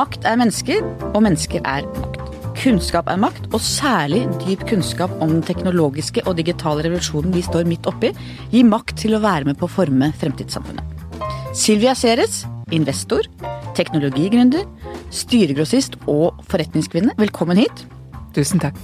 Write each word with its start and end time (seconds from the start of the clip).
Makt 0.00 0.24
er 0.24 0.38
mennesker, 0.40 0.84
og 1.12 1.20
mennesker 1.26 1.60
er 1.68 1.84
makt. 1.84 2.20
Kunnskap 2.56 3.08
er 3.10 3.18
makt, 3.20 3.50
og 3.52 3.60
særlig 3.60 4.22
dyp 4.40 4.62
kunnskap 4.68 5.12
om 5.20 5.32
den 5.34 5.42
teknologiske 5.44 6.22
og 6.24 6.38
digitale 6.38 6.86
revolusjonen 6.86 7.34
vi 7.34 7.42
står 7.44 7.66
midt 7.68 7.88
oppi, 7.90 8.12
gir 8.52 8.68
makt 8.68 8.94
til 9.02 9.16
å 9.16 9.20
være 9.20 9.50
med 9.50 9.58
på 9.60 9.66
å 9.66 9.72
forme 9.72 10.08
fremtidssamfunnet. 10.20 11.18
Silvia 11.56 11.92
Ceres, 11.98 12.46
investor, 12.72 13.28
teknologigründer, 13.76 14.64
styregrossist 15.12 15.98
og 16.08 16.38
forretningskvinne, 16.48 17.16
velkommen 17.20 17.60
hit. 17.60 17.82
Tusen 18.36 18.62
takk. 18.62 18.78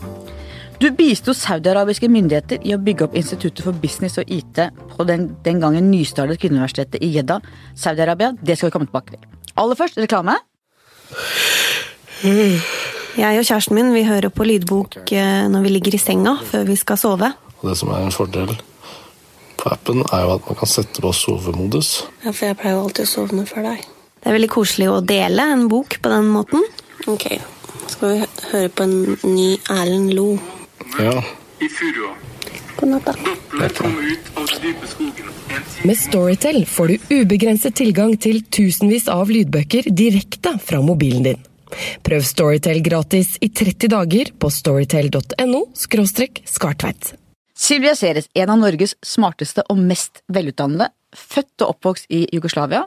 Du 0.83 0.91
bisto 0.99 1.33
saudiarabiske 1.33 2.11
myndigheter 2.13 2.61
i 2.67 2.75
å 2.77 2.81
bygge 2.83 3.07
opp 3.07 3.17
Instituttet 3.17 3.65
for 3.65 3.79
business 3.81 4.19
og 4.21 4.29
IT 4.29 4.61
på 4.93 5.09
den, 5.09 5.31
den 5.47 5.65
gangen 5.65 5.89
nystartet 5.89 6.43
kvinneuniversitetet 6.43 7.01
i 7.01 7.15
Jeddah, 7.15 7.41
Saudi-Arabia. 7.73 8.35
Det 8.37 8.59
skal 8.59 8.69
vi 8.69 8.77
komme 8.77 8.91
tilbake 8.91 9.17
til. 9.17 9.25
Aller 9.57 9.81
først 9.81 9.97
reklame. 10.03 10.37
Jeg 13.17 13.39
og 13.41 13.45
kjæresten 13.47 13.77
min 13.77 13.93
vi 13.95 14.05
hører 14.05 14.29
på 14.33 14.45
lydbok 14.45 14.99
eh, 15.13 15.47
når 15.49 15.63
vi 15.65 15.73
ligger 15.73 15.97
i 15.97 16.01
senga 16.01 16.37
før 16.45 16.67
vi 16.69 16.77
skal 16.77 16.99
sove. 17.01 17.33
Og 17.61 17.71
det 17.71 17.77
som 17.81 17.93
er 17.95 18.05
en 18.05 18.15
fordel 18.15 18.53
på 19.57 19.71
appen, 19.73 20.03
er 20.13 20.25
jo 20.27 20.35
at 20.37 20.49
man 20.49 20.59
kan 20.61 20.69
sette 20.71 21.03
på 21.03 21.13
sovemodus. 21.17 22.05
Ja, 22.25 22.31
for 22.31 22.51
jeg 22.51 22.59
pleier 22.61 22.77
jo 22.77 22.85
alltid 22.85 23.07
å 23.07 23.13
sovne 23.13 23.47
før 23.49 23.71
deg. 23.71 23.87
Det 24.21 24.31
er 24.31 24.37
veldig 24.37 24.53
koselig 24.53 24.89
å 24.91 25.01
dele 25.01 25.49
en 25.55 25.67
bok 25.73 25.99
på 26.03 26.13
den 26.13 26.29
måten. 26.35 26.65
Ok, 27.09 27.27
skal 27.93 28.13
vi 28.13 28.31
høre 28.51 28.71
på 28.75 28.87
en 28.87 28.97
ny 29.25 29.53
Erlend 29.73 30.13
Lo. 30.17 30.33
Ja. 31.01 31.21
i 31.61 31.69
furua. 31.73 32.15
God 32.77 32.89
natt, 32.93 33.07
da. 33.07 33.15
Velkommen 33.61 34.05
ut 34.05 34.31
av 34.37 34.47
den 34.53 34.63
dype 34.63 34.89
skogen. 34.91 35.29
Med 35.85 35.99
Storytel 35.99 36.67
får 36.69 36.89
du 36.89 37.15
ubegrenset 37.21 37.77
tilgang 37.79 38.17
til 38.21 38.43
tusenvis 38.53 39.09
av 39.13 39.31
lydbøker 39.33 39.89
direkte 39.97 40.57
fra 40.61 40.83
mobilen 40.85 41.25
din. 41.25 41.47
Prøv 42.05 42.25
Storytel 42.27 42.83
gratis 42.85 43.37
i 43.41 43.49
30 43.49 43.93
dager 43.93 44.33
på 44.39 44.51
storytel.no 44.53 45.63
skartveit. 45.77 47.15
Silvia 47.57 47.95
Ceres, 47.97 48.29
en 48.37 48.53
av 48.53 48.61
Norges 48.61 48.93
smarteste 49.01 49.65
og 49.73 49.81
mest 49.81 50.21
velutdannede. 50.29 50.91
Født 51.17 51.65
og 51.65 51.73
oppvokst 51.73 52.11
i 52.13 52.27
Jugoslavia. 52.35 52.83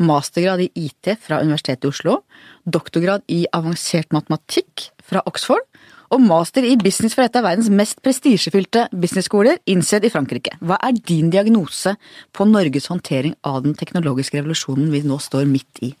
Mastergrad 0.00 0.62
i 0.64 0.70
IT 0.86 1.18
fra 1.20 1.42
Universitetet 1.44 1.84
i 1.84 1.92
Oslo. 1.92 2.22
Doktorgrad 2.64 3.26
i 3.28 3.42
avansert 3.52 4.16
matematikk 4.16 4.88
fra 5.04 5.20
Oxford. 5.28 5.68
Og 6.14 6.22
master 6.22 6.62
i 6.62 6.76
business 6.78 7.16
fra 7.16 7.26
et 7.26 7.34
av 7.34 7.42
verdens 7.42 7.70
mest 7.74 7.98
prestisjefylte 8.04 8.86
businessskoler, 8.94 9.58
INSED 9.70 10.06
i 10.06 10.12
Frankrike. 10.14 10.52
Hva 10.62 10.78
er 10.86 10.94
din 10.94 11.32
diagnose 11.32 11.96
på 12.34 12.46
Norges 12.46 12.86
håndtering 12.92 13.34
av 13.42 13.64
den 13.64 13.74
teknologiske 13.78 14.38
revolusjonen 14.38 14.92
vi 14.92 15.02
nå 15.06 15.18
står 15.22 15.48
midt 15.50 15.86
i? 15.90 15.94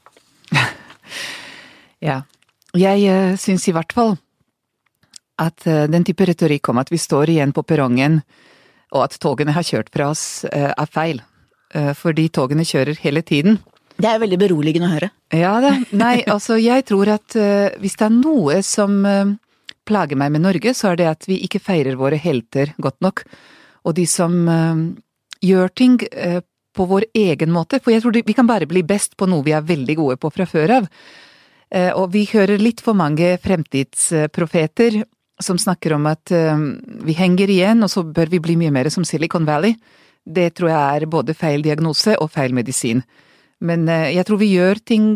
Ja. 2.04 2.18
Jeg 2.76 3.04
uh, 3.08 3.36
syns 3.40 3.62
i 3.70 3.72
hvert 3.72 3.94
fall 3.96 4.10
at 5.40 5.64
eh, 5.64 5.86
den 5.88 6.04
type 6.04 6.26
retorikk 6.28 6.68
om 6.68 6.78
at 6.82 6.90
vi 6.92 6.98
står 7.00 7.30
igjen 7.32 7.54
på 7.56 7.62
perrongen, 7.66 8.18
og 8.92 9.06
at 9.06 9.16
togene 9.22 9.54
har 9.56 9.64
kjørt 9.64 9.88
fra 9.94 10.10
oss, 10.12 10.44
eh, 10.44 10.68
er 10.70 10.90
feil. 10.90 11.22
Fordi 11.74 12.28
togene 12.30 12.62
kjører 12.62 13.00
hele 13.02 13.24
tiden. 13.26 13.56
Det 13.94 14.08
er 14.10 14.20
veldig 14.22 14.38
beroligende 14.40 14.88
å 14.88 14.94
høre. 14.94 15.10
Ja 15.34 15.54
da. 15.62 15.74
Nei, 15.94 16.16
altså 16.34 16.58
jeg 16.58 16.86
tror 16.88 17.12
at 17.14 17.36
uh, 17.38 17.70
hvis 17.82 17.96
det 18.00 18.08
er 18.08 18.14
noe 18.14 18.60
som 18.66 18.96
eh, 19.06 19.34
plager 19.86 20.18
meg 20.18 20.32
med 20.34 20.44
Norge, 20.44 20.74
så 20.74 20.92
er 20.92 21.00
det 21.00 21.10
at 21.10 21.28
vi 21.28 21.40
ikke 21.46 21.62
feirer 21.62 21.98
våre 22.00 22.18
helter 22.20 22.74
godt 22.82 23.00
nok. 23.04 23.24
Og 23.84 23.96
de 23.98 24.06
som 24.08 24.34
eh, 24.48 24.82
gjør 25.44 25.72
ting 25.76 25.98
eh, 26.10 26.40
på 26.74 26.86
vår 26.90 27.06
egen 27.14 27.52
måte. 27.54 27.80
For 27.80 27.94
jeg 27.94 28.02
tror 28.02 28.16
vi 28.18 28.36
kan 28.36 28.48
bare 28.50 28.68
bli 28.70 28.82
best 28.86 29.16
på 29.16 29.28
noe 29.30 29.44
vi 29.46 29.54
er 29.54 29.64
veldig 29.66 29.96
gode 30.00 30.18
på 30.20 30.30
fra 30.34 30.46
før 30.48 30.78
av. 30.80 30.88
Eh, 31.70 31.90
og 31.94 32.12
vi 32.14 32.26
hører 32.30 32.62
litt 32.62 32.82
for 32.84 32.98
mange 32.98 33.36
fremtidsprofeter 33.42 35.02
som 35.42 35.58
snakker 35.58 35.96
om 35.96 36.06
at 36.10 36.30
eh, 36.34 36.64
vi 37.06 37.16
henger 37.18 37.50
igjen, 37.50 37.82
og 37.82 37.92
så 37.92 38.04
bør 38.06 38.32
vi 38.32 38.42
bli 38.42 38.58
mye 38.60 38.74
mer 38.74 38.90
som 38.94 39.06
Silicon 39.06 39.46
Valley. 39.48 39.78
Det 40.24 40.54
tror 40.56 40.72
jeg 40.72 41.02
er 41.02 41.10
både 41.10 41.36
feil 41.36 41.64
diagnose 41.64 42.16
og 42.20 42.32
feil 42.32 42.54
medisin. 42.56 43.02
Men 43.64 43.88
eh, 43.88 44.12
jeg 44.16 44.26
tror 44.28 44.42
vi 44.42 44.54
gjør 44.54 44.82
ting 44.82 45.08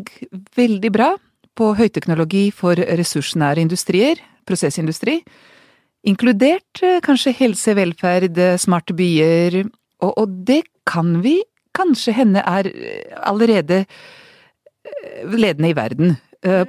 veldig 0.59 0.93
bra 0.95 1.13
på 1.59 1.73
høyteknologi 1.75 2.49
for 2.55 2.79
ressursnære 2.79 3.65
industrier, 3.65 4.21
prosessindustri. 4.49 5.21
Inkludert 6.09 6.83
eh, 6.85 7.01
kanskje 7.05 7.35
helse, 7.37 7.75
velferd, 7.77 8.39
eh, 8.39 8.57
smarte 8.61 8.97
byer. 8.97 9.63
Og, 10.05 10.13
og 10.15 10.39
det 10.49 10.63
kan 10.89 11.19
vi 11.25 11.41
kanskje 11.77 12.15
hende 12.17 12.45
er 12.47 12.71
eh, 12.71 13.19
allerede 13.19 13.85
ledende 15.29 15.69
i 15.71 15.77
verden 15.77 16.17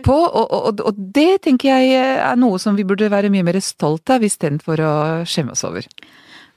på, 0.04 0.16
og, 0.16 0.50
og, 0.50 0.80
og 0.82 0.98
det 1.14 1.44
tenker 1.46 1.70
jeg 1.70 2.18
er 2.18 2.38
noe 2.42 2.58
som 2.60 2.74
vi 2.76 2.84
burde 2.90 3.06
være 3.14 3.30
mye 3.30 3.46
mer 3.46 3.60
stolt 3.62 4.10
av 4.10 4.24
istedenfor 4.26 4.82
å 4.82 4.94
skjemme 5.30 5.54
oss 5.54 5.62
over. 5.64 5.86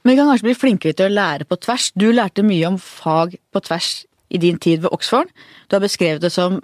Men 0.01 0.11
vi 0.11 0.17
kan 0.17 0.31
kanskje 0.31 0.47
bli 0.47 0.55
flinkere 0.57 0.97
til 0.97 1.07
å 1.07 1.13
lære 1.13 1.45
på 1.47 1.59
tvers. 1.61 1.91
Du 1.93 2.07
lærte 2.11 2.43
mye 2.43 2.71
om 2.73 2.79
fag 2.81 3.37
på 3.53 3.61
tvers 3.63 3.91
i 4.33 4.41
din 4.41 4.57
tid 4.57 4.81
ved 4.83 4.91
Oxford. 4.97 5.29
Du 5.69 5.77
har 5.77 5.85
beskrevet 5.85 6.25
det 6.25 6.33
som 6.33 6.57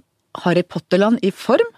Harry 0.44 0.66
Potterland 0.66 1.22
i 1.24 1.32
form, 1.32 1.70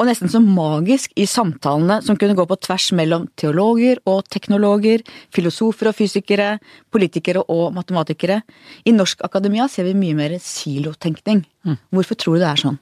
og 0.00 0.08
nesten 0.08 0.30
som 0.32 0.46
magisk 0.56 1.12
i 1.20 1.26
samtalene 1.28 1.98
som 2.04 2.16
kunne 2.16 2.36
gå 2.38 2.46
på 2.48 2.56
tvers 2.64 2.88
mellom 2.96 3.26
teologer 3.36 4.00
og 4.08 4.24
teknologer, 4.32 5.04
filosofer 5.34 5.90
og 5.90 5.98
fysikere, 5.98 6.54
politikere 6.88 7.42
og 7.52 7.74
matematikere. 7.76 8.40
I 8.88 8.94
norsk 8.96 9.20
akademia 9.28 9.68
ser 9.68 9.90
vi 9.90 9.98
mye 9.98 10.16
mer 10.16 10.38
silotenkning. 10.40 11.44
Hvorfor 11.92 12.16
tror 12.16 12.38
du 12.38 12.44
det 12.46 12.48
er 12.48 12.62
sånn? 12.64 12.80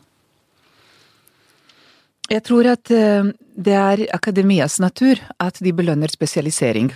Jeg 2.28 2.45
tror 2.45 2.69
at 2.71 2.91
eh, 2.93 3.33
det 3.57 3.75
er 3.75 4.05
akademias 4.15 4.78
natur 4.84 5.19
at 5.41 5.59
de 5.65 5.73
belønner 5.75 6.12
spesialisering. 6.12 6.93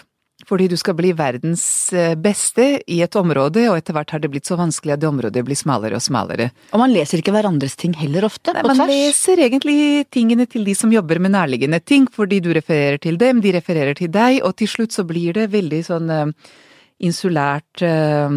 Fordi 0.52 0.66
du 0.68 0.74
skal 0.76 0.92
bli 0.98 1.14
verdens 1.16 1.64
eh, 1.96 2.12
beste 2.20 2.66
i 2.84 2.98
et 3.00 3.14
område, 3.16 3.62
og 3.70 3.78
etter 3.78 3.96
hvert 3.96 4.10
har 4.12 4.20
det 4.20 4.28
blitt 4.34 4.48
så 4.50 4.58
vanskelig 4.60 4.92
at 4.92 5.00
det 5.00 5.08
området 5.08 5.44
blir 5.46 5.56
smalere 5.56 5.96
og 5.96 6.04
smalere. 6.04 6.50
Og 6.76 6.82
man 6.82 6.92
leser 6.92 7.22
ikke 7.22 7.32
hverandres 7.32 7.78
ting 7.80 7.94
heller 7.96 8.26
ofte, 8.28 8.52
Nei, 8.52 8.60
på 8.66 8.74
man 8.76 8.90
leser 8.90 9.40
egentlig 9.46 10.04
tingene 10.12 10.44
til 10.52 10.66
de 10.68 10.74
som 10.76 10.92
jobber 10.92 11.22
med 11.24 11.32
nærliggende 11.32 11.80
ting, 11.80 12.04
fordi 12.12 12.42
du 12.44 12.50
refererer 12.52 13.00
til 13.00 13.16
dem, 13.22 13.40
de 13.40 13.54
refererer 13.56 13.96
til 13.96 14.12
deg, 14.12 14.42
og 14.44 14.52
til 14.60 14.68
slutt 14.68 14.92
så 14.92 15.06
blir 15.08 15.38
det 15.40 15.48
veldig 15.54 15.80
sånn 15.88 16.12
uh, 16.12 16.52
insulært, 17.00 17.86
uh, 17.86 18.36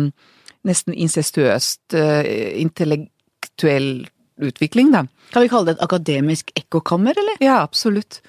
nesten 0.71 0.95
incestuøst, 0.95 1.97
uh, 1.99 2.23
intellektuell 2.63 4.05
utvikling, 4.39 4.95
da. 4.95 5.03
Kan 5.35 5.43
vi 5.43 5.51
kalle 5.51 5.73
det 5.73 5.75
et 5.77 5.83
akademisk 5.83 6.55
ekkokammer, 6.55 7.19
eller? 7.19 7.43
Ja, 7.43 7.59
absolutt. 7.59 8.21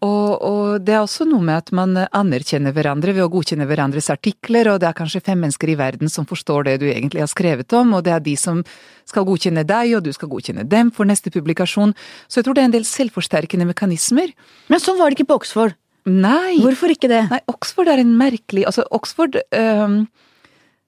Og, 0.00 0.28
og 0.40 0.80
det 0.80 0.94
er 0.96 1.02
også 1.02 1.26
noe 1.28 1.44
med 1.44 1.58
at 1.60 1.70
man 1.76 1.92
anerkjenner 2.16 2.72
hverandre 2.72 3.12
ved 3.12 3.26
å 3.26 3.32
godkjenne 3.32 3.66
hverandres 3.68 4.08
artikler, 4.12 4.70
og 4.72 4.78
det 4.80 4.88
er 4.88 4.96
kanskje 4.96 5.20
fem 5.26 5.42
mennesker 5.44 5.68
i 5.68 5.76
verden 5.76 6.08
som 6.08 6.24
forstår 6.28 6.70
det 6.70 6.76
du 6.80 6.86
egentlig 6.88 7.20
har 7.20 7.28
skrevet 7.28 7.76
om, 7.76 7.92
og 7.98 8.06
det 8.06 8.14
er 8.14 8.24
de 8.24 8.34
som 8.40 8.62
skal 9.08 9.26
godkjenne 9.28 9.66
deg, 9.68 9.92
og 9.98 10.06
du 10.06 10.12
skal 10.16 10.30
godkjenne 10.32 10.64
dem 10.70 10.88
for 10.96 11.08
neste 11.08 11.32
publikasjon. 11.34 11.92
Så 12.32 12.40
jeg 12.40 12.48
tror 12.48 12.56
det 12.56 12.64
er 12.64 12.70
en 12.70 12.76
del 12.78 12.88
selvforsterkende 12.88 13.68
mekanismer. 13.68 14.32
Men 14.72 14.80
sånn 14.80 14.96
var 15.00 15.12
det 15.12 15.20
ikke 15.20 15.34
på 15.34 15.40
Oxford. 15.42 15.76
Nei! 16.08 16.56
Hvorfor 16.64 16.94
ikke 16.94 17.10
det? 17.12 17.26
Nei, 17.28 17.42
Oxford 17.52 17.90
er 17.92 18.00
en 18.00 18.14
merkelig 18.16 18.64
Altså, 18.70 18.86
Oxford 18.96 19.36
øh, 19.36 19.98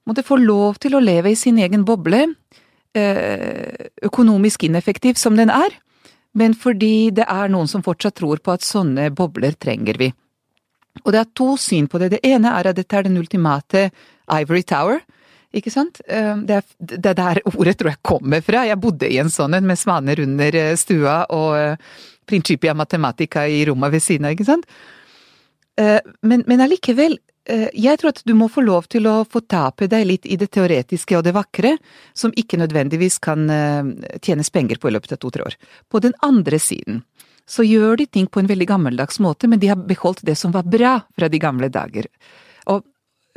måtte 0.08 0.24
få 0.24 0.38
lov 0.40 0.80
til 0.80 0.96
å 0.96 1.02
leve 1.04 1.34
i 1.34 1.36
sin 1.36 1.60
egen 1.60 1.84
boble, 1.84 2.24
øh, 2.96 3.88
økonomisk 4.08 4.64
ineffektiv 4.64 5.20
som 5.20 5.36
den 5.36 5.52
er, 5.52 5.76
men 6.38 6.54
fordi 6.56 7.10
det 7.14 7.26
er 7.28 7.50
noen 7.52 7.68
som 7.68 7.84
fortsatt 7.84 8.16
tror 8.20 8.40
på 8.44 8.54
at 8.54 8.64
sånne 8.64 9.10
bobler 9.14 9.56
trenger 9.60 9.98
vi. 10.00 10.12
Og 11.04 11.12
det 11.12 11.20
er 11.22 11.32
to 11.36 11.54
syn 11.60 11.88
på 11.88 12.00
det. 12.00 12.12
Det 12.14 12.22
ene 12.28 12.52
er 12.52 12.68
at 12.70 12.76
dette 12.76 12.96
er 12.96 13.06
den 13.06 13.18
ultimate 13.20 13.90
Ivory 14.28 14.62
Tower. 14.68 15.00
Ikke 15.52 15.72
sant? 15.72 16.00
Eh, 16.08 16.36
Det 16.48 16.56
er 16.56 16.64
det 16.78 17.10
er 17.12 17.14
der 17.14 17.40
ordet 17.52 17.76
tror 17.78 17.92
jeg 17.92 18.02
kommer 18.02 18.40
fra. 18.40 18.64
Jeg 18.64 18.80
bodde 18.80 19.08
i 19.08 19.18
en 19.20 19.32
sånn 19.32 19.54
en 19.54 19.66
med 19.66 19.78
svaner 19.78 20.20
under 20.20 20.54
eh, 20.54 20.76
stua 20.76 21.26
og 21.28 21.56
eh, 21.56 21.76
Principia 22.26 22.74
Mathematica 22.74 23.46
i 23.48 23.64
rommet 23.68 23.92
ved 23.92 24.00
siden 24.02 24.26
av, 24.26 24.32
ikke 24.32 24.46
sant? 24.46 24.66
Men, 25.74 26.44
men 26.46 26.60
allikevel, 26.60 27.16
jeg 27.44 27.98
tror 27.98 28.12
at 28.12 28.22
du 28.22 28.34
må 28.38 28.46
få 28.52 28.62
lov 28.62 28.86
til 28.92 29.08
å 29.10 29.24
få 29.26 29.40
tape 29.50 29.88
deg 29.90 30.06
litt 30.06 30.26
i 30.30 30.36
det 30.38 30.52
teoretiske 30.54 31.16
og 31.18 31.24
det 31.26 31.34
vakre, 31.34 31.74
som 32.14 32.34
ikke 32.38 32.60
nødvendigvis 32.60 33.18
kan 33.22 33.50
eh, 33.50 33.88
tjenes 34.22 34.50
penger 34.54 34.78
på 34.78 34.90
i 34.90 34.94
løpet 34.94 35.16
av 35.16 35.22
to-tre 35.24 35.48
år. 35.48 35.56
På 35.90 35.98
den 36.04 36.14
andre 36.22 36.60
siden 36.62 37.02
så 37.50 37.66
gjør 37.66 37.98
de 37.98 38.06
ting 38.06 38.28
på 38.30 38.40
en 38.40 38.48
veldig 38.50 38.68
gammeldags 38.70 39.18
måte, 39.18 39.50
men 39.50 39.58
de 39.58 39.72
har 39.72 39.80
beholdt 39.88 40.22
det 40.26 40.36
som 40.38 40.54
var 40.54 40.68
bra 40.70 41.00
fra 41.18 41.28
de 41.28 41.42
gamle 41.42 41.66
dager. 41.72 42.06
Og 42.70 42.86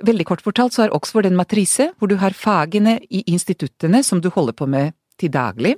veldig 0.06 0.28
kort 0.30 0.46
fortalt 0.46 0.75
så 0.75 0.86
er 0.86 0.94
Oxford 0.94 1.25
en 1.25 1.40
matrise 1.40 1.90
hvor 1.98 2.12
du 2.12 2.19
har 2.22 2.38
fagene 2.38 3.00
i 3.10 3.24
instituttene 3.25 4.04
som 4.06 4.22
du 4.22 4.30
holder 4.30 4.54
på 4.54 4.69
med 4.69 4.94
til 5.18 5.34
daglig. 5.34 5.74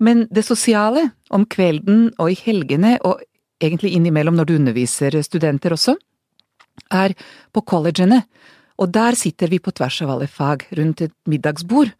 Men 0.00 0.24
det 0.32 0.46
sosiale, 0.48 1.10
om 1.30 1.44
kvelden 1.46 2.08
og 2.18 2.32
i 2.32 2.38
helgene, 2.40 2.96
og 3.04 3.20
egentlig 3.62 3.92
innimellom 3.94 4.38
når 4.38 4.48
du 4.48 4.54
underviser 4.56 5.20
studenter 5.22 5.76
også, 5.76 5.94
er 6.92 7.14
på 7.52 7.62
collegene. 7.66 8.22
Og 8.80 8.90
der 8.92 9.16
sitter 9.18 9.50
vi 9.52 9.58
på 9.60 9.72
tvers 9.76 10.00
av 10.02 10.10
alle 10.14 10.28
fag 10.30 10.66
rundt 10.78 11.02
et 11.04 11.14
middagsbord. 11.28 11.92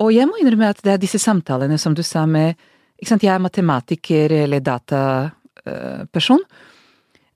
Og 0.00 0.12
jeg 0.14 0.26
må 0.26 0.38
innrømme 0.40 0.70
at 0.72 0.80
det 0.82 0.92
er 0.94 1.02
disse 1.02 1.20
samtalene 1.22 1.78
som 1.78 1.94
du 1.94 2.02
sa 2.02 2.26
med 2.26 2.56
Ikke 2.98 3.10
sant, 3.10 3.24
jeg 3.26 3.34
er 3.34 3.42
matematiker 3.42 4.32
eller 4.44 4.60
dataperson. 4.62 6.40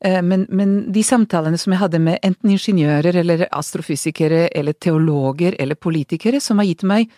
Eh, 0.00 0.22
Men, 0.22 0.46
men 0.48 0.92
de 0.92 1.02
samtalene 1.02 1.58
som 1.58 1.72
jeg 1.74 1.80
hadde 1.80 1.98
med 1.98 2.18
enten 2.22 2.50
ingeniører 2.54 3.16
eller 3.18 3.48
astrofysikere 3.50 4.48
eller 4.54 4.72
teologer 4.78 5.56
eller 5.58 5.74
politikere, 5.74 6.40
som 6.40 6.58
har 6.58 6.68
gitt 6.68 6.84
meg 6.86 7.10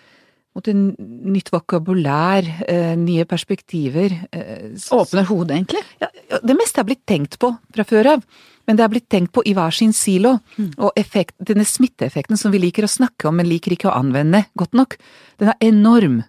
mot 0.56 0.67
en 0.67 0.97
nytt 1.31 1.53
vokabulær, 1.53 2.43
eh, 2.67 2.97
nye 2.97 3.25
perspektiver 3.29 4.11
eh, 4.33 4.73
Åpner 4.91 5.29
hodet, 5.29 5.61
egentlig. 5.61 5.85
ja, 6.00 6.09
det 6.43 6.56
meste 6.56 6.81
har 6.81 6.88
blitt 6.88 7.05
tenkt 7.06 7.38
på 7.38 7.53
fra 7.76 7.85
før 7.85 8.15
av, 8.17 8.25
men 8.71 8.79
det 8.79 8.85
er 8.85 8.93
blitt 8.93 9.09
tenkt 9.11 9.33
på 9.35 9.43
i 9.43 9.53
hver 9.57 9.75
sin 9.75 9.91
silo. 9.91 10.37
Og 10.79 10.93
effekt, 11.01 11.35
denne 11.43 11.67
smitteeffekten 11.67 12.39
som 12.39 12.55
vi 12.55 12.61
liker 12.63 12.87
å 12.87 12.91
snakke 12.91 13.27
om, 13.27 13.35
men 13.41 13.49
liker 13.51 13.75
ikke 13.75 13.89
å 13.91 13.97
anvende 13.99 14.45
godt 14.55 14.79
nok, 14.79 14.95
den 15.43 15.51
er 15.51 15.65
enorm. 15.67 16.21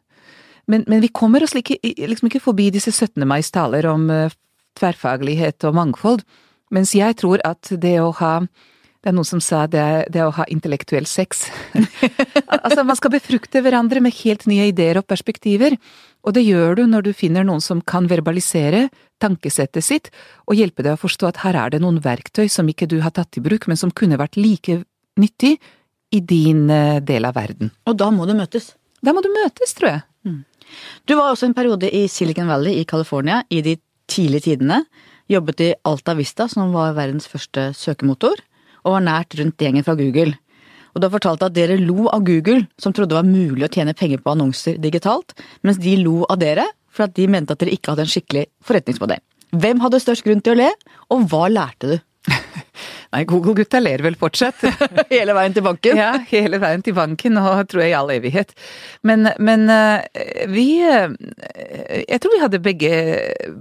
Men, 0.65 0.87
men 0.89 1.03
vi 1.03 1.11
kommer 1.13 1.45
oss 1.45 1.53
like, 1.53 1.77
liksom 1.85 2.31
ikke 2.31 2.41
forbi 2.41 2.71
disse 2.73 2.89
17. 2.89 3.21
mais 3.29 3.53
taler 3.53 3.85
om 3.91 4.09
uh, 4.09 4.33
tverrfaglighet 4.79 5.67
og 5.69 5.77
mangfold, 5.77 6.25
mens 6.73 6.95
jeg 6.97 7.19
tror 7.21 7.43
at 7.45 7.69
det 7.77 7.99
å 8.01 8.09
ha 8.17 8.33
det 9.01 9.09
er 9.09 9.15
noen 9.17 9.27
som 9.27 9.41
sa 9.41 9.63
det 9.65 9.81
er, 9.81 10.03
det 10.13 10.21
å 10.21 10.33
ha 10.35 10.45
intellektuell 10.53 11.07
sex. 11.09 11.47
altså, 12.53 12.83
man 12.85 12.97
skal 12.99 13.13
befrukte 13.15 13.63
hverandre 13.65 14.01
med 14.03 14.13
helt 14.21 14.45
nye 14.49 14.67
ideer 14.69 14.99
og 15.01 15.07
perspektiver, 15.09 15.77
og 16.21 16.35
det 16.37 16.43
gjør 16.45 16.77
du 16.77 16.83
når 16.89 17.07
du 17.07 17.11
finner 17.17 17.45
noen 17.47 17.63
som 17.65 17.81
kan 17.81 18.05
verbalisere 18.11 18.89
tankesettet 19.21 19.85
sitt, 19.85 20.11
og 20.45 20.59
hjelpe 20.59 20.85
deg 20.85 20.97
å 20.97 21.01
forstå 21.01 21.31
at 21.31 21.41
her 21.45 21.57
er 21.57 21.73
det 21.73 21.81
noen 21.81 21.97
verktøy 22.03 22.45
som 22.49 22.69
ikke 22.69 22.89
du 22.89 22.99
har 23.01 23.13
tatt 23.17 23.41
i 23.41 23.43
bruk, 23.43 23.65
men 23.69 23.79
som 23.79 23.93
kunne 23.93 24.21
vært 24.21 24.37
like 24.37 24.83
nyttig 25.17 25.55
i 26.11 26.21
din 26.21 26.67
eh, 26.69 27.01
del 27.01 27.25
av 27.25 27.37
verden. 27.39 27.73
Og 27.89 27.97
da 27.97 28.11
må 28.13 28.29
du 28.29 28.35
møtes. 28.37 28.75
Da 29.01 29.15
må 29.17 29.25
du 29.25 29.31
møtes, 29.33 29.73
tror 29.77 29.95
jeg. 29.95 30.05
Du 31.09 31.15
var 31.17 31.31
også 31.31 31.49
en 31.49 31.57
periode 31.57 31.89
i 31.89 32.05
Silicon 32.11 32.49
Valley 32.51 32.77
i 32.79 32.85
California 32.87 33.41
i 33.49 33.63
de 33.65 33.75
tidlige 34.11 34.51
tidene. 34.51 34.83
Jobbet 35.31 35.63
i 35.63 35.71
Alta 35.87 36.13
Vista, 36.17 36.47
som 36.51 36.73
var 36.75 36.93
verdens 36.97 37.27
første 37.31 37.71
søkemotor, 37.77 38.39
og 38.85 38.95
var 38.97 39.05
nært 39.05 39.37
rundt 39.39 39.61
gjengen 39.61 39.85
fra 39.87 39.95
Google. 39.99 40.35
Og 40.91 40.99
du 40.99 41.07
har 41.07 41.13
fortalt 41.13 41.43
at 41.45 41.55
dere 41.55 41.79
lo 41.79 42.09
av 42.11 42.25
Google, 42.27 42.65
som 42.81 42.93
trodde 42.93 43.13
det 43.13 43.21
var 43.21 43.27
mulig 43.27 43.65
å 43.67 43.71
tjene 43.71 43.95
penger 43.97 44.21
på 44.23 44.33
annonser 44.33 44.79
digitalt, 44.81 45.35
mens 45.63 45.79
de 45.81 45.95
lo 46.01 46.21
av 46.27 46.41
dere 46.41 46.67
for 46.91 47.07
at 47.07 47.15
de 47.15 47.27
mente 47.31 47.55
at 47.55 47.61
dere 47.61 47.75
ikke 47.75 47.93
hadde 47.93 48.07
en 48.07 48.11
skikkelig 48.11 48.45
forretningsmodell. 48.67 49.23
Hvem 49.61 49.83
hadde 49.83 49.99
størst 50.03 50.25
grunn 50.27 50.43
til 50.43 50.55
å 50.55 50.61
le, 50.63 50.71
og 51.11 51.27
hva 51.31 51.47
lærte 51.51 51.93
du? 51.93 51.97
Nei, 53.11 53.23
Google-gutta 53.27 53.81
ler 53.81 54.03
vel 54.05 54.15
fortsatt. 54.19 54.61
Hele 55.11 55.35
veien 55.35 55.55
til 55.55 55.65
banken? 55.65 55.99
Ja, 55.99 56.13
hele 56.29 56.61
veien 56.61 56.83
til 56.85 56.95
banken, 56.95 57.39
og 57.41 57.65
tror 57.71 57.83
jeg 57.83 57.91
i 57.91 57.97
all 57.97 58.13
evighet. 58.13 58.53
Men, 59.07 59.27
men 59.41 59.65
eh, 59.73 60.45
vi 60.51 60.67
eh, 60.85 61.11
Jeg 62.05 62.21
tror 62.21 62.35
vi 62.35 62.43
hadde 62.45 62.63
begge 62.63 62.93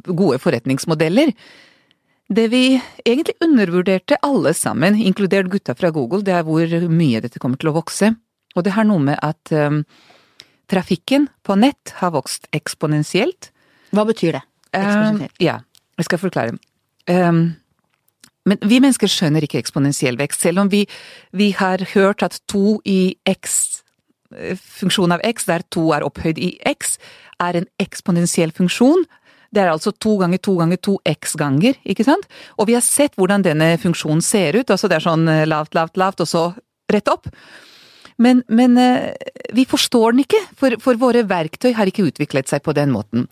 gode 0.06 0.38
forretningsmodeller. 0.42 1.34
Det 2.30 2.46
vi 2.52 2.64
egentlig 3.02 3.34
undervurderte 3.42 4.20
alle 4.22 4.52
sammen, 4.54 4.94
inkludert 4.94 5.50
gutta 5.50 5.74
fra 5.74 5.90
Google, 5.90 6.22
det 6.22 6.36
er 6.36 6.44
hvor 6.46 6.90
mye 6.92 7.22
dette 7.24 7.42
kommer 7.42 7.58
til 7.58 7.72
å 7.72 7.76
vokse. 7.80 8.12
Og 8.54 8.66
det 8.66 8.74
har 8.76 8.86
noe 8.86 9.02
med 9.02 9.18
at 9.22 9.50
um, 9.50 9.82
trafikken 10.70 11.26
på 11.46 11.56
nett 11.58 11.94
har 11.98 12.14
vokst 12.14 12.46
eksponentielt. 12.54 13.50
Hva 13.94 14.06
betyr 14.06 14.38
det? 14.38 14.44
Eksponentielt. 14.70 15.34
Um, 15.34 15.42
ja, 15.42 15.56
jeg 15.98 16.06
skal 16.06 16.22
forklare. 16.22 16.54
Um, 17.10 17.42
men 18.48 18.62
vi 18.62 18.78
mennesker 18.80 19.10
skjønner 19.10 19.44
ikke 19.44 19.60
eksponentiell 19.60 20.18
vekst, 20.20 20.46
selv 20.46 20.62
om 20.62 20.70
vi, 20.72 20.84
vi 21.36 21.50
har 21.58 21.82
hørt 21.92 22.22
at 22.26 22.38
to 22.50 22.78
i 22.88 23.16
x, 23.28 23.82
eh, 24.34 24.54
funksjon 24.56 25.12
av 25.12 25.22
x, 25.26 25.44
der 25.50 25.66
to 25.74 25.90
er 25.96 26.06
opphøyd 26.06 26.40
i 26.40 26.54
x, 26.70 26.96
er 27.42 27.58
en 27.58 27.68
eksponentiell 27.82 28.54
funksjon. 28.56 29.04
Det 29.50 29.62
er 29.64 29.72
altså 29.72 29.90
to 29.98 30.14
ganger 30.20 30.38
to 30.38 30.54
ganger 30.60 30.78
to 30.78 30.98
x 31.08 31.34
ganger, 31.38 31.78
ikke 31.82 32.06
sant? 32.06 32.28
Og 32.58 32.68
vi 32.70 32.76
har 32.76 32.84
sett 32.86 33.16
hvordan 33.18 33.42
denne 33.42 33.72
funksjonen 33.82 34.22
ser 34.22 34.60
ut, 34.60 34.70
altså 34.70 34.90
det 34.90 35.00
er 35.00 35.06
sånn 35.08 35.26
eh, 35.30 35.46
lavt, 35.48 35.74
lavt, 35.74 35.98
lavt, 35.98 36.22
og 36.22 36.30
så 36.30 36.44
rett 36.90 37.10
opp. 37.10 37.26
Men, 38.20 38.44
men 38.52 38.78
eh, 38.78 39.10
vi 39.56 39.64
forstår 39.66 40.14
den 40.14 40.22
ikke, 40.26 40.42
for, 40.60 40.76
for 40.82 41.00
våre 41.00 41.24
verktøy 41.26 41.72
har 41.74 41.90
ikke 41.90 42.06
utviklet 42.12 42.52
seg 42.52 42.62
på 42.62 42.76
den 42.76 42.94
måten. 42.94 43.26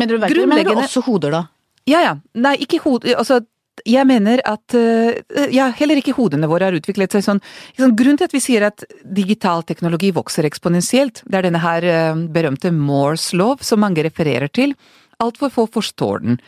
Mener 0.00 0.18
du 0.18 0.24
verktøy, 0.26 0.44
mener 0.44 0.68
du 0.68 0.82
også 0.82 1.04
hoder, 1.06 1.38
da? 1.38 1.42
Ja, 1.88 2.04
ja. 2.04 2.12
Nei, 2.38 2.54
ikke 2.62 2.78
hoder 2.84 3.16
Altså, 3.18 3.40
jeg 3.88 4.06
mener 4.06 4.38
at 4.46 4.76
øh, 4.78 5.16
Ja, 5.50 5.64
heller 5.74 5.98
ikke 5.98 6.14
hodene 6.14 6.46
våre 6.46 6.68
har 6.68 6.76
utviklet 6.76 7.16
seg 7.16 7.24
sånn. 7.26 7.40
Liksom, 7.72 7.96
Grunnen 7.98 8.20
til 8.20 8.28
at 8.28 8.36
vi 8.36 8.42
sier 8.44 8.66
at 8.68 8.84
digital 9.02 9.64
teknologi 9.66 10.12
vokser 10.14 10.46
eksponentielt, 10.46 11.24
det 11.26 11.40
er 11.40 11.48
denne 11.48 11.62
her 11.64 11.86
berømte 12.30 12.70
Moores 12.76 13.32
lov 13.34 13.64
som 13.66 13.82
mange 13.82 14.04
refererer 14.04 14.52
til. 14.52 14.76
Altfor 15.22 15.52
få 15.54 15.68
forstår 15.70 16.24
den. 16.24 16.40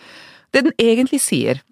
Det 0.53 0.65
den 0.67 0.77
egentlig 0.79 1.23
sier 1.23 1.63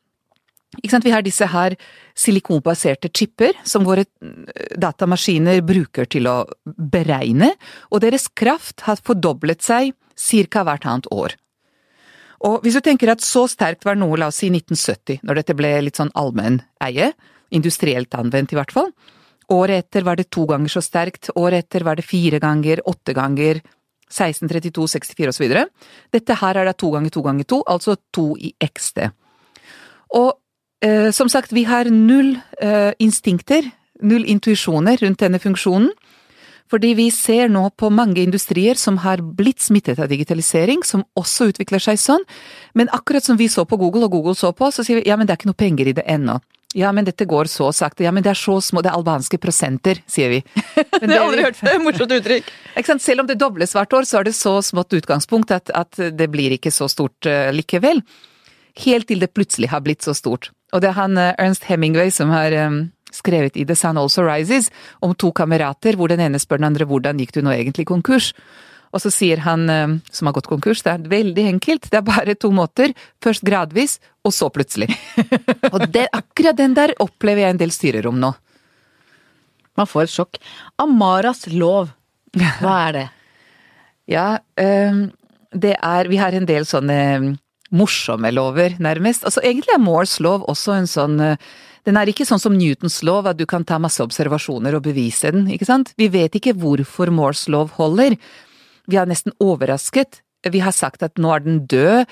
Vi 0.83 1.11
har 1.11 1.23
disse 1.23 1.47
her 1.47 1.75
silikonbaserte 2.17 3.11
chipper 3.13 3.53
som 3.65 3.85
våre 3.85 4.07
øh, 4.23 4.79
datamaskiner 4.81 5.61
bruker 5.61 6.07
til 6.09 6.27
å 6.27 6.47
beregne, 6.65 7.53
og 7.91 8.01
deres 8.01 8.29
kraft 8.29 8.81
har 8.87 8.97
fordoblet 8.97 9.61
seg 9.61 9.93
ca. 10.17 10.63
hvert 10.65 10.87
annet 10.87 11.07
år. 11.13 11.37
Og 12.41 12.63
hvis 12.65 12.75
du 12.75 12.81
tenker 12.81 13.13
at 13.13 13.21
så 13.21 13.45
sterkt 13.47 13.85
var 13.85 13.97
noe, 14.01 14.17
la 14.17 14.31
oss 14.33 14.41
si 14.41 14.49
1970, 14.49 15.21
når 15.23 15.43
dette 15.43 15.55
ble 15.55 15.75
litt 15.85 16.01
sånn 16.01 16.11
allmenn 16.15 16.63
eie, 16.83 17.13
industrielt 17.53 18.15
anvendt 18.15 18.53
i 18.53 18.59
hvert 18.59 18.73
fall, 18.73 18.91
året 19.53 19.85
etter 19.85 20.07
var 20.09 20.17
det 20.17 20.31
to 20.33 20.47
ganger 20.49 20.73
så 20.73 20.83
sterkt, 20.83 21.31
året 21.37 21.67
etter 21.67 21.85
var 21.85 22.01
det 22.01 22.07
fire 22.07 22.41
ganger, 22.43 22.83
åtte 22.89 23.13
ganger, 23.15 23.61
16, 24.13 24.49
32, 24.49 24.87
64 24.95 25.33
og 25.33 25.37
så 25.37 25.45
videre. 25.45 25.67
Dette 26.15 26.37
her 26.41 26.61
er 26.61 26.69
da 26.69 26.77
to 26.77 26.93
ganger 26.95 27.13
to 27.15 27.25
ganger 27.25 27.49
to, 27.49 27.63
altså 27.67 27.97
to 28.15 28.33
i 28.39 28.53
XD. 28.63 29.09
Og 30.19 30.35
eh, 30.85 31.11
som 31.13 31.31
sagt, 31.33 31.55
vi 31.57 31.65
har 31.69 31.91
null 31.91 32.37
eh, 32.61 32.93
instinkter, 33.03 33.69
null 34.03 34.27
intuisjoner 34.29 35.01
rundt 35.03 35.23
denne 35.25 35.41
funksjonen. 35.43 35.93
Fordi 36.73 36.95
vi 36.97 37.11
ser 37.13 37.51
nå 37.53 37.67
på 37.77 37.91
mange 37.93 38.23
industrier 38.23 38.79
som 38.81 39.03
har 39.05 39.21
blitt 39.21 39.61
smittet 39.61 39.99
av 40.01 40.09
digitalisering, 40.09 40.81
som 40.89 41.05
også 41.21 41.51
utvikler 41.51 41.83
seg 41.85 42.01
sånn. 42.01 42.25
Men 42.79 42.89
akkurat 42.97 43.27
som 43.27 43.37
vi 43.37 43.51
så 43.53 43.67
på 43.69 43.77
Google, 43.77 44.07
og 44.07 44.15
Google 44.17 44.37
så 44.39 44.55
på, 44.57 44.71
så 44.73 44.85
sier 44.87 45.03
vi 45.03 45.11
ja, 45.11 45.19
men 45.21 45.29
det 45.29 45.35
er 45.35 45.43
ikke 45.43 45.51
noe 45.51 45.65
penger 45.67 45.91
i 45.91 45.97
det 45.99 46.07
ennå. 46.09 46.39
Ja, 46.77 46.93
men 46.93 47.05
dette 47.05 47.27
går 47.29 47.51
så 47.53 47.69
sakte. 47.77 48.05
Ja, 48.07 48.13
men 48.15 48.25
det 48.25 48.31
er 48.33 48.39
så 48.39 48.55
små, 48.65 48.81
det 48.81 48.89
er 48.93 48.97
albanske 48.97 49.37
prosenter, 49.41 50.01
sier 50.09 50.31
vi. 50.33 50.41
Men 51.03 51.11
Det 51.11 51.11
har 51.11 51.19
jeg 51.19 51.27
aldri 51.27 51.45
hørt 51.45 51.59
før. 51.59 51.79
Morsomt 51.85 52.15
uttrykk. 52.17 52.49
Selv 53.03 53.25
om 53.25 53.29
det 53.29 53.37
dobles 53.41 53.75
hvert 53.77 53.93
år, 53.99 54.09
så 54.09 54.21
er 54.21 54.29
det 54.29 54.35
så 54.39 54.55
smått 54.65 54.97
utgangspunkt 54.97 55.53
at, 55.53 55.73
at 55.77 56.01
det 56.17 56.31
blir 56.33 56.57
ikke 56.57 56.73
så 56.73 56.89
stort 56.89 57.29
uh, 57.29 57.51
likevel. 57.53 58.01
Helt 58.87 59.11
til 59.11 59.21
det 59.21 59.35
plutselig 59.37 59.69
har 59.69 59.85
blitt 59.85 60.07
så 60.07 60.17
stort. 60.17 60.49
Og 60.73 60.81
det 60.81 60.93
er 60.93 60.97
han 60.97 61.21
uh, 61.21 61.35
Ernst 61.37 61.69
Hemingway 61.69 62.13
som 62.15 62.33
har 62.33 62.57
um, 62.65 62.87
skrevet 63.13 63.59
i 63.61 63.67
The 63.69 63.77
Sun 63.77 64.01
Also 64.01 64.25
Rises 64.25 64.71
om 65.05 65.13
to 65.15 65.33
kamerater 65.37 65.99
hvor 66.01 66.09
den 66.09 66.23
ene 66.25 66.41
spør 66.41 66.63
den 66.63 66.71
andre 66.73 66.89
hvordan 66.89 67.21
gikk 67.21 67.37
du 67.37 67.43
nå 67.45 67.53
egentlig 67.53 67.89
konkurs? 67.91 68.33
Og 68.93 69.01
så 69.01 69.13
sier 69.13 69.41
han 69.47 69.65
eh, 69.73 69.97
som 70.13 70.29
har 70.29 70.37
gått 70.37 70.51
konkurs, 70.51 70.85
det 70.85 70.93
er 70.93 71.09
veldig 71.13 71.47
enkelt, 71.55 71.89
det 71.91 71.99
er 71.99 72.07
bare 72.07 72.37
to 72.37 72.53
måter. 72.55 72.93
Først 73.25 73.45
gradvis, 73.47 73.99
og 74.27 74.35
så 74.37 74.51
plutselig. 74.53 74.91
og 75.73 75.87
det, 75.93 76.07
akkurat 76.13 76.59
den 76.59 76.77
der 76.79 76.95
opplever 77.03 77.47
jeg 77.47 77.57
en 77.57 77.63
del 77.63 77.73
styrerom 77.75 78.21
nå. 78.23 78.35
Man 79.81 79.89
får 79.89 80.05
et 80.05 80.13
sjokk. 80.13 80.39
Amaras 80.83 81.47
lov, 81.49 81.95
hva 82.37 82.77
er 82.89 82.97
det? 83.01 83.09
Ja, 84.13 84.43
det 84.59 85.77
er 85.79 86.09
Vi 86.11 86.17
har 86.19 86.35
en 86.35 86.45
del 86.45 86.65
sånne 86.67 86.97
morsomme 87.73 88.33
lover, 88.35 88.75
nærmest. 88.83 89.23
Altså 89.25 89.41
egentlig 89.47 89.71
er 89.73 89.81
Moores 89.81 90.17
lov 90.21 90.43
også 90.51 90.75
en 90.75 90.89
sånn 90.91 91.15
Den 91.87 91.97
er 91.97 92.11
ikke 92.11 92.27
sånn 92.27 92.43
som 92.43 92.57
Newtons 92.59 92.99
lov, 93.07 93.31
at 93.31 93.39
du 93.39 93.47
kan 93.49 93.63
ta 93.65 93.79
masse 93.81 94.03
observasjoner 94.03 94.75
og 94.75 94.83
bevise 94.85 95.31
den, 95.33 95.47
ikke 95.55 95.71
sant? 95.71 95.95
Vi 95.97 96.11
vet 96.13 96.35
ikke 96.35 96.57
hvorfor 96.59 97.15
Moores 97.15 97.47
lov 97.49 97.71
holder. 97.79 98.19
Vi 98.93 99.01
er 99.01 99.09
nesten 99.09 99.33
overrasket. 99.41 100.21
Vi 100.53 100.61
har 100.61 100.75
sagt 100.75 101.05
at 101.07 101.21
nå 101.23 101.31
er 101.31 101.45
den 101.45 101.61
død, 101.71 102.09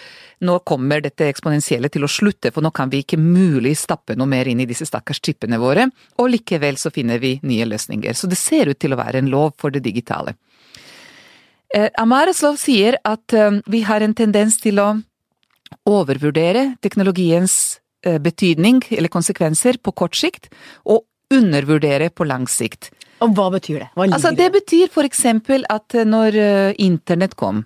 nå 0.46 0.58
kommer 0.68 1.02
dette 1.02 1.26
eksponentielle 1.26 1.90
til 1.90 2.06
å 2.06 2.10
slutte, 2.10 2.52
for 2.54 2.62
nå 2.62 2.70
kan 2.70 2.92
vi 2.92 3.02
ikke 3.02 3.18
mulig 3.18 3.74
stappe 3.80 4.14
noe 4.14 4.30
mer 4.30 4.46
inn 4.46 4.62
i 4.62 4.68
disse 4.70 4.86
stakkars 4.86 5.18
chipene 5.18 5.58
våre, 5.58 5.88
og 6.22 6.30
likevel 6.30 6.78
så 6.78 6.92
finner 6.94 7.18
vi 7.18 7.34
nye 7.42 7.66
løsninger. 7.66 8.14
Så 8.14 8.30
det 8.30 8.38
ser 8.38 8.70
ut 8.70 8.78
til 8.78 8.94
å 8.94 9.00
være 9.00 9.20
en 9.20 9.32
lov 9.32 9.56
for 9.58 9.74
det 9.74 9.82
digitale. 9.82 10.36
Eh, 11.74 11.90
Amaras 11.98 12.42
lov 12.46 12.56
sier 12.62 13.00
at 13.06 13.34
eh, 13.34 13.60
vi 13.70 13.82
har 13.86 14.06
en 14.06 14.14
tendens 14.14 14.60
til 14.62 14.78
å 14.82 14.88
overvurdere 15.90 16.76
teknologiens 16.86 17.80
eh, 18.06 18.18
betydning 18.22 18.80
eller 18.94 19.10
konsekvenser 19.10 19.82
på 19.82 19.94
kort 19.98 20.18
sikt, 20.18 20.52
og 20.86 21.02
undervurdere 21.34 22.10
på 22.14 22.26
lang 22.30 22.46
sikt. 22.50 22.92
Og 23.24 23.34
hva 23.36 23.50
betyr 23.52 23.82
det? 23.82 23.90
Hva 23.96 24.08
Altså, 24.08 24.32
det 24.36 24.48
betyr 24.54 24.88
for 24.92 25.06
eksempel 25.06 25.66
at 25.70 25.94
eh, 25.96 26.08
når 26.08 26.38
eh, 26.40 26.78
internett 26.82 27.36
kom, 27.38 27.62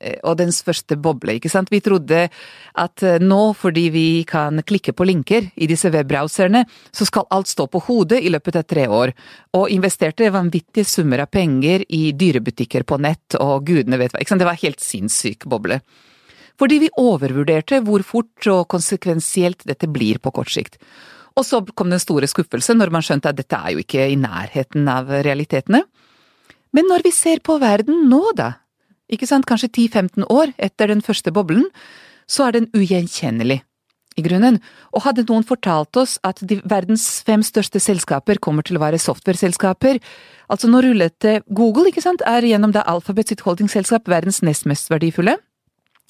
eh, 0.00 0.18
og 0.22 0.36
dens 0.40 0.60
første 0.66 0.98
boble, 1.00 1.38
ikke 1.38 1.50
sant, 1.52 1.72
vi 1.72 1.80
trodde 1.84 2.26
at 2.78 3.04
nå 3.22 3.40
fordi 3.58 3.86
vi 3.94 4.06
kan 4.28 4.62
klikke 4.62 4.94
på 4.94 5.06
linker 5.08 5.48
i 5.56 5.68
disse 5.70 5.90
webbrowserne, 5.94 6.64
så 6.92 7.08
skal 7.08 7.28
alt 7.34 7.50
stå 7.50 7.66
på 7.72 7.82
hodet 7.88 8.20
i 8.22 8.32
løpet 8.32 8.60
av 8.60 8.68
tre 8.68 8.84
år, 8.86 9.14
og 9.56 9.72
investerte 9.74 10.28
vanvittige 10.34 10.86
summer 10.86 11.24
av 11.24 11.32
penger 11.32 11.86
i 11.88 12.12
dyrebutikker 12.12 12.86
på 12.88 13.00
nett, 13.02 13.38
og 13.40 13.64
gudene 13.66 14.00
vet 14.00 14.14
hva, 14.14 14.22
ikke 14.22 14.36
sant, 14.36 14.44
det 14.44 14.50
var 14.50 14.62
helt 14.62 14.84
sinnssyk 14.84 15.48
boble. 15.48 15.80
Fordi 16.58 16.80
vi 16.82 16.90
overvurderte 16.98 17.78
hvor 17.86 18.02
fort 18.02 18.48
og 18.50 18.64
konsekvensielt 18.72 19.62
dette 19.68 19.86
blir 19.90 20.18
på 20.18 20.32
kort 20.34 20.50
sikt. 20.50 20.80
Og 21.38 21.46
så 21.46 21.60
kom 21.78 21.92
den 21.92 22.02
store 22.02 22.28
skuffelsen 22.30 22.80
når 22.80 22.90
man 22.94 23.04
skjønte 23.06 23.30
at 23.30 23.38
dette 23.38 23.58
er 23.58 23.76
jo 23.76 23.84
ikke 23.84 24.08
i 24.10 24.18
nærheten 24.18 24.88
av 24.90 25.10
realitetene. 25.24 25.84
Men 26.74 26.90
når 26.90 27.06
vi 27.06 27.14
ser 27.14 27.40
på 27.44 27.56
verden 27.62 28.08
nå, 28.10 28.20
da, 28.36 28.56
ikke 29.08 29.28
sant, 29.28 29.46
kanskje 29.48 29.70
10–15 29.70 30.26
år 30.28 30.52
etter 30.58 30.90
den 30.90 31.00
første 31.04 31.32
boblen, 31.32 31.64
så 32.28 32.48
er 32.48 32.58
den 32.58 32.68
ugjenkjennelig 32.76 33.62
i 34.18 34.24
grunnen, 34.26 34.58
og 34.90 35.04
hadde 35.06 35.24
noen 35.28 35.46
fortalt 35.46 35.96
oss 36.00 36.16
at 36.26 36.42
de 36.50 36.58
verdens 36.68 37.06
fem 37.26 37.44
største 37.46 37.80
selskaper 37.80 38.40
kommer 38.42 38.66
til 38.66 38.76
å 38.76 38.82
være 38.82 38.98
software-selskaper, 39.00 40.00
altså 40.50 40.70
nå 40.70 40.82
rullet 40.84 41.28
Google, 41.46 41.86
ikke 41.88 42.02
sant, 42.04 42.24
er 42.26 42.46
gjennom 42.46 42.74
det 42.74 42.82
Alphabet 42.90 43.30
sitt 43.30 43.44
holdingselskap 43.46 44.10
verdens 44.10 44.42
nest 44.42 44.66
mest 44.68 44.90
verdifulle. 44.90 45.38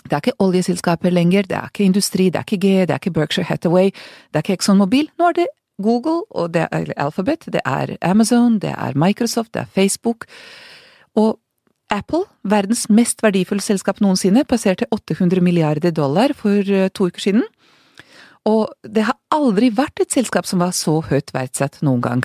Det 0.08 0.16
er 0.16 0.24
ikke 0.24 0.40
oljeselskaper 0.44 1.12
lenger, 1.12 1.46
det 1.48 1.56
er 1.58 1.70
ikke 1.70 1.84
industri, 1.84 2.30
det 2.32 2.40
er 2.40 2.46
ikke 2.48 2.60
G, 2.64 2.74
det 2.88 2.96
er 2.96 3.02
ikke 3.02 3.14
Berkshire 3.16 3.48
Hathaway, 3.48 3.92
det 4.32 4.40
er 4.40 4.46
ikke 4.46 4.58
Exxon 4.58 4.80
Mobil, 4.80 5.10
nå 5.18 5.28
er 5.30 5.42
det 5.42 5.48
Google, 5.82 6.22
og 6.30 6.54
det 6.54 6.66
er 6.72 6.92
Alphabet, 6.96 7.46
det 7.52 7.60
er 7.64 7.96
Amazon, 8.02 8.58
det 8.58 8.72
er 8.72 8.96
Microsoft, 8.98 9.54
det 9.54 9.62
er 9.62 9.74
Facebook, 9.74 10.26
og 11.14 11.38
Apple, 11.90 12.26
verdens 12.44 12.88
mest 12.92 13.22
verdifulle 13.24 13.64
selskap 13.64 14.02
noensinne, 14.04 14.44
passerte 14.44 14.88
800 14.92 15.40
milliarder 15.40 15.94
dollar 15.94 16.34
for 16.36 16.60
eh, 16.68 16.90
to 16.92 17.08
uker 17.08 17.22
siden. 17.22 17.46
Og 18.48 18.68
det 18.84 19.06
har 19.08 19.16
aldri 19.34 19.70
vært 19.72 20.02
et 20.04 20.12
selskap 20.12 20.46
som 20.48 20.60
var 20.60 20.74
så 20.76 20.98
høyt 21.08 21.32
verdsatt 21.32 21.80
noen 21.84 22.02
gang. 22.04 22.24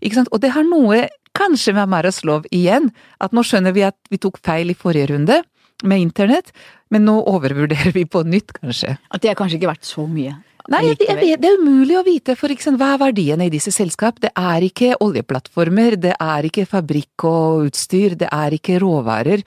Ikke 0.00 0.16
sant? 0.16 0.32
Og 0.32 0.40
det 0.40 0.54
har 0.54 0.64
noe 0.64 1.06
kanskje 1.36 1.74
med 1.76 1.92
Maroslov 1.92 2.48
igjen, 2.54 2.88
at 3.20 3.36
nå 3.36 3.44
skjønner 3.46 3.76
vi 3.76 3.84
at 3.86 3.96
vi 4.10 4.18
tok 4.20 4.40
feil 4.44 4.72
i 4.72 4.78
forrige 4.78 5.12
runde 5.12 5.42
med 5.86 6.02
internett, 6.02 6.52
men 6.90 7.06
nå 7.08 7.16
overvurderer 7.30 7.94
vi 7.94 8.04
på 8.08 8.22
nytt, 8.26 8.54
kanskje. 8.58 8.96
At 9.10 9.22
det 9.22 9.32
har 9.32 9.38
kanskje 9.38 9.60
ikke 9.60 9.72
vært 9.72 9.88
så 9.88 10.06
mye? 10.10 10.36
Nei, 10.70 10.82
jeg, 10.90 10.98
jeg 11.02 11.18
vet, 11.18 11.40
det 11.42 11.48
er 11.48 11.62
umulig 11.62 11.96
å 11.98 12.04
vite, 12.06 12.36
for 12.38 12.52
eksempel, 12.52 12.82
hva 12.82 12.94
er 12.94 13.02
verdiene 13.02 13.46
i 13.48 13.52
disse 13.52 13.72
selskap? 13.74 14.20
Det 14.22 14.30
er 14.38 14.66
ikke 14.66 14.92
oljeplattformer, 15.02 15.96
det 15.98 16.12
er 16.20 16.46
ikke 16.46 16.66
fabrikk 16.68 17.24
og 17.26 17.70
utstyr, 17.70 18.14
det 18.20 18.28
er 18.30 18.54
ikke 18.54 18.78
råvarer. 18.82 19.42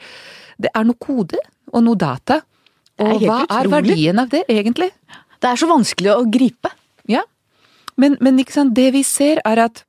Det 0.59 0.71
er 0.73 0.87
noe 0.87 0.99
kode 0.99 1.39
og 1.71 1.85
noe 1.85 1.99
data. 1.99 2.41
Og 3.03 3.23
hva 3.23 3.43
er 3.45 3.69
verdien 3.71 4.19
av 4.21 4.33
det, 4.33 4.43
egentlig? 4.51 4.89
Det 5.39 5.49
er 5.49 5.59
så 5.59 5.69
vanskelig 5.69 6.11
å 6.13 6.25
gripe. 6.31 6.71
Ja, 7.09 7.23
men, 7.99 8.17
men 8.23 8.39
det 8.73 8.89
vi 8.95 9.03
ser 9.05 9.41
er 9.45 9.63
at 9.67 9.83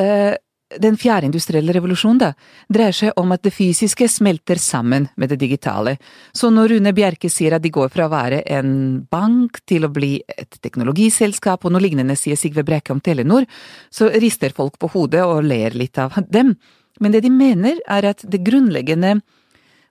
uh, 0.00 0.34
den 0.82 0.96
fjerde 0.98 1.28
industrielle 1.28 1.74
revolusjonen 1.76 2.18
da, 2.18 2.30
dreier 2.72 2.94
seg 2.96 3.18
om 3.20 3.30
at 3.34 3.44
det 3.46 3.52
fysiske 3.54 4.08
smelter 4.10 4.58
sammen 4.58 5.06
med 5.16 5.30
det 5.30 5.38
digitale. 5.38 5.96
Så 6.34 6.50
når 6.50 6.74
Rune 6.74 6.92
Bjerke 6.96 7.30
sier 7.30 7.54
at 7.54 7.62
de 7.62 7.70
går 7.74 7.92
fra 7.94 8.08
å 8.08 8.12
være 8.12 8.40
en 8.50 8.72
bank 9.10 9.60
til 9.70 9.86
å 9.86 9.92
bli 9.94 10.16
et 10.26 10.58
teknologiselskap, 10.64 11.64
og 11.64 11.74
noe 11.74 11.84
lignende 11.84 12.18
sier 12.18 12.38
Sigve 12.38 12.66
Brekke 12.66 12.94
om 12.94 13.02
Telenor, 13.04 13.46
så 13.90 14.10
rister 14.10 14.54
folk 14.56 14.78
på 14.82 14.90
hodet 14.96 15.22
og 15.22 15.46
ler 15.46 15.76
litt 15.78 15.98
av 16.02 16.18
dem. 16.26 16.56
Men 16.98 17.14
det 17.14 17.22
de 17.26 17.30
mener 17.30 17.78
er 17.86 18.10
at 18.10 18.26
det 18.26 18.42
grunnleggende 18.42 19.20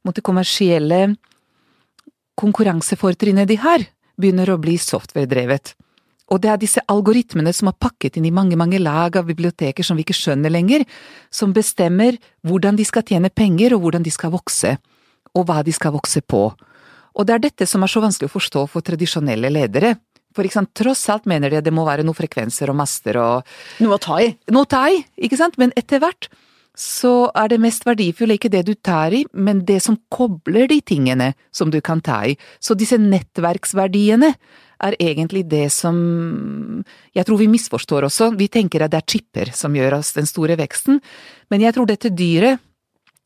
mot 0.05 0.15
det 0.15 0.25
kommersielle 0.25 1.15
konkurransefortrinnet 2.35 3.47
de 3.47 3.57
har, 3.63 3.87
begynner 4.19 4.51
å 4.51 4.59
bli 4.59 4.75
software-drevet. 4.79 5.73
Og 6.33 6.41
det 6.41 6.49
er 6.49 6.61
disse 6.61 6.81
algoritmene 6.89 7.53
som 7.53 7.69
er 7.69 7.77
pakket 7.77 8.17
inn 8.17 8.25
i 8.25 8.33
mange, 8.33 8.57
mange 8.57 8.79
lag 8.81 9.17
av 9.19 9.27
biblioteker 9.29 9.85
som 9.85 9.97
vi 9.97 10.05
ikke 10.05 10.17
skjønner 10.17 10.53
lenger, 10.53 10.85
som 11.29 11.53
bestemmer 11.53 12.17
hvordan 12.47 12.79
de 12.79 12.85
skal 12.87 13.05
tjene 13.05 13.29
penger 13.29 13.75
og 13.75 13.85
hvordan 13.85 14.05
de 14.05 14.13
skal 14.13 14.33
vokse, 14.33 14.73
og 15.35 15.45
hva 15.45 15.61
de 15.65 15.75
skal 15.75 15.93
vokse 15.93 16.23
på. 16.25 16.47
Og 17.15 17.27
det 17.27 17.35
er 17.35 17.45
dette 17.45 17.67
som 17.69 17.85
er 17.85 17.91
så 17.91 18.01
vanskelig 18.03 18.31
å 18.31 18.35
forstå 18.35 18.65
for 18.71 18.85
tradisjonelle 18.85 19.53
ledere. 19.53 19.93
For 20.35 20.43
ikke 20.43 20.57
sant, 20.57 20.73
tross 20.75 21.05
alt 21.13 21.29
mener 21.29 21.51
de 21.51 21.61
at 21.61 21.67
det 21.67 21.73
må 21.75 21.85
være 21.87 22.03
noen 22.03 22.17
frekvenser 22.17 22.71
og 22.71 22.79
master 22.81 23.21
og 23.21 23.53
Noe 23.85 23.95
å 23.95 24.01
ta 24.01 24.17
i. 24.23 24.33
Noe 24.51 24.65
å 24.65 24.71
ta 24.71 24.83
i, 24.91 24.99
ikke 25.23 25.39
sant, 25.39 25.55
men 25.61 25.71
etter 25.79 26.01
hvert 26.03 26.27
så 26.75 27.29
er 27.39 27.53
det 27.53 27.61
mest 27.63 27.85
verdifulle 27.87 28.35
ikke 28.35 28.51
det 28.51 28.65
du 28.67 28.73
tar 28.75 29.13
i, 29.15 29.21
men 29.31 29.63
det 29.63 29.77
som 29.85 29.95
kobler 30.11 30.67
de 30.67 30.81
tingene 30.83 31.31
som 31.55 31.71
du 31.71 31.79
kan 31.79 32.01
ta 32.03 32.25
i. 32.27 32.35
Så 32.59 32.75
disse 32.75 32.99
nettverksverdiene 32.99 34.33
er 34.83 34.97
egentlig 34.99 35.45
det 35.49 35.67
som 35.73 35.97
jeg 37.15 37.25
tror 37.25 37.39
vi 37.39 37.49
misforstår 37.51 38.07
også. 38.07 38.31
Vi 38.39 38.49
tenker 38.51 38.85
at 38.85 38.93
det 38.93 39.01
er 39.01 39.09
chipper 39.09 39.51
som 39.55 39.75
gjør 39.75 39.99
oss 39.99 40.13
den 40.17 40.27
store 40.29 40.57
veksten, 40.59 41.01
men 41.51 41.63
jeg 41.63 41.75
tror 41.75 41.89
dette 41.89 42.13
dyret 42.13 42.61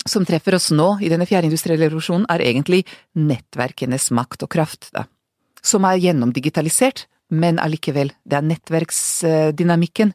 som 0.07 0.25
treffer 0.25 0.55
oss 0.55 0.69
nå 0.71 0.93
i 1.03 1.09
denne 1.11 1.27
fjerde 1.27 1.49
industrielle 1.49 1.89
revolusjonen, 1.89 2.27
er 2.31 2.41
egentlig 2.45 2.85
nettverkenes 3.19 4.09
makt 4.15 4.45
og 4.47 4.51
kraft, 4.53 4.87
da. 4.95 5.03
Som 5.59 5.83
er 5.85 5.99
gjennomdigitalisert, 5.99 7.03
men 7.35 7.59
allikevel, 7.59 8.13
det 8.23 8.37
er 8.37 8.45
nettverksdynamikken 8.47 10.13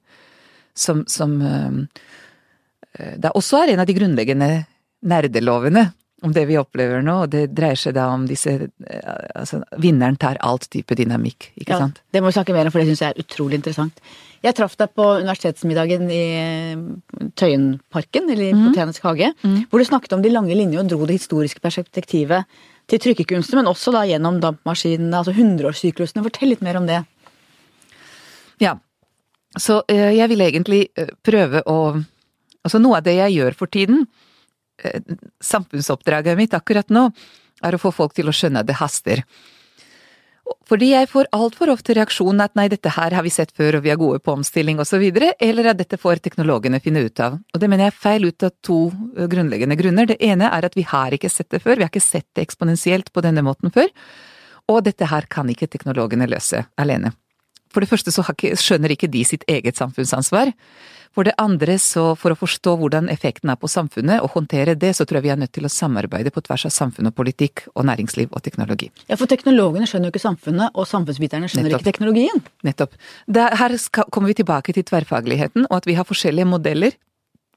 som, 0.75 1.05
som 1.07 1.37
det 2.97 3.35
også 3.35 3.61
er 3.61 3.75
en 3.75 3.83
av 3.85 3.87
de 3.91 3.97
grunnleggende 3.97 4.49
nerdelovene 5.05 5.89
om 6.25 6.33
det 6.33 6.47
vi 6.49 6.57
opplever 6.57 7.03
nå, 7.05 7.15
og 7.25 7.33
det 7.33 7.43
dreier 7.53 7.77
seg 7.79 7.95
da 7.97 8.07
om 8.15 8.25
disse 8.29 8.55
altså, 9.37 9.61
Vinneren 9.83 10.17
tar 10.21 10.39
alt 10.41 10.67
type 10.73 10.97
dynamikk, 10.97 11.51
ikke 11.61 11.75
ja, 11.75 11.81
sant? 11.85 12.01
Det 12.15 12.23
må 12.23 12.31
vi 12.31 12.37
snakke 12.39 12.55
mer 12.57 12.71
om, 12.71 12.73
for 12.73 12.81
det 12.81 12.89
syns 12.89 13.03
jeg 13.05 13.13
er 13.15 13.25
utrolig 13.25 13.59
interessant. 13.61 14.01
Jeg 14.45 14.57
traff 14.57 14.75
deg 14.81 14.93
på 14.97 15.05
universitetsmiddagen 15.23 16.09
i 16.13 16.25
Tøyenparken, 17.37 18.31
eller 18.31 18.45
i 18.45 18.53
Mhm. 18.53 18.71
Botanisk 18.71 19.03
hage, 19.09 19.33
hvor 19.71 19.79
du 19.79 19.85
snakket 19.85 20.13
om 20.17 20.23
de 20.23 20.33
lange 20.33 20.55
linjer 20.57 20.81
og 20.81 20.89
dro 20.89 21.07
det 21.07 21.19
historiske 21.21 21.61
perspektivet 21.61 22.45
til 22.89 22.99
trykkekunsten, 23.01 23.57
men 23.57 23.71
også 23.71 23.93
da 23.93 24.05
gjennom 24.05 24.41
dampmaskinene, 24.41 25.17
altså 25.17 25.33
hundreårssyklusene. 25.33 26.25
Fortell 26.27 26.49
litt 26.53 26.61
mer 26.65 26.77
om 26.77 26.87
det. 26.87 27.05
Ja. 28.61 28.77
Så 29.57 29.83
eh, 29.89 30.13
jeg 30.17 30.29
vil 30.29 30.41
egentlig 30.41 30.83
eh, 30.97 31.13
prøve 31.23 31.63
å 31.67 32.05
Altså 32.65 32.79
noe 32.81 32.97
av 32.97 33.05
det 33.05 33.13
jeg 33.19 33.35
gjør 33.35 33.55
for 33.59 33.69
tiden, 33.69 34.07
eh, 34.07 34.24
samfunnsoppdraget 35.43 36.39
mitt 36.39 36.55
akkurat 36.57 36.89
nå, 36.93 37.09
er 37.65 37.77
å 37.77 37.81
få 37.81 37.93
folk 37.95 38.15
til 38.17 38.29
å 38.29 38.35
skjønne 38.35 38.63
at 38.63 38.69
det 38.69 38.79
haster. 38.81 39.23
Fordi 40.69 40.91
jeg 40.91 41.09
får 41.09 41.31
altfor 41.33 41.71
ofte 41.73 41.95
reaksjonen 41.97 42.43
at 42.45 42.53
nei, 42.59 42.67
dette 42.73 42.93
her 42.93 43.15
har 43.17 43.25
vi 43.25 43.33
sett 43.33 43.53
før 43.57 43.79
og 43.79 43.87
vi 43.87 43.93
er 43.93 44.01
gode 44.01 44.21
på 44.25 44.35
omstilling 44.35 44.81
videre, 45.01 45.33
eller 45.41 45.71
at 45.73 45.81
dette 45.81 45.97
får 46.01 46.21
teknologene 46.25 46.81
finne 46.85 47.05
ut 47.05 47.21
av. 47.21 47.39
Og 47.55 47.61
det 47.61 47.69
mener 47.69 47.89
jeg 47.89 47.95
er 47.95 48.03
feil 48.03 48.29
ut 48.29 48.43
av 48.43 48.53
to 48.61 48.79
eh, 49.17 49.27
grunnleggende 49.29 49.77
grunner. 49.77 50.07
Det 50.07 50.21
ene 50.21 50.51
er 50.53 50.65
at 50.65 50.77
vi 50.77 50.85
har 50.89 51.17
ikke 51.17 51.33
sett 51.33 51.51
det 51.51 51.63
før, 51.65 51.77
vi 51.77 51.87
har 51.87 51.93
ikke 51.93 52.05
sett 52.05 52.29
det 52.35 52.45
eksponentielt 52.45 53.13
på 53.13 53.25
denne 53.25 53.45
måten 53.45 53.73
før. 53.73 53.89
Og 54.69 54.85
dette 54.85 55.09
her 55.09 55.29
kan 55.29 55.49
ikke 55.49 55.69
teknologene 55.69 56.29
løse 56.29 56.65
alene. 56.81 57.13
For 57.75 57.83
det 57.83 57.91
første 57.91 58.15
så 58.15 58.23
skjønner 58.25 58.95
ikke 58.95 59.11
de 59.11 59.25
sitt 59.27 59.43
eget 59.51 59.81
samfunnsansvar. 59.81 60.53
For 61.15 61.27
det 61.27 61.37
andre, 61.39 61.77
så 61.79 62.17
for 62.19 62.35
å 62.35 62.39
forstå 62.39 62.73
hvordan 62.81 63.07
effekten 63.13 63.53
er 63.53 63.59
på 63.61 63.71
samfunnet 63.71 64.23
og 64.25 64.33
håndtere 64.35 64.75
det, 64.75 64.91
så 64.99 65.07
tror 65.07 65.21
jeg 65.21 65.27
vi 65.29 65.33
er 65.35 65.39
nødt 65.39 65.53
til 65.55 65.67
å 65.67 65.71
samarbeide 65.71 66.33
på 66.35 66.43
tvers 66.43 66.67
av 66.67 66.75
samfunn 66.75 67.07
og 67.11 67.15
politikk 67.15 67.69
og 67.75 67.87
næringsliv 67.87 68.35
og 68.35 68.43
teknologi. 68.43 68.89
Ja, 69.07 69.15
For 69.21 69.31
teknologene 69.31 69.87
skjønner 69.87 70.11
jo 70.11 70.15
ikke 70.15 70.25
samfunnet, 70.25 70.75
og 70.75 70.89
samfunnsbiterne 70.91 71.51
skjønner 71.51 71.71
Nettopp. 71.71 71.85
ikke 71.85 71.91
teknologien. 71.93 72.43
Nettopp. 72.67 72.99
Der, 73.31 73.55
her 73.61 73.77
skal, 73.79 74.11
kommer 74.11 74.33
vi 74.33 74.41
tilbake 74.43 74.75
til 74.75 74.87
tverrfagligheten, 74.91 75.69
og 75.71 75.79
at 75.79 75.87
vi 75.87 75.95
har 75.95 76.09
forskjellige 76.09 76.51
modeller, 76.51 76.99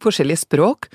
forskjellige 0.06 0.44
språk. 0.46 0.92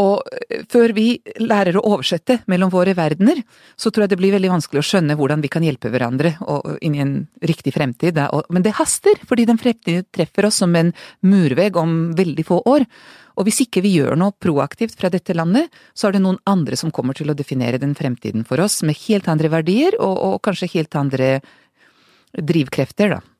Og 0.00 0.22
eh, 0.48 0.62
før 0.72 0.94
vi 0.96 1.06
lærer 1.42 1.76
å 1.76 1.84
oversette 1.94 2.40
mellom 2.50 2.72
våre 2.72 2.94
verdener, 2.96 3.42
så 3.76 3.90
tror 3.90 4.06
jeg 4.06 4.14
det 4.14 4.20
blir 4.20 4.34
veldig 4.36 4.52
vanskelig 4.54 4.82
å 4.82 4.88
skjønne 4.88 5.16
hvordan 5.18 5.42
vi 5.44 5.50
kan 5.52 5.64
hjelpe 5.66 5.90
hverandre 5.92 6.34
inn 6.84 6.96
i 6.96 7.02
en 7.04 7.16
riktig 7.44 7.74
fremtid. 7.76 8.20
Men 8.52 8.64
det 8.64 8.76
haster, 8.78 9.18
fordi 9.28 9.46
den 9.48 9.60
fremtiden 9.60 10.06
treffer 10.14 10.48
oss 10.48 10.62
som 10.62 10.74
en 10.78 10.94
murvegg 11.26 11.76
om 11.80 12.12
veldig 12.16 12.46
få 12.48 12.62
år. 12.72 12.86
Og 13.36 13.48
hvis 13.48 13.62
ikke 13.64 13.82
vi 13.84 13.94
gjør 13.96 14.16
noe 14.20 14.36
proaktivt 14.36 14.98
fra 15.00 15.10
dette 15.12 15.36
landet, 15.36 15.72
så 15.96 16.08
er 16.08 16.16
det 16.16 16.24
noen 16.24 16.40
andre 16.48 16.76
som 16.76 16.92
kommer 16.92 17.16
til 17.16 17.32
å 17.32 17.36
definere 17.36 17.80
den 17.80 17.96
fremtiden 17.96 18.44
for 18.48 18.60
oss, 18.64 18.82
med 18.84 18.98
helt 19.06 19.28
andre 19.32 19.52
verdier 19.52 19.96
og, 19.98 20.16
og 20.16 20.40
kanskje 20.44 20.72
helt 20.76 20.96
andre 21.00 21.34
drivkrefter, 22.32 23.16
da. 23.16 23.31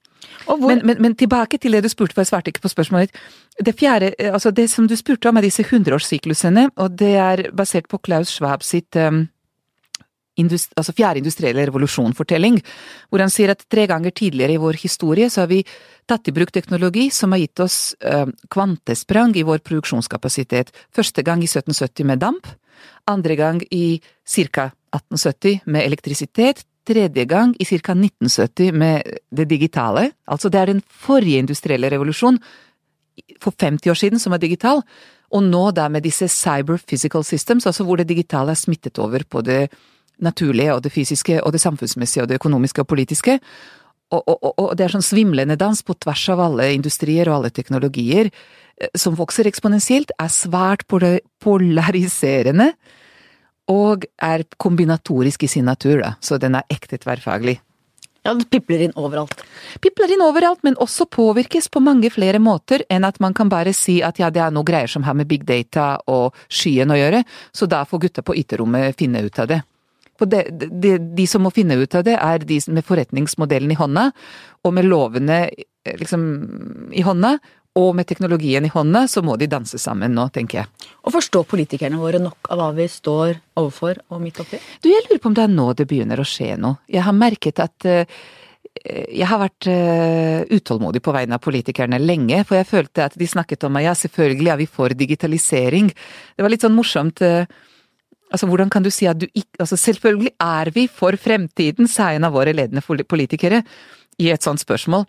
Men, 0.46 0.80
men, 0.86 0.98
men 1.02 1.14
tilbake 1.18 1.58
til 1.58 1.76
det 1.76 1.82
du 1.84 1.90
spurte, 1.92 2.14
for 2.14 2.24
jeg 2.24 2.32
svarte 2.32 2.52
ikke 2.52 2.64
på 2.64 2.72
spørsmålet 2.72 3.10
ditt. 3.10 3.20
Det 3.68 3.74
fjerde, 3.78 4.12
eh, 4.18 4.32
altså 4.32 4.52
det 4.54 4.68
som 4.70 4.88
du 4.88 4.96
spurte 4.98 5.30
om 5.30 5.38
er 5.38 5.46
disse 5.46 5.64
hundreårssyklusene, 5.68 6.68
og 6.76 6.98
det 6.98 7.14
er 7.20 7.44
basert 7.56 7.88
på 7.90 8.00
Klaus 8.02 8.34
Schwab 8.34 8.64
sitt 8.66 8.98
um, 8.98 9.24
industri, 10.40 10.72
altså 10.80 10.94
fjerde 10.96 11.22
industrielle 11.22 11.66
revolusjon-fortelling, 11.68 12.60
hvor 13.10 13.22
han 13.22 13.32
sier 13.32 13.52
at 13.52 13.64
tre 13.70 13.86
ganger 13.90 14.14
tidligere 14.16 14.56
i 14.56 14.62
vår 14.62 14.80
historie 14.82 15.28
så 15.30 15.44
har 15.44 15.52
vi 15.52 15.62
tatt 16.08 16.28
i 16.28 16.34
bruk 16.34 16.52
teknologi 16.54 17.08
som 17.14 17.34
har 17.34 17.42
gitt 17.44 17.62
oss 17.62 17.78
um, 18.00 18.32
kvantesprang 18.52 19.36
i 19.36 19.46
vår 19.46 19.62
produksjonskapasitet. 19.66 20.72
Første 20.94 21.24
gang 21.26 21.44
i 21.44 21.50
1770 21.50 22.08
med 22.08 22.22
damp, 22.24 22.48
andre 23.10 23.36
gang 23.38 23.62
i 23.70 24.00
ca. 24.26 24.70
1870 24.92 25.62
med 25.72 25.86
elektrisitet, 25.86 26.66
tredje 26.88 27.24
gang 27.28 27.54
i 27.58 27.64
ca. 27.64 27.94
1970 27.94 28.72
med 28.72 29.18
det 29.30 29.48
digitale. 29.50 30.10
Altså 30.26 30.48
det 30.48 30.60
er 30.60 30.72
den 30.72 30.82
forrige 30.82 31.38
industrielle 31.38 31.90
revolusjon 31.90 32.38
for 33.42 33.52
50 33.58 33.90
år 33.90 33.98
siden 33.98 34.18
som 34.18 34.32
er 34.32 34.42
digital, 34.42 34.82
og 35.32 35.44
nå 35.44 35.70
da 35.72 35.88
med 35.88 36.04
disse 36.04 36.28
cyber 36.28 36.80
physical 36.86 37.24
systems, 37.24 37.66
altså 37.66 37.84
hvor 37.84 38.00
det 38.00 38.08
digitale 38.08 38.52
er 38.52 38.60
smittet 38.60 38.98
over 38.98 39.24
på 39.28 39.42
det 39.42 39.68
naturlige 40.22 40.74
og 40.74 40.82
det 40.84 40.92
fysiske 40.92 41.40
og 41.42 41.52
det 41.52 41.60
samfunnsmessige 41.60 42.24
og 42.24 42.28
det 42.28 42.40
økonomiske 42.40 42.84
og 42.84 42.88
politiske. 42.88 43.38
Og, 44.12 44.28
og, 44.28 44.58
og, 44.58 44.72
det 44.76 44.84
er 44.84 44.92
sånn 44.92 45.04
svimlende 45.04 45.56
dans 45.56 45.80
på 45.82 45.96
tvers 45.96 46.26
av 46.34 46.42
alle 46.44 46.68
industrier 46.74 47.30
og 47.30 47.38
alle 47.38 47.52
teknologier, 47.54 48.28
eh, 48.76 48.90
som 48.98 49.16
vokser 49.16 49.48
eksponentielt, 49.48 50.12
er 50.20 50.32
svært 50.32 50.84
pola- 50.86 51.22
polariserende 51.40 52.72
og 53.70 54.06
er 54.22 54.46
kombinatorisk 54.58 55.44
i 55.46 55.50
sin 55.50 55.68
natur, 55.68 56.00
da, 56.02 56.14
så 56.20 56.38
den 56.42 56.56
er 56.58 56.66
ekte 56.72 56.98
tverrfaglig. 56.98 57.60
Ja, 58.22 58.34
det 58.38 58.46
pipler 58.54 58.84
inn 58.84 58.92
overalt. 58.94 59.40
Pipler 59.82 60.12
inn 60.14 60.22
overalt, 60.22 60.60
men 60.62 60.78
også 60.78 61.08
påvirkes 61.10 61.66
på 61.74 61.82
mange 61.82 62.10
flere 62.14 62.38
måter 62.38 62.84
enn 62.92 63.02
at 63.06 63.18
man 63.22 63.34
kan 63.34 63.50
bare 63.50 63.72
si 63.74 63.98
at 64.06 64.20
ja, 64.22 64.30
det 64.30 64.44
er 64.44 64.54
noe 64.54 64.66
greier 64.66 64.90
som 64.90 65.02
har 65.02 65.16
med 65.18 65.26
big 65.30 65.42
data 65.48 65.96
og 66.06 66.38
skyen 66.46 66.94
å 66.94 66.98
gjøre, 67.00 67.24
så 67.50 67.66
da 67.66 67.82
får 67.88 68.04
gutta 68.06 68.22
på 68.22 68.36
ytterrommet 68.38 68.98
finne 68.98 69.24
ut 69.26 69.42
av 69.42 69.50
det. 69.50 69.58
For 70.20 70.30
de, 70.30 70.44
de, 70.54 70.94
de 71.02 71.26
som 71.26 71.42
må 71.42 71.50
finne 71.50 71.74
ut 71.80 71.96
av 71.98 72.04
det, 72.06 72.14
er 72.14 72.46
de 72.46 72.60
med 72.70 72.86
forretningsmodellen 72.86 73.74
i 73.74 73.80
hånda, 73.80 74.06
og 74.62 74.76
med 74.76 74.86
lovene 74.86 75.40
eh, 75.50 75.96
liksom 75.98 76.22
i 76.94 77.02
hånda, 77.02 77.34
og 77.78 77.94
med 77.96 78.06
teknologien 78.08 78.66
i 78.68 78.70
hånda, 78.72 79.06
så 79.08 79.22
må 79.24 79.38
de 79.40 79.48
danse 79.48 79.78
sammen 79.80 80.12
nå, 80.12 80.26
tenker 80.34 80.60
jeg. 80.60 80.90
Og 81.06 81.14
forstår 81.14 81.46
politikerne 81.48 82.00
våre 82.00 82.20
nok 82.20 82.50
av 82.52 82.60
hva 82.60 82.68
vi 82.76 82.84
står 82.90 83.38
overfor 83.56 84.02
og 84.12 84.20
midt 84.20 84.42
oppi? 84.44 84.60
Du, 84.84 84.90
jeg 84.92 85.06
lurer 85.06 85.22
på 85.22 85.30
om 85.30 85.38
det 85.38 85.46
er 85.46 85.54
nå 85.54 85.66
det 85.78 85.88
begynner 85.88 86.20
å 86.20 86.28
skje 86.28 86.52
noe. 86.60 86.82
Jeg 86.92 87.06
har 87.06 87.16
merket 87.16 87.62
at 87.64 87.88
uh, 87.88 88.20
jeg 88.82 89.28
har 89.28 89.40
vært 89.40 89.70
uh, 89.72 90.44
utålmodig 90.52 91.00
på 91.04 91.16
vegne 91.16 91.38
av 91.38 91.44
politikerne 91.44 92.00
lenge, 92.02 92.42
for 92.48 92.60
jeg 92.60 92.68
følte 92.68 93.08
at 93.08 93.16
de 93.16 93.28
snakket 93.28 93.64
om 93.68 93.80
at 93.80 93.88
ja, 93.88 93.96
selvfølgelig 94.04 94.52
er 94.52 94.60
vi 94.60 94.68
for 94.68 94.96
digitalisering. 94.96 95.92
Det 96.36 96.44
var 96.44 96.52
litt 96.52 96.68
sånn 96.68 96.76
morsomt. 96.76 97.24
Uh, 97.24 97.68
Altså, 98.32 98.46
hvordan 98.48 98.70
kan 98.72 98.80
du 98.80 98.88
si 98.88 99.04
at 99.04 99.18
du 99.20 99.26
ikke 99.28 99.60
Altså, 99.60 99.76
selvfølgelig 99.76 100.30
er 100.40 100.70
vi 100.72 100.86
for 100.88 101.12
fremtiden, 101.20 101.88
sa 101.88 102.12
en 102.12 102.24
av 102.24 102.32
våre 102.32 102.54
ledende 102.56 102.80
politikere 103.04 103.62
i 104.18 104.30
et 104.32 104.42
sånt 104.42 104.62
spørsmål. 104.62 105.04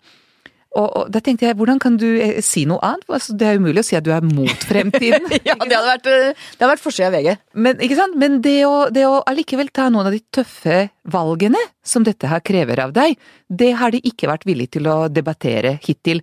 Og, 0.74 0.86
og 0.88 1.10
da 1.14 1.20
tenkte 1.22 1.46
jeg, 1.46 1.54
hvordan 1.58 1.78
kan 1.82 1.98
du 2.00 2.08
eh, 2.18 2.40
si 2.42 2.64
noe 2.66 2.82
annet? 2.82 3.06
Altså, 3.06 3.36
det 3.38 3.46
er 3.46 3.60
umulig 3.62 3.84
å 3.84 3.86
si 3.86 3.98
at 3.98 4.06
du 4.06 4.10
er 4.14 4.24
mot 4.26 4.66
fremtiden. 4.70 5.30
Ja, 5.44 5.56
det 5.60 5.76
hadde 5.76 5.86
vært, 5.86 6.06
eh, 6.08 6.32
det 6.34 6.62
hadde 6.62 6.70
vært 6.72 6.82
forsida 6.82 7.08
av 7.10 7.14
VG. 7.14 7.34
Men, 7.66 7.80
ikke 7.84 7.98
sant? 7.98 8.16
Men 8.18 8.40
det 8.42 8.56
å, 8.66 8.88
det 8.94 9.04
å 9.06 9.20
allikevel 9.28 9.70
ta 9.74 9.90
noen 9.92 10.08
av 10.08 10.14
de 10.14 10.22
tøffe 10.34 10.78
valgene 11.12 11.60
som 11.84 12.04
dette 12.06 12.30
her 12.30 12.40
krever 12.44 12.80
av 12.80 12.94
deg, 12.96 13.18
det 13.52 13.70
har 13.76 13.92
de 13.92 14.00
ikke 14.08 14.30
vært 14.30 14.46
villige 14.48 14.78
til 14.78 14.88
å 14.88 14.96
debattere 15.12 15.76
hittil. 15.84 16.22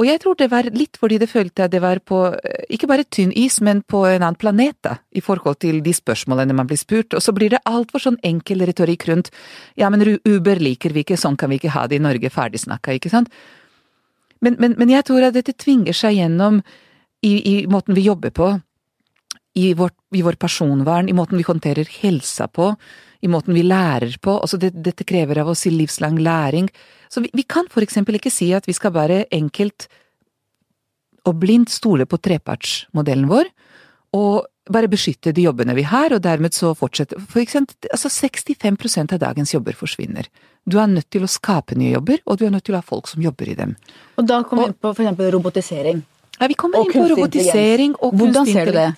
Og 0.00 0.08
jeg 0.08 0.22
tror 0.22 0.38
det 0.40 0.48
var 0.50 0.70
litt 0.72 0.98
fordi 1.00 1.20
det 1.20 1.28
følte 1.30 1.66
at 1.66 1.74
det 1.74 1.82
var 1.84 2.00
på 2.00 2.24
eh, 2.32 2.66
ikke 2.74 2.90
bare 2.90 3.06
tynn 3.06 3.34
is, 3.38 3.60
men 3.62 3.84
på 3.84 4.04
en 4.08 4.22
annen 4.22 4.40
planet, 4.40 4.78
da, 4.82 4.96
i 5.12 5.22
forhold 5.22 5.60
til 5.62 5.82
de 5.84 5.94
spørsmålene 5.94 6.56
man 6.56 6.70
blir 6.70 6.80
spurt. 6.80 7.14
Og 7.14 7.22
så 7.22 7.34
blir 7.36 7.52
det 7.54 7.62
altfor 7.68 8.08
sånn 8.08 8.20
enkel 8.26 8.64
retorikk 8.66 9.06
rundt 9.10 9.32
ja, 9.78 9.90
men 9.92 10.02
Uber 10.26 10.60
liker 10.62 10.94
vi 10.94 11.04
ikke, 11.06 11.20
sånn 11.20 11.38
kan 11.38 11.52
vi 11.52 11.60
ikke 11.60 11.76
ha 11.76 11.86
det 11.90 12.00
i 12.00 12.02
Norge, 12.02 12.32
ferdigsnakka, 12.32 12.96
ikke 12.98 13.12
sant? 13.12 13.30
Men, 14.42 14.58
men, 14.58 14.74
men 14.78 14.90
jeg 14.90 15.06
tror 15.08 15.28
at 15.28 15.36
dette 15.36 15.54
tvinger 15.54 15.96
seg 15.96 16.18
gjennom 16.18 16.60
i, 17.22 17.32
i 17.32 17.54
måten 17.70 17.94
vi 17.94 18.06
jobber 18.08 18.34
på, 18.34 18.48
i, 19.54 19.72
vårt, 19.78 19.94
i 20.16 20.22
vår 20.24 20.38
personvern, 20.40 21.08
i 21.08 21.14
måten 21.16 21.38
vi 21.38 21.46
håndterer 21.46 21.88
helsa 22.00 22.48
på, 22.48 22.72
i 23.22 23.30
måten 23.30 23.54
vi 23.54 23.62
lærer 23.62 24.16
på. 24.20 24.34
Altså 24.40 24.58
det, 24.58 24.72
dette 24.82 25.06
krever 25.06 25.42
av 25.42 25.52
oss 25.52 25.66
i 25.68 25.74
livslang 25.74 26.18
læring. 26.18 26.70
Så 27.12 27.22
vi, 27.22 27.30
vi 27.36 27.44
kan 27.46 27.68
for 27.70 27.84
eksempel 27.84 28.18
ikke 28.18 28.32
si 28.32 28.50
at 28.56 28.66
vi 28.66 28.74
skal 28.76 28.94
bare 28.96 29.24
enkelt 29.30 29.86
og 31.28 31.38
blindt 31.38 31.70
stole 31.70 32.08
på 32.08 32.18
trepartsmodellen 32.18 33.28
vår, 33.30 33.50
og 34.18 34.48
bare 34.70 34.88
beskytte 34.90 35.32
de 35.34 35.46
jobbene 35.46 35.74
vi 35.74 35.84
har, 35.88 36.12
og 36.14 36.22
dermed 36.22 36.54
så 36.54 36.70
fortsette 36.78 37.18
For 37.30 37.42
eksempel, 37.42 37.74
altså 37.90 38.10
65% 38.12 39.16
av 39.16 39.22
dagens 39.22 39.54
jobber 39.54 39.74
forsvinner. 39.78 40.28
Du 40.64 40.78
er 40.78 40.90
nødt 40.90 41.10
til 41.10 41.24
å 41.26 41.30
skape 41.30 41.74
nye 41.78 41.96
jobber, 41.96 42.22
og 42.26 42.38
du 42.38 42.46
er 42.46 42.52
nødt 42.54 42.66
til 42.68 42.76
å 42.76 42.82
ha 42.82 42.86
folk 42.86 43.10
som 43.10 43.22
jobber 43.22 43.50
i 43.50 43.56
dem. 43.58 43.74
Og 44.16 44.28
da 44.28 44.42
kommer 44.46 44.68
vi 44.68 44.72
inn 44.72 44.78
på 44.78 44.92
for 44.92 45.02
eksempel 45.02 45.32
robotisering. 45.34 46.02
Ja, 46.38 46.48
vi 46.50 46.58
kommer 46.58 46.84
inn 46.84 46.94
på 46.94 47.08
robotisering 47.10 47.96
og 47.98 48.14
Hvordan 48.18 48.46
ser 48.46 48.70
du 48.70 48.76
det? 48.78 48.90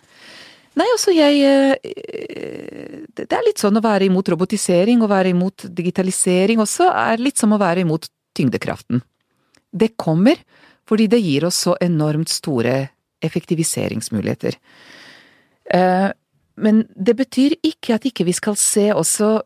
Nei, 0.75 0.87
altså 0.91 1.13
jeg 1.15 1.39
eh, 1.47 3.05
det 3.15 3.31
er 3.31 3.45
litt 3.47 3.63
sånn 3.63 3.79
å 3.79 3.83
være 3.85 4.09
imot 4.09 4.29
robotisering 4.33 5.05
og 5.05 5.13
være 5.13 5.31
imot 5.31 5.69
digitalisering 5.71 6.63
også, 6.63 6.89
er 6.91 7.23
litt 7.23 7.39
som 7.39 7.55
å 7.55 7.61
være 7.63 7.85
imot 7.85 8.09
tyngdekraften. 8.35 9.03
Det 9.71 9.95
kommer 9.97 10.41
fordi 10.89 11.07
det 11.09 11.23
gir 11.23 11.47
oss 11.49 11.63
så 11.67 11.77
enormt 11.81 12.29
store 12.29 12.75
effektiviseringsmuligheter. 13.25 14.59
Eh, 15.71 16.11
Men 16.57 16.85
det 16.95 17.17
betyr 17.19 17.57
ikke 17.67 17.95
at 17.97 18.05
ikke 18.07 18.25
vi 18.25 18.33
skal 18.33 18.55
se 18.55 18.93
også 18.95 19.41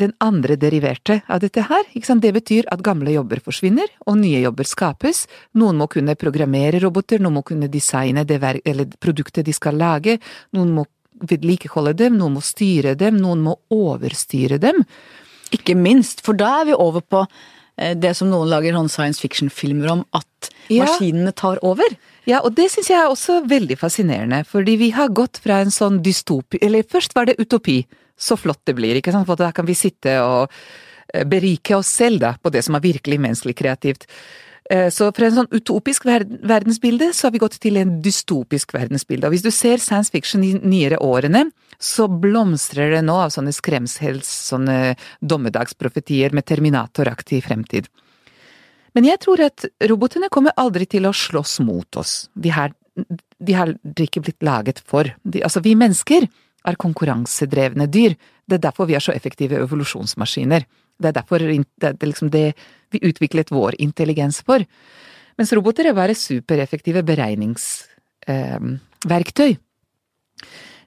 den 0.00 0.12
andre 0.20 0.56
deriverte 0.56 1.22
av 1.28 1.40
dette 1.40 1.62
her. 1.68 1.84
Det 2.20 2.32
betyr 2.34 2.68
at 2.70 2.82
gamle 2.82 3.12
jobber 3.14 3.40
forsvinner, 3.40 3.88
og 4.06 4.18
nye 4.18 4.42
jobber 4.42 4.64
skapes. 4.68 5.26
Noen 5.54 5.76
må 5.80 5.88
kunne 5.88 6.16
programmere 6.16 6.80
roboter, 6.80 7.18
noen 7.20 7.38
må 7.38 7.42
kunne 7.42 7.68
designe 7.72 8.24
det 8.24 8.40
produktet 9.00 9.44
de 9.46 9.52
skal 9.52 9.76
lage, 9.80 10.18
noen 10.52 10.74
må 10.74 10.86
vedlikeholde 11.20 11.94
dem, 11.96 12.16
noen 12.18 12.36
må 12.38 12.40
styre 12.44 12.94
dem, 12.96 13.16
noen 13.20 13.42
må 13.44 13.56
overstyre 13.70 14.58
dem. 14.60 14.84
Ikke 15.52 15.74
minst, 15.76 16.20
for 16.24 16.34
da 16.38 16.60
er 16.60 16.70
vi 16.70 16.76
over 16.78 17.00
på 17.00 17.24
eh, 17.76 17.94
det 17.94 18.14
som 18.16 18.30
noen 18.30 18.48
lager 18.48 18.76
sånn 18.76 18.88
science 18.92 19.20
fiction-filmer 19.20 19.90
om, 19.90 20.04
at 20.12 20.50
Ja. 20.70 20.84
maskinene 20.84 21.32
tar 21.34 21.58
over. 21.62 21.84
Ja, 22.30 22.42
og 22.46 22.54
det 22.54 22.68
syns 22.70 22.90
jeg 22.92 23.00
er 23.00 23.10
også 23.10 23.40
veldig 23.50 23.78
fascinerende, 23.80 24.44
fordi 24.46 24.76
vi 24.78 24.90
har 24.94 25.10
gått 25.16 25.40
fra 25.42 25.62
en 25.64 25.72
sånn 25.74 25.98
dystopi 26.04 26.60
Eller 26.62 26.86
først 26.86 27.16
var 27.16 27.26
det 27.26 27.40
utopi, 27.40 27.80
så 28.20 28.36
flott 28.38 28.62
det 28.68 28.76
blir, 28.78 28.98
ikke 29.00 29.14
sant, 29.14 29.26
for 29.26 29.40
da 29.40 29.48
kan 29.56 29.66
vi 29.66 29.74
sitte 29.78 30.18
og 30.22 30.52
eh, 31.14 31.24
berike 31.26 31.78
oss 31.78 31.90
selv 31.90 32.20
da, 32.22 32.34
på 32.36 32.52
det 32.54 32.62
som 32.66 32.76
er 32.76 32.84
virkelig 32.84 33.18
menneskelig 33.24 33.56
kreativt. 33.56 34.06
Eh, 34.70 34.90
Så 34.94 35.08
fra 35.16 35.26
en 35.26 35.38
sånn 35.40 35.50
utopisk 35.50 36.04
verdensbilde, 36.06 37.10
så 37.16 37.26
har 37.26 37.34
vi 37.34 37.42
gått 37.42 37.58
til 37.62 37.80
en 37.80 37.96
dystopisk 38.04 38.76
verdensbilde. 38.76 39.26
Og 39.26 39.34
hvis 39.34 39.46
du 39.46 39.50
ser 39.50 39.82
science 39.82 40.12
fiction 40.12 40.44
i 40.46 40.52
nyere 40.54 41.00
årene, 41.02 41.48
så 41.80 42.06
blomstrer 42.06 42.92
det 42.94 43.02
nå 43.08 43.16
av 43.24 43.32
sånne 43.34 43.56
skremsels, 43.56 44.28
sånne 44.52 44.94
dommedagsprofetier 45.24 46.36
med 46.36 46.46
terminatoraktig 46.46 47.42
fremtid. 47.48 47.88
Men 48.96 49.06
jeg 49.06 49.20
tror 49.22 49.38
at 49.44 49.66
robotene 49.90 50.30
kommer 50.32 50.56
aldri 50.60 50.86
til 50.90 51.06
å 51.06 51.12
slåss 51.14 51.60
mot 51.66 51.96
oss. 52.00 52.14
De 52.34 52.50
har, 52.54 52.70
de 52.96 53.52
har 53.56 53.74
ikke 53.94 54.22
blitt 54.24 54.42
laget 54.46 54.78
for. 54.86 55.04
De, 55.22 55.42
altså, 55.46 55.60
vi 55.64 55.74
mennesker 55.78 56.26
er 56.66 56.80
konkurransedrevne 56.80 57.86
dyr. 57.90 58.12
Det 58.44 58.54
er 58.58 58.66
derfor 58.66 58.86
vi 58.90 58.96
er 58.98 59.04
så 59.04 59.14
effektive 59.14 59.60
evolusjonsmaskiner. 59.62 60.62
Det 61.00 61.08
er 61.08 61.16
derfor 61.16 61.38
det, 61.40 61.64
er 61.86 61.94
liksom 62.02 62.30
det 62.34 62.48
vi 62.92 62.98
utviklet 63.06 63.54
vår 63.54 63.72
intelligens 63.80 64.42
for. 64.44 64.60
Mens 65.38 65.52
roboter 65.56 65.84
er 65.88 65.94
bare 65.96 66.18
supereffektive 66.18 67.00
beregningsverktøy. 67.06 69.52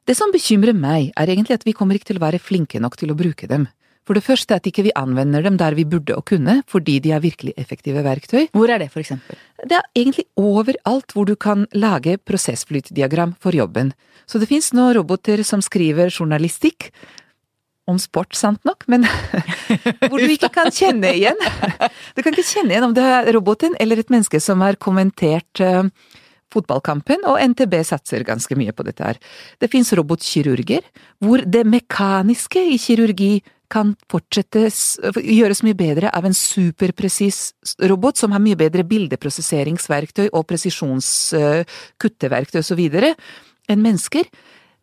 det 0.05 0.15
som 0.19 0.31
bekymrer 0.33 0.73
meg, 0.75 1.11
er 1.15 1.27
egentlig 1.31 1.55
at 1.55 1.65
vi 1.65 1.73
kommer 1.73 1.95
ikke 1.95 2.11
til 2.11 2.19
å 2.19 2.25
være 2.25 2.43
flinke 2.43 2.79
nok 2.83 2.95
til 2.99 3.11
å 3.13 3.17
bruke 3.17 3.47
dem. 3.47 3.67
For 4.03 4.17
det 4.17 4.25
første 4.25 4.57
at 4.57 4.67
ikke 4.67 4.83
vi 4.89 4.93
anvender 4.99 5.45
dem 5.45 5.57
der 5.59 5.75
vi 5.77 5.85
burde 5.87 6.15
og 6.17 6.25
kunne, 6.27 6.59
fordi 6.67 6.97
de 7.03 7.13
er 7.15 7.23
virkelig 7.23 7.53
effektive 7.57 8.03
verktøy. 8.03 8.49
Hvor 8.51 8.71
er 8.71 8.83
det, 8.83 8.91
for 8.91 8.99
eksempel? 8.99 9.39
Det 9.63 9.77
er 9.77 9.87
egentlig 9.95 10.25
overalt 10.35 11.15
hvor 11.15 11.27
du 11.29 11.35
kan 11.39 11.67
lage 11.71 12.17
prosessflytdiagram 12.19 13.35
for 13.39 13.55
jobben. 13.55 13.93
Så 14.27 14.39
det 14.39 14.49
finnes 14.51 14.73
nå 14.75 14.91
roboter 14.97 15.43
som 15.47 15.63
skriver 15.63 16.11
journalistikk. 16.11 16.91
Om 17.87 17.97
sport, 17.99 18.31
sant 18.35 18.63
nok, 18.63 18.85
men 18.87 19.03
hvor 20.09 20.19
du 20.19 20.31
ikke 20.31 20.51
kan 20.55 20.71
kjenne 20.71 21.09
igjen. 21.17 21.39
Du 22.15 22.21
kan 22.23 22.31
ikke 22.31 22.47
kjenne 22.47 22.71
igjen 22.71 22.85
om 22.87 22.93
det 22.95 23.03
er 23.03 23.31
roboten 23.35 23.75
eller 23.83 23.99
et 23.99 24.11
menneske 24.11 24.39
som 24.39 24.63
har 24.63 24.79
kommentert 24.79 25.59
eh, 25.59 25.89
fotballkampen, 26.53 27.25
og 27.27 27.41
NTB 27.53 27.79
satser 27.87 28.23
ganske 28.27 28.55
mye 28.59 28.71
på 28.75 28.85
dette 28.87 29.03
her. 29.03 29.19
Det 29.59 29.71
finnes 29.71 29.91
robotkirurger, 29.99 30.85
hvor 31.23 31.43
det 31.43 31.65
mekaniske 31.67 32.63
i 32.71 32.79
kirurgi 32.79 33.33
kan 33.73 33.95
gjøres 34.13 35.63
mye 35.65 35.77
bedre 35.77 36.09
av 36.13 36.25
en 36.27 36.35
superpresis 36.37 37.53
robot 37.89 38.17
som 38.21 38.29
har 38.35 38.41
mye 38.43 38.59
bedre 38.59 38.83
bildeprosesseringsverktøy 38.85 40.27
og 40.29 40.45
presisjonskutteverktøy 40.51 42.59
og 42.61 42.67
så 42.67 42.75
videre 42.77 43.15
enn 43.71 43.81
mennesker. 43.81 44.25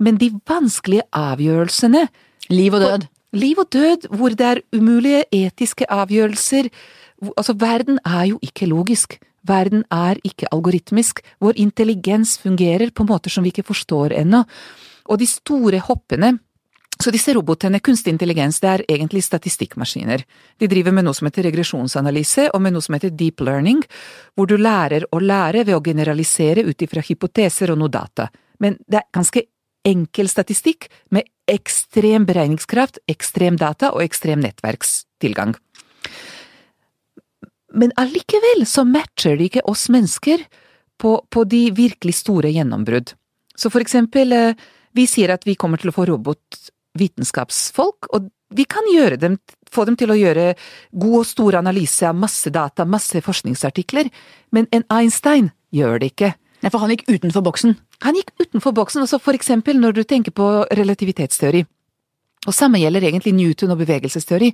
Men 0.00 0.16
de 0.18 0.32
vanskelige 0.48 1.04
avgjørelsene 1.14 2.08
Liv 2.50 2.74
og 2.74 2.80
død. 2.82 3.06
Liv 3.38 3.58
og 3.62 3.68
død, 3.70 4.08
hvor 4.16 4.34
det 4.34 4.46
er 4.46 4.62
umulige 4.74 5.22
etiske 5.30 5.86
avgjørelser. 5.86 6.66
Altså, 7.36 7.54
verden 7.54 7.98
er 8.04 8.24
jo 8.32 8.38
ikke 8.42 8.66
logisk. 8.66 9.20
Verden 9.46 9.84
er 9.90 10.18
ikke 10.24 10.46
algoritmisk. 10.52 11.20
Vår 11.40 11.52
intelligens 11.56 12.38
fungerer 12.42 12.90
på 12.90 13.04
måter 13.06 13.30
som 13.30 13.44
vi 13.44 13.48
ikke 13.54 13.68
forstår 13.70 14.12
ennå. 14.18 14.44
Og 15.06 15.18
de 15.20 15.26
store 15.30 15.78
hoppene 15.86 16.38
så 17.00 17.12
disse 17.14 17.32
robotene, 17.32 17.80
kunstig 17.80 18.12
intelligens, 18.12 18.60
det 18.60 18.68
er 18.68 18.84
egentlig 18.92 19.22
statistikkmaskiner. 19.24 20.24
De 20.60 20.68
driver 20.68 20.92
med 20.92 21.06
noe 21.06 21.16
som 21.16 21.28
heter 21.28 21.46
regresjonsanalyse, 21.48 22.50
og 22.52 22.60
med 22.60 22.74
noe 22.74 22.84
som 22.84 22.96
heter 22.96 23.14
deep 23.16 23.40
learning, 23.44 23.80
hvor 24.36 24.50
du 24.50 24.58
lærer 24.60 25.06
å 25.08 25.20
lære 25.22 25.64
ved 25.64 25.76
å 25.76 25.82
generalisere 25.84 26.66
ut 26.66 26.84
ifra 26.84 27.04
hypoteser 27.06 27.72
og 27.72 27.80
noe 27.80 27.92
data. 27.92 28.28
Men 28.60 28.76
det 28.84 29.00
er 29.00 29.08
ganske 29.16 29.46
enkel 29.88 30.28
statistikk 30.28 30.90
med 31.08 31.28
ekstrem 31.48 32.26
beregningskraft, 32.28 33.00
ekstrem 33.08 33.56
data 33.60 33.94
og 33.94 34.04
ekstrem 34.04 34.42
nettverkstilgang. 34.44 35.54
Men 37.72 37.94
allikevel 38.00 38.66
så 38.66 38.84
matcher 38.84 39.38
de 39.38 39.46
ikke 39.48 39.64
oss 39.70 39.86
mennesker 39.92 40.42
på, 41.00 41.14
på 41.30 41.44
de 41.48 41.62
virkelig 41.72 42.18
store 42.20 42.50
gjennombrudd. 42.52 43.14
Så 43.56 43.70
for 43.72 43.80
eksempel, 43.80 44.32
eh, 44.32 44.68
vi 44.92 45.06
sier 45.06 45.32
at 45.32 45.46
vi 45.46 45.56
kommer 45.56 45.80
til 45.80 45.92
å 45.92 45.96
få 45.96 46.06
robotvitenskapsfolk, 46.94 48.10
og 48.12 48.30
vi 48.50 48.64
kan 48.64 48.82
gjøre 48.92 49.16
dem, 49.16 49.38
få 49.70 49.84
dem 49.84 49.96
til 49.96 50.10
å 50.10 50.18
gjøre 50.18 50.54
god 50.92 51.18
og 51.20 51.26
stor 51.26 51.54
analyse 51.54 52.06
av 52.06 52.14
masse 52.14 52.50
data, 52.50 52.84
masse 52.84 53.20
forskningsartikler, 53.20 54.10
men 54.52 54.66
en 54.72 54.84
Einstein 54.90 55.50
gjør 55.70 56.00
det 56.00 56.12
ikke. 56.12 56.34
Nei, 56.60 56.70
for 56.70 56.80
han 56.80 56.90
gikk 56.90 57.06
utenfor 57.08 57.42
boksen. 57.42 57.76
Han 58.02 58.16
gikk 58.16 58.32
utenfor 58.40 58.72
boksen, 58.72 59.02
altså 59.02 59.18
for 59.18 59.34
eksempel 59.34 59.78
når 59.80 59.92
du 59.92 60.02
tenker 60.04 60.32
på 60.32 60.66
relativitetsteori. 60.76 61.64
Og 62.46 62.54
samme 62.56 62.80
gjelder 62.80 63.04
egentlig 63.04 63.34
Newton 63.36 63.70
og 63.70 63.78
bevegelsesteori. 63.78 64.50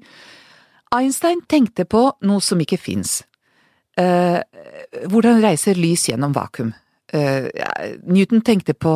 Einstein 0.95 1.41
tenkte 1.49 1.87
på 1.87 2.03
noe 2.27 2.43
som 2.43 2.61
ikke 2.61 2.79
fins. 2.79 3.23
Eh, 3.97 4.39
hvordan 5.09 5.41
reiser 5.43 5.79
lys 5.79 6.09
gjennom 6.11 6.35
vakuum? 6.37 6.75
Ja, 7.13 7.71
Newton 8.03 8.41
tenkte 8.43 8.75
på 8.75 8.93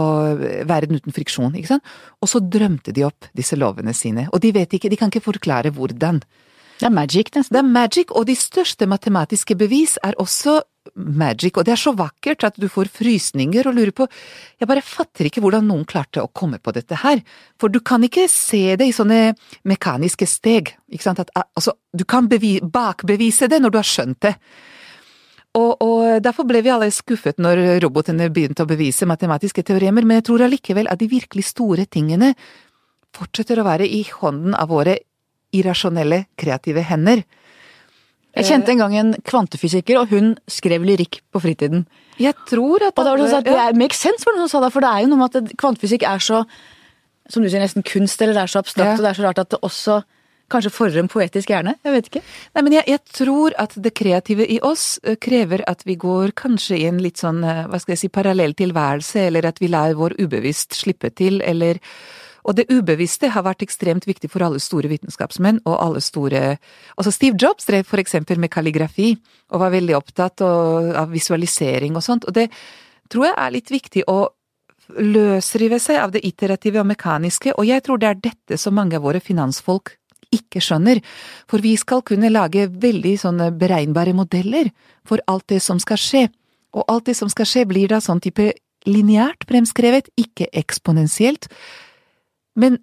verden 0.67 0.99
uten 0.99 1.15
friksjon, 1.15 1.55
ikke 1.55 1.77
sant? 1.77 1.91
Og 2.19 2.31
så 2.33 2.41
drømte 2.43 2.95
de 2.97 3.05
opp 3.07 3.29
disse 3.39 3.55
lovene 3.59 3.95
sine, 3.95 4.27
og 4.35 4.43
de 4.43 4.51
vet 4.57 4.73
ikke, 4.75 4.91
de 4.91 4.99
kan 4.99 5.13
ikke 5.13 5.29
forklare 5.29 5.71
hvordan. 5.77 6.19
Det 6.81 6.89
er 6.89 6.95
magic, 6.97 7.31
nesten. 7.37 7.55
Det 7.55 7.61
er 7.61 7.71
magic, 7.71 8.13
og 8.17 8.27
de 8.27 8.35
største 8.35 8.89
matematiske 8.89 9.55
bevis 9.61 9.99
er 10.03 10.17
også 10.19 10.63
magic, 10.97 11.59
og 11.59 11.67
det 11.69 11.75
er 11.75 11.81
så 11.81 11.93
vakkert 11.97 12.45
at 12.49 12.57
du 12.61 12.67
får 12.73 12.89
frysninger 12.95 13.69
og 13.69 13.77
lurer 13.77 13.93
på… 13.93 14.07
Jeg 14.61 14.69
bare 14.69 14.85
fatter 14.85 15.29
ikke 15.29 15.43
hvordan 15.45 15.69
noen 15.69 15.85
klarte 15.89 16.25
å 16.25 16.31
komme 16.33 16.59
på 16.59 16.73
dette 16.73 17.03
her, 17.03 17.21
for 17.61 17.73
du 17.73 17.83
kan 17.85 18.03
ikke 18.07 18.27
se 18.33 18.77
det 18.81 18.89
i 18.89 18.97
sånne 18.97 19.35
mekaniske 19.69 20.29
steg, 20.29 20.73
ikke 20.89 21.07
sant, 21.07 21.21
at 21.21 21.31
altså, 21.37 21.77
du 21.93 22.07
kan 22.09 22.31
bevi, 22.33 22.59
bakbevise 22.65 23.51
det 23.53 23.61
når 23.61 23.75
du 23.75 23.81
har 23.81 23.91
skjønt 23.91 24.23
det. 24.25 24.35
Og, 25.59 25.83
og, 25.83 26.23
derfor 26.23 26.47
ble 26.47 26.61
vi 26.63 26.71
alle 26.71 26.91
skuffet 26.95 27.41
når 27.43 27.81
robotene 27.83 28.29
begynte 28.31 28.63
å 28.63 28.71
bevise 28.71 29.09
matematiske 29.09 29.65
teoremer, 29.67 30.07
men 30.07 30.21
jeg 30.21 30.29
tror 30.29 30.45
allikevel 30.47 30.87
at 30.93 31.01
de 31.01 31.09
virkelig 31.11 31.49
store 31.49 31.89
tingene 31.91 32.37
fortsetter 33.17 33.59
å 33.59 33.67
være 33.67 33.89
i 33.91 34.05
hånden 34.07 34.55
av 34.55 34.71
våre 34.71 35.01
irrasjonelle, 35.51 36.29
kreative 36.39 36.85
hender. 36.87 37.25
Jeg 38.39 38.47
kjente 38.47 38.71
en 38.71 38.79
gang 38.85 38.95
en 38.95 39.15
kvantefysiker, 39.27 39.99
og 39.99 40.13
hun 40.15 40.37
skrev 40.47 40.85
lyrikk 40.87 41.19
på 41.35 41.43
fritiden. 41.43 41.83
Jeg 42.23 42.37
tror 42.47 42.85
at 42.87 42.95
Og 42.95 43.03
da 43.03 43.11
var 43.11 43.19
det 43.19 43.31
sånn 43.33 43.43
at 43.43 43.45
det 43.51 43.59
er- 43.59 43.75
makes 43.75 43.99
sense 43.99 44.23
for 44.23 44.31
noen 44.33 44.47
som 44.47 44.61
sa 44.61 44.67
det, 44.67 44.73
for 44.73 44.81
det 44.81 44.91
er 44.91 45.01
jo 45.03 45.09
noe 45.09 45.19
med 45.19 45.35
at 45.35 45.57
kvantefysikk 45.57 46.05
er 46.07 46.19
så 46.23 46.47
som 47.29 47.43
du 47.43 47.49
sier, 47.49 47.61
nesten 47.63 47.83
kunst, 47.83 48.21
eller 48.23 48.35
det 48.35 48.43
er 48.43 48.51
så 48.51 48.63
abstrakt, 48.63 48.87
Ja. 48.87 48.95
og 48.99 49.03
det 49.03 49.11
er 49.11 49.23
så 49.23 49.27
rart 49.27 49.39
at 49.39 49.51
det 49.51 49.61
også 49.63 50.05
kanskje 50.51 50.73
for 50.75 51.01
en 51.01 51.09
poetisk 51.11 51.53
hjerne. 51.53 51.77
Jeg 51.87 51.95
vet 51.95 52.09
ikke. 52.11 52.23
Nei, 52.57 52.65
men 52.67 52.77
jeg, 52.79 52.87
jeg 52.91 53.03
tror 53.17 53.57
at 53.63 53.77
det 53.81 53.93
kreative 53.97 54.47
i 54.47 54.59
oss 54.67 54.99
eh, 55.05 55.19
krever 55.21 55.65
at 55.71 55.85
vi 55.89 55.97
går 56.01 56.35
kanskje 56.39 56.81
i 56.81 56.87
en 56.91 57.01
litt 57.03 57.23
sånn, 57.23 57.43
eh, 57.45 57.67
hva 57.71 57.81
skal 57.81 57.95
jeg 57.95 58.03
si, 58.05 58.11
parallell 58.13 58.57
tilværelse, 58.59 59.29
eller 59.29 59.51
at 59.51 59.63
vi 59.63 59.71
lar 59.71 59.95
vår 59.99 60.19
ubevisst 60.21 60.79
slippe 60.83 61.13
til, 61.15 61.43
eller 61.45 61.83
Og 62.41 62.57
det 62.57 62.71
ubevisste 62.73 63.29
har 63.29 63.43
vært 63.45 63.61
ekstremt 63.61 64.07
viktig 64.09 64.31
for 64.33 64.41
alle 64.41 64.59
store 64.65 64.89
vitenskapsmenn, 64.89 65.59
og 65.69 65.77
alle 65.77 66.01
store 66.01 66.57
Altså 66.97 67.13
Steve 67.13 67.37
Jobs 67.37 67.67
drev 67.69 67.85
for 67.85 68.01
eksempel 68.01 68.41
med 68.41 68.49
kalligrafi, 68.51 69.13
og 69.53 69.61
var 69.61 69.71
veldig 69.71 69.97
opptatt 69.99 70.41
av 70.41 71.13
visualisering 71.13 71.97
og 71.97 72.03
sånt, 72.03 72.25
og 72.25 72.33
det 72.33 72.49
tror 73.13 73.27
jeg 73.27 73.35
er 73.37 73.53
litt 73.53 73.71
viktig 73.71 74.05
å 74.09 74.31
løsrive 74.99 75.79
seg 75.79 76.01
av 76.01 76.15
det 76.15 76.25
iterative 76.27 76.81
og 76.81 76.89
mekaniske, 76.91 77.55
og 77.57 77.67
jeg 77.69 77.85
tror 77.85 78.01
det 78.01 78.09
er 78.09 78.23
dette 78.31 78.59
som 78.59 78.75
mange 78.75 78.97
av 78.97 79.05
våre 79.05 79.21
finansfolk 79.21 80.00
ikke 80.35 80.63
skjønner, 80.63 81.01
for 81.51 81.63
vi 81.63 81.75
skal 81.81 82.05
kunne 82.07 82.31
lage 82.31 82.69
veldig 82.71 83.17
sånne 83.19 83.51
beregnbare 83.59 84.15
modeller 84.17 84.71
for 85.07 85.23
alt 85.31 85.49
det 85.51 85.61
som 85.65 85.81
skal 85.83 86.01
skje, 86.01 86.25
og 86.77 86.87
alt 86.87 87.11
det 87.11 87.17
som 87.19 87.31
skal 87.33 87.49
skje 87.51 87.67
blir 87.67 87.91
da 87.91 87.99
sånn 88.03 88.23
type 88.23 88.53
lineært 88.87 89.45
fremskrevet, 89.49 90.09
ikke 90.17 90.49
eksponentielt. 90.57 91.51
Men 92.57 92.79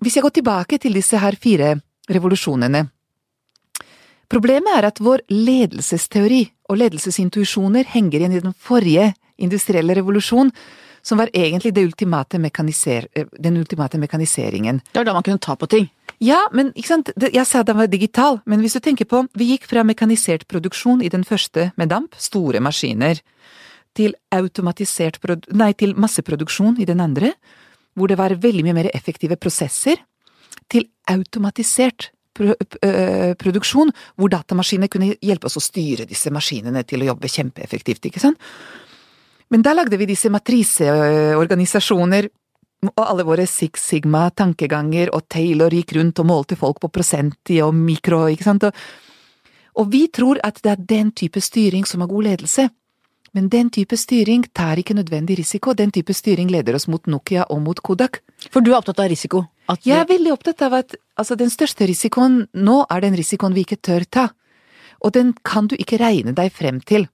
hvis 0.00 0.16
jeg 0.16 0.24
går 0.24 0.38
tilbake 0.40 0.80
til 0.80 0.96
disse 0.96 1.20
her 1.20 1.36
fire 1.40 1.76
revolusjonene, 2.10 2.86
Problemet 4.26 4.74
er 4.74 4.88
at 4.88 4.98
vår 5.02 5.22
ledelsesteori 5.30 6.40
og 6.70 6.80
ledelsesintuisjoner 6.80 7.86
henger 7.92 8.18
igjen 8.18 8.34
i 8.34 8.42
den 8.42 8.56
forrige 8.58 9.12
industrielle 9.38 9.94
revolusjon, 9.94 10.50
som 11.06 11.20
var 11.20 11.30
egentlig 11.30 11.70
ultimate 11.84 12.40
den 12.40 13.56
ultimate 13.60 13.98
mekaniseringen. 13.98 14.80
Det 14.82 14.98
var 14.98 15.06
da 15.06 15.14
man 15.14 15.22
kunne 15.22 15.38
ta 15.38 15.54
på 15.54 15.66
ting. 15.70 15.86
Ja, 16.22 16.46
men 16.56 16.70
ikke 16.72 16.88
sant, 16.94 17.10
jeg 17.20 17.44
sa 17.44 17.62
den 17.66 17.76
var 17.76 17.90
digital, 17.92 18.40
men 18.48 18.62
hvis 18.64 18.76
du 18.78 18.80
tenker 18.84 19.08
på, 19.08 19.22
vi 19.36 19.50
gikk 19.52 19.66
fra 19.68 19.84
mekanisert 19.84 20.46
produksjon 20.48 21.02
i 21.04 21.12
den 21.12 21.24
første 21.28 21.70
med 21.76 21.92
damp, 21.92 22.16
store 22.16 22.62
maskiner, 22.64 23.20
til 23.96 24.14
automatisert 24.32 25.18
nei, 25.56 25.72
til 25.72 25.94
masseproduksjon 25.96 26.80
i 26.80 26.88
den 26.88 27.00
andre, 27.00 27.32
hvor 27.96 28.08
det 28.08 28.18
var 28.20 28.34
veldig 28.36 28.64
mye 28.64 28.76
mer 28.76 28.90
effektive 28.92 29.36
prosesser, 29.40 29.96
til 30.68 30.88
automatisert 31.08 32.10
produksjon, 32.36 33.92
hvor 34.16 34.28
datamaskiner 34.32 34.88
kunne 34.92 35.14
hjelpe 35.24 35.48
oss 35.48 35.56
å 35.56 35.64
styre 35.64 36.04
disse 36.08 36.30
maskinene 36.32 36.82
til 36.84 37.00
å 37.00 37.08
jobbe 37.12 37.28
kjempeeffektivt, 37.32 38.04
ikke 38.10 38.20
sant? 38.20 38.38
Men 39.52 39.62
da 39.64 39.72
lagde 39.76 39.96
vi 39.96 40.06
disse 40.10 40.28
matriseorganisasjoner, 40.32 42.28
og 42.84 43.02
alle 43.02 43.24
våre 43.26 43.46
Six 43.48 43.82
Sigma-tankeganger, 43.88 45.10
og 45.14 45.28
Taylor 45.32 45.74
gikk 45.74 45.96
rundt 45.96 46.20
og 46.22 46.28
målte 46.28 46.58
folk 46.60 46.80
på 46.82 46.92
prosent 46.92 47.52
i 47.54 47.60
og 47.64 47.74
mikro, 47.74 48.26
ikke 48.32 48.46
sant, 48.46 48.66
og, 48.68 48.74
og 49.80 49.92
vi 49.92 50.06
tror 50.12 50.40
at 50.44 50.60
det 50.62 50.72
er 50.72 50.84
den 50.96 51.12
type 51.16 51.40
styring 51.40 51.86
som 51.88 52.04
er 52.04 52.12
god 52.12 52.28
ledelse. 52.30 52.68
Men 53.36 53.50
den 53.52 53.68
type 53.68 53.96
styring 54.00 54.46
tar 54.56 54.80
ikke 54.80 54.94
nødvendig 54.96 55.36
risiko, 55.36 55.74
den 55.76 55.90
type 55.92 56.14
styring 56.16 56.48
leder 56.48 56.78
oss 56.78 56.86
mot 56.88 57.04
Nokia 57.04 57.44
og 57.52 57.60
mot 57.60 57.80
Kodak. 57.84 58.22
For 58.48 58.64
du 58.64 58.70
er 58.70 58.78
opptatt 58.78 59.02
av 59.02 59.10
risiko. 59.12 59.42
At 59.68 59.84
Jeg 59.84 59.98
er 60.00 60.08
veldig 60.08 60.32
opptatt 60.32 60.62
av 60.64 60.78
at 60.78 60.94
altså, 61.18 61.36
den 61.36 61.52
største 61.52 61.84
risikoen 61.90 62.46
nå 62.54 62.78
er 62.88 63.02
den 63.04 63.18
risikoen 63.18 63.52
vi 63.52 63.66
ikke 63.66 63.82
tør 63.82 64.06
ta, 64.08 64.28
og 65.04 65.12
den 65.12 65.34
kan 65.44 65.68
du 65.68 65.76
ikke 65.76 65.98
regne 66.00 66.32
deg 66.32 66.54
frem 66.54 66.80
til. 66.80 67.08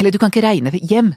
Eller 0.00 0.10
du 0.10 0.18
kan 0.18 0.32
ikke 0.32 0.42
regne 0.42 0.74
hjem. 0.74 1.14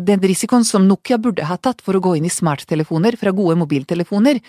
Den 0.00 0.22
risikoen 0.24 0.64
som 0.64 0.86
Nokia 0.88 1.18
burde 1.20 1.44
ha 1.46 1.58
tatt 1.60 1.82
for 1.84 1.96
å 1.96 2.02
gå 2.02 2.14
inn 2.16 2.26
i 2.26 2.32
smarttelefoner 2.32 3.18
fra 3.20 3.34
gode 3.36 3.58
mobiltelefoner, 3.60 4.40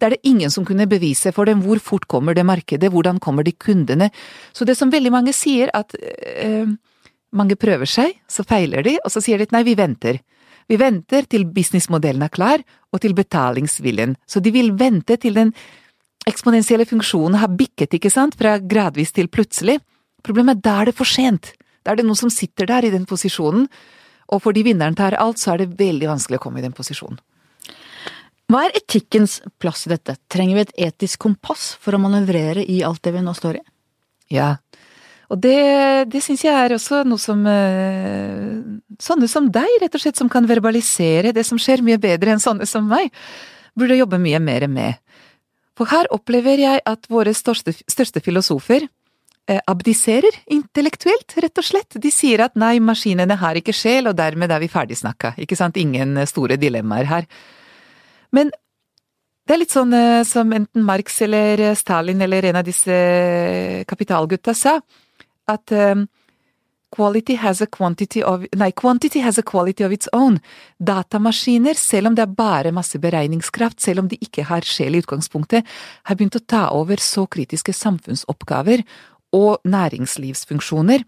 det 0.00 0.06
er 0.06 0.16
det 0.16 0.28
ingen 0.28 0.50
som 0.50 0.64
kunne 0.66 0.88
bevise 0.88 1.30
for 1.36 1.46
dem 1.46 1.60
hvor 1.62 1.78
fort 1.84 2.06
kommer 2.08 2.34
det 2.34 2.46
markedet, 2.48 2.90
hvordan 2.90 3.20
kommer 3.20 3.44
de 3.46 3.52
kundene. 3.52 4.10
Så 4.56 4.64
det 4.64 4.78
som 4.78 4.90
veldig 4.90 5.12
mange 5.12 5.34
sier, 5.36 5.70
at 5.76 5.94
øh, 5.94 6.72
mange 7.36 7.56
prøver 7.60 7.88
seg, 7.88 8.16
så 8.28 8.44
feiler 8.48 8.82
de, 8.86 8.96
og 9.04 9.12
så 9.12 9.22
sier 9.22 9.38
de 9.38 9.46
at 9.48 9.54
nei, 9.54 9.62
vi 9.68 9.76
venter. 9.78 10.22
Vi 10.70 10.78
venter 10.80 11.26
til 11.30 11.46
businessmodellen 11.50 12.24
er 12.24 12.32
klar, 12.32 12.64
og 12.90 13.02
til 13.02 13.14
betalingsviljen. 13.14 14.16
Så 14.26 14.42
de 14.42 14.52
vil 14.54 14.72
vente 14.78 15.16
til 15.20 15.36
den 15.36 15.52
eksponentielle 16.28 16.86
funksjonen 16.88 17.38
har 17.40 17.52
bikket, 17.58 17.96
ikke 17.96 18.12
sant, 18.12 18.36
fra 18.38 18.58
gradvis 18.58 19.12
til 19.16 19.30
plutselig. 19.32 19.78
Problemet 20.24 20.60
er 20.60 20.66
da 20.66 20.76
er 20.80 20.90
det 20.90 20.98
for 20.98 21.08
sent. 21.08 21.54
Da 21.84 21.92
er 21.92 22.00
det 22.00 22.06
noen 22.06 22.18
som 22.18 22.32
sitter 22.32 22.68
der 22.70 22.86
i 22.86 22.92
den 22.92 23.06
posisjonen, 23.08 23.66
og 24.30 24.42
fordi 24.44 24.64
vinneren 24.66 24.96
tar 24.98 25.18
alt, 25.18 25.40
så 25.42 25.54
er 25.54 25.62
det 25.62 25.74
veldig 25.80 26.08
vanskelig 26.10 26.38
å 26.40 26.44
komme 26.44 26.60
i 26.60 26.64
den 26.64 26.76
posisjonen. 26.76 27.18
Hva 28.50 28.64
er 28.66 28.78
etikkens 28.80 29.38
plass 29.62 29.84
i 29.86 29.92
dette? 29.92 30.16
Trenger 30.30 30.56
vi 30.58 30.64
et 30.64 30.78
etisk 30.90 31.20
kompass 31.22 31.76
for 31.82 31.94
å 31.94 32.02
manøvrere 32.02 32.64
i 32.66 32.80
alt 32.86 33.02
det 33.06 33.14
vi 33.14 33.22
nå 33.22 33.34
står 33.36 33.60
i? 33.60 33.64
Ja, 34.34 34.56
og 35.30 35.38
det, 35.38 35.58
det 36.10 36.22
syns 36.24 36.42
jeg 36.42 36.54
er 36.54 36.74
også 36.74 37.04
noe 37.06 37.22
som 37.22 37.44
eh, 37.46 38.58
Sånne 39.00 39.28
som 39.30 39.46
deg, 39.54 39.68
rett 39.80 39.94
og 39.94 40.02
slett, 40.02 40.18
som 40.18 40.28
kan 40.28 40.48
verbalisere 40.50 41.30
det 41.32 41.46
som 41.46 41.60
skjer, 41.60 41.84
mye 41.86 42.00
bedre 42.02 42.34
enn 42.34 42.42
sånne 42.42 42.66
som 42.68 42.84
meg, 42.90 43.14
burde 43.78 43.96
jobbe 43.96 44.18
mye 44.20 44.40
mer 44.42 44.66
med. 44.68 44.98
For 45.78 45.88
her 45.88 46.10
opplever 46.12 46.60
jeg 46.60 46.82
at 46.84 47.06
våre 47.08 47.32
største, 47.32 47.72
største 47.88 48.20
filosofer 48.20 48.84
abdiserer 49.48 50.36
intellektuelt, 50.52 51.34
rett 51.42 51.58
og 51.58 51.66
slett. 51.66 51.96
De 51.98 52.10
sier 52.14 52.42
at 52.44 52.58
nei, 52.60 52.76
maskinene 52.82 53.38
har 53.40 53.58
ikke 53.58 53.74
sjel, 53.74 54.10
og 54.10 54.18
dermed 54.18 54.52
er 54.52 54.62
vi 54.62 54.70
ferdigsnakka. 54.70 55.34
Ikke 55.42 55.58
sant, 55.58 55.78
ingen 55.80 56.16
eh, 56.16 56.28
store 56.28 56.58
dilemmaer 56.60 57.08
her. 57.10 57.26
Men 58.36 58.52
det 59.46 59.56
er 59.56 59.62
litt 59.64 59.74
sånn 59.74 59.94
eh, 59.96 60.22
som 60.28 60.52
enten 60.54 60.86
Marx 60.86 61.20
eller 61.26 61.64
eh, 61.70 61.76
Stalin 61.78 62.22
eller 62.22 62.50
en 62.50 62.60
av 62.60 62.66
disse 62.66 62.94
eh, 62.94 63.82
kapitalgutta 63.90 64.54
sa, 64.54 64.76
at 65.50 65.74
eh, 65.74 66.06
quality 66.94 67.34
has 67.38 67.62
of 67.62 68.46
Nei, 68.56 68.70
quantity 68.72 69.20
has 69.20 69.38
a 69.38 69.42
quality 69.42 69.84
of 69.84 69.92
its 69.92 70.08
own. 70.12 70.40
Datamaskiner, 70.78 71.74
selv 71.74 72.08
om 72.08 72.14
det 72.14 72.22
er 72.22 72.34
bare 72.34 72.72
masse 72.72 72.98
beregningskraft, 72.98 73.80
selv 73.80 74.00
om 74.00 74.08
de 74.08 74.18
ikke 74.20 74.44
har 74.44 74.66
sjel 74.66 74.94
i 74.94 75.02
utgangspunktet, 75.02 75.66
har 76.04 76.16
begynt 76.18 76.36
å 76.36 76.46
ta 76.46 76.68
over 76.70 76.96
så 77.02 77.26
kritiske 77.26 77.72
samfunnsoppgaver 77.72 78.82
og 79.36 79.60
næringslivsfunksjoner 79.64 81.04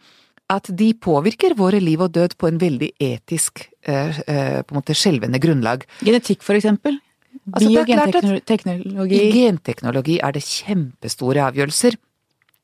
at 0.53 0.69
de 0.77 0.93
påvirker 0.95 1.57
våre 1.59 1.81
liv 1.81 2.03
og 2.05 2.13
død 2.13 2.37
på 2.39 2.51
en 2.51 2.61
veldig 2.61 2.91
etisk, 3.01 3.69
eh, 3.87 4.21
eh, 4.21 4.61
på 4.63 4.75
en 4.75 4.81
måte 4.81 4.97
skjelvende 4.97 5.41
grunnlag. 5.41 5.87
Genetikk, 6.05 6.43
for 6.43 6.59
eksempel? 6.59 6.99
Altså, 7.53 7.69
Biogenteknologi 7.69 9.19
I 9.19 9.33
genteknologi 9.33 10.19
er 10.21 10.33
det 10.33 10.43
kjempestore 10.45 11.43
avgjørelser. 11.49 11.97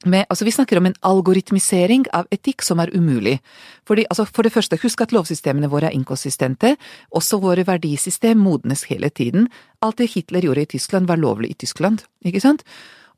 Med, 0.06 0.26
altså 0.30 0.44
vi 0.44 0.52
snakker 0.54 0.78
om 0.78 0.86
en 0.86 0.94
algoritmisering 1.02 2.04
av 2.14 2.28
etikk 2.30 2.62
som 2.62 2.78
er 2.78 2.92
umulig. 2.94 3.40
Fordi, 3.88 4.04
altså 4.06 4.28
for 4.30 4.46
det 4.46 4.52
første, 4.54 4.78
husk 4.78 5.00
at 5.02 5.10
lovsystemene 5.10 5.70
våre 5.72 5.88
er 5.88 5.96
inkonsistente. 5.96 6.76
Også 7.10 7.40
våre 7.42 7.64
verdisystem 7.66 8.38
modnes 8.38 8.84
hele 8.92 9.10
tiden. 9.10 9.48
Alt 9.82 9.98
det 9.98 10.12
Hitler 10.12 10.46
gjorde 10.46 10.62
i 10.62 10.70
Tyskland, 10.76 11.08
var 11.08 11.18
lovlig 11.18 11.50
i 11.50 11.58
Tyskland, 11.58 12.04
ikke 12.22 12.44
sant? 12.44 12.62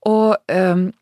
Og 0.08 0.38
øhm, 0.48 0.92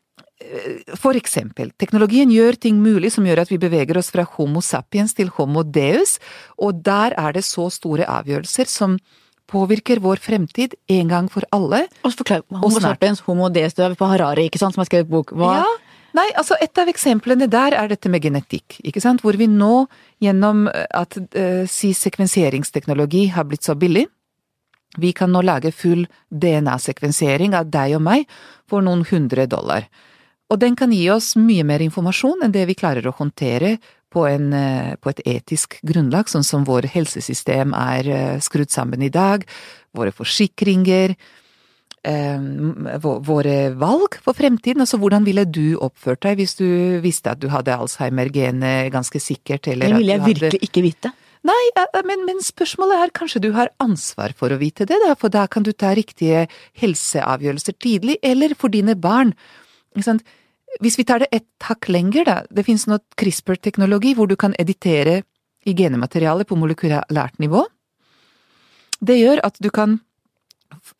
for 0.95 1.17
eksempel, 1.19 1.73
teknologien 1.81 2.29
gjør 2.31 2.55
ting 2.63 2.77
mulig 2.79 3.11
som 3.11 3.25
gjør 3.27 3.41
at 3.43 3.49
vi 3.51 3.59
beveger 3.59 3.97
oss 3.99 4.11
fra 4.13 4.23
homo 4.37 4.61
sapiens 4.63 5.11
til 5.17 5.31
homo 5.35 5.65
deus, 5.67 6.17
og 6.57 6.79
der 6.85 7.15
er 7.19 7.35
det 7.35 7.43
så 7.47 7.67
store 7.73 8.07
avgjørelser 8.07 8.69
som 8.71 8.95
påvirker 9.49 9.99
vår 10.03 10.21
fremtid 10.23 10.75
en 10.93 11.11
gang 11.11 11.27
for 11.31 11.43
alle. 11.55 11.83
Og 12.03 12.13
så 12.13 12.21
forklar 12.21 12.43
Homo 12.53 12.69
og 12.69 12.83
sapiens, 12.83 13.21
homo 13.25 13.49
deus, 13.51 13.75
du 13.75 13.83
er 13.83 13.97
på 13.97 14.07
Harari, 14.07 14.47
ikke 14.47 14.61
sant, 14.61 14.75
som 14.77 14.83
har 14.83 14.89
skrevet 14.89 15.09
bok. 15.09 15.33
Hva? 15.35 15.55
Ja, 15.59 16.03
nei, 16.15 16.27
altså 16.39 16.57
et 16.61 16.77
av 16.79 16.91
eksemplene 16.91 17.49
der 17.51 17.75
er 17.77 17.89
dette 17.91 18.11
med 18.13 18.23
genetikk, 18.23 18.77
ikke 18.85 19.03
sant, 19.03 19.25
hvor 19.25 19.37
vi 19.39 19.49
nå 19.49 19.87
gjennom 20.23 20.67
at 20.69 21.17
eh, 21.33 21.65
si 21.69 21.91
sekvenseringsteknologi 21.97 23.27
har 23.35 23.49
blitt 23.49 23.67
så 23.67 23.75
billig, 23.79 24.05
vi 24.97 25.11
kan 25.13 25.29
nå 25.33 25.43
lage 25.45 25.69
full 25.75 26.07
DNA-sekvensering 26.33 27.53
av 27.57 27.67
deg 27.69 27.97
og 27.99 28.05
meg 28.07 28.29
for 28.69 28.81
noen 28.85 29.03
hundre 29.09 29.45
dollar. 29.49 29.85
Og 30.49 30.57
den 30.57 30.75
kan 30.77 30.93
gi 30.93 31.03
oss 31.13 31.35
mye 31.37 31.63
mer 31.67 31.83
informasjon 31.85 32.41
enn 32.45 32.53
det 32.53 32.65
vi 32.69 32.77
klarer 32.77 33.05
å 33.05 33.13
håndtere 33.13 33.77
på, 34.09 34.25
en, 34.25 34.53
eh, 34.53 34.95
på 34.97 35.11
et 35.11 35.21
etisk 35.37 35.77
grunnlag, 35.85 36.29
sånn 36.29 36.45
som 36.45 36.65
vår 36.65 36.89
helsesystem 36.89 37.75
er 37.77 38.09
eh, 38.09 38.39
skrudd 38.41 38.71
sammen 38.73 39.03
i 39.05 39.11
dag, 39.13 39.45
våre 39.93 40.13
forsikringer, 40.15 41.13
eh, 42.01 42.39
våre 43.29 43.57
valg 43.77 44.17
for 44.25 44.33
fremtiden. 44.33 44.81
Altså 44.81 44.97
hvordan 44.97 45.27
ville 45.27 45.45
du 45.45 45.77
oppført 45.77 46.25
deg 46.25 46.41
hvis 46.41 46.57
du 46.57 46.99
visste 47.05 47.35
at 47.35 47.41
du 47.43 47.49
hadde 47.53 47.77
Alzheimer-genet 47.77 48.89
ganske 48.95 49.21
sikkert, 49.21 49.69
eller 49.69 49.93
Det 49.93 50.01
ville 50.01 50.15
jeg 50.15 50.23
du 50.23 50.25
hadde 50.25 50.39
virkelig 50.39 50.69
ikke 50.71 50.85
vite. 50.89 51.13
Nei, 51.45 51.61
men, 52.03 52.25
men 52.27 52.41
spørsmålet 52.43 52.99
er 52.99 53.13
kanskje 53.15 53.39
du 53.45 53.53
har 53.55 53.69
ansvar 53.79 54.33
for 54.35 54.51
å 54.51 54.57
vite 54.59 54.83
det, 54.89 54.97
da, 55.05 55.13
for 55.15 55.31
da 55.31 55.45
kan 55.47 55.63
du 55.63 55.71
ta 55.71 55.93
riktige 55.95 56.49
helseavgjørelser 56.81 57.77
tidlig, 57.79 58.17
eller 58.25 58.57
for 58.59 58.73
dine 58.73 58.97
barn. 58.99 59.31
Ikke 59.95 60.09
sant? 60.09 60.25
Hvis 60.77 60.99
vi 60.99 61.05
tar 61.07 61.23
det 61.23 61.31
et 61.33 61.65
hakk 61.65 61.89
lenger, 61.89 62.27
da, 62.27 62.35
det 62.53 62.65
finnes 62.67 62.85
nå 62.87 62.99
CRISPR-teknologi 63.19 64.13
hvor 64.17 64.29
du 64.29 64.35
kan 64.39 64.53
editere 64.61 65.23
i 65.67 65.73
genematerialet 65.75 66.47
på 66.47 66.57
molekylært 66.59 67.39
nivå. 67.41 67.65
Det 69.01 69.17
gjør 69.17 69.41
at 69.47 69.57
du 69.63 69.69
kan 69.73 69.97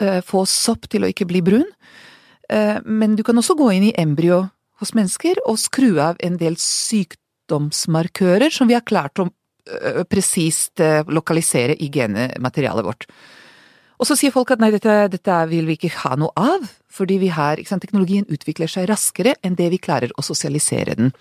eh, 0.01 0.21
få 0.25 0.45
sopp 0.49 0.89
til 0.91 1.05
å 1.05 1.11
ikke 1.11 1.27
bli 1.29 1.43
brun, 1.45 1.67
eh, 2.49 2.79
men 2.83 3.15
du 3.19 3.23
kan 3.27 3.37
også 3.39 3.57
gå 3.59 3.69
inn 3.75 3.89
i 3.91 3.95
embryo 3.99 4.47
hos 4.81 4.95
mennesker 4.95 5.41
og 5.45 5.59
skru 5.61 5.99
av 6.01 6.19
en 6.23 6.39
del 6.39 6.55
sykdomsmarkører 6.63 8.51
som 8.55 8.71
vi 8.71 8.77
har 8.77 8.87
klart 8.87 9.19
å 9.21 9.27
øh, 9.29 10.03
presist 10.09 10.81
lokalisere 11.07 11.75
i 11.77 11.91
genematerialet 11.93 12.87
vårt. 12.87 13.09
Og 13.99 14.07
så 14.07 14.15
sier 14.15 14.31
folk 14.31 14.51
at 14.55 14.61
nei, 14.63 14.71
dette, 14.71 15.09
dette 15.11 15.39
vil 15.51 15.67
vi 15.67 15.75
ikke 15.75 15.91
ha 16.05 16.15
noe 16.19 16.31
av, 16.39 16.63
fordi 16.89 17.19
vi 17.21 17.31
her, 17.33 17.59
ikke 17.59 17.73
sant, 17.73 17.85
teknologien 17.85 18.27
utvikler 18.29 18.71
seg 18.71 18.89
raskere 18.89 19.35
enn 19.45 19.57
det 19.59 19.69
vi 19.73 19.81
klarer 19.81 20.13
å 20.17 20.25
sosialisere 20.25 20.97
den. 20.97 21.11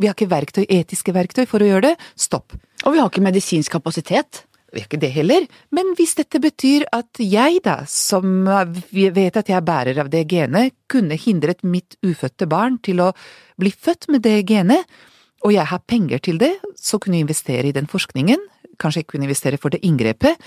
Vi 0.00 0.08
har 0.08 0.16
ikke 0.16 0.30
verktøy, 0.32 0.64
etiske 0.66 1.14
verktøy 1.14 1.44
for 1.46 1.62
å 1.62 1.68
gjøre 1.68 1.92
det. 1.92 1.96
Stopp. 2.18 2.56
Og 2.82 2.94
vi 2.94 3.00
har 3.00 3.10
ikke 3.10 3.24
medisinsk 3.24 3.74
kapasitet. 3.76 4.44
Vi 4.72 4.80
har 4.80 4.88
ikke 4.88 5.02
det 5.02 5.12
heller, 5.12 5.46
men 5.76 5.90
hvis 5.98 6.14
dette 6.16 6.40
betyr 6.40 6.86
at 6.96 7.20
jeg 7.20 7.60
da, 7.64 7.82
som 7.84 8.46
vet 8.48 9.36
at 9.36 9.50
jeg 9.50 9.56
er 9.58 9.66
bærer 9.66 9.98
av 10.00 10.08
det 10.12 10.22
genet, 10.30 10.72
kunne 10.88 11.18
hindret 11.20 11.60
mitt 11.60 11.98
ufødte 12.00 12.48
barn 12.48 12.78
til 12.80 13.02
å 13.04 13.10
bli 13.60 13.68
født 13.68 14.08
med 14.14 14.24
det 14.24 14.38
genet, 14.48 14.88
og 15.44 15.52
jeg 15.52 15.68
har 15.68 15.82
penger 15.84 16.22
til 16.24 16.40
det, 16.40 16.54
så 16.80 16.96
kunne 16.96 17.18
jeg 17.18 17.26
investere 17.26 17.68
i 17.68 17.74
den 17.76 17.90
forskningen, 17.90 18.40
kanskje 18.80 19.02
jeg 19.02 19.10
kunne 19.12 19.28
investere 19.28 19.60
for 19.60 19.74
det 19.74 19.82
inngrepet. 19.84 20.40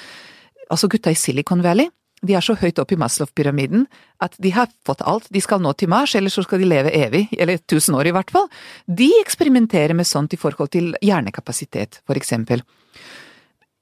Altså 0.74 0.90
gutta 0.90 1.14
i 1.14 1.20
Silicon 1.20 1.62
Valley, 1.62 1.92
de 2.28 2.36
er 2.38 2.44
så 2.46 2.56
høyt 2.60 2.80
opp 2.82 2.92
i 2.94 3.00
Maslow-pyramiden 3.00 3.86
at 4.24 4.36
de 4.42 4.52
har 4.56 4.72
fått 4.88 5.04
alt, 5.06 5.28
de 5.34 5.42
skal 5.44 5.62
nå 5.64 5.74
til 5.78 5.92
Mars, 5.92 6.16
eller 6.16 6.34
så 6.34 6.44
skal 6.46 6.62
de 6.62 6.70
leve 6.70 6.94
evig, 6.96 7.28
eller 7.38 7.62
tusen 7.70 7.98
år 7.98 8.10
i 8.10 8.16
hvert 8.16 8.34
fall. 8.34 8.50
De 8.86 9.10
eksperimenterer 9.22 9.96
med 9.98 10.08
sånt 10.08 10.34
i 10.34 10.40
forhold 10.40 10.74
til 10.76 10.94
hjernekapasitet, 11.06 12.02
for 12.08 12.20
eksempel. 12.20 12.64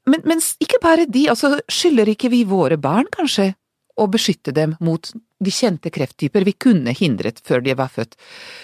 Men, 0.10 0.24
mens 0.28 0.54
ikke 0.64 0.82
bare 0.84 1.08
de, 1.08 1.28
altså 1.32 1.56
skylder 1.72 2.12
ikke 2.12 2.32
vi 2.34 2.44
våre 2.48 2.80
barn, 2.82 3.08
kanskje, 3.14 3.54
å 3.94 4.08
beskytte 4.10 4.52
dem 4.56 4.74
mot 4.82 5.12
de 5.44 5.52
kjente 5.54 5.92
krefttyper 5.94 6.46
vi 6.48 6.56
kunne 6.66 6.96
hindret 6.98 7.42
før 7.46 7.62
de 7.62 7.76
var 7.78 7.92
født. 7.94 8.16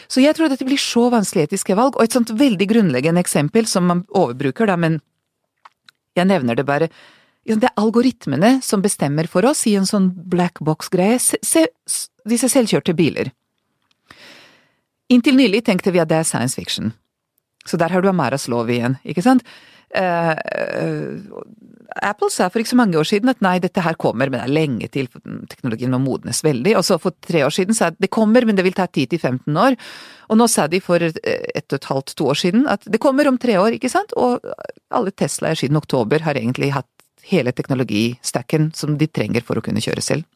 Så 0.10 0.24
jeg 0.24 0.36
tror 0.36 0.50
dette 0.50 0.66
blir 0.66 0.80
så 0.82 1.06
vanskelig 1.14 1.50
etiske 1.50 1.78
valg, 1.78 1.98
og 1.98 2.06
et 2.06 2.16
sånt 2.16 2.34
veldig 2.40 2.68
grunnleggende 2.72 3.22
eksempel 3.22 3.70
som 3.70 3.88
man 3.90 4.06
overbruker, 4.10 4.70
da, 4.70 4.78
men 4.80 5.00
jeg 6.18 6.28
nevner 6.30 6.58
det 6.58 6.66
bare. 6.68 6.90
Det 7.48 7.66
er 7.66 7.82
algoritmene 7.82 8.60
som 8.66 8.84
bestemmer 8.84 9.28
for 9.32 9.48
oss 9.48 9.66
i 9.70 9.76
en 9.80 9.88
sånn 9.88 10.12
black 10.30 10.60
box-greie. 10.66 11.18
Se, 11.24 11.40
se 11.42 11.66
disse 12.30 12.50
selvkjørte 12.52 12.94
biler. 12.98 13.32
Inntil 15.10 15.40
nylig 15.40 15.64
tenkte 15.66 15.94
vi 15.96 16.02
at 16.04 16.12
det 16.12 16.20
er 16.20 16.28
science 16.28 16.60
fiction. 16.60 16.94
Så 17.66 17.78
der 17.78 17.90
har 17.94 18.02
du 18.02 18.10
Amaras 18.10 18.48
lov 18.52 18.70
igjen, 18.70 19.00
ikke 19.04 19.26
sant? 19.26 19.46
Uh, 19.90 20.36
uh, 20.38 21.42
Apple 22.06 22.30
sa 22.30 22.46
for 22.52 22.62
ikke 22.62 22.72
så 22.76 22.78
mange 22.78 22.98
år 23.00 23.08
siden 23.10 23.32
at 23.32 23.40
nei, 23.42 23.56
dette 23.62 23.82
her 23.82 23.96
kommer, 24.00 24.30
men 24.30 24.38
det 24.38 24.46
er 24.46 24.54
lenge 24.54 24.90
til, 24.94 25.08
for 25.10 25.24
teknologien 25.50 25.92
må 25.96 26.00
modnes 26.04 26.44
veldig. 26.46 26.76
Og 26.78 26.86
så 26.86 27.00
for 27.02 27.18
tre 27.26 27.42
år 27.48 27.56
siden 27.56 27.78
sa 27.78 27.90
at 27.90 27.98
det 27.98 28.12
kommer, 28.14 28.46
men 28.46 28.60
det 28.60 28.68
vil 28.68 28.78
ta 28.78 28.86
10-15 28.86 29.58
år. 29.58 29.78
Og 30.30 30.38
nå 30.38 30.46
sa 30.52 30.68
de 30.70 30.82
for 30.84 31.02
et 31.02 31.18
ett 31.26 31.66
og 31.74 31.80
et 31.80 31.90
halvt, 31.90 32.14
to 32.20 32.30
år 32.30 32.38
siden 32.38 32.68
at 32.70 32.86
det 32.86 33.02
kommer 33.02 33.28
om 33.28 33.42
tre 33.42 33.58
år, 33.58 33.74
ikke 33.80 33.90
sant? 33.90 34.14
Og 34.14 34.46
alle 34.94 35.16
Teslaer 35.18 35.58
siden 35.58 35.82
oktober 35.82 36.22
har 36.28 36.38
egentlig 36.38 36.72
hatt 36.78 36.90
hele 37.28 37.54
teknologistacken 37.56 38.72
som 38.76 38.98
de 38.98 39.08
trenger 39.08 39.46
for 39.46 39.60
å 39.60 39.64
kunne 39.66 39.84
kjøre 39.84 40.04
selv. 40.04 40.28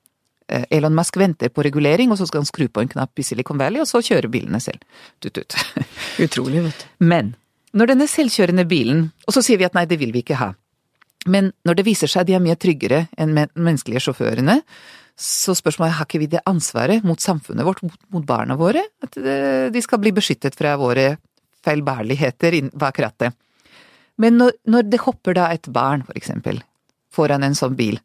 Eh, 0.48 0.66
Elon 0.78 0.96
Musk 0.96 1.18
venter 1.18 1.50
på 1.54 1.64
regulering, 1.66 2.12
og 2.12 2.20
så 2.20 2.28
skal 2.28 2.44
han 2.44 2.50
skru 2.50 2.68
på 2.68 2.84
en 2.84 2.92
knapp 2.92 3.20
i 3.20 3.26
Silicon 3.26 3.60
Valley, 3.62 3.82
og 3.82 3.90
så 3.90 4.04
kjøre 4.04 4.32
bilene 4.32 4.60
selv. 4.64 4.84
Tut-tut. 5.24 5.56
Utrolig, 6.26 6.66
vet 6.68 6.84
du. 6.84 6.90
Men 7.06 7.36
når 7.74 7.94
denne 7.94 8.10
selvkjørende 8.10 8.68
bilen, 8.70 9.08
og 9.28 9.36
så 9.36 9.42
sier 9.46 9.62
vi 9.62 9.68
at 9.68 9.78
nei, 9.78 9.88
det 9.90 9.98
vil 10.02 10.14
vi 10.14 10.22
ikke 10.26 10.42
ha, 10.42 10.52
men 11.30 11.54
når 11.64 11.80
det 11.80 11.86
viser 11.88 12.12
seg 12.12 12.28
de 12.28 12.36
er 12.36 12.44
mye 12.44 12.58
tryggere 12.60 13.06
enn 13.16 13.32
men 13.36 13.52
menneskelige 13.56 14.04
sjåførene, 14.08 14.58
så 15.16 15.54
spørsmålet 15.56 15.94
er 15.94 16.00
har 16.00 16.08
ikke 16.10 16.22
vi 16.24 16.30
det 16.32 16.42
ansvaret 16.50 17.06
mot 17.06 17.22
samfunnet 17.22 17.66
vårt, 17.68 17.84
mot, 17.86 18.26
barna 18.26 18.58
våre, 18.60 18.82
at 19.06 19.18
eh, 19.22 19.70
de 19.72 19.84
skal 19.86 20.02
bli 20.02 20.12
beskyttet 20.16 20.58
fra 20.58 20.74
våre 20.82 21.14
feilbærligheter 21.64 22.58
bak 22.76 23.00
rattet. 23.00 23.38
Men 24.20 24.38
når, 24.42 24.58
når 24.70 24.90
det 24.90 25.02
hopper 25.06 25.38
da 25.38 25.48
et 25.54 25.70
barn, 25.74 26.04
for 26.06 26.18
eksempel, 26.18 26.60
foran 27.14 27.46
en 27.46 27.58
sånn 27.58 27.78
bil, 27.78 28.00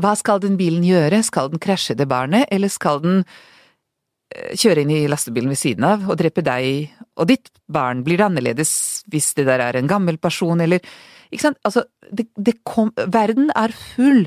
hva 0.00 0.14
skal 0.16 0.40
den 0.42 0.56
bilen 0.60 0.84
gjøre, 0.86 1.22
skal 1.24 1.50
den 1.52 1.60
krasje 1.62 1.96
det 1.98 2.08
barnet, 2.08 2.46
eller 2.52 2.72
skal 2.72 3.02
den 3.02 3.22
eh, 4.32 4.54
kjøre 4.56 4.84
inn 4.84 4.92
i 4.94 5.02
lastebilen 5.10 5.52
ved 5.52 5.60
siden 5.60 5.86
av 5.88 6.06
og 6.08 6.18
drepe 6.20 6.44
deg 6.44 6.92
og 7.20 7.28
ditt 7.28 7.52
barn? 7.72 8.04
Blir 8.06 8.20
det 8.20 8.28
annerledes 8.30 8.72
hvis 9.12 9.32
det 9.38 9.46
der 9.50 9.64
er 9.64 9.78
en 9.78 9.90
gammel 9.90 10.20
person, 10.20 10.60
eller 10.60 10.80
Ikke 11.32 11.46
sant? 11.46 11.56
Altså, 11.64 11.86
det, 12.12 12.26
det 12.36 12.58
kom, 12.68 12.90
verden 13.08 13.48
er 13.56 13.72
full 13.72 14.26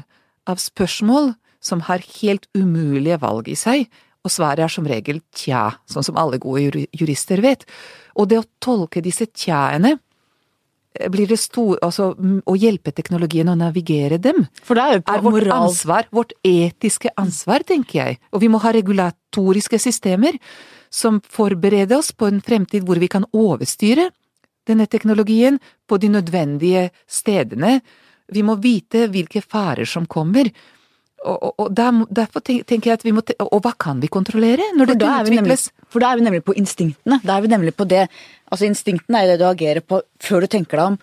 av 0.50 0.58
spørsmål 0.58 1.36
som 1.62 1.84
har 1.86 2.02
helt 2.22 2.48
umulige 2.58 3.20
valg 3.22 3.50
i 3.50 3.58
seg, 3.58 3.86
og 4.26 4.34
svaret 4.34 4.66
er 4.66 4.74
som 4.74 4.88
regel 4.90 5.20
tja, 5.38 5.76
sånn 5.86 6.06
som 6.06 6.18
alle 6.18 6.40
gode 6.42 6.88
jurister 6.98 7.44
vet. 7.46 7.66
Og 8.18 8.32
det 8.32 8.40
å 8.42 8.48
tolke 8.58 9.04
disse 9.06 9.28
tjaene 9.30 10.00
blir 11.12 11.28
det 11.28 11.38
stor, 11.42 11.78
altså 11.84 12.12
å 12.16 12.56
hjelpe 12.56 12.94
teknologien 12.96 13.50
å 13.52 13.58
navigere 13.60 14.20
dem, 14.22 14.46
For 14.64 14.78
det 14.78 14.84
er 14.84 14.98
jo 14.98 15.06
på 15.06 15.16
er 15.16 15.24
vårt 15.26 15.38
moral... 15.38 15.68
ansvar, 15.68 16.08
vårt 16.16 16.36
etiske 16.46 17.12
ansvar, 17.20 17.66
tenker 17.68 18.00
jeg. 18.00 18.20
Og 18.32 18.44
vi 18.44 18.52
må 18.52 18.62
ha 18.64 18.72
regulatoriske 18.76 19.80
systemer 19.82 20.38
som 20.94 21.20
forbereder 21.20 22.00
oss 22.00 22.14
på 22.16 22.30
en 22.30 22.40
fremtid 22.44 22.86
hvor 22.88 23.02
vi 23.02 23.12
kan 23.12 23.28
overstyre 23.36 24.10
denne 24.66 24.88
teknologien 24.90 25.60
på 25.88 26.00
de 26.02 26.10
nødvendige 26.14 26.90
stedene. 27.08 27.80
Vi 28.32 28.42
må 28.46 28.56
vite 28.62 29.06
hvilke 29.12 29.44
farer 29.44 29.86
som 29.90 30.08
kommer. 30.10 30.50
Og, 31.26 31.36
og, 31.36 31.54
og 31.58 31.70
der, 31.74 32.02
derfor 32.14 32.44
tenker 32.46 32.92
jeg 32.92 33.00
at 33.00 33.06
vi 33.06 33.14
må 33.16 33.24
Og 33.48 33.62
hva 33.66 33.72
kan 33.82 34.02
vi 34.02 34.12
kontrollere 34.14 34.68
når 34.78 34.92
dette 34.92 35.10
er 35.10 35.30
nemlig, 35.34 35.58
for 35.90 36.04
da 36.04 36.12
er 36.12 36.20
vi 36.20 36.26
nemlig 36.28 36.44
på 36.46 36.54
instinktene. 36.60 37.18
Da 37.26 37.38
er 37.38 37.46
vi 37.46 37.50
nemlig 37.50 37.74
på 37.78 37.88
det 37.90 38.06
Altså 38.52 38.70
Instinktene 38.70 39.22
er 39.22 39.28
jo 39.28 39.36
det 39.36 39.42
du 39.42 39.48
agerer 39.50 39.86
på 39.86 40.02
før 40.22 40.46
du 40.46 40.52
tenker 40.52 40.78
deg 40.78 40.94
om. 40.94 40.98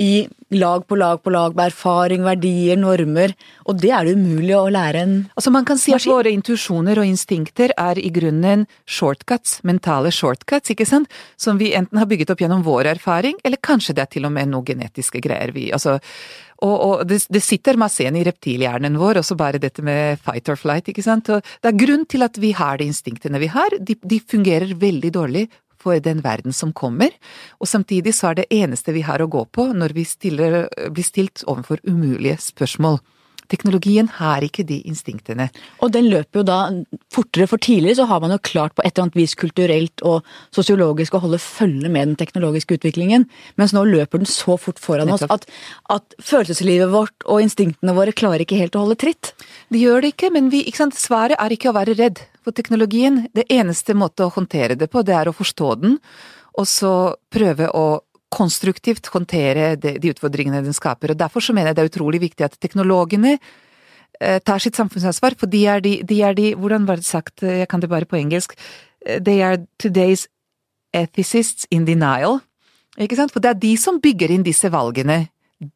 i 0.00 0.28
lag 0.50 0.86
på 0.88 0.96
lag 0.96 1.18
på 1.22 1.30
lag 1.30 1.54
med 1.54 1.66
erfaring, 1.68 2.22
verdier, 2.24 2.78
normer. 2.80 3.34
Og 3.68 3.76
det 3.82 3.90
er 3.92 4.06
det 4.08 4.16
umulig 4.16 4.54
å 4.56 4.70
lære 4.72 5.02
en 5.04 5.14
Altså 5.36 5.52
Man 5.52 5.66
kan 5.68 5.78
si 5.78 5.92
at 5.92 6.06
våre 6.08 6.32
intuisjoner 6.32 6.98
og 6.98 7.06
instinkter 7.06 7.74
er 7.76 8.00
i 8.00 8.08
grunnen 8.10 8.66
shortcuts, 8.88 9.60
mentale 9.62 10.10
shortcuts, 10.10 10.72
ikke 10.72 10.88
sant? 10.88 11.10
Som 11.36 11.60
vi 11.60 11.74
enten 11.76 12.00
har 12.00 12.08
bygget 12.08 12.32
opp 12.32 12.40
gjennom 12.40 12.64
vår 12.64 12.94
erfaring, 12.96 13.36
eller 13.44 13.60
kanskje 13.60 13.94
det 13.94 14.06
er 14.06 14.12
til 14.16 14.24
og 14.24 14.32
med 14.32 14.48
noe 14.48 14.64
genetiske 14.64 15.20
greier 15.20 15.52
vi 15.52 15.70
altså, 15.70 16.00
Og, 16.60 16.76
og 16.76 17.06
det, 17.08 17.22
det 17.32 17.40
sitter 17.40 17.78
masse 17.80 18.02
igjen 18.02 18.18
i 18.20 18.24
reptilhjernen 18.24 18.98
vår, 19.00 19.22
også 19.22 19.36
bare 19.36 19.60
dette 19.60 19.80
med 19.82 20.18
fight 20.20 20.48
or 20.48 20.56
flight, 20.60 20.88
ikke 20.88 21.04
sant? 21.04 21.28
Og 21.28 21.40
det 21.40 21.70
er 21.70 21.78
grunn 21.86 22.04
til 22.04 22.22
at 22.22 22.36
vi 22.36 22.52
har 22.52 22.76
de 22.76 22.88
instinktene 22.90 23.40
vi 23.40 23.48
har, 23.48 23.76
de, 23.80 23.96
de 23.96 24.20
fungerer 24.20 24.74
veldig 24.76 25.12
dårlig 25.12 25.46
for 25.80 26.00
den 26.04 26.22
verden 26.24 26.54
som 26.56 26.74
kommer, 26.76 27.14
og 27.58 27.68
samtidig 27.68 28.14
så 28.16 28.30
er 28.30 28.40
det 28.40 28.50
eneste 28.52 28.94
vi 28.96 29.04
har 29.06 29.22
å 29.22 29.30
gå 29.30 29.46
på 29.52 29.70
når 29.72 29.96
vi 29.96 30.04
stiller, 30.08 30.66
blir 30.92 31.06
stilt 31.06 31.44
overfor 31.48 31.82
umulige 31.88 32.38
spørsmål. 32.42 33.00
Teknologien 33.50 34.08
har 34.20 34.44
ikke 34.46 34.64
de 34.66 34.80
instinktene. 34.88 35.48
Og 35.82 35.92
den 35.94 36.08
løper 36.10 36.40
jo 36.40 36.44
da 36.46 36.58
fortere, 37.12 37.48
for 37.50 37.62
tidligere 37.62 38.00
så 38.00 38.08
har 38.10 38.22
man 38.22 38.34
jo 38.34 38.40
klart 38.46 38.76
på 38.76 38.84
et 38.84 38.92
eller 38.92 39.08
annet 39.08 39.18
vis 39.18 39.34
kulturelt 39.38 40.04
og 40.06 40.26
sosiologisk 40.54 41.16
å 41.16 41.22
holde 41.24 41.40
følge 41.42 41.90
med 41.90 42.12
den 42.12 42.18
teknologiske 42.20 42.78
utviklingen, 42.78 43.26
mens 43.60 43.74
nå 43.76 43.84
løper 43.88 44.22
den 44.22 44.30
så 44.30 44.56
fort 44.60 44.80
foran 44.82 45.10
oss 45.12 45.26
at, 45.26 45.46
at 45.90 46.18
følelseslivet 46.22 46.92
vårt 46.92 47.26
og 47.26 47.42
instinktene 47.44 47.94
våre 47.96 48.14
klarer 48.16 48.44
ikke 48.44 48.60
helt 48.60 48.78
å 48.78 48.84
holde 48.86 48.98
tritt. 49.00 49.32
De 49.70 49.82
gjør 49.82 50.04
det 50.04 50.14
ikke, 50.14 50.32
men 50.34 50.50
vi, 50.52 50.64
ikke 50.66 50.84
sant? 50.84 50.98
svaret 51.00 51.38
er 51.40 51.54
ikke 51.54 51.70
å 51.70 51.76
være 51.76 51.96
redd 51.98 52.22
for 52.44 52.56
teknologien. 52.56 53.24
Det 53.36 53.46
eneste 53.52 53.96
måte 53.98 54.26
å 54.26 54.34
håndtere 54.34 54.76
det 54.78 54.90
på, 54.92 55.02
det 55.06 55.16
er 55.16 55.30
å 55.30 55.36
forstå 55.36 55.74
den, 55.82 55.98
og 56.58 56.66
så 56.68 56.94
prøve 57.32 57.70
å 57.74 58.00
konstruktivt 58.30 59.10
håndtere 59.12 59.74
de, 59.76 59.96
utfordringene 60.12 60.62
den 60.64 60.76
skaper. 60.76 61.12
Og 61.12 61.18
Derfor 61.18 61.42
så 61.44 61.54
mener 61.56 61.70
jeg 61.70 61.80
det 61.80 61.84
er 61.84 61.90
utrolig 61.90 62.20
viktig 62.22 62.46
at 62.46 62.54
teknologene 62.62 63.36
eh, 63.36 64.38
tar 64.38 64.62
sitt 64.62 64.78
samfunnsansvar, 64.78 65.34
for 65.38 65.50
de 65.50 65.64
er 65.66 65.82
de, 65.82 65.96
de 66.06 66.22
er 66.22 66.38
de 66.38 66.52
Hvordan 66.54 66.86
var 66.86 67.02
det 67.02 67.08
sagt, 67.08 67.42
jeg 67.42 67.68
kan 67.68 67.82
det 67.82 67.90
bare 67.90 68.06
på 68.06 68.20
engelsk, 68.20 68.54
Eh, 69.06 69.22
they 69.22 69.42
are 69.42 69.66
today's 69.82 70.26
ethicists 70.92 71.66
in 71.70 71.84
denial. 71.84 72.40
Ikke 72.98 73.16
sant? 73.16 73.32
For 73.32 73.42
det 73.42 73.54
er 73.54 73.60
de 73.62 73.74
som 73.80 74.00
bygger 74.02 74.32
inn 74.34 74.46
disse 74.46 74.70
valgene 74.72 75.28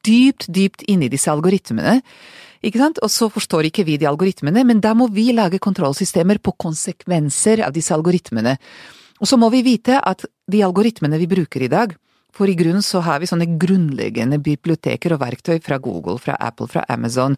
dypt, 0.04 0.48
dypt 0.48 0.84
inni 0.90 1.10
disse 1.12 1.30
algoritmene. 1.32 2.00
Ikke 2.64 2.80
sant? 2.80 3.00
Og 3.04 3.12
så 3.12 3.28
forstår 3.32 3.68
ikke 3.68 3.84
vi 3.86 3.98
de 4.00 4.08
algoritmene, 4.08 4.64
men 4.64 4.80
da 4.80 4.94
må 4.96 5.10
vi 5.12 5.30
lage 5.36 5.60
kontrollsystemer 5.62 6.40
på 6.40 6.56
konsekvenser 6.60 7.64
av 7.66 7.74
disse 7.76 7.94
algoritmene. 7.94 8.56
Og 9.20 9.28
så 9.28 9.38
må 9.40 9.50
vi 9.52 9.62
vite 9.64 10.00
at 10.00 10.24
de 10.50 10.64
algoritmene 10.64 11.20
vi 11.20 11.28
bruker 11.30 11.64
i 11.64 11.70
dag, 11.72 11.92
for 12.34 12.50
i 12.50 12.56
grunnen 12.58 12.82
så 12.82 13.02
har 13.06 13.22
vi 13.22 13.28
sånne 13.30 13.46
grunnleggende 13.60 14.40
biblioteker 14.42 15.14
og 15.14 15.22
verktøy 15.22 15.60
fra 15.62 15.78
Google, 15.82 16.18
fra 16.18 16.34
Apple, 16.42 16.66
fra 16.70 16.82
Amazon. 16.90 17.36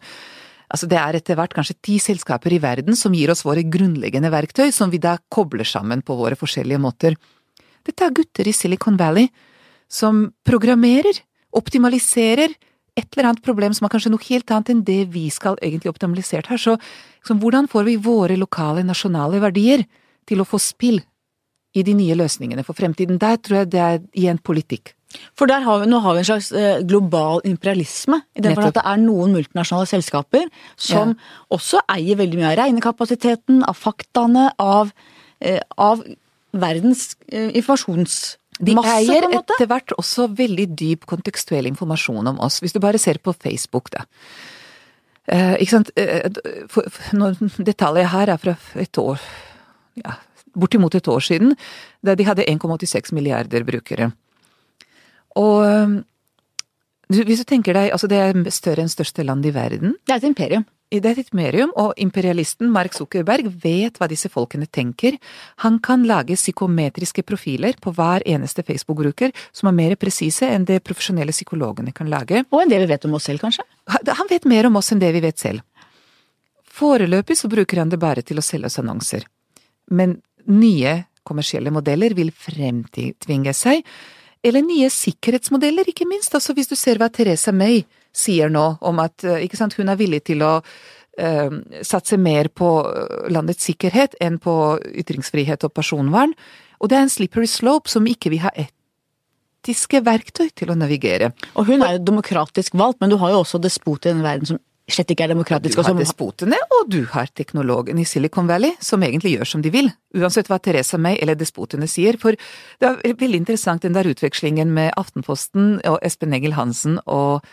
Altså 0.67 0.89
det 0.89 0.97
er 0.99 1.19
etter 1.19 1.37
hvert 1.37 1.53
kanskje 1.55 1.77
ti 1.85 1.97
selskaper 2.01 2.55
i 2.55 2.61
verden 2.63 2.97
som 2.97 3.13
gir 3.15 3.31
oss 3.31 3.45
våre 3.47 3.63
grunnleggende 3.63 4.31
verktøy, 4.33 4.71
som 4.75 4.91
vi 4.91 4.99
da 5.03 5.15
kobler 5.31 5.67
sammen 5.67 6.01
på 6.03 6.17
våre 6.17 6.35
forskjellige 6.39 6.81
måter. 6.81 7.15
Dette 7.87 8.03
er 8.03 8.15
gutter 8.15 8.49
i 8.49 8.55
Silicon 8.55 8.97
Valley 8.99 9.29
som 9.87 10.25
programmerer, 10.47 11.21
optimaliserer 11.55 12.51
et 12.97 13.13
eller 13.13 13.29
annet 13.29 13.45
problem 13.45 13.75
som 13.77 13.85
er 13.85 13.93
kanskje 13.93 14.11
noe 14.11 14.25
helt 14.25 14.51
annet 14.51 14.73
enn 14.73 14.83
det 14.83 15.03
vi 15.13 15.27
skal 15.31 15.59
egentlig 15.61 15.93
optimalisert 15.93 16.49
her. 16.51 16.59
Så, 16.59 16.75
så 17.23 17.37
hvordan 17.37 17.69
får 17.71 17.85
vi 17.87 17.99
våre 18.01 18.35
lokale, 18.39 18.83
nasjonale 18.83 19.39
verdier 19.43 19.85
til 20.27 20.41
å 20.41 20.47
få 20.49 20.59
spill 20.59 20.99
i 21.77 21.83
de 21.85 21.95
nye 21.97 22.15
løsningene 22.17 22.65
for 22.65 22.77
fremtiden? 22.77 23.19
Der 23.21 23.39
tror 23.41 23.61
jeg 23.61 23.71
det 23.73 23.81
er 23.83 23.99
igjen 24.17 24.39
politikk. 24.41 24.93
For 25.39 25.49
der 25.49 25.63
har 25.63 25.81
vi, 25.81 25.87
nå 25.89 26.01
har 26.03 26.15
vi 26.15 26.21
en 26.21 26.27
slags 26.27 26.49
eh, 26.51 26.81
global 26.87 27.39
imperialisme. 27.47 28.19
I 28.35 28.43
den 28.43 28.57
forstand 28.57 28.73
at 28.73 28.79
det 28.81 28.87
er 28.91 29.03
noen 29.05 29.35
multinasjonale 29.37 29.89
selskaper 29.89 30.49
som 30.75 31.13
også 31.53 31.81
eier 31.95 32.19
veldig 32.19 32.41
mye 32.41 32.49
av 32.51 32.57
regnekapasiteten, 32.59 33.61
av 33.63 33.77
faktaene, 33.79 34.49
av, 34.59 34.91
eh, 35.39 35.61
av 35.77 36.03
verdens 36.51 37.13
informasjons... 37.29 38.35
informasjonsmasse, 38.57 38.67
De 38.67 38.73
eier 38.73 39.29
en 39.29 39.35
måte. 39.37 39.55
etter 39.55 39.71
hvert 39.71 39.95
også 40.01 40.27
veldig 40.37 40.67
dyp 40.75 41.07
kontekstuell 41.09 41.69
informasjon 41.69 42.33
om 42.33 42.39
oss, 42.43 42.59
hvis 42.63 42.75
du 42.75 42.81
bare 42.83 42.99
ser 43.01 43.21
på 43.23 43.35
Facebook, 43.37 43.91
da. 43.93 44.05
Eh, 45.27 45.57
ikke 45.59 45.73
sant, 45.73 45.91
eh, 45.99 46.29
for, 46.71 46.87
for, 46.87 47.17
når 47.19 47.35
detaljet 47.67 48.11
her 48.13 48.31
er 48.31 48.39
fra 48.39 48.55
et 48.79 48.99
år, 49.01 49.19
ja, 49.99 50.15
bortimot 50.57 50.95
et 50.97 51.07
år 51.07 51.23
siden, 51.23 51.55
da 52.05 52.15
de 52.17 52.25
hadde 52.27 52.45
1,86 52.49 53.13
milliarder 53.15 53.65
brukere. 53.67 54.11
Og 55.37 55.61
eh, 55.65 55.99
hvis 57.07 57.43
du 57.43 57.47
tenker 57.47 57.77
deg, 57.77 57.93
altså 57.95 58.09
det 58.11 58.17
er 58.19 58.41
større 58.51 58.83
enn 58.83 58.91
største 58.91 59.23
land 59.23 59.45
i 59.45 59.53
verden, 59.55 59.95
Det 60.05 60.13
er 60.13 60.17
et 60.17 60.27
imperium. 60.27 60.65
det 60.91 61.05
er 61.05 61.19
et 61.19 61.29
imperium, 61.31 61.71
og 61.75 61.93
imperialisten 61.97 62.69
Mark 62.71 62.93
Zuckerberg 62.93 63.47
vet 63.63 63.97
hva 63.97 64.07
disse 64.07 64.29
folkene 64.29 64.67
tenker. 64.67 65.17
Han 65.63 65.79
kan 65.79 66.03
lage 66.03 66.35
psykometriske 66.35 67.23
profiler 67.23 67.75
på 67.79 67.93
hver 67.93 68.23
eneste 68.25 68.63
Facebook-bruker 68.63 69.31
som 69.53 69.67
er 69.67 69.71
mer 69.71 69.95
presise 69.95 70.47
enn 70.47 70.65
det 70.65 70.83
profesjonelle 70.83 71.31
psykologene 71.31 71.93
kan 71.93 72.09
lage. 72.09 72.43
Og 72.51 72.61
enn 72.61 72.69
det 72.69 72.79
vi 72.79 72.91
vet 72.91 73.05
om 73.05 73.13
oss 73.13 73.23
selv, 73.23 73.39
kanskje. 73.39 73.63
Han 73.87 74.27
vet 74.29 74.45
mer 74.45 74.67
om 74.67 74.75
oss 74.75 74.91
enn 74.91 74.99
det 74.99 75.13
vi 75.13 75.21
vet 75.21 75.39
selv. 75.39 75.61
Foreløpig 76.67 77.37
så 77.37 77.47
bruker 77.47 77.79
han 77.79 77.89
det 77.89 77.99
bare 77.99 78.21
til 78.21 78.37
å 78.37 78.45
selge 78.45 78.67
oss 78.67 78.79
annonser. 78.79 79.23
Men 79.89 80.21
nye 80.51 81.01
kommersielle 81.27 81.73
modeller 81.75 82.15
vil 82.17 82.31
fremtvinge 82.31 83.53
seg, 83.55 83.83
eller 84.45 84.63
nye 84.63 84.89
sikkerhetsmodeller, 84.93 85.89
ikke 85.91 86.07
minst. 86.07 86.35
Altså 86.37 86.55
hvis 86.55 86.69
du 86.69 86.75
ser 86.79 87.01
hva 87.01 87.09
Theresa 87.11 87.51
May 87.55 87.81
sier 88.15 88.51
nå 88.53 88.67
om 88.85 89.01
at 89.03 89.25
eh, 89.27 89.43
ikke 89.45 89.59
sant, 89.59 89.75
hun 89.77 89.91
er 89.91 89.99
villig 89.99 90.23
til 90.29 90.43
å 90.45 90.53
uh, 90.61 91.57
satse 91.85 92.17
mer 92.21 92.49
på 92.53 92.69
eh, 92.85 93.27
landets 93.33 93.67
sikkerhet 93.67 94.17
enn 94.23 94.39
på 94.41 94.55
ytringsfrihet 95.03 95.67
og 95.67 95.73
personvern. 95.75 96.33
Og 96.81 96.89
det 96.89 96.97
er 96.97 97.05
en 97.05 97.13
slippery 97.13 97.49
slope 97.49 97.91
som 97.91 98.07
ikke 98.09 98.31
vi 98.33 98.41
har 98.41 98.53
etiske 98.57 100.01
verktøy 100.05 100.49
til 100.55 100.71
å 100.71 100.77
navigere. 100.77 101.33
Og 101.57 101.69
hun 101.69 101.83
er 101.83 101.97
jo 101.97 102.05
demokratisk 102.11 102.77
valgt, 102.77 103.01
men 103.01 103.13
du 103.13 103.17
har 103.21 103.33
jo 103.33 103.43
også 103.43 103.61
despoter 103.61 104.13
i 104.13 104.17
den 104.17 104.25
verden 104.25 104.53
som 104.53 104.61
slett 104.95 105.11
ikke 105.11 105.27
er 105.27 105.33
Du 105.35 105.81
har 105.83 105.97
despotene, 105.97 106.57
og 106.71 106.89
du 106.91 107.03
har 107.11 107.27
teknologen 107.35 107.99
i 107.99 108.05
Silicon 108.05 108.47
Valley, 108.47 108.71
som 108.79 109.03
egentlig 109.03 109.35
gjør 109.35 109.45
som 109.45 109.61
de 109.61 109.71
vil, 109.73 109.91
uansett 110.15 110.47
hva 110.47 110.59
Teresa 110.59 110.97
May 110.97 111.17
eller 111.21 111.35
despotene 111.35 111.87
sier. 111.87 112.17
For 112.17 112.37
det 112.79 112.87
er 112.87 113.17
veldig 113.19 113.41
interessant 113.43 113.83
den 113.83 113.97
der 113.97 114.07
utvekslingen 114.07 114.71
med 114.73 114.93
Aftenposten 114.97 115.81
og 115.85 115.99
Espen 116.01 116.33
Egil 116.33 116.55
Hansen 116.55 117.01
og 117.05 117.43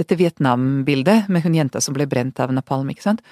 dette 0.00 0.16
Vietnam-bildet 0.16 1.28
med 1.28 1.44
hun 1.44 1.56
jenta 1.56 1.80
som 1.80 1.96
ble 1.96 2.06
brent 2.08 2.40
av 2.40 2.52
napalm, 2.52 2.90
ikke 2.92 3.08
sant? 3.08 3.24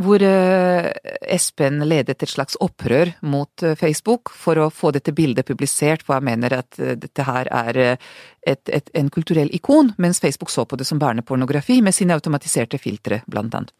Hvor 0.00 0.22
eh, 0.24 0.86
Espen 1.34 1.82
ledet 1.84 2.22
et 2.22 2.30
slags 2.30 2.56
opprør 2.64 3.10
mot 3.28 3.62
eh, 3.62 3.74
Facebook 3.76 4.30
for 4.32 4.56
å 4.56 4.70
få 4.72 4.88
dette 4.96 5.12
bildet 5.12 5.44
publisert, 5.44 6.00
for 6.06 6.16
han 6.16 6.24
mener 6.24 6.54
at 6.56 6.78
eh, 6.80 6.94
dette 6.96 7.26
her 7.28 7.50
er 7.52 7.80
et, 7.84 8.62
et, 8.72 8.88
en 8.96 9.10
kulturell 9.12 9.52
ikon, 9.52 9.92
mens 10.00 10.22
Facebook 10.24 10.50
så 10.50 10.64
på 10.64 10.78
det 10.80 10.88
som 10.88 11.00
barnepornografi 11.02 11.82
med 11.84 11.92
sine 11.92 12.16
automatiserte 12.16 12.80
filtre, 12.80 13.20
blant 13.28 13.52
annet. 13.58 13.74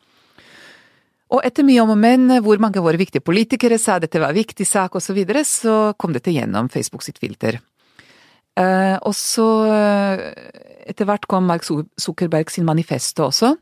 Og 1.32 1.40
etter 1.48 1.64
mye 1.64 1.80
om 1.80 1.94
og 1.94 2.00
men, 2.02 2.28
hvor 2.44 2.60
mange 2.60 2.76
av 2.76 2.84
våre 2.84 3.00
viktige 3.00 3.24
politikere 3.24 3.80
sa 3.80 3.96
dette 3.96 4.20
var 4.20 4.34
en 4.34 4.40
viktig 4.42 4.68
sak 4.68 4.92
osv., 4.92 5.06
så, 5.06 5.16
videre, 5.16 5.46
så 5.48 5.76
kom 5.96 6.12
dette 6.12 6.34
gjennom 6.34 6.68
Facebook 6.68 7.06
sitt 7.06 7.16
filter. 7.22 7.56
Og 8.60 9.14
så 9.16 9.46
etter 9.72 11.08
hvert 11.08 11.24
kom 11.24 11.48
Mark 11.48 11.64
Zuckerberg 11.64 12.52
sin 12.52 12.68
manifesto 12.68 13.30
også, 13.30 13.54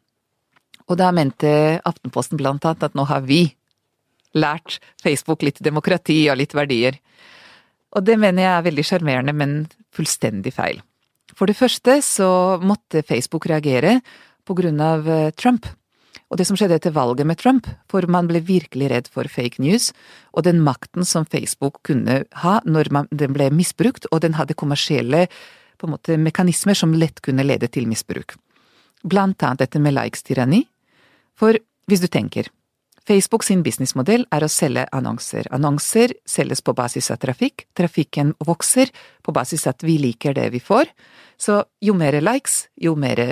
og 0.91 0.99
da 0.99 1.13
mente 1.15 1.79
Aftenposten 1.87 2.41
blant 2.41 2.67
annet 2.67 2.89
at 2.89 2.97
nå 2.99 3.07
har 3.07 3.23
vi 3.27 3.45
lært 4.35 4.79
Facebook 5.03 5.43
litt 5.47 5.63
demokrati 5.63 6.25
og 6.31 6.39
litt 6.41 6.55
verdier. 6.55 6.99
Og 7.95 8.05
det 8.07 8.17
mener 8.19 8.45
jeg 8.45 8.53
er 8.53 8.67
veldig 8.69 8.87
sjarmerende, 8.87 9.35
men 9.35 9.55
fullstendig 9.95 10.53
feil. 10.55 10.83
For 11.35 11.51
det 11.51 11.59
første 11.59 11.99
så 12.05 12.59
måtte 12.63 13.05
Facebook 13.07 13.47
reagere 13.51 14.01
på 14.47 14.57
grunn 14.59 14.81
av 14.83 15.07
eh, 15.09 15.31
Trump. 15.35 15.67
Og 16.31 16.39
det 16.39 16.47
som 16.47 16.59
skjedde 16.59 16.77
etter 16.79 16.95
valget 16.95 17.27
med 17.27 17.39
Trump, 17.41 17.67
for 17.91 18.07
man 18.07 18.29
ble 18.31 18.43
virkelig 18.47 18.91
redd 18.93 19.09
for 19.11 19.27
fake 19.31 19.63
news, 19.63 19.91
og 20.31 20.47
den 20.47 20.61
makten 20.63 21.07
som 21.07 21.27
Facebook 21.27 21.81
kunne 21.87 22.21
ha 22.45 22.59
når 22.67 22.91
man, 22.95 23.09
den 23.11 23.35
ble 23.35 23.49
misbrukt, 23.55 24.07
og 24.15 24.23
den 24.23 24.39
hadde 24.39 24.59
kommersielle 24.59 25.27
måte, 25.91 26.19
mekanismer 26.21 26.77
som 26.79 26.95
lett 26.95 27.23
kunne 27.25 27.47
lede 27.47 27.71
til 27.73 27.89
misbruk. 27.91 28.37
Blant 29.03 29.43
annet 29.43 29.65
dette 29.65 29.81
med 29.83 29.97
likes-tyranni. 29.97 30.67
For 31.41 31.57
hvis 31.89 32.03
du 32.05 32.09
tenker, 32.13 32.51
Facebook 33.09 33.47
sin 33.47 33.65
businessmodell 33.65 34.27
er 34.31 34.45
å 34.45 34.51
selge 34.53 34.85
annonser. 34.95 35.49
Annonser 35.57 36.13
selges 36.29 36.61
på 36.63 36.75
basis 36.77 37.09
av 37.11 37.23
trafikk, 37.23 37.65
trafikken 37.75 38.35
vokser 38.47 38.93
på 39.25 39.35
basis 39.35 39.65
av 39.67 39.79
at 39.79 39.87
vi 39.89 39.97
liker 40.03 40.37
det 40.37 40.51
vi 40.53 40.61
får, 40.61 40.93
så 41.41 41.63
jo 41.81 41.97
mer 41.97 42.21
likes, 42.21 42.67
jo 42.77 42.93
mer 42.99 43.25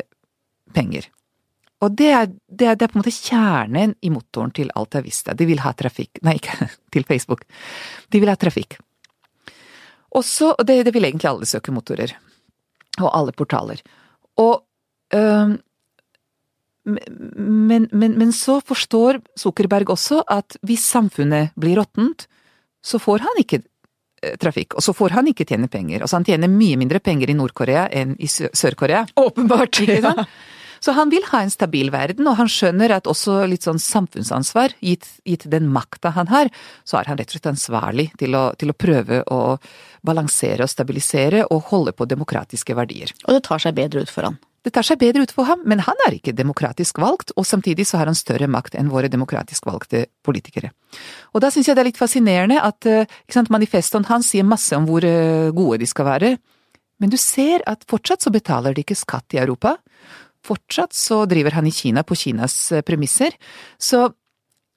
penger. 0.74 1.10
Og 1.84 1.94
det 1.94 2.08
er, 2.10 2.26
det, 2.48 2.66
er, 2.66 2.78
det 2.78 2.86
er 2.86 2.90
på 2.90 2.98
en 2.98 3.02
måte 3.04 3.14
kjernen 3.14 3.94
i 4.02 4.10
motoren 4.10 4.50
til 4.56 4.72
Alta 4.74 5.02
Vista. 5.04 5.36
De 5.36 5.46
vil 5.46 5.60
ha 5.62 5.70
trafikk 5.78 6.18
Nei, 6.26 6.38
ikke 6.40 6.66
til 6.94 7.06
Facebook. 7.06 7.44
De 8.10 8.18
vil 8.18 8.32
ha 8.32 8.38
trafikk. 8.40 8.80
Også, 10.18 10.54
og 10.56 10.64
det, 10.66 10.80
det 10.88 10.94
vil 10.96 11.06
egentlig 11.06 11.28
alle 11.30 11.46
søkemotorer. 11.46 12.16
Og 12.98 13.08
alle 13.12 13.36
portaler. 13.36 13.84
Og 14.42 14.64
øhm, 15.14 15.58
men, 16.88 17.88
men, 17.92 18.18
men 18.18 18.32
så 18.32 18.58
forstår 18.64 19.20
Zuckerberg 19.38 19.90
også 19.92 20.22
at 20.30 20.58
hvis 20.66 20.86
samfunnet 20.88 21.54
blir 21.58 21.78
råttent, 21.80 22.26
så 22.84 23.00
får 23.02 23.24
han 23.26 23.42
ikke 23.42 23.60
eh, 23.60 24.36
trafikk, 24.40 24.78
og 24.78 24.84
så 24.84 24.94
får 24.96 25.16
han 25.18 25.30
ikke 25.32 25.46
tjene 25.48 25.70
penger. 25.70 26.04
Altså 26.04 26.20
han 26.20 26.28
tjener 26.28 26.52
mye 26.52 26.78
mindre 26.80 27.02
penger 27.04 27.32
i 27.32 27.36
Nord-Korea 27.38 27.88
enn 27.90 28.14
i 28.18 28.30
Sør-Korea. 28.30 29.04
Åpenbart. 29.26 29.82
Ikke 29.84 30.00
sant? 30.04 30.24
Så 30.80 30.94
han 30.94 31.10
vil 31.10 31.24
ha 31.32 31.40
en 31.42 31.50
stabil 31.50 31.90
verden, 31.90 32.26
og 32.30 32.36
han 32.38 32.50
skjønner 32.50 32.92
at 32.94 33.08
også 33.10 33.40
litt 33.50 33.66
sånn 33.66 33.80
samfunnsansvar, 33.82 34.76
gitt, 34.78 35.08
gitt 35.26 35.48
den 35.50 35.66
makta 35.74 36.12
han 36.14 36.30
har, 36.30 36.52
så 36.86 37.00
er 37.00 37.10
han 37.10 37.18
rett 37.18 37.32
og 37.32 37.38
slett 37.38 37.50
ansvarlig 37.50 38.08
til 38.20 38.38
å, 38.38 38.44
til 38.58 38.70
å 38.70 38.76
prøve 38.78 39.24
å 39.26 39.40
balansere 40.06 40.62
og 40.62 40.70
stabilisere 40.70 41.44
og 41.50 41.72
holde 41.72 41.94
på 41.98 42.06
demokratiske 42.06 42.76
verdier. 42.78 43.10
Og 43.26 43.34
det 43.34 43.42
tar 43.48 43.64
seg 43.64 43.74
bedre 43.78 44.06
ut 44.06 44.12
for 44.12 44.30
han. 44.30 44.38
Det 44.66 44.72
tar 44.74 44.86
seg 44.86 44.98
bedre 44.98 45.22
ut 45.22 45.32
for 45.34 45.46
ham, 45.46 45.60
men 45.68 45.80
han 45.86 46.00
er 46.06 46.16
ikke 46.16 46.34
demokratisk 46.36 46.98
valgt, 46.98 47.30
og 47.38 47.46
samtidig 47.46 47.86
så 47.86 48.00
har 48.00 48.10
han 48.10 48.18
større 48.18 48.48
makt 48.50 48.74
enn 48.78 48.90
våre 48.90 49.10
demokratisk 49.10 49.68
valgte 49.68 50.06
politikere. 50.26 50.72
Og 51.32 51.42
da 51.44 51.50
syns 51.54 51.70
jeg 51.70 51.78
det 51.78 51.84
er 51.84 51.90
litt 51.92 52.00
fascinerende 52.00 52.58
at 52.62 52.88
eh, 52.90 53.18
sant, 53.30 53.52
manifestoen 53.54 54.08
hans 54.10 54.32
sier 54.32 54.46
masse 54.46 54.74
om 54.76 54.88
hvor 54.88 55.06
eh, 55.06 55.50
gode 55.54 55.78
de 55.82 55.88
skal 55.88 56.08
være, 56.10 56.32
men 56.98 57.12
du 57.12 57.16
ser 57.20 57.62
at 57.70 57.86
fortsatt 57.88 58.24
så 58.26 58.32
betaler 58.34 58.74
de 58.74 58.82
ikke 58.82 58.98
skatt 58.98 59.36
i 59.36 59.38
Europa. 59.38 59.76
Fortsatt 60.42 60.96
så 60.96 61.22
driver 61.30 61.54
han 61.54 61.68
i 61.68 61.74
Kina 61.74 62.02
på 62.02 62.18
Kinas 62.18 62.56
eh, 62.74 62.82
premisser, 62.82 63.38
så 63.78 64.08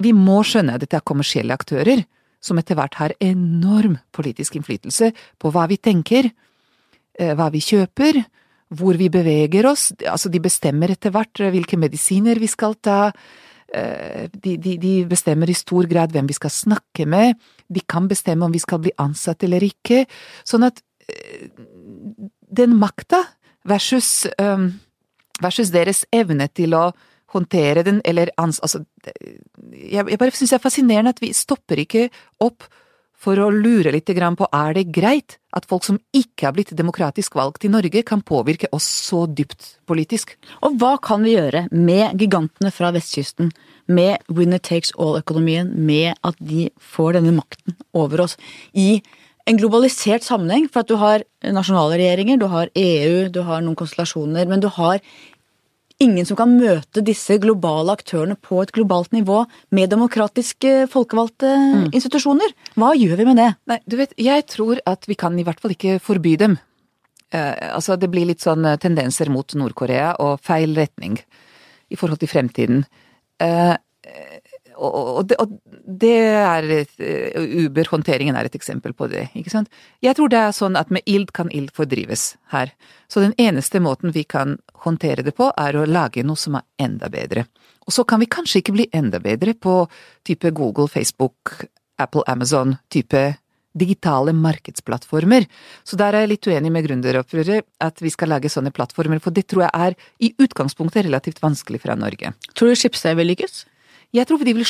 vi 0.01 0.13
må 0.17 0.43
skjønne 0.45 0.77
at 0.77 0.85
dette 0.85 0.99
er 0.99 1.05
kommersielle 1.05 1.57
aktører 1.57 2.05
som 2.41 2.57
etter 2.57 2.77
hvert 2.77 2.95
har 2.97 3.17
enorm 3.21 3.97
politisk 4.13 4.55
innflytelse 4.57 5.11
på 5.41 5.51
hva 5.53 5.67
vi 5.69 5.77
tenker, 5.77 6.31
hva 7.37 7.51
vi 7.53 7.59
kjøper, 7.61 8.17
hvor 8.71 8.97
vi 8.99 9.09
beveger 9.11 9.67
oss, 9.69 9.89
altså 10.07 10.31
de 10.31 10.41
bestemmer 10.43 10.93
etter 10.93 11.13
hvert 11.13 11.43
hvilke 11.51 11.79
medisiner 11.79 12.39
vi 12.39 12.47
skal 12.47 12.77
ta, 12.79 13.11
eh, 13.73 14.29
de, 14.31 14.55
de, 14.55 14.77
de 14.79 14.93
bestemmer 15.09 15.51
i 15.51 15.57
stor 15.57 15.89
grad 15.91 16.15
hvem 16.15 16.29
vi 16.29 16.37
skal 16.37 16.53
snakke 16.53 17.07
med, 17.09 17.35
de 17.67 17.83
kan 17.83 18.07
bestemme 18.11 18.47
om 18.47 18.53
vi 18.53 18.63
skal 18.63 18.81
bli 18.83 18.93
ansatt 19.01 19.43
eller 19.47 19.63
ikke, 19.67 20.05
sånn 20.47 20.69
at 20.69 20.79
eh, 21.11 21.49
den 22.51 22.77
makta 22.79 23.25
versus, 23.67 24.25
eh, 24.39 24.67
versus 25.43 25.73
deres 25.75 26.05
evne 26.15 26.47
til 26.55 26.77
å 26.77 26.89
håndtere 27.31 27.83
den, 27.87 28.01
eller 28.07 28.31
ans... 28.39 28.59
Altså, 28.63 28.83
jeg, 29.71 30.03
jeg 30.03 30.19
bare 30.19 30.35
syns 30.35 30.51
det 30.51 30.59
er 30.59 30.63
fascinerende 30.63 31.13
at 31.15 31.21
vi 31.23 31.31
stopper 31.35 31.79
ikke 31.83 32.09
opp 32.43 32.67
for 33.21 33.37
å 33.37 33.51
lure 33.53 33.93
litt 33.93 34.09
på 34.09 34.47
er 34.49 34.73
det 34.73 34.89
greit 34.91 35.37
at 35.53 35.67
folk 35.69 35.85
som 35.85 35.99
ikke 36.15 36.47
har 36.47 36.55
blitt 36.55 36.73
demokratisk 36.77 37.35
valgt 37.35 37.65
i 37.65 37.71
Norge, 37.71 38.03
kan 38.03 38.21
påvirke 38.21 38.69
oss 38.71 38.87
så 38.87 39.25
dypt 39.27 39.77
politisk. 39.85 40.37
Og 40.63 40.79
hva 40.81 40.95
kan 40.97 41.23
vi 41.23 41.35
gjøre 41.35 41.67
med 41.71 42.17
gigantene 42.17 42.71
fra 42.73 42.91
vestkysten, 42.95 43.51
med 43.91 44.23
winner 44.31 44.61
takes 44.63 44.93
all-økonomien, 44.97 45.73
med 45.75 46.15
at 46.23 46.37
de 46.39 46.69
får 46.79 47.19
denne 47.19 47.35
makten 47.35 47.75
over 47.93 48.23
oss 48.25 48.37
i 48.73 49.01
en 49.49 49.59
globalisert 49.59 50.25
sammenheng? 50.25 50.69
For 50.71 50.81
at 50.81 50.89
du 50.89 50.97
har 51.01 51.25
nasjonale 51.43 51.99
regjeringer, 51.99 52.39
du 52.39 52.47
har 52.49 52.71
EU, 52.73 53.27
du 53.29 53.41
har 53.45 53.61
noen 53.61 53.77
konstellasjoner, 53.77 54.47
men 54.49 54.63
du 54.63 54.69
har 54.71 55.03
ingen 56.01 56.27
som 56.27 56.37
kan 56.39 56.55
møte 56.57 57.03
disse 57.05 57.37
globale 57.41 57.93
aktørene 57.95 58.37
på 58.41 58.61
et 58.63 58.73
globalt 58.75 59.13
nivå 59.15 59.43
med 59.75 59.91
demokratiske 59.93 60.87
folkevalgte 60.91 61.51
institusjoner. 61.91 62.55
Hva 62.79 62.91
gjør 62.97 63.21
vi 63.21 63.27
med 63.29 63.39
det? 63.41 63.49
Nei, 63.69 63.79
du 63.85 63.97
vet, 63.99 64.15
jeg 64.19 64.47
tror 64.49 64.81
at 64.89 65.07
vi 65.09 65.17
kan 65.19 65.37
i 65.37 65.45
hvert 65.47 65.61
fall 65.61 65.75
ikke 65.75 65.99
forby 66.03 66.35
dem. 66.41 66.57
Eh, 67.31 67.75
altså, 67.75 67.95
det 67.99 68.09
blir 68.11 68.27
litt 68.27 68.43
sånn 68.43 68.65
eh, 68.67 68.79
tendenser 68.81 69.31
mot 69.31 69.55
Nord-Korea 69.55 70.15
og 70.23 70.41
feil 70.43 70.75
retning 70.75 71.19
i 71.91 71.99
forhold 71.99 72.19
til 72.21 72.31
fremtiden. 72.31 72.83
Eh, 73.41 73.75
og, 74.81 75.25
det, 75.29 75.37
og 75.41 75.51
det 76.01 76.15
er 76.41 76.67
eh, 76.73 77.65
Uber-håndteringen 77.65 78.37
er 78.37 78.49
et 78.49 78.57
eksempel 78.57 78.95
på 78.97 79.07
det, 79.11 79.27
ikke 79.37 79.53
sant. 79.53 79.69
Jeg 80.01 80.17
tror 80.17 80.31
det 80.31 80.39
er 80.41 80.55
sånn 80.57 80.79
at 80.79 80.89
med 80.93 81.05
ild 81.09 81.33
kan 81.37 81.51
ild 81.53 81.69
fordrives 81.75 82.31
her. 82.53 82.73
Så 83.11 83.23
den 83.23 83.35
eneste 83.41 83.81
måten 83.83 84.15
vi 84.15 84.23
kan 84.23 84.57
håndtere 84.85 85.25
det 85.27 85.35
på, 85.37 85.51
er 85.53 85.77
å 85.77 85.85
lage 85.85 86.25
noe 86.25 86.39
som 86.39 86.57
er 86.57 86.65
enda 86.81 87.11
bedre. 87.13 87.45
Og 87.85 87.93
så 87.93 88.05
kan 88.07 88.21
vi 88.21 88.29
kanskje 88.31 88.61
ikke 88.61 88.75
bli 88.77 88.89
enda 88.95 89.21
bedre 89.21 89.53
på 89.53 89.83
type 90.27 90.51
Google, 90.57 90.89
Facebook, 90.89 91.61
Apple, 92.01 92.25
Amazon, 92.27 92.77
type 92.89 93.21
digitale 93.73 94.33
markedsplattformer. 94.35 95.45
Så 95.87 95.97
der 95.99 96.15
er 96.15 96.25
jeg 96.25 96.33
litt 96.33 96.47
uenig 96.49 96.71
med 96.73 96.85
gründeropprøret, 96.87 97.67
at 97.79 98.01
vi 98.03 98.11
skal 98.11 98.33
lage 98.33 98.51
sånne 98.51 98.73
plattformer, 98.75 99.21
for 99.23 99.35
det 99.35 99.45
tror 99.47 99.65
jeg 99.67 99.87
er 99.87 99.95
i 100.19 100.33
utgangspunktet 100.43 101.07
relativt 101.07 101.41
vanskelig 101.43 101.81
fra 101.85 101.95
Norge. 101.99 102.33
Tror 102.51 102.71
du 102.71 102.79
Schibsted 102.79 103.15
vil 103.19 103.31
lykkes? 103.31 103.65
Jeg 104.11 104.27
tror 104.27 104.41
de 104.43 104.53
vil 104.55 104.65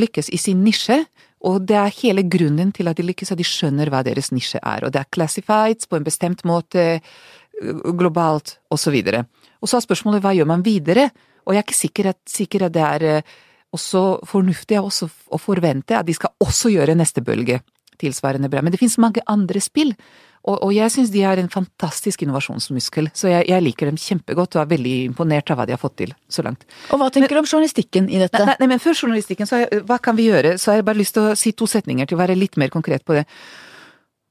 lykkes 0.00 0.28
i 0.34 0.38
sin 0.40 0.64
nisje, 0.64 0.98
og 1.44 1.64
det 1.68 1.76
er 1.76 1.96
hele 2.00 2.24
grunnen 2.28 2.72
til 2.72 2.88
at 2.88 2.98
de 2.98 3.06
lykkes, 3.06 3.32
at 3.32 3.40
de 3.40 3.46
skjønner 3.46 3.88
hva 3.92 4.02
deres 4.04 4.30
nisje 4.32 4.60
er, 4.60 4.84
og 4.84 4.92
det 4.92 5.00
er 5.02 5.10
classifieds 5.12 5.88
på 5.88 5.98
en 5.98 6.06
bestemt 6.06 6.44
måte, 6.48 7.00
globalt, 7.96 8.58
videre. 8.90 9.24
Og 9.62 9.70
så 9.70 9.78
er 9.78 9.84
spørsmålet 9.84 10.24
hva 10.24 10.34
gjør 10.36 10.48
man 10.50 10.64
videre, 10.64 11.10
og 11.44 11.54
jeg 11.54 11.60
er 11.60 11.66
ikke 11.66 11.78
sikker 11.78 12.08
at, 12.10 12.20
sikker 12.28 12.66
at 12.66 12.74
det 12.74 12.84
er 12.84 13.22
også 13.74 14.02
fornuftig 14.28 14.78
også 14.80 15.08
å 15.34 15.40
forvente 15.40 15.96
at 15.98 16.06
de 16.06 16.14
skal 16.16 16.32
også 16.42 16.72
gjøre 16.72 16.96
neste 16.96 17.22
bølge 17.24 17.60
tilsvarende 18.00 18.50
bra, 18.50 18.62
men 18.62 18.74
det 18.74 18.80
finnes 18.80 18.98
mange 19.02 19.22
andre 19.30 19.62
spill, 19.62 19.94
og, 20.44 20.58
og 20.66 20.72
jeg 20.76 20.92
syns 20.92 21.12
de 21.12 21.22
har 21.24 21.40
en 21.40 21.48
fantastisk 21.48 22.24
innovasjonsmuskel, 22.24 23.08
så 23.16 23.30
jeg, 23.30 23.46
jeg 23.48 23.64
liker 23.64 23.88
dem 23.88 24.00
kjempegodt 24.00 24.58
og 24.58 24.64
er 24.64 24.70
veldig 24.74 24.94
imponert 25.08 25.52
av 25.52 25.60
hva 25.60 25.68
de 25.68 25.72
har 25.72 25.80
fått 25.80 25.96
til 26.02 26.14
så 26.28 26.44
langt. 26.44 26.66
Og 26.92 27.00
hva 27.00 27.08
tenker 27.12 27.32
du 27.32 27.40
om 27.40 27.48
journalistikken 27.48 28.10
i 28.12 28.20
dette? 28.20 28.42
Nei, 28.44 28.58
nei, 28.60 28.68
men 28.74 28.82
før 28.82 28.98
journalistikken, 28.98 29.48
så 29.48 29.62
jeg, 29.64 29.84
hva 29.88 29.98
kan 30.04 30.18
vi 30.18 30.28
gjøre? 30.28 30.58
Så 30.60 30.72
har 30.72 30.82
jeg 30.82 30.88
bare 30.90 31.00
lyst 31.00 31.16
til 31.16 31.30
å 31.30 31.38
si 31.38 31.54
to 31.56 31.68
setninger 31.70 32.10
til 32.10 32.18
å 32.18 32.20
være 32.20 32.36
litt 32.36 32.60
mer 32.60 32.72
konkret 32.74 33.06
på 33.08 33.16
det. 33.16 33.24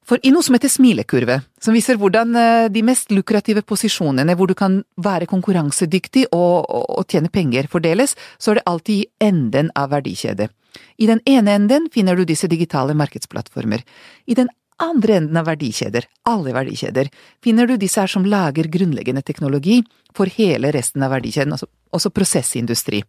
For 0.04 0.20
i 0.22 0.34
noe 0.36 0.44
som 0.44 0.54
heter 0.58 0.70
smilekurve, 0.70 1.40
som 1.64 1.76
viser 1.76 1.98
hvordan 2.00 2.36
eh, 2.36 2.66
de 2.74 2.84
mest 2.86 3.14
lukrative 3.16 3.64
posisjonene 3.66 4.36
hvor 4.38 4.52
du 4.52 4.56
kan 4.60 4.82
være 5.02 5.30
konkurransedyktig 5.32 6.28
og, 6.30 6.66
og, 6.68 6.90
og 7.00 7.08
tjene 7.08 7.32
penger 7.32 7.70
fordeles, 7.72 8.18
så 8.38 8.52
er 8.52 8.60
det 8.60 8.68
alltid 8.70 9.00
i 9.00 9.30
enden 9.32 9.72
av 9.80 9.94
verdikjedet. 9.96 10.52
I 10.98 11.08
den 11.08 11.22
ene 11.30 11.56
enden 11.56 11.88
finner 11.94 12.18
du 12.18 12.26
disse 12.28 12.50
digitale 12.52 12.96
markedsplattformer. 12.98 13.84
I 14.28 14.38
den 14.38 14.52
andre 14.82 15.18
enden 15.20 15.38
av 15.38 15.48
verdikjeder, 15.48 16.06
alle 16.30 16.54
verdikjeder, 16.56 17.10
finner 17.44 17.68
du 17.68 17.76
disse 17.78 18.02
her 18.02 18.12
som 18.12 18.26
lager 18.26 18.70
grunnleggende 18.72 19.24
teknologi 19.26 19.82
for 20.16 20.30
hele 20.32 20.72
resten 20.74 21.04
av 21.06 21.14
verdikjeden, 21.14 21.56
altså 21.56 21.70
også 21.94 22.14
prosessindustri. 22.14 23.04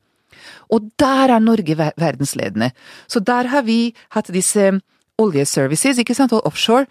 Og 0.72 0.90
der 1.00 1.32
er 1.36 1.40
Norge 1.40 1.76
verdensledende. 1.76 2.72
Så 3.08 3.20
der 3.20 3.48
har 3.52 3.64
vi 3.64 3.94
hatt 4.16 4.32
disse 4.34 4.72
oljeservices, 5.20 6.00
ikke 6.02 6.16
sant, 6.16 6.34
og 6.34 6.46
offshore. 6.46 6.88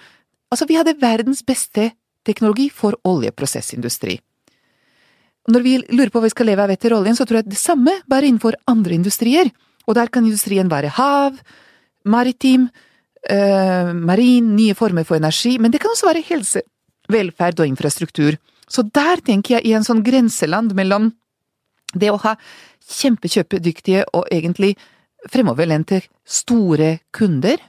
Altså, 0.51 0.67
vi 0.69 0.78
hadde 0.80 0.95
verdens 1.01 1.43
beste 1.45 1.91
teknologi 2.26 2.69
for 2.71 2.95
oljeprosessindustri. 3.03 4.19
Når 5.51 5.63
vi 5.65 5.74
lurer 5.91 6.11
på 6.11 6.21
hva 6.21 6.30
vi 6.30 6.32
skal 6.32 6.47
leve 6.47 6.63
av 6.63 6.71
etter 6.71 6.95
oljen, 6.95 7.17
så 7.17 7.28
tror 7.28 7.41
jeg 7.41 7.51
det 7.51 7.59
samme, 7.59 7.97
bare 8.07 8.30
innenfor 8.30 8.55
andre 8.71 8.95
industrier. 8.95 9.51
Og 9.84 9.97
der 9.97 10.07
kan 10.07 10.24
industrien 10.24 10.69
være 10.71 10.93
hav, 10.95 11.36
maritim, 12.07 12.69
eh, 13.30 13.91
marin, 13.93 14.55
nye 14.55 14.76
former 14.76 15.05
for 15.07 15.19
energi, 15.19 15.57
men 15.59 15.71
det 15.71 15.82
kan 15.84 15.93
også 15.93 16.09
være 16.09 16.26
helse, 16.30 16.63
velferd 17.11 17.59
og 17.59 17.69
infrastruktur. 17.69 18.38
Så 18.67 18.86
der 18.95 19.21
tenker 19.26 19.57
jeg 19.57 19.67
i 19.67 19.76
en 19.78 19.86
sånn 19.86 20.03
grenseland 20.05 20.74
mellom 20.76 21.11
det 21.93 22.09
å 22.09 22.21
ha 22.24 22.36
kjempekjøpedyktige 22.89 24.07
og 24.17 24.28
egentlig 24.34 24.74
fremoverlente 25.32 26.01
store 26.28 26.97
kunder, 27.15 27.59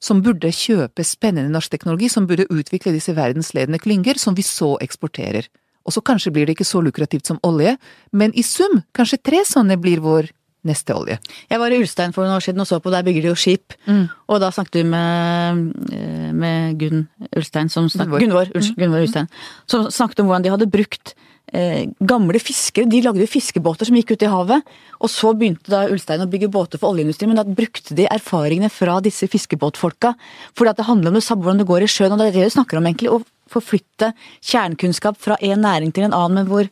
som 0.00 0.22
burde 0.24 0.48
kjøpe 0.52 1.04
spennende 1.04 1.52
norsk 1.52 1.74
teknologi, 1.74 2.08
som 2.08 2.26
burde 2.28 2.48
utvikle 2.48 2.92
disse 2.94 3.12
verdensledende 3.16 3.80
klynger, 3.80 4.16
som 4.16 4.36
vi 4.36 4.44
så 4.44 4.74
eksporterer. 4.80 5.48
Og 5.84 5.92
så 5.92 6.02
kanskje 6.04 6.32
blir 6.32 6.48
det 6.48 6.56
ikke 6.56 6.68
så 6.68 6.80
lukrativt 6.84 7.28
som 7.28 7.40
olje, 7.44 7.76
men 8.12 8.32
i 8.36 8.44
sum, 8.44 8.80
kanskje 8.96 9.20
tre 9.24 9.42
sånne 9.48 9.76
blir 9.80 10.00
vår 10.04 10.30
neste 10.66 10.94
olje. 10.96 11.16
Jeg 11.50 11.60
var 11.62 11.72
i 11.72 11.80
Ulstein 11.80 12.12
for 12.16 12.26
noen 12.26 12.36
år 12.36 12.44
siden 12.44 12.62
og 12.62 12.68
så 12.68 12.80
på, 12.82 12.92
der 12.92 13.06
bygger 13.06 13.24
de 13.24 13.32
jo 13.32 13.38
skip. 13.38 13.76
Mm. 13.86 14.04
Og 14.28 14.42
da 14.42 14.50
snakket 14.54 14.82
vi 14.82 14.84
med, 14.90 15.64
eh, 15.96 16.30
med 16.36 16.78
Gunn 16.80 17.08
Ulstein, 17.36 17.72
som 17.72 17.88
snakket, 17.88 18.26
Gunvor. 18.26 18.52
Gunvor, 18.52 18.76
Gunvor 18.76 19.06
Ulstein, 19.06 19.28
som 19.70 19.88
snakket 19.88 20.20
om 20.20 20.30
hvordan 20.30 20.44
de 20.46 20.52
hadde 20.52 20.70
brukt 20.70 21.14
eh, 21.52 21.88
gamle 22.00 22.40
fiskere. 22.42 22.88
De 22.90 23.02
lagde 23.04 23.22
jo 23.24 23.30
fiskebåter 23.30 23.88
som 23.88 23.96
gikk 23.98 24.14
ut 24.14 24.26
i 24.26 24.30
havet. 24.30 24.70
Og 25.00 25.12
så 25.12 25.32
begynte 25.36 25.72
da 25.72 25.86
Ulstein 25.90 26.24
å 26.24 26.30
bygge 26.30 26.52
båter 26.52 26.80
for 26.80 26.94
oljeindustrien, 26.94 27.32
men 27.32 27.40
da 27.40 27.44
brukte 27.44 27.96
de 27.96 28.08
erfaringene 28.10 28.70
fra 28.72 29.00
disse 29.04 29.28
fiskebåtfolka. 29.30 30.14
For 30.54 30.68
det 30.68 30.88
handler 30.88 31.12
om 31.12 31.18
det 31.18 31.26
samme 31.26 31.46
hvordan 31.46 31.62
det 31.62 31.70
går 31.70 31.86
i 31.86 31.90
sjøen, 31.90 32.14
og 32.14 32.22
det 32.22 32.30
er 32.30 32.38
det 32.38 32.50
du 32.50 32.56
snakker 32.58 32.80
om 32.80 32.88
egentlig. 32.88 33.12
Å 33.12 33.22
forflytte 33.50 34.12
kjernekunnskap 34.46 35.18
fra 35.18 35.38
en 35.42 35.64
næring 35.64 35.94
til 35.94 36.06
en 36.06 36.16
annen, 36.16 36.42
men 36.42 36.50
hvor, 36.50 36.70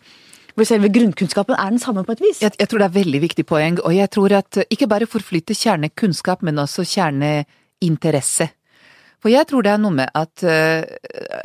hvor 0.59 0.67
selve 0.69 0.91
grunnkunnskapen 0.91 1.55
er 1.55 1.73
den 1.73 1.83
samme 1.83 2.03
på 2.07 2.17
et 2.17 2.23
vis. 2.25 2.43
Jeg, 2.43 2.57
jeg 2.59 2.71
tror 2.71 2.83
det 2.83 2.89
er 2.89 2.93
et 2.93 3.01
veldig 3.01 3.23
viktig 3.23 3.47
poeng, 3.47 3.81
og 3.87 3.95
jeg 3.95 4.11
tror 4.15 4.35
at 4.41 4.61
ikke 4.67 4.91
bare 4.91 5.09
forflytte 5.11 5.57
kjernekunnskap, 5.57 6.43
men 6.47 6.59
også 6.65 6.87
kjerneinteresse. 6.89 8.51
For 9.19 9.33
jeg 9.33 9.49
tror 9.51 9.65
det 9.67 9.73
er 9.73 9.81
noe 9.83 9.95
med 9.97 10.11
at 10.15 10.45
uh, 10.47 10.85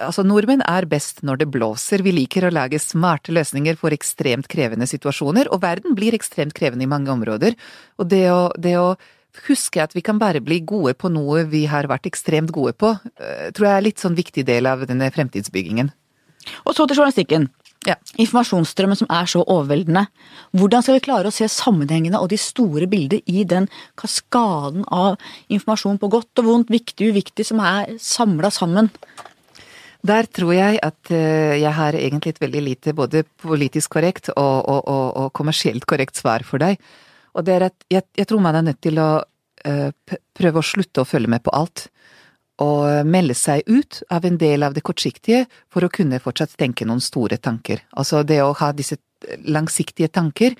altså 0.05 0.25
nordmenn 0.25 0.61
er 0.69 0.85
best 0.89 1.23
når 1.25 1.41
det 1.41 1.49
blåser. 1.55 2.03
Vi 2.05 2.13
liker 2.13 2.45
å 2.45 2.53
lage 2.53 2.81
smarte 2.81 3.33
løsninger 3.33 3.79
for 3.79 3.95
ekstremt 3.95 4.49
krevende 4.51 4.85
situasjoner, 4.89 5.49
og 5.49 5.63
verden 5.63 5.97
blir 5.97 6.13
ekstremt 6.13 6.53
krevende 6.57 6.85
i 6.85 6.91
mange 6.91 7.09
områder. 7.13 7.57
Og 7.97 8.09
det 8.13 8.27
å, 8.29 8.51
det 8.61 8.75
å 8.77 8.93
huske 9.47 9.81
at 9.81 9.95
vi 9.97 10.03
kan 10.05 10.21
bare 10.21 10.43
bli 10.45 10.59
gode 10.61 10.93
på 10.93 11.09
noe 11.09 11.47
vi 11.49 11.63
har 11.69 11.89
vært 11.89 12.05
ekstremt 12.11 12.53
gode 12.53 12.75
på, 12.77 12.93
uh, 12.93 13.49
tror 13.57 13.69
jeg 13.69 13.73
er 13.73 13.89
litt 13.89 14.05
sånn 14.05 14.17
viktig 14.21 14.45
del 14.45 14.69
av 14.69 14.85
denne 14.89 15.09
fremtidsbyggingen. 15.13 15.89
Og 16.67 16.75
så 16.77 16.85
til 16.85 16.99
journalistikken. 16.99 17.49
Ja. 17.87 17.97
Informasjonsstrømmen 18.21 18.99
som 18.99 19.09
er 19.11 19.27
så 19.29 19.41
overveldende. 19.43 20.05
Hvordan 20.55 20.85
skal 20.85 20.97
vi 20.97 21.03
klare 21.07 21.29
å 21.29 21.35
se 21.35 21.49
sammenhengene 21.51 22.21
og 22.21 22.29
de 22.31 22.39
store 22.39 22.87
bilder 22.91 23.21
i 23.25 23.43
den 23.49 23.67
kaskaden 23.99 24.85
av 24.87 25.19
informasjon 25.51 25.99
på 26.01 26.11
godt 26.13 26.43
og 26.43 26.49
vondt, 26.49 26.73
viktig 26.73 27.09
og 27.09 27.17
uviktig, 27.17 27.47
som 27.49 27.61
er 27.63 27.95
samla 28.01 28.51
sammen? 28.53 28.91
Der 30.03 30.27
tror 30.27 30.51
jeg 30.55 30.81
at 30.83 31.11
eh, 31.15 31.59
jeg 31.61 31.71
har 31.77 31.95
egentlig 31.95 32.33
et 32.33 32.41
veldig 32.43 32.63
lite 32.63 32.93
både 32.95 33.23
politisk 33.39 33.95
korrekt 33.95 34.29
og, 34.35 34.57
og, 34.67 34.81
og, 34.83 35.05
og 35.21 35.29
kommersielt 35.35 35.87
korrekt 35.87 36.19
svar 36.19 36.43
for 36.47 36.59
deg. 36.59 36.81
Og 37.33 37.45
det 37.47 37.55
er 37.55 37.67
at 37.69 37.87
jeg, 37.91 38.03
jeg 38.19 38.27
tror 38.29 38.43
man 38.43 38.59
er 38.59 38.67
nødt 38.67 38.81
til 38.83 38.99
å 38.99 39.23
eh, 39.63 40.17
prøve 40.35 40.59
å 40.59 40.67
slutte 40.67 41.03
å 41.03 41.07
følge 41.07 41.31
med 41.31 41.43
på 41.45 41.55
alt. 41.55 41.87
Og 42.61 43.07
melde 43.09 43.33
seg 43.33 43.63
ut 43.65 44.03
av 44.13 44.25
en 44.27 44.37
del 44.37 44.63
av 44.63 44.75
det 44.75 44.83
kortsiktige 44.85 45.47
for 45.73 45.85
å 45.85 45.89
kunne 45.89 46.21
fortsatt 46.21 46.53
tenke 46.59 46.85
noen 46.85 47.01
store 47.01 47.39
tanker. 47.41 47.81
Altså 47.97 48.21
det 48.23 48.43
å 48.43 48.53
ha 48.59 48.69
disse 48.77 48.99
langsiktige 49.47 50.11
tanker 50.13 50.55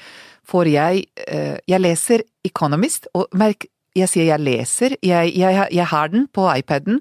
får 0.48 0.70
jeg 0.72 1.06
eh, 1.28 1.58
Jeg 1.68 1.82
leser 1.82 2.24
Economist, 2.44 3.08
og 3.14 3.28
merk, 3.32 3.68
jeg 3.96 4.10
sier 4.10 4.26
jeg 4.26 4.42
leser, 4.42 4.98
jeg, 5.04 5.32
jeg, 5.38 5.68
jeg 5.72 5.86
har 5.86 6.10
den 6.12 6.28
på 6.28 6.48
iPaden, 6.50 7.00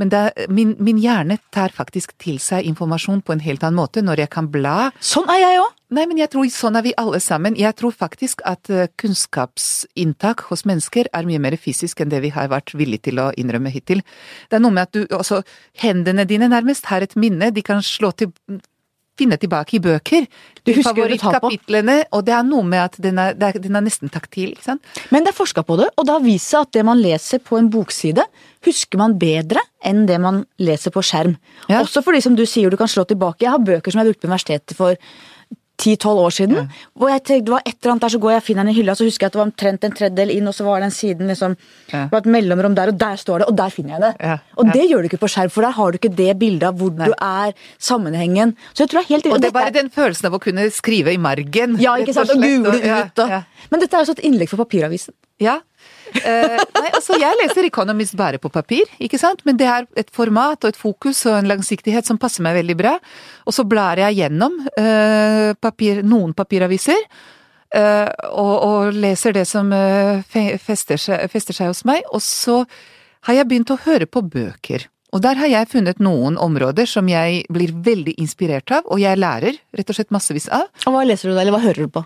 men 0.00 0.10
det, 0.12 0.48
min, 0.52 0.74
min 0.82 0.98
hjerne 1.00 1.38
tar 1.54 1.72
faktisk 1.74 2.12
til 2.22 2.38
seg 2.42 2.66
informasjon 2.68 3.22
på 3.24 3.34
en 3.34 3.42
helt 3.44 3.64
annen 3.64 3.80
måte 3.80 4.04
når 4.04 4.24
jeg 4.24 4.32
kan 4.34 4.50
bla. 4.52 4.92
Sånn 5.00 5.28
er 5.32 5.42
jeg 5.42 5.62
òg! 5.62 5.72
Nei, 5.96 6.02
men 6.10 6.18
jeg 6.18 6.32
tror 6.32 6.48
sånn 6.50 6.76
er 6.80 6.82
vi 6.82 6.92
alle 6.98 7.20
sammen. 7.22 7.54
Jeg 7.54 7.76
tror 7.78 7.94
faktisk 7.94 8.40
at 8.48 8.66
eh, 8.74 8.88
kunnskapsinntak 8.98 10.42
hos 10.48 10.64
mennesker 10.66 11.06
er 11.14 11.28
mye 11.28 11.38
mer 11.42 11.54
fysisk 11.62 12.02
enn 12.02 12.10
det 12.10 12.24
vi 12.24 12.32
har 12.34 12.50
vært 12.50 12.74
villige 12.74 13.06
til 13.06 13.22
å 13.22 13.28
innrømme 13.38 13.70
hittil. 13.70 14.02
Det 14.50 14.58
er 14.58 14.64
noe 14.64 14.74
med 14.74 14.88
at 14.88 14.96
du, 14.96 15.04
altså, 15.14 15.44
hendene 15.78 16.26
dine 16.26 16.50
nærmest 16.50 16.90
har 16.90 17.06
et 17.06 17.14
minne, 17.14 17.52
de 17.54 17.62
kan 17.62 17.84
slå 17.86 18.10
til 18.18 18.34
finne 19.18 19.38
tilbake 19.40 19.78
i 19.78 19.82
bøker. 19.82 20.26
Du 20.62 20.72
husker. 20.72 20.90
Favorittkapitlene, 20.90 21.98
og 22.16 22.24
det 22.26 22.34
er 22.36 22.46
noe 22.46 22.66
med 22.66 22.82
at 22.82 22.98
den 23.02 23.20
er, 23.22 23.36
er, 23.36 23.60
den 23.62 23.78
er 23.78 23.84
nesten 23.86 24.12
taktil, 24.12 24.52
ikke 24.54 24.66
sant. 24.66 24.96
Men 25.14 25.26
det 25.26 25.32
er 25.32 25.38
forska 25.38 25.64
på 25.66 25.78
det, 25.80 25.88
og 25.96 26.08
det 26.08 26.16
har 26.16 26.26
vist 26.26 26.52
seg 26.52 26.66
at 26.66 26.74
det 26.76 26.84
man 26.88 27.00
leser 27.02 27.42
på 27.44 27.60
en 27.60 27.70
bokside, 27.72 28.26
husker 28.66 29.00
man 29.00 29.16
bedre 29.20 29.62
enn 29.86 30.04
det 30.08 30.18
man 30.22 30.42
leser 30.62 30.94
på 30.94 31.04
skjerm. 31.06 31.36
Ja. 31.70 31.80
Også 31.82 32.02
fordi, 32.04 32.22
som 32.24 32.36
du 32.38 32.44
sier, 32.48 32.70
du 32.70 32.78
kan 32.80 32.90
slå 32.90 33.06
tilbake. 33.08 33.44
Jeg 33.46 33.54
har 33.54 33.62
bøker 33.62 33.94
som 33.94 34.02
jeg 34.02 34.12
brukte 34.12 34.26
på 34.26 34.30
universitetet 34.32 34.78
for 34.78 34.98
10-12 35.76 36.20
år 36.24 36.30
siden. 36.32 36.70
Hvor 36.96 37.10
jeg 37.12 37.22
tenkte, 37.22 37.44
det 37.44 37.52
var 37.52 37.62
et 37.66 37.76
eller 37.76 37.92
annet 37.92 38.04
der, 38.06 38.12
så 38.14 38.20
går 38.22 38.30
jeg 38.32 38.40
og 38.40 38.46
finner 38.46 38.64
den 38.64 38.72
i 38.72 38.76
hylla, 38.78 38.94
så 38.96 39.04
husker 39.04 39.26
jeg 39.26 39.30
at 39.30 39.34
det 39.36 39.40
var 39.40 39.46
omtrent 39.50 39.84
en 39.84 39.96
tredjedel 39.98 40.32
inn, 40.32 40.48
og 40.48 40.54
så 40.56 40.64
var 40.64 40.80
den 40.80 40.94
siden 40.94 41.28
liksom 41.32 41.56
Ja. 41.92 42.06
Det 42.06 42.12
var 42.12 42.18
et 42.24 42.30
mellomrom 42.34 42.74
der, 42.74 42.88
og 42.88 42.98
der 42.98 43.16
står 43.16 43.38
det, 43.38 43.46
og 43.46 43.56
der 43.56 43.70
finner 43.70 43.94
jeg 43.96 44.00
det. 44.02 44.12
Ja, 44.20 44.38
Og 44.56 44.66
ja. 44.66 44.72
det 44.72 44.88
gjør 44.90 45.02
du 45.04 45.08
ikke 45.10 45.20
på 45.22 45.28
skjerm, 45.30 45.50
for 45.50 45.62
der 45.62 45.70
har 45.76 45.92
du 45.92 45.98
ikke 46.00 46.16
det 46.16 46.38
bildet 46.38 46.66
av 46.66 46.74
hvor 46.80 46.90
Nei. 46.96 47.06
du 47.06 47.14
er, 47.20 47.52
sammenhengen. 47.78 48.56
Så 48.72 48.84
jeg 48.84 48.90
tror 48.90 49.00
det 49.00 49.04
er 49.04 49.14
helt 49.14 49.26
Og 49.26 49.40
det 49.42 49.48
er 49.48 49.52
bare 49.52 49.74
den 49.76 49.90
følelsen 49.90 50.26
av 50.26 50.34
å 50.34 50.42
kunne 50.42 50.70
skrive 50.70 51.12
i 51.12 51.20
margen. 51.20 51.76
Ja, 51.82 51.96
ikke 52.00 52.16
sant, 52.16 52.30
og 52.30 52.40
slett, 52.40 52.64
google 52.64 52.80
ut 52.80 53.18
og. 53.18 53.36
Men 53.70 53.80
dette 53.80 53.96
er 53.96 54.02
jo 54.02 54.08
også 54.08 54.18
et 54.18 54.24
innlegg 54.26 54.50
for 54.50 54.64
papiravisen. 54.64 55.14
Ja. 55.40 55.60
Eh, 56.14 56.56
nei, 56.78 56.90
altså 56.92 57.18
jeg 57.20 57.38
leser 57.42 57.66
Economist 57.68 58.16
bare 58.18 58.38
på 58.42 58.50
papir, 58.52 58.88
ikke 59.02 59.18
sant, 59.20 59.42
men 59.46 59.58
det 59.60 59.66
er 59.70 59.86
et 59.98 60.10
format 60.14 60.62
og 60.64 60.72
et 60.72 60.78
fokus 60.78 61.24
og 61.26 61.38
en 61.40 61.50
langsiktighet 61.50 62.06
som 62.08 62.18
passer 62.18 62.44
meg 62.46 62.58
veldig 62.60 62.76
bra. 62.78 62.96
Og 63.46 63.54
så 63.56 63.66
blar 63.68 63.98
jeg 64.00 64.20
gjennom 64.22 64.58
eh, 64.78 65.54
papir, 65.60 66.02
noen 66.06 66.36
papiraviser. 66.36 67.08
Uh, 67.76 68.06
og, 68.30 68.52
og 68.62 68.94
leser 68.94 69.34
det 69.34 69.42
som 69.50 69.72
fe- 70.30 70.54
fester, 70.62 71.00
seg, 71.02 71.24
fester 71.28 71.52
seg 71.52 71.72
hos 71.72 71.82
meg. 71.84 72.06
Og 72.14 72.22
så 72.24 72.60
har 73.26 73.34
jeg 73.40 73.48
begynt 73.50 73.72
å 73.74 73.76
høre 73.82 74.06
på 74.06 74.22
bøker. 74.22 74.86
Og 75.12 75.22
der 75.24 75.38
har 75.40 75.50
jeg 75.50 75.68
funnet 75.74 76.00
noen 76.02 76.38
områder 76.40 76.88
som 76.88 77.10
jeg 77.10 77.42
blir 77.52 77.74
veldig 77.74 78.14
inspirert 78.22 78.70
av, 78.74 78.86
og 78.86 79.02
jeg 79.02 79.18
lærer 79.18 79.58
rett 79.76 79.90
og 79.92 79.98
slett 79.98 80.14
massevis 80.14 80.48
av. 80.52 80.70
Og 80.86 80.94
hva 80.94 81.04
leser 81.08 81.30
du 81.30 81.34
da, 81.34 81.42
eller 81.42 81.56
hva 81.56 81.62
hører 81.66 81.86
du 81.86 81.92
på? 81.98 82.02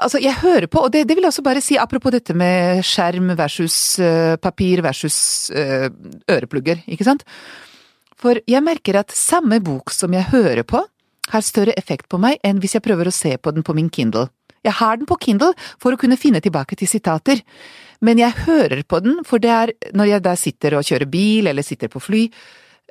Altså, 0.00 0.20
jeg 0.22 0.38
hører 0.40 0.68
på, 0.72 0.80
og 0.86 0.92
det, 0.92 1.04
det 1.08 1.16
vil 1.16 1.26
jeg 1.26 1.32
også 1.34 1.44
bare 1.44 1.60
si 1.64 1.76
apropos 1.76 2.14
dette 2.14 2.34
med 2.36 2.80
skjerm 2.86 3.34
versus 3.36 3.74
uh, 4.00 4.38
papir 4.40 4.80
versus 4.84 5.50
uh, 5.52 5.90
øreplugger, 6.32 6.80
ikke 6.88 7.04
sant? 7.04 7.26
For 8.22 8.38
jeg 8.48 8.64
merker 8.64 9.00
at 9.00 9.12
samme 9.16 9.58
bok 9.64 9.92
som 9.92 10.14
jeg 10.14 10.30
hører 10.30 10.64
på, 10.64 10.80
har 11.32 11.44
større 11.44 11.74
effekt 11.78 12.08
på 12.10 12.18
meg 12.20 12.40
enn 12.44 12.60
hvis 12.62 12.76
jeg 12.76 12.84
prøver 12.84 13.08
å 13.08 13.14
se 13.14 13.36
på 13.38 13.52
den 13.54 13.64
på 13.66 13.74
min 13.76 13.90
Kindle. 13.92 14.28
Jeg 14.62 14.76
har 14.78 14.98
den 14.98 15.08
på 15.10 15.18
Kindle 15.22 15.52
for 15.82 15.94
å 15.94 16.00
kunne 16.00 16.18
finne 16.20 16.42
tilbake 16.42 16.78
til 16.78 16.90
sitater, 16.90 17.42
men 18.02 18.18
jeg 18.18 18.44
hører 18.46 18.82
på 18.86 19.00
den, 19.02 19.20
for 19.26 19.42
det 19.42 19.52
er 19.52 19.72
når 19.94 20.10
jeg 20.10 20.24
da 20.24 20.34
sitter 20.38 20.76
og 20.78 20.86
kjører 20.86 21.10
bil 21.10 21.50
eller 21.50 21.66
sitter 21.66 21.90
på 21.92 22.02
fly. 22.02 22.26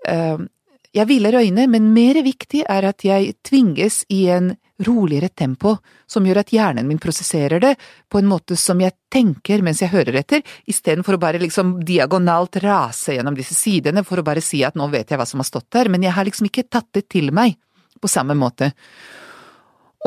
Uh, 0.08 0.48
jeg 0.92 1.08
hviler 1.08 1.40
øyne, 1.40 1.68
men 1.72 1.94
mer 1.96 2.20
viktig 2.24 2.66
er 2.68 2.88
at 2.90 3.06
jeg 3.08 3.36
tvinges 3.48 4.04
i 4.12 4.26
en 4.34 4.54
roligere 4.86 5.30
tempo, 5.30 5.76
som 6.08 6.26
gjør 6.26 6.42
at 6.42 6.52
hjernen 6.54 6.88
min 6.88 7.00
prosesserer 7.02 7.62
det 7.64 7.76
på 8.10 8.20
en 8.20 8.30
måte 8.30 8.58
som 8.60 8.82
jeg 8.82 8.96
tenker 9.12 9.64
mens 9.66 9.82
jeg 9.84 9.94
hører 9.94 10.20
etter, 10.22 10.44
istedenfor 10.70 11.18
å 11.18 11.22
bare 11.22 11.42
liksom 11.42 11.78
diagonalt 11.86 12.62
rase 12.64 13.18
gjennom 13.18 13.38
disse 13.38 13.58
sidene 13.58 14.06
for 14.08 14.22
å 14.22 14.26
bare 14.28 14.44
si 14.44 14.64
at 14.68 14.78
nå 14.80 14.90
vet 14.94 15.12
jeg 15.12 15.22
hva 15.22 15.28
som 15.30 15.44
har 15.44 15.50
stått 15.50 15.70
der, 15.74 15.92
men 15.92 16.06
jeg 16.06 16.16
har 16.16 16.28
liksom 16.28 16.50
ikke 16.50 16.68
tatt 16.70 16.90
det 16.98 17.08
til 17.12 17.32
meg 17.36 17.58
på 18.02 18.10
samme 18.12 18.36
måte. 18.38 18.72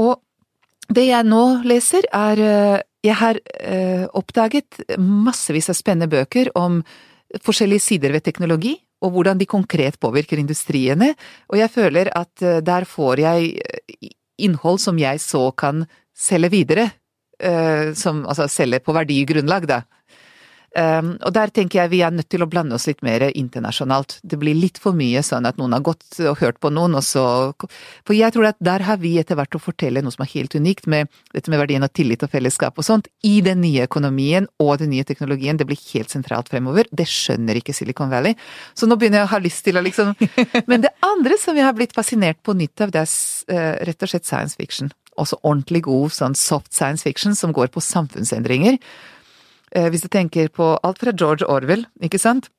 Og 0.03 0.19
det 0.93 1.07
jeg 1.09 1.27
nå 1.29 1.45
leser 1.65 2.07
er 2.13 2.41
eh, 2.43 2.81
Jeg 3.05 3.17
har 3.21 3.39
eh, 3.61 4.05
oppdaget 4.17 4.81
massevis 4.99 5.69
av 5.69 5.77
spennende 5.77 6.09
bøker 6.09 6.49
om 6.57 6.79
forskjellige 7.45 7.85
sider 7.85 8.15
ved 8.15 8.25
teknologi, 8.25 8.79
og 9.05 9.13
hvordan 9.13 9.41
de 9.41 9.49
konkret 9.49 9.99
påvirker 10.01 10.41
industriene, 10.41 11.11
og 11.53 11.59
jeg 11.61 11.73
føler 11.75 12.09
at 12.17 12.43
eh, 12.43 12.63
der 12.65 12.87
får 12.89 13.21
jeg 13.21 13.51
innhold 14.41 14.81
som 14.83 14.99
jeg 15.01 15.21
så 15.23 15.49
kan 15.57 15.85
selge 16.15 16.53
videre, 16.55 16.89
eh, 17.39 17.93
som, 17.99 18.25
altså 18.27 18.49
selge 18.51 18.83
på 18.85 18.95
verdigrunnlag, 18.97 19.69
da. 19.71 19.83
Um, 20.75 21.13
og 21.23 21.31
der 21.37 21.53
tenker 21.55 21.85
jeg 21.85 21.91
vi 21.93 22.01
er 22.03 22.11
nødt 22.11 22.27
til 22.33 22.43
å 22.43 22.49
blande 22.51 22.75
oss 22.75 22.89
litt 22.89 23.03
mer 23.07 23.23
internasjonalt. 23.29 24.17
Det 24.27 24.39
blir 24.41 24.57
litt 24.59 24.81
for 24.83 24.97
mye 24.97 25.21
sånn 25.23 25.47
at 25.47 25.59
noen 25.61 25.77
har 25.77 25.85
gått 25.87 26.19
og 26.25 26.41
hørt 26.41 26.59
på 26.59 26.73
noen, 26.75 26.97
og 26.99 27.05
så 27.07 27.25
For 28.05 28.15
jeg 28.17 28.35
tror 28.35 28.49
at 28.49 28.59
der 28.59 28.83
har 28.83 28.99
vi 28.99 29.13
etter 29.21 29.39
hvert 29.39 29.55
å 29.55 29.63
fortelle 29.63 30.03
noe 30.03 30.15
som 30.15 30.25
er 30.25 30.33
helt 30.33 30.57
unikt 30.59 30.89
med 30.91 31.07
dette 31.35 31.53
med 31.53 31.63
verdien 31.63 31.87
av 31.87 31.93
tillit 31.95 32.25
og 32.27 32.33
fellesskap 32.33 32.81
og 32.81 32.87
sånt, 32.87 33.07
i 33.23 33.39
den 33.45 33.63
nye 33.63 33.87
økonomien 33.87 34.49
og 34.59 34.81
den 34.83 34.91
nye 34.91 35.07
teknologien. 35.07 35.61
Det 35.61 35.69
blir 35.69 35.79
helt 35.93 36.11
sentralt 36.11 36.51
fremover. 36.51 36.91
Det 36.91 37.07
skjønner 37.07 37.61
ikke 37.61 37.77
Silicon 37.77 38.11
Valley. 38.11 38.35
Så 38.75 38.91
nå 38.91 38.99
begynner 38.99 39.23
jeg 39.23 39.31
å 39.31 39.35
ha 39.37 39.43
lyst 39.47 39.65
til 39.69 39.79
å 39.79 39.85
liksom 39.85 40.15
Men 40.71 40.83
det 40.83 40.95
andre 41.07 41.39
som 41.39 41.57
jeg 41.57 41.69
har 41.69 41.77
blitt 41.77 41.95
fascinert 41.95 42.43
på 42.43 42.57
nytt 42.59 42.83
av, 42.83 42.91
det 42.95 43.05
er 43.07 43.55
eh, 43.55 43.73
rett 43.87 44.03
og 44.03 44.11
slett 44.11 44.27
science 44.27 44.59
fiction. 44.59 44.91
Også 45.21 45.39
ordentlig 45.43 45.85
god 45.87 46.15
sånn 46.15 46.35
soft 46.39 46.75
science 46.75 47.07
fiction 47.07 47.37
som 47.39 47.55
går 47.55 47.71
på 47.75 47.83
samfunnsendringer. 47.85 48.81
Eh, 49.75 49.91
Hvis 49.91 50.07
du 50.07 50.09
tenker 50.09 50.49
på 50.49 50.75
alt 50.83 50.99
fra 51.03 51.13
George 51.13 51.47
Orwell, 51.51 51.87
ikke 52.03 52.23
sant, 52.23 52.51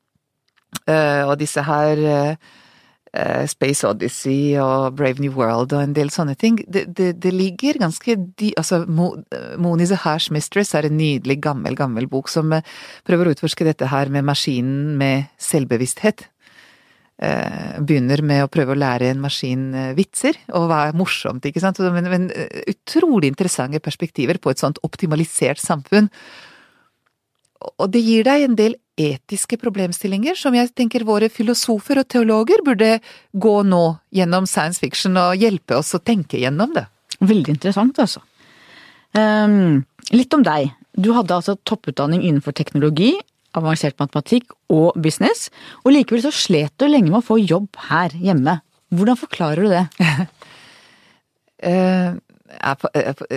Eh, 0.86 1.24
og 1.26 1.38
disse 1.40 1.64
her 1.66 2.02
eh, 2.04 3.44
Space 3.48 3.88
Odyssey 3.88 4.58
og 4.60 4.98
Brave 5.00 5.24
New 5.24 5.34
World 5.38 5.74
og 5.74 5.82
en 5.82 5.96
del 5.96 6.12
sånne 6.12 6.36
ting, 6.40 6.60
det, 6.68 6.86
det, 6.98 7.14
det 7.24 7.32
ligger 7.34 7.80
ganske 7.80 8.18
dy... 8.38 8.52
Altså, 8.60 8.84
Mo, 8.86 9.14
Moni 9.62 9.88
the 9.88 10.00
Harsh 10.04 10.34
Mistress 10.36 10.76
er 10.76 10.90
en 10.90 10.98
nydelig, 11.00 11.40
gammel, 11.46 11.78
gammel 11.80 12.10
bok 12.12 12.32
som 12.32 12.52
prøver 13.08 13.30
å 13.30 13.36
utforske 13.36 13.68
dette 13.68 13.90
her 13.92 14.12
med 14.12 14.28
maskinen 14.28 14.98
med 15.00 15.30
selvbevissthet. 15.42 16.28
Begynner 17.88 18.20
med 18.28 18.42
å 18.44 18.50
prøve 18.52 18.74
å 18.74 18.76
lære 18.76 19.08
en 19.08 19.22
maskin 19.24 19.70
vitser, 19.96 20.36
og 20.52 20.66
hva 20.68 20.82
er 20.90 20.98
morsomt, 21.00 21.48
ikke 21.48 21.62
sant, 21.64 21.80
men, 21.96 22.10
men 22.12 22.26
utrolig 22.68 23.30
interessante 23.32 23.80
perspektiver 23.80 24.42
på 24.44 24.52
et 24.52 24.60
sånt 24.60 24.82
optimalisert 24.84 25.64
samfunn. 25.64 26.12
Og 27.80 27.90
det 27.92 28.02
gir 28.06 28.24
deg 28.28 28.44
en 28.46 28.56
del 28.58 28.76
etiske 29.00 29.58
problemstillinger 29.60 30.36
som 30.40 30.56
jeg 30.56 30.72
tenker 30.78 31.04
våre 31.08 31.28
filosofer 31.32 32.00
og 32.00 32.08
teologer 32.12 32.60
burde 32.64 33.00
gå 33.34 33.56
nå 33.68 33.84
gjennom 34.16 34.46
science 34.48 34.80
fiction 34.80 35.18
og 35.20 35.36
hjelpe 35.42 35.76
oss 35.80 35.96
å 35.98 36.04
tenke 36.04 36.40
gjennom 36.40 36.74
det. 36.76 36.86
Veldig 37.20 37.52
interessant, 37.58 38.00
altså. 38.00 38.22
Um, 39.16 39.84
litt 40.16 40.34
om 40.36 40.44
deg. 40.44 40.72
Du 40.96 41.12
hadde 41.16 41.36
altså 41.36 41.56
topputdanning 41.68 42.22
innenfor 42.24 42.52
teknologi, 42.56 43.14
avansert 43.56 44.00
matematikk 44.00 44.52
og 44.72 44.96
business, 45.00 45.50
og 45.84 45.92
likevel 45.96 46.22
så 46.26 46.32
slet 46.36 46.74
du 46.80 46.88
lenge 46.88 47.10
med 47.12 47.22
å 47.22 47.28
få 47.28 47.38
jobb 47.40 47.68
her 47.90 48.10
hjemme. 48.20 48.60
Hvordan 48.96 49.18
forklarer 49.20 49.62
du 49.64 49.70
det? 49.72 49.86
På- 49.96 50.28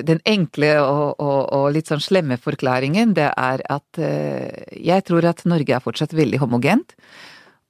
Den 0.08 0.20
enkle 0.28 0.74
og, 0.82 1.18
og, 1.20 1.40
og 1.54 1.66
litt 1.74 1.90
sånn 1.90 2.02
slemme 2.02 2.38
forklaringen, 2.40 3.14
det 3.18 3.30
er 3.32 3.64
at 3.70 4.00
eh, 4.02 4.78
jeg 4.78 5.04
tror 5.08 5.26
at 5.28 5.44
Norge 5.48 5.74
er 5.74 5.84
fortsatt 5.84 6.16
veldig 6.16 6.40
homogent. 6.42 6.94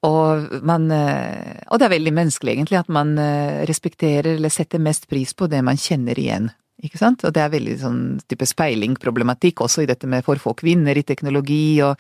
Og 0.07 0.63
man 0.63 0.91
eh, 0.95 1.59
Og 1.73 1.81
det 1.81 1.89
er 1.89 1.97
veldig 1.97 2.15
menneskelig, 2.15 2.55
egentlig, 2.55 2.79
at 2.79 2.89
man 2.93 3.17
eh, 3.19 3.65
respekterer 3.67 4.37
eller 4.37 4.53
setter 4.53 4.79
mest 4.79 5.09
pris 5.11 5.35
på 5.35 5.49
det 5.51 5.63
man 5.67 5.81
kjenner 5.81 6.19
igjen. 6.19 6.51
Ikke 6.85 7.01
sant? 7.01 7.25
Og 7.27 7.35
det 7.35 7.43
er 7.43 7.51
veldig 7.51 7.77
sånn 7.81 8.03
type 8.31 8.47
speilingproblematikk 8.47 9.65
også 9.65 9.83
i 9.83 9.89
dette 9.91 10.07
med 10.07 10.23
for 10.27 10.39
få 10.39 10.55
kvinner 10.59 10.99
i 10.99 11.07
teknologi 11.07 11.81
og 11.83 11.99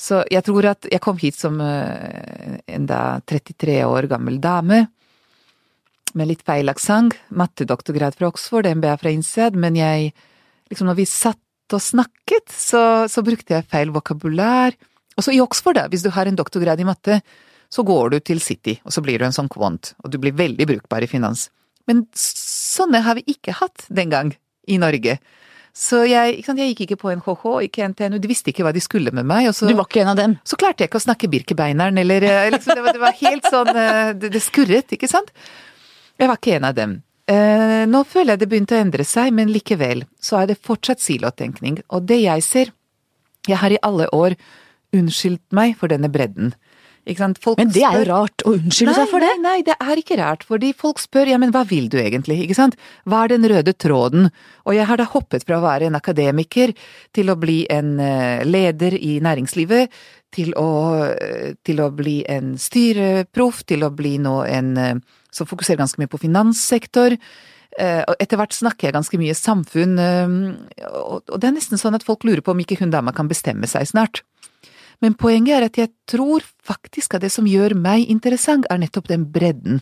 Så 0.00 0.22
jeg 0.32 0.40
tror 0.46 0.64
at 0.64 0.86
jeg 0.88 1.00
kom 1.04 1.18
hit 1.20 1.36
som 1.36 1.60
eh, 1.60 2.56
en 2.66 2.86
da 2.86 3.20
33 3.20 3.82
år 3.84 4.06
gammel 4.08 4.38
dame 4.40 4.86
med 6.18 6.30
litt 6.30 6.42
feil 6.46 6.70
aksent, 6.72 7.16
mattedoktorgrad 7.30 8.16
fra 8.18 8.30
Oxford, 8.30 8.66
MBA 8.66 8.96
fra 9.00 9.12
INSEAD, 9.14 9.58
men 9.60 9.78
jeg 9.78 10.10
liksom 10.70 10.90
når 10.90 11.00
vi 11.00 11.06
satt 11.08 11.74
og 11.74 11.82
snakket, 11.82 12.50
så, 12.50 12.82
så 13.10 13.22
brukte 13.26 13.54
jeg 13.54 13.68
feil 13.70 13.92
vokabulær. 13.94 14.74
Også 15.20 15.34
i 15.34 15.40
Oxford, 15.42 15.78
da, 15.78 15.86
hvis 15.90 16.02
du 16.06 16.10
har 16.14 16.26
en 16.26 16.38
doktorgrad 16.38 16.80
i 16.82 16.86
matte, 16.88 17.20
så 17.70 17.84
går 17.86 18.14
du 18.14 18.18
til 18.26 18.40
City, 18.42 18.80
og 18.82 18.94
så 18.94 19.02
blir 19.04 19.20
du 19.20 19.26
en 19.28 19.34
sånn 19.34 19.50
quant, 19.50 19.92
og 20.02 20.10
du 20.10 20.18
blir 20.22 20.34
veldig 20.34 20.66
brukbar 20.66 21.06
i 21.06 21.10
finans. 21.10 21.48
Men 21.86 22.04
sånne 22.18 23.02
har 23.06 23.18
vi 23.18 23.26
ikke 23.36 23.54
hatt 23.60 23.86
den 23.90 24.10
gang 24.10 24.34
i 24.70 24.78
Norge. 24.82 25.18
Så 25.70 26.02
jeg, 26.10 26.42
sant, 26.42 26.58
jeg 26.58 26.72
gikk 26.72 26.88
ikke 26.88 26.98
på 27.04 27.12
NHH, 27.14 27.44
ikke 27.68 27.86
NTNU, 27.92 28.18
de 28.18 28.30
visste 28.30 28.50
ikke 28.50 28.66
hva 28.66 28.74
de 28.74 28.82
skulle 28.82 29.12
med 29.14 29.26
meg. 29.26 29.52
Så, 29.54 29.68
Du 29.70 29.76
var 29.78 29.86
ikke 29.86 30.02
en 30.02 30.12
av 30.12 30.18
dem. 30.18 30.36
så 30.42 30.58
klarte 30.58 30.82
jeg 30.82 30.90
ikke 30.90 30.98
å 30.98 31.06
snakke 31.06 31.30
Birkebeineren, 31.30 31.98
eller 32.02 32.26
eh, 32.26 32.50
liksom, 32.50 32.74
det, 32.74 32.82
var, 32.82 32.98
det 32.98 33.04
var 33.04 33.18
helt 33.22 33.46
sånn 33.46 33.70
eh, 33.70 34.06
det, 34.18 34.32
det 34.34 34.42
skurret, 34.42 34.96
ikke 34.98 35.10
sant? 35.10 35.30
Jeg 36.20 36.28
var 36.28 36.40
ikke 36.40 36.56
en 36.58 36.68
av 36.68 36.76
dem. 36.76 36.96
Eh, 37.30 37.82
nå 37.88 38.02
føler 38.08 38.34
jeg 38.34 38.42
det 38.42 38.48
begynte 38.50 38.76
å 38.76 38.82
endre 38.82 39.06
seg, 39.06 39.30
men 39.36 39.52
likevel 39.52 40.04
så 40.20 40.42
er 40.42 40.50
det 40.50 40.60
fortsatt 40.60 41.02
silotenkning. 41.02 41.80
Og 41.94 42.08
det 42.10 42.22
jeg 42.24 42.46
ser 42.46 42.76
Jeg 43.48 43.56
har 43.56 43.72
i 43.72 43.78
alle 43.80 44.04
år 44.12 44.34
unnskyldt 44.92 45.54
meg 45.56 45.72
for 45.80 45.88
denne 45.88 46.10
bredden. 46.12 46.50
Men 47.10 47.70
det 47.72 47.80
er 47.82 47.96
jo 47.96 48.06
rart 48.10 48.42
å 48.44 48.52
unnskylde 48.52 48.92
seg 48.94 49.08
for 49.08 49.24
det. 49.24 49.30
Nei, 49.40 49.62
nei, 49.62 49.62
det 49.66 49.74
er 49.80 49.98
ikke 49.98 50.18
rart, 50.20 50.44
fordi 50.46 50.74
folk 50.76 51.00
spør 51.00 51.30
ja, 51.32 51.38
men 51.40 51.50
hva 51.54 51.62
vil 51.66 51.88
du 51.90 51.96
egentlig, 51.98 52.42
ikke 52.44 52.58
sant? 52.58 52.76
Hva 53.08 53.24
er 53.24 53.32
den 53.32 53.48
røde 53.48 53.72
tråden? 53.72 54.28
Og 54.68 54.76
jeg 54.76 54.86
har 54.86 55.00
da 55.00 55.08
hoppet 55.08 55.46
fra 55.48 55.58
å 55.58 55.64
være 55.64 55.88
en 55.88 55.96
akademiker 55.98 56.74
til 57.16 57.32
å 57.32 57.38
bli 57.40 57.64
en 57.72 57.96
eh, 58.04 58.44
leder 58.44 58.94
i 59.00 59.16
næringslivet, 59.24 59.96
til 60.34 60.52
å, 60.58 60.68
til 61.66 61.80
å 61.82 61.88
bli 61.94 62.20
en 62.30 62.54
styreproff, 62.60 63.64
til 63.66 63.86
å 63.86 63.90
bli 63.94 64.16
nå 64.22 64.40
en 64.46 65.02
som 65.30 65.46
fokuserer 65.46 65.80
ganske 65.80 66.00
mye 66.00 66.10
på 66.10 66.20
finanssektor. 66.22 67.16
Eh, 67.78 68.02
Og 68.02 68.18
etter 68.18 68.40
hvert 68.40 68.54
snakker 68.56 68.88
jeg 68.88 68.96
ganske 68.96 69.20
mye 69.20 69.36
samfunn, 69.36 69.98
eh, 70.02 70.34
og 70.90 71.38
det 71.38 71.50
er 71.50 71.54
nesten 71.54 71.78
sånn 71.78 71.94
at 71.94 72.06
folk 72.06 72.26
lurer 72.26 72.42
på 72.42 72.54
om 72.54 72.62
ikke 72.62 72.80
hun 72.80 72.90
dama 72.90 73.14
kan 73.14 73.30
bestemme 73.30 73.68
seg 73.70 73.86
snart. 73.86 74.24
Men 75.00 75.14
poenget 75.14 75.56
er 75.56 75.64
at 75.68 75.78
jeg 75.78 75.92
tror 76.10 76.44
faktisk 76.66 77.14
at 77.14 77.22
det 77.24 77.32
som 77.32 77.46
gjør 77.48 77.74
meg 77.78 78.10
interessant, 78.10 78.66
er 78.68 78.82
nettopp 78.82 79.08
den 79.08 79.24
bredden. 79.32 79.80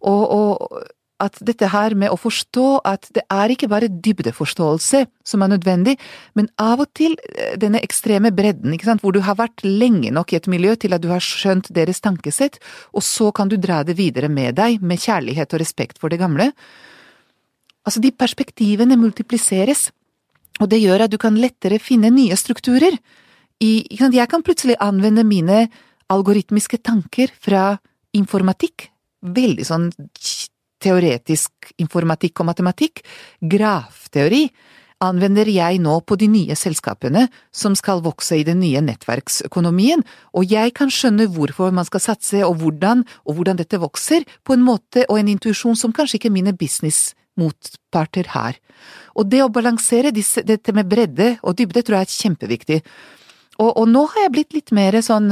Og, 0.00 0.22
og 0.32 0.86
at 1.22 1.38
dette 1.44 1.68
her 1.70 1.94
med 1.98 2.10
å 2.12 2.18
forstå 2.18 2.66
at 2.88 3.06
det 3.14 3.22
er 3.30 3.52
ikke 3.54 3.68
bare 3.70 3.90
dybdeforståelse 3.92 5.04
som 5.28 5.44
er 5.44 5.52
nødvendig, 5.54 5.96
men 6.38 6.48
av 6.60 6.82
og 6.82 6.90
til 6.98 7.14
eh, 7.30 7.54
denne 7.60 7.82
ekstreme 7.84 8.32
bredden, 8.34 8.74
ikke 8.74 8.90
sant, 8.90 9.04
hvor 9.04 9.14
du 9.14 9.22
har 9.24 9.38
vært 9.38 9.64
lenge 9.64 10.10
nok 10.14 10.32
i 10.32 10.40
et 10.40 10.50
miljø 10.50 10.74
til 10.76 10.96
at 10.96 11.04
du 11.04 11.10
har 11.12 11.22
skjønt 11.22 11.70
deres 11.74 12.02
tankesett, 12.04 12.58
og 12.92 13.06
så 13.06 13.30
kan 13.34 13.52
du 13.52 13.58
dra 13.60 13.82
det 13.86 13.96
videre 14.00 14.30
med 14.32 14.58
deg, 14.58 14.82
med 14.82 15.02
kjærlighet 15.02 15.54
og 15.54 15.62
respekt 15.62 16.02
for 16.02 16.12
det 16.12 16.20
gamle. 16.22 16.50
Altså, 17.86 18.02
de 18.02 18.12
perspektivene 18.14 18.98
multipliseres, 18.98 19.90
og 20.60 20.68
det 20.70 20.82
gjør 20.82 21.06
at 21.06 21.12
du 21.12 21.18
kan 21.22 21.38
lettere 21.38 21.80
finne 21.82 22.12
nye 22.12 22.36
strukturer 22.38 22.98
i, 23.62 23.72
sant, 23.98 24.14
jeg 24.14 24.28
kan 24.30 24.42
plutselig 24.44 24.76
anvende 24.82 25.24
mine 25.26 25.66
algoritmiske 26.12 26.82
tanker 26.84 27.30
fra 27.40 27.76
informatikk, 28.16 28.90
veldig 29.22 29.64
sånn 29.64 29.90
teoretisk 30.82 31.72
informatikk 31.82 32.42
og 32.42 32.50
matematikk, 32.50 33.02
grafteori, 33.40 34.46
anvender 35.02 35.48
jeg 35.50 35.80
nå 35.82 35.96
på 36.06 36.16
de 36.20 36.28
nye 36.30 36.56
selskapene 36.58 37.26
som 37.54 37.74
skal 37.78 38.02
vokse 38.04 38.38
i 38.38 38.44
den 38.46 38.60
nye 38.62 38.82
nettverksøkonomien, 38.84 40.04
og 40.36 40.52
jeg 40.52 40.74
kan 40.78 40.92
skjønne 40.92 41.28
hvorfor 41.34 41.74
man 41.74 41.88
skal 41.88 42.04
satse 42.04 42.44
og 42.46 42.60
hvordan, 42.60 43.02
og 43.26 43.38
hvordan 43.38 43.58
dette 43.58 43.80
vokser, 43.82 44.26
på 44.46 44.56
en 44.56 44.64
måte 44.66 45.06
og 45.08 45.18
en 45.18 45.32
intuisjon 45.34 45.78
som 45.78 45.94
kanskje 45.94 46.20
ikke 46.20 46.34
mine 46.34 46.54
businessmotparter 46.58 48.30
har. 48.36 48.60
Og 49.18 49.28
det 49.32 49.42
å 49.44 49.50
balansere 49.52 50.14
disse, 50.14 50.44
dette 50.46 50.74
med 50.76 50.88
bredde 50.90 51.34
og 51.42 51.58
dybde 51.58 51.82
tror 51.82 52.00
jeg 52.00 52.08
er 52.08 52.16
kjempeviktig. 52.22 52.80
Og, 53.58 53.70
og 53.74 53.84
nå 53.90 54.06
har 54.14 54.26
jeg 54.26 54.34
blitt 54.36 54.56
litt 54.56 54.72
mer 54.74 54.96
sånn 55.04 55.28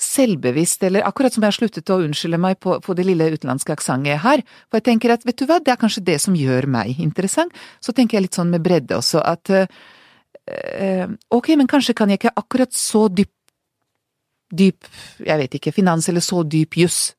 selvbevisst, 0.00 0.82
eller 0.88 1.04
akkurat 1.06 1.34
som 1.34 1.44
jeg 1.44 1.52
har 1.52 1.58
sluttet 1.58 1.92
å 1.92 2.00
unnskylde 2.00 2.40
meg 2.40 2.58
på, 2.62 2.78
på 2.80 2.96
det 2.96 3.04
lille 3.04 3.30
utenlandske 3.34 3.74
aksentet 3.74 4.14
jeg 4.14 4.22
har, 4.24 4.42
for 4.68 4.80
jeg 4.80 4.86
tenker 4.88 5.14
at 5.14 5.26
vet 5.28 5.38
du 5.38 5.46
hva, 5.48 5.60
det 5.60 5.74
er 5.74 5.80
kanskje 5.80 6.04
det 6.06 6.16
som 6.24 6.36
gjør 6.36 6.68
meg 6.72 7.00
interessant, 7.02 7.52
så 7.84 7.94
tenker 7.96 8.18
jeg 8.18 8.28
litt 8.28 8.38
sånn 8.38 8.52
med 8.52 8.64
bredde 8.64 8.96
også, 8.96 9.20
at 9.20 9.52
øh, 9.52 11.06
ok, 11.36 11.52
men 11.60 11.70
kanskje 11.70 11.96
kan 11.98 12.12
jeg 12.12 12.22
ikke 12.22 12.34
akkurat 12.40 12.72
så 12.76 13.06
dyp, 13.12 13.32
dyp, 14.50 14.88
jeg 15.26 15.44
vet 15.44 15.60
ikke, 15.60 15.74
finans 15.76 16.08
eller 16.10 16.24
så 16.24 16.42
dyp 16.48 16.80
juss 16.80 17.10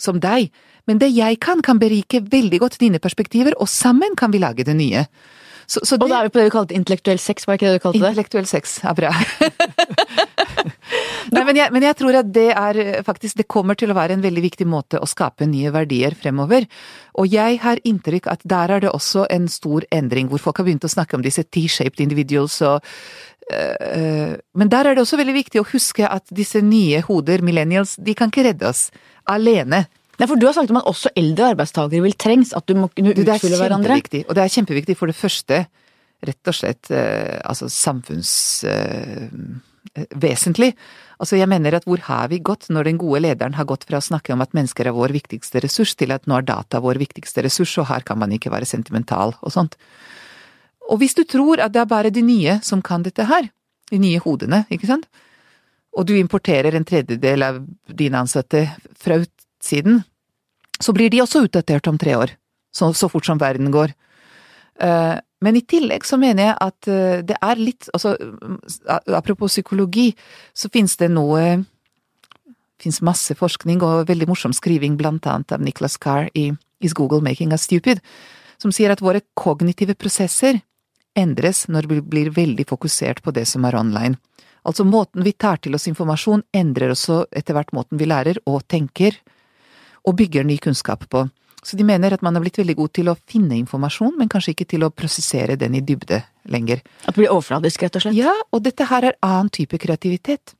som 0.00 0.18
deg, 0.22 0.48
men 0.88 1.00
det 1.00 1.12
jeg 1.14 1.38
kan, 1.44 1.62
kan 1.64 1.78
berike 1.80 2.24
veldig 2.32 2.60
godt 2.64 2.80
dine 2.80 3.00
perspektiver, 3.00 3.56
og 3.60 3.70
sammen 3.70 4.16
kan 4.18 4.32
vi 4.32 4.40
lage 4.42 4.66
det 4.66 4.76
nye. 4.76 5.06
Så, 5.66 5.80
så 5.84 5.96
Og 5.96 6.10
da 6.10 6.18
er 6.20 6.26
vi 6.26 6.34
på 6.34 6.40
det 6.40 6.48
du 6.50 6.52
kalte 6.52 6.76
intellektuell 6.76 7.20
sex, 7.22 7.46
var 7.46 7.56
det 7.56 7.62
ikke 7.62 7.70
det 7.70 7.78
du 7.78 7.84
kalte 7.84 8.00
det? 8.00 8.10
Intellektuell 8.10 8.48
sex 8.48 8.80
ja 8.84 8.92
bra. 8.96 9.12
Nei, 11.34 11.42
men 11.48 11.56
jeg, 11.58 11.68
men 11.74 11.82
jeg 11.86 11.96
tror 11.98 12.14
at 12.20 12.28
det 12.34 12.50
er 12.52 12.74
eh, 12.80 13.02
faktisk 13.06 13.34
Det 13.40 13.48
kommer 13.50 13.74
til 13.78 13.90
å 13.90 13.96
være 13.96 14.12
en 14.16 14.24
veldig 14.24 14.42
viktig 14.44 14.66
måte 14.70 14.96
å 15.02 15.06
skape 15.08 15.44
nye 15.50 15.70
verdier 15.74 16.12
fremover. 16.18 16.62
Og 17.20 17.24
jeg 17.32 17.52
har 17.64 17.76
inntrykk 17.86 18.26
at 18.30 18.40
der 18.48 18.68
er 18.76 18.80
det 18.84 18.92
også 18.94 19.22
en 19.32 19.46
stor 19.50 19.80
endring, 19.94 20.26
hvor 20.30 20.40
folk 20.42 20.56
har 20.60 20.66
begynt 20.68 20.86
å 20.86 20.94
snakke 20.94 21.14
om 21.18 21.24
disse 21.24 21.44
T-shaped 21.44 22.00
individuals 22.04 22.56
og 22.62 22.76
øh, 23.50 24.32
Men 24.54 24.68
der 24.72 24.84
er 24.86 24.92
det 24.94 25.02
også 25.02 25.18
veldig 25.20 25.36
viktig 25.40 25.58
å 25.60 25.70
huske 25.72 26.04
at 26.08 26.24
disse 26.30 26.60
nye 26.64 26.98
hoder, 27.04 27.38
millennials, 27.44 27.92
de 27.98 28.14
kan 28.14 28.28
ikke 28.32 28.46
redde 28.48 28.66
oss 28.70 28.82
alene. 29.30 29.80
Nei, 30.18 30.26
for 30.30 30.36
du 30.38 30.46
har 30.46 30.54
sagt 30.54 30.70
om 30.70 30.76
at 30.78 30.86
også 30.90 31.10
eldre 31.18 31.48
arbeidstakere 31.54 32.02
vil 32.04 32.14
trengs, 32.20 32.52
at 32.54 32.66
du 32.68 32.74
må 32.78 32.86
kunne 32.92 33.14
Du, 33.14 33.22
det 33.22 33.32
er 33.32 33.36
utfylle 33.40 33.58
hverandre. 33.58 33.88
kjempeviktig, 33.90 34.20
og 34.28 34.32
det 34.36 34.42
er 34.44 34.54
kjempeviktig 34.56 34.94
for 34.98 35.06
det 35.10 35.18
første, 35.18 35.56
rett 36.24 36.44
og 36.50 36.54
slett, 36.56 36.84
eh, 36.94 37.36
altså 37.44 37.66
samfunnsvesentlig. 37.72 40.70
Altså 41.18 41.38
jeg 41.38 41.50
mener 41.50 41.76
at 41.76 41.86
hvor 41.88 42.02
har 42.06 42.30
vi 42.32 42.40
gått 42.42 42.68
når 42.72 42.88
den 42.88 43.00
gode 43.00 43.22
lederen 43.24 43.56
har 43.58 43.68
gått 43.68 43.86
fra 43.88 44.00
å 44.00 44.04
snakke 44.04 44.34
om 44.34 44.42
at 44.44 44.54
mennesker 44.56 44.88
er 44.88 44.96
vår 44.96 45.14
viktigste 45.14 45.62
ressurs, 45.64 45.94
til 45.94 46.14
at 46.14 46.26
nå 46.30 46.38
er 46.38 46.48
data 46.48 46.80
vår 46.84 47.00
viktigste 47.02 47.44
ressurs, 47.46 47.76
og 47.82 47.88
her 47.90 48.06
kan 48.06 48.20
man 48.20 48.32
ikke 48.34 48.52
være 48.54 48.68
sentimental 48.68 49.36
og 49.40 49.54
sånt. 49.54 49.78
Og 50.90 51.00
hvis 51.00 51.16
du 51.16 51.24
tror 51.24 51.62
at 51.64 51.72
det 51.74 51.82
er 51.84 51.90
bare 51.90 52.12
de 52.12 52.24
nye 52.24 52.58
som 52.62 52.82
kan 52.84 53.04
dette 53.04 53.24
her, 53.28 53.48
de 53.92 54.00
nye 54.00 54.20
hodene, 54.24 54.64
ikke 54.72 54.88
sant, 54.90 55.08
og 55.94 56.08
du 56.08 56.16
importerer 56.18 56.74
en 56.74 56.86
tredjedel 56.86 57.44
av 57.46 57.60
dine 57.86 58.24
ansatte 58.24 58.66
fra 58.98 59.20
utsiden, 59.22 60.02
så 60.82 60.92
blir 60.92 61.12
de 61.12 61.22
også 61.22 61.44
utdatert 61.46 61.86
om 61.88 61.98
tre 62.00 62.16
år, 62.18 62.34
så, 62.74 62.90
så 62.92 63.08
fort 63.08 63.26
som 63.28 63.38
verden 63.38 63.70
går. 63.74 63.94
Eh, 64.82 65.14
men 65.44 65.58
i 65.58 65.64
tillegg 65.68 66.06
så 66.08 66.18
mener 66.20 66.48
jeg 66.48 66.56
at 66.64 66.88
eh, 66.90 67.20
det 67.28 67.36
er 67.36 67.60
litt, 67.60 67.88
altså 67.92 68.16
apropos 69.12 69.52
psykologi, 69.52 70.10
så 70.56 70.72
finnes 70.72 70.96
det 71.00 71.10
noe 71.12 71.64
finnes 72.80 73.00
masse 73.06 73.34
forskning 73.38 73.82
og 73.84 74.08
veldig 74.10 74.28
morsom 74.28 74.54
skriving 74.56 74.98
blant 75.00 75.26
annet 75.30 75.54
av 75.54 75.62
Nicholas 75.62 75.96
Carr 76.00 76.28
i 76.36 76.50
Is 76.84 76.92
Google 76.96 77.22
Making 77.24 77.54
Us 77.54 77.64
Stupid, 77.68 78.02
som 78.60 78.72
sier 78.74 78.92
at 78.92 79.02
våre 79.04 79.22
kognitive 79.38 79.96
prosesser 79.96 80.60
endres 81.16 81.64
når 81.70 81.88
vi 81.90 82.00
blir 82.02 82.32
veldig 82.34 82.66
fokusert 82.68 83.22
på 83.22 83.32
det 83.34 83.46
som 83.48 83.64
er 83.64 83.78
online. 83.78 84.18
Altså 84.64 84.86
måten 84.88 85.24
vi 85.24 85.34
tar 85.36 85.60
til 85.62 85.76
oss 85.76 85.86
informasjon 85.90 86.42
endrer 86.56 86.94
også 86.94 87.24
etter 87.36 87.56
hvert 87.56 87.72
måten 87.76 88.00
vi 88.00 88.08
lærer 88.08 88.40
og 88.48 88.64
tenker 88.68 89.16
og 90.04 90.16
bygger 90.18 90.44
ny 90.44 90.56
kunnskap 90.60 91.06
på. 91.12 91.26
Så 91.64 91.78
de 91.80 91.86
mener 91.86 92.12
at 92.12 92.22
man 92.24 92.36
har 92.36 92.44
blitt 92.44 92.58
veldig 92.60 92.76
god 92.76 92.92
til 92.98 93.08
å 93.08 93.16
finne 93.30 93.56
informasjon, 93.56 94.12
men 94.18 94.28
kanskje 94.32 94.52
ikke 94.52 94.68
til 94.74 94.84
å 94.84 94.92
prosessere 94.92 95.56
den 95.60 95.78
i 95.78 95.80
dybde 95.84 96.20
lenger. 96.52 96.82
At 97.04 97.14
det 97.14 97.22
blir 97.22 97.32
overfladisk, 97.32 97.86
rett 97.86 97.96
og 97.96 98.04
slett. 98.04 98.18
Ja, 98.18 98.34
og 98.52 98.66
dette 98.66 98.88
her 98.90 99.08
er 99.08 99.16
annen 99.24 99.48
type 99.54 99.80
kreativitet. 99.80 100.52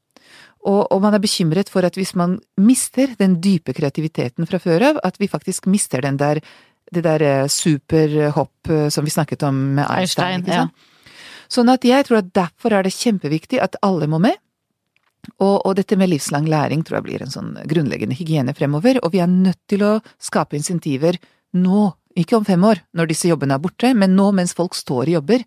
Og, 0.64 0.86
og 0.88 1.02
man 1.04 1.12
er 1.12 1.20
bekymret 1.20 1.68
for 1.72 1.84
at 1.84 1.98
hvis 2.00 2.14
man 2.16 2.38
mister 2.56 3.12
den 3.20 3.36
dype 3.44 3.74
kreativiteten 3.76 4.48
fra 4.48 4.60
før 4.62 4.88
av, 4.88 5.02
at 5.04 5.20
vi 5.20 5.28
faktisk 5.28 5.68
mister 5.68 6.00
den 6.04 6.16
der, 6.20 6.40
det 6.88 7.04
der 7.04 7.24
eh, 7.24 7.50
superhopp 7.52 8.72
eh, 8.72 8.88
som 8.88 9.04
vi 9.04 9.12
snakket 9.12 9.44
om 9.44 9.60
med 9.76 9.84
Einstein. 9.84 10.40
Einstein, 10.40 10.64
sant? 10.64 10.90
Sånn 11.52 11.68
at 11.68 11.84
jeg 11.84 12.08
tror 12.08 12.22
at 12.22 12.32
derfor 12.32 12.72
er 12.72 12.86
det 12.86 12.94
kjempeviktig 12.96 13.60
at 13.60 13.76
alle 13.84 14.08
må 14.08 14.18
med. 14.24 14.40
Og, 15.38 15.56
og 15.64 15.74
dette 15.78 15.96
med 16.00 16.10
livslang 16.12 16.48
læring 16.50 16.84
tror 16.84 17.00
jeg 17.00 17.06
blir 17.08 17.24
en 17.24 17.32
sånn 17.32 17.54
grunnleggende 17.70 18.16
hygiene 18.18 18.54
fremover, 18.56 19.00
og 19.02 19.14
vi 19.14 19.22
er 19.24 19.30
nødt 19.30 19.60
til 19.70 19.84
å 19.86 19.92
skape 20.22 20.58
insentiver 20.58 21.18
nå, 21.54 21.88
ikke 22.18 22.38
om 22.38 22.46
fem 22.46 22.64
år, 22.66 22.82
når 22.94 23.10
disse 23.10 23.30
jobbene 23.30 23.56
er 23.56 23.62
borte, 23.62 23.90
men 23.94 24.16
nå 24.18 24.30
mens 24.36 24.54
folk 24.56 24.76
står 24.78 25.10
i 25.10 25.16
jobber, 25.16 25.44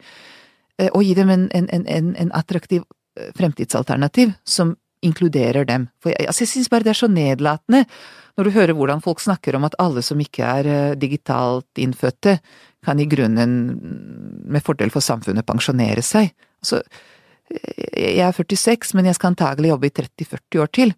eh, 0.79 0.91
og 0.91 1.03
gi 1.03 1.15
dem 1.17 1.31
en, 1.33 1.47
en, 1.55 1.69
en, 1.73 2.13
en 2.15 2.35
attraktiv 2.35 2.83
eh, 3.19 3.31
fremtidsalternativ 3.37 4.35
som 4.47 4.75
inkluderer 5.05 5.67
dem. 5.67 5.87
For 6.01 6.11
jeg, 6.13 6.29
altså 6.29 6.45
jeg 6.45 6.53
synes 6.55 6.71
bare 6.73 6.87
det 6.87 6.95
er 6.95 7.01
så 7.03 7.11
nedlatende 7.11 7.83
når 8.37 8.47
du 8.47 8.53
hører 8.53 8.77
hvordan 8.77 9.01
folk 9.01 9.21
snakker 9.21 9.55
om 9.57 9.65
at 9.65 9.75
alle 9.81 10.03
som 10.05 10.19
ikke 10.21 10.45
er 10.45 10.71
eh, 10.71 10.95
digitalt 10.99 11.81
innfødte, 11.81 12.37
kan 12.85 12.99
i 13.01 13.07
grunnen 13.09 13.53
med 14.47 14.63
fordel 14.63 14.91
for 14.93 15.03
samfunnet 15.03 15.47
pensjonere 15.47 16.03
seg. 16.05 16.29
Altså, 16.61 16.83
jeg 17.49 18.23
er 18.25 18.35
46, 18.35 18.95
men 18.97 19.09
jeg 19.09 19.17
skal 19.17 19.33
antagelig 19.33 19.71
jobbe 19.73 19.89
i 19.89 19.95
30-40 20.01 20.63
år 20.63 20.73
til. 20.79 20.93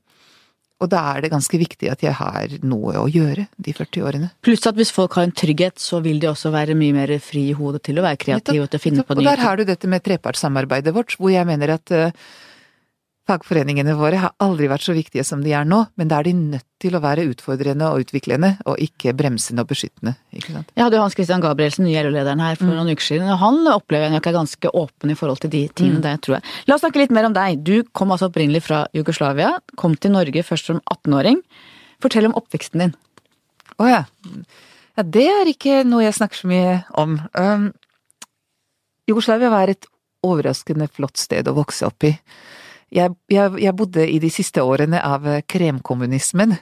Og 0.80 0.88
da 0.88 1.02
er 1.12 1.26
det 1.26 1.32
ganske 1.34 1.60
viktig 1.60 1.90
at 1.92 2.04
jeg 2.06 2.16
har 2.16 2.54
noe 2.64 2.94
å 3.02 3.08
gjøre 3.12 3.50
de 3.60 3.74
40 3.76 4.06
årene. 4.08 4.30
Pluss 4.46 4.64
at 4.70 4.78
hvis 4.80 4.94
folk 4.96 5.18
har 5.20 5.28
en 5.28 5.36
trygghet, 5.36 5.76
så 5.84 6.00
vil 6.04 6.22
de 6.24 6.30
også 6.30 6.54
være 6.56 6.78
mye 6.80 6.96
mer 6.96 7.12
fri 7.24 7.50
i 7.52 7.58
hodet 7.58 7.84
til 7.90 8.00
å 8.00 8.06
være 8.06 8.20
kreative 8.22 8.64
og 8.64 8.72
til 8.72 8.80
å 8.80 8.84
finne 8.86 9.04
på 9.04 9.18
Og 9.18 9.26
der 9.28 9.44
har 9.44 9.60
du 9.60 9.66
dette 9.68 9.92
med 9.92 10.06
trepartssamarbeidet 10.06 10.96
vårt, 10.96 11.18
hvor 11.20 11.34
jeg 11.34 11.48
mener 11.50 11.76
at 11.76 11.92
uh, 11.92 12.16
fagforeningene 13.30 13.94
våre 13.98 14.20
har 14.24 14.34
aldri 14.42 14.68
vært 14.72 14.88
så 14.88 14.96
viktige 14.98 15.24
som 15.28 15.44
de 15.46 15.54
er 15.56 15.68
nå, 15.68 15.84
men 16.00 16.10
da 16.10 16.20
er 16.20 16.30
de 16.30 16.34
nødt 16.38 16.66
til 16.82 16.96
å 16.96 17.02
være 17.04 17.28
utfordrende 17.30 17.90
og 17.92 18.06
utviklende, 18.06 18.54
og 18.70 18.80
ikke 18.82 19.14
bremsende 19.18 19.66
og 19.66 19.70
beskyttende. 19.72 20.16
ikke 20.34 20.56
sant? 20.56 20.72
Jeg 20.76 20.86
hadde 20.86 20.98
jo 20.98 21.04
Hans 21.04 21.18
Christian 21.18 21.44
Gabrielsen, 21.44 21.86
nye 21.88 22.04
LO-lederen 22.06 22.42
her, 22.44 22.58
for 22.60 22.72
noen 22.72 22.92
uker 22.94 23.06
siden, 23.06 23.28
og 23.34 23.42
han 23.42 23.60
opplever 23.74 24.08
jeg 24.08 24.16
nok 24.16 24.30
er 24.32 24.38
ganske 24.38 24.72
åpen 24.82 25.14
i 25.14 25.18
forhold 25.20 25.44
til 25.44 25.54
de 25.54 25.66
tingene 25.76 26.02
der, 26.06 26.22
tror 26.24 26.40
jeg. 26.40 26.56
La 26.70 26.78
oss 26.78 26.86
snakke 26.86 27.04
litt 27.04 27.14
mer 27.16 27.28
om 27.30 27.36
deg. 27.36 27.60
Du 27.68 27.84
kom 27.94 28.16
altså 28.16 28.32
opprinnelig 28.32 28.64
fra 28.66 28.86
Jugoslavia, 28.96 29.52
kom 29.80 29.98
til 30.00 30.16
Norge 30.16 30.46
først 30.48 30.72
som 30.72 30.82
18-åring. 30.86 31.44
Fortell 32.04 32.30
om 32.30 32.38
oppveksten 32.40 32.86
din. 32.86 32.96
Å 33.80 33.92
ja. 33.92 34.02
ja. 34.96 35.06
Det 35.06 35.28
er 35.32 35.52
ikke 35.52 35.84
noe 35.88 36.06
jeg 36.06 36.18
snakker 36.18 36.42
så 36.42 36.50
mye 36.52 36.80
om. 37.00 37.20
Um, 37.36 37.70
Jugoslavia 39.10 39.52
var 39.52 39.72
et 39.72 39.88
overraskende 40.26 40.90
flott 40.92 41.20
sted 41.20 41.48
å 41.48 41.56
vokse 41.58 41.88
opp 41.88 42.08
i. 42.08 42.14
Jeg, 42.96 43.14
jeg, 43.30 43.54
jeg 43.62 43.76
bodde 43.78 44.06
i 44.10 44.18
de 44.22 44.32
siste 44.34 44.64
årene 44.66 45.02
av 45.06 45.28
kremkommunismen. 45.50 46.56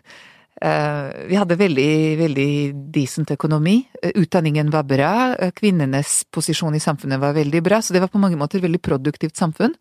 Uh, 0.58 1.14
vi 1.30 1.38
hadde 1.38 1.60
veldig, 1.60 1.92
veldig 2.20 2.52
decent 2.94 3.32
økonomi. 3.36 3.78
Utdanningen 4.16 4.72
var 4.74 4.88
bra. 4.90 5.12
Kvinnenes 5.56 6.24
posisjon 6.34 6.76
i 6.76 6.84
samfunnet 6.84 7.22
var 7.22 7.38
veldig 7.38 7.62
bra, 7.64 7.82
så 7.82 7.96
det 7.96 8.02
var 8.04 8.12
på 8.14 8.22
mange 8.22 8.40
måter 8.40 8.60
et 8.60 8.68
veldig 8.68 8.82
produktivt 8.84 9.38
samfunn. 9.40 9.76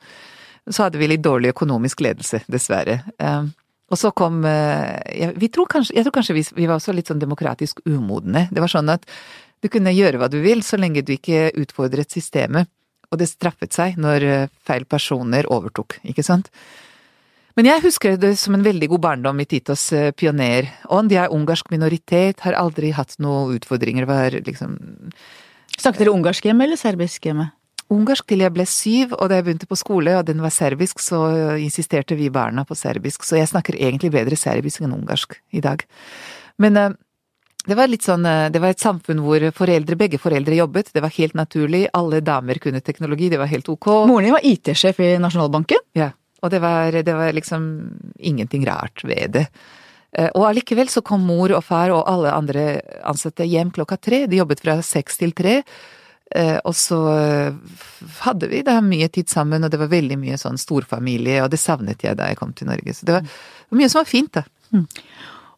Så 0.66 0.84
hadde 0.84 1.00
vi 1.00 1.08
litt 1.08 1.24
dårlig 1.24 1.54
økonomisk 1.54 2.02
ledelse, 2.04 2.42
dessverre. 2.50 3.00
Og 3.86 3.98
så 3.98 4.10
kom 4.18 4.40
jeg, 4.42 5.30
vi 5.38 5.48
tror 5.54 5.68
kanskje, 5.70 5.94
jeg 5.94 6.06
tror 6.06 6.14
kanskje 6.16 6.34
vi, 6.34 6.42
vi 6.58 6.66
var 6.66 6.80
også 6.80 6.94
litt 6.94 7.06
sånn 7.06 7.22
demokratisk 7.22 7.84
umodne. 7.86 8.48
Det 8.50 8.64
var 8.64 8.72
sånn 8.72 8.90
at 8.90 9.06
du 9.62 9.70
kunne 9.72 9.94
gjøre 9.94 10.20
hva 10.20 10.28
du 10.30 10.40
vil, 10.42 10.62
så 10.66 10.78
lenge 10.78 11.04
du 11.06 11.14
ikke 11.16 11.52
utfordret 11.62 12.12
systemet. 12.12 12.68
Og 13.10 13.20
det 13.20 13.30
straffet 13.30 13.76
seg 13.76 13.98
når 14.00 14.48
feil 14.66 14.84
personer 14.88 15.48
overtok, 15.52 15.98
ikke 16.06 16.24
sant? 16.26 16.50
Men 17.56 17.70
jeg 17.70 17.84
husker 17.86 18.18
det 18.20 18.34
som 18.36 18.52
en 18.52 18.64
veldig 18.64 18.88
god 18.92 19.02
barndom 19.06 19.38
i 19.40 19.46
Titos 19.48 19.88
pionerånd. 20.20 21.12
Jeg 21.14 21.22
er 21.22 21.32
ungarsk 21.32 21.70
minoritet, 21.72 22.42
har 22.44 22.58
aldri 22.58 22.90
hatt 22.92 23.14
noen 23.22 23.54
utfordringer, 23.56 24.04
var 24.08 24.36
liksom 24.44 24.76
Snakket 25.76 26.06
dere 26.06 26.12
ungarsk 26.16 26.46
hjemme 26.48 26.64
eller 26.64 26.78
serbisk 26.80 27.26
hjemme? 27.28 27.50
Ungarsk 27.92 28.26
til 28.26 28.40
jeg 28.42 28.52
ble 28.54 28.64
syv, 28.66 29.12
og 29.14 29.28
da 29.30 29.38
jeg 29.38 29.46
begynte 29.46 29.68
på 29.70 29.76
skole 29.78 30.14
og 30.18 30.24
den 30.26 30.40
var 30.42 30.52
serbisk, 30.54 31.02
så 31.04 31.20
insisterte 31.62 32.16
vi 32.18 32.30
barna 32.32 32.64
på 32.66 32.74
serbisk, 32.74 33.24
så 33.24 33.38
jeg 33.38 33.50
snakker 33.52 33.76
egentlig 33.76 34.10
bedre 34.14 34.38
serbisk 34.40 34.82
enn 34.82 34.96
ungarsk 34.96 35.36
i 35.54 35.62
dag. 35.64 35.84
Men 36.58 36.96
det 37.66 37.76
var 37.78 37.90
litt 37.90 38.06
sånn, 38.06 38.22
det 38.22 38.60
var 38.62 38.74
et 38.74 38.82
samfunn 38.82 39.20
hvor 39.24 39.42
foreldre, 39.56 39.98
begge 39.98 40.20
foreldre 40.22 40.58
jobbet, 40.58 40.92
det 40.94 41.02
var 41.04 41.14
helt 41.16 41.34
naturlig, 41.38 41.86
alle 41.98 42.20
damer 42.24 42.60
kunne 42.62 42.80
teknologi, 42.84 43.28
det 43.32 43.40
var 43.40 43.50
helt 43.50 43.68
ok. 43.72 43.88
Moren 44.06 44.28
din 44.28 44.36
var 44.36 44.46
IT-sjef 44.46 45.00
i 45.02 45.16
Nasjonalbanken? 45.22 45.82
Ja, 45.98 46.12
og 46.42 46.52
det 46.54 46.60
var, 46.62 46.94
det 47.02 47.16
var 47.16 47.34
liksom 47.34 47.66
ingenting 48.18 48.66
rart 48.68 49.02
ved 49.04 49.36
det. 49.38 49.44
Og 50.32 50.46
allikevel 50.48 50.88
så 50.88 51.02
kom 51.04 51.26
mor 51.28 51.52
og 51.52 51.64
far 51.66 51.90
og 51.92 52.06
alle 52.08 52.32
andre 52.32 52.80
ansatte 53.04 53.44
hjem 53.44 53.74
klokka 53.74 53.98
tre, 54.00 54.22
de 54.30 54.38
jobbet 54.38 54.62
fra 54.64 54.78
seks 54.86 55.18
til 55.20 55.34
tre. 55.36 55.58
Og 56.64 56.72
så 56.74 56.98
hadde 58.22 58.48
vi 58.48 58.62
da 58.64 58.78
mye 58.82 59.10
tid 59.12 59.28
sammen, 59.28 59.66
og 59.66 59.74
det 59.74 59.80
var 59.82 59.90
veldig 59.92 60.16
mye 60.22 60.38
sånn 60.40 60.56
storfamilie, 60.58 61.42
og 61.44 61.50
det 61.52 61.60
savnet 61.60 62.06
jeg 62.06 62.16
da 62.18 62.30
jeg 62.30 62.38
kom 62.40 62.54
til 62.56 62.70
Norge. 62.70 62.94
Så 62.96 63.08
det 63.08 63.18
var, 63.18 63.26
det 63.26 63.74
var 63.74 63.82
mye 63.82 63.90
som 63.92 64.00
var 64.00 64.08
fint, 64.08 64.38
da. 64.38 64.46
Mm. 64.72 64.86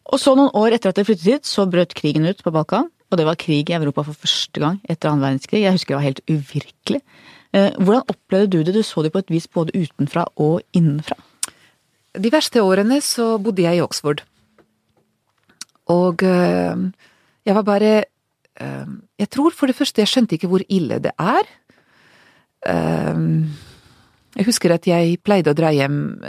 Og 0.09 0.17
så 0.21 0.33
noen 0.37 0.53
år 0.57 0.73
etter 0.75 0.89
at 0.89 0.97
dere 0.97 1.05
flyttet 1.05 1.27
hit, 1.27 1.45
så 1.45 1.67
brøt 1.69 1.93
krigen 1.97 2.25
ut 2.25 2.41
på 2.43 2.53
Balkan. 2.53 2.89
Og 3.09 3.17
det 3.17 3.25
var 3.25 3.39
krig 3.41 3.69
i 3.69 3.75
Europa 3.77 4.03
for 4.05 4.17
første 4.17 4.61
gang 4.61 4.77
etter 4.89 5.09
annen 5.09 5.23
verdenskrig. 5.25 5.63
Jeg 5.63 5.73
husker 5.73 5.95
det 5.95 5.99
var 5.99 6.07
helt 6.07 6.23
uvirkelig. 6.29 7.01
Hvordan 7.49 8.11
opplevde 8.13 8.51
du 8.53 8.59
det? 8.61 8.75
Du 8.77 8.83
så 8.85 9.01
det 9.01 9.13
på 9.13 9.23
et 9.23 9.31
vis 9.33 9.47
både 9.49 9.73
utenfra 9.73 10.27
og 10.37 10.61
innenfra. 10.77 11.17
De 12.13 12.29
verste 12.33 12.61
årene 12.61 12.99
så 13.05 13.37
bodde 13.41 13.65
jeg 13.65 13.79
i 13.79 13.81
Oxford. 13.81 14.21
Og 15.89 16.21
jeg 16.21 17.55
var 17.57 17.65
bare 17.65 18.05
Jeg 18.59 19.29
tror 19.31 19.55
for 19.55 19.71
det 19.71 19.77
første 19.77 20.01
jeg 20.01 20.11
skjønte 20.11 20.35
ikke 20.35 20.49
hvor 20.51 20.61
ille 20.69 20.99
det 20.99 21.13
er. 21.17 21.49
Jeg 24.35 24.45
husker 24.45 24.73
at 24.75 24.85
jeg 24.85 25.17
pleide 25.23 25.49
å 25.49 25.57
dra 25.57 25.71
hjem 25.73 26.19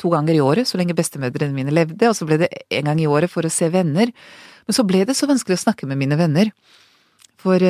to 0.00 0.10
ganger 0.12 0.36
i 0.36 0.42
året 0.44 0.68
så 0.68 0.80
lenge 0.80 0.96
bestemødrene 0.96 1.54
mine 1.56 1.74
levde, 1.74 2.08
og 2.08 2.16
så 2.16 2.26
ble 2.28 2.44
det 2.44 2.50
en 2.74 2.90
gang 2.90 3.02
i 3.02 3.10
året 3.10 3.32
for 3.32 3.46
å 3.46 3.52
se 3.52 3.68
venner. 3.72 4.12
Men 4.66 4.76
så 4.76 4.86
ble 4.86 5.04
det 5.08 5.16
så 5.18 5.28
vanskelig 5.30 5.58
å 5.58 5.64
snakke 5.66 5.88
med 5.90 6.00
mine 6.00 6.18
venner. 6.18 6.50
For, 7.44 7.60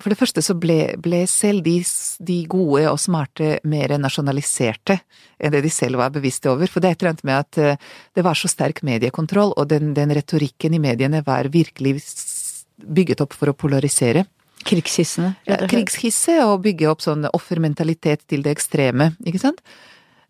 for 0.00 0.12
det 0.12 0.16
første 0.16 0.40
så 0.40 0.54
ble, 0.56 0.94
ble 1.04 1.26
selv 1.28 1.60
de, 1.66 1.74
de, 2.24 2.38
gode 2.48 2.86
og 2.88 2.96
smarte 3.02 3.58
mer 3.68 3.92
nasjonaliserte 4.00 4.96
enn 5.36 5.52
det 5.52 5.60
de 5.66 5.72
selv 5.72 6.00
var 6.00 6.14
bevisste 6.14 6.48
over. 6.48 6.70
For 6.72 6.80
det 6.80 6.88
er 6.88 6.96
et 6.96 7.04
eller 7.04 7.12
annet 7.12 7.28
med 7.28 7.42
at 7.42 7.82
det 8.16 8.24
var 8.24 8.38
så 8.40 8.48
sterk 8.48 8.80
mediekontroll, 8.86 9.52
og 9.60 9.68
den, 9.68 9.92
den 9.98 10.14
retorikken 10.16 10.78
i 10.78 10.80
mediene 10.80 11.20
var 11.26 11.52
virkelig 11.52 11.98
bygget 12.80 13.20
opp 13.26 13.36
for 13.36 13.52
å 13.52 13.56
polarisere. 13.56 14.24
Krigshissene? 14.64 15.34
Ja, 15.48 15.58
krigshisse 15.68 16.38
og 16.46 16.62
bygge 16.64 16.88
opp 16.88 17.04
sånn 17.04 17.28
offermentalitet 17.28 18.24
til 18.30 18.44
det 18.46 18.54
ekstreme, 18.56 19.12
ikke 19.28 19.42
sant. 19.42 19.60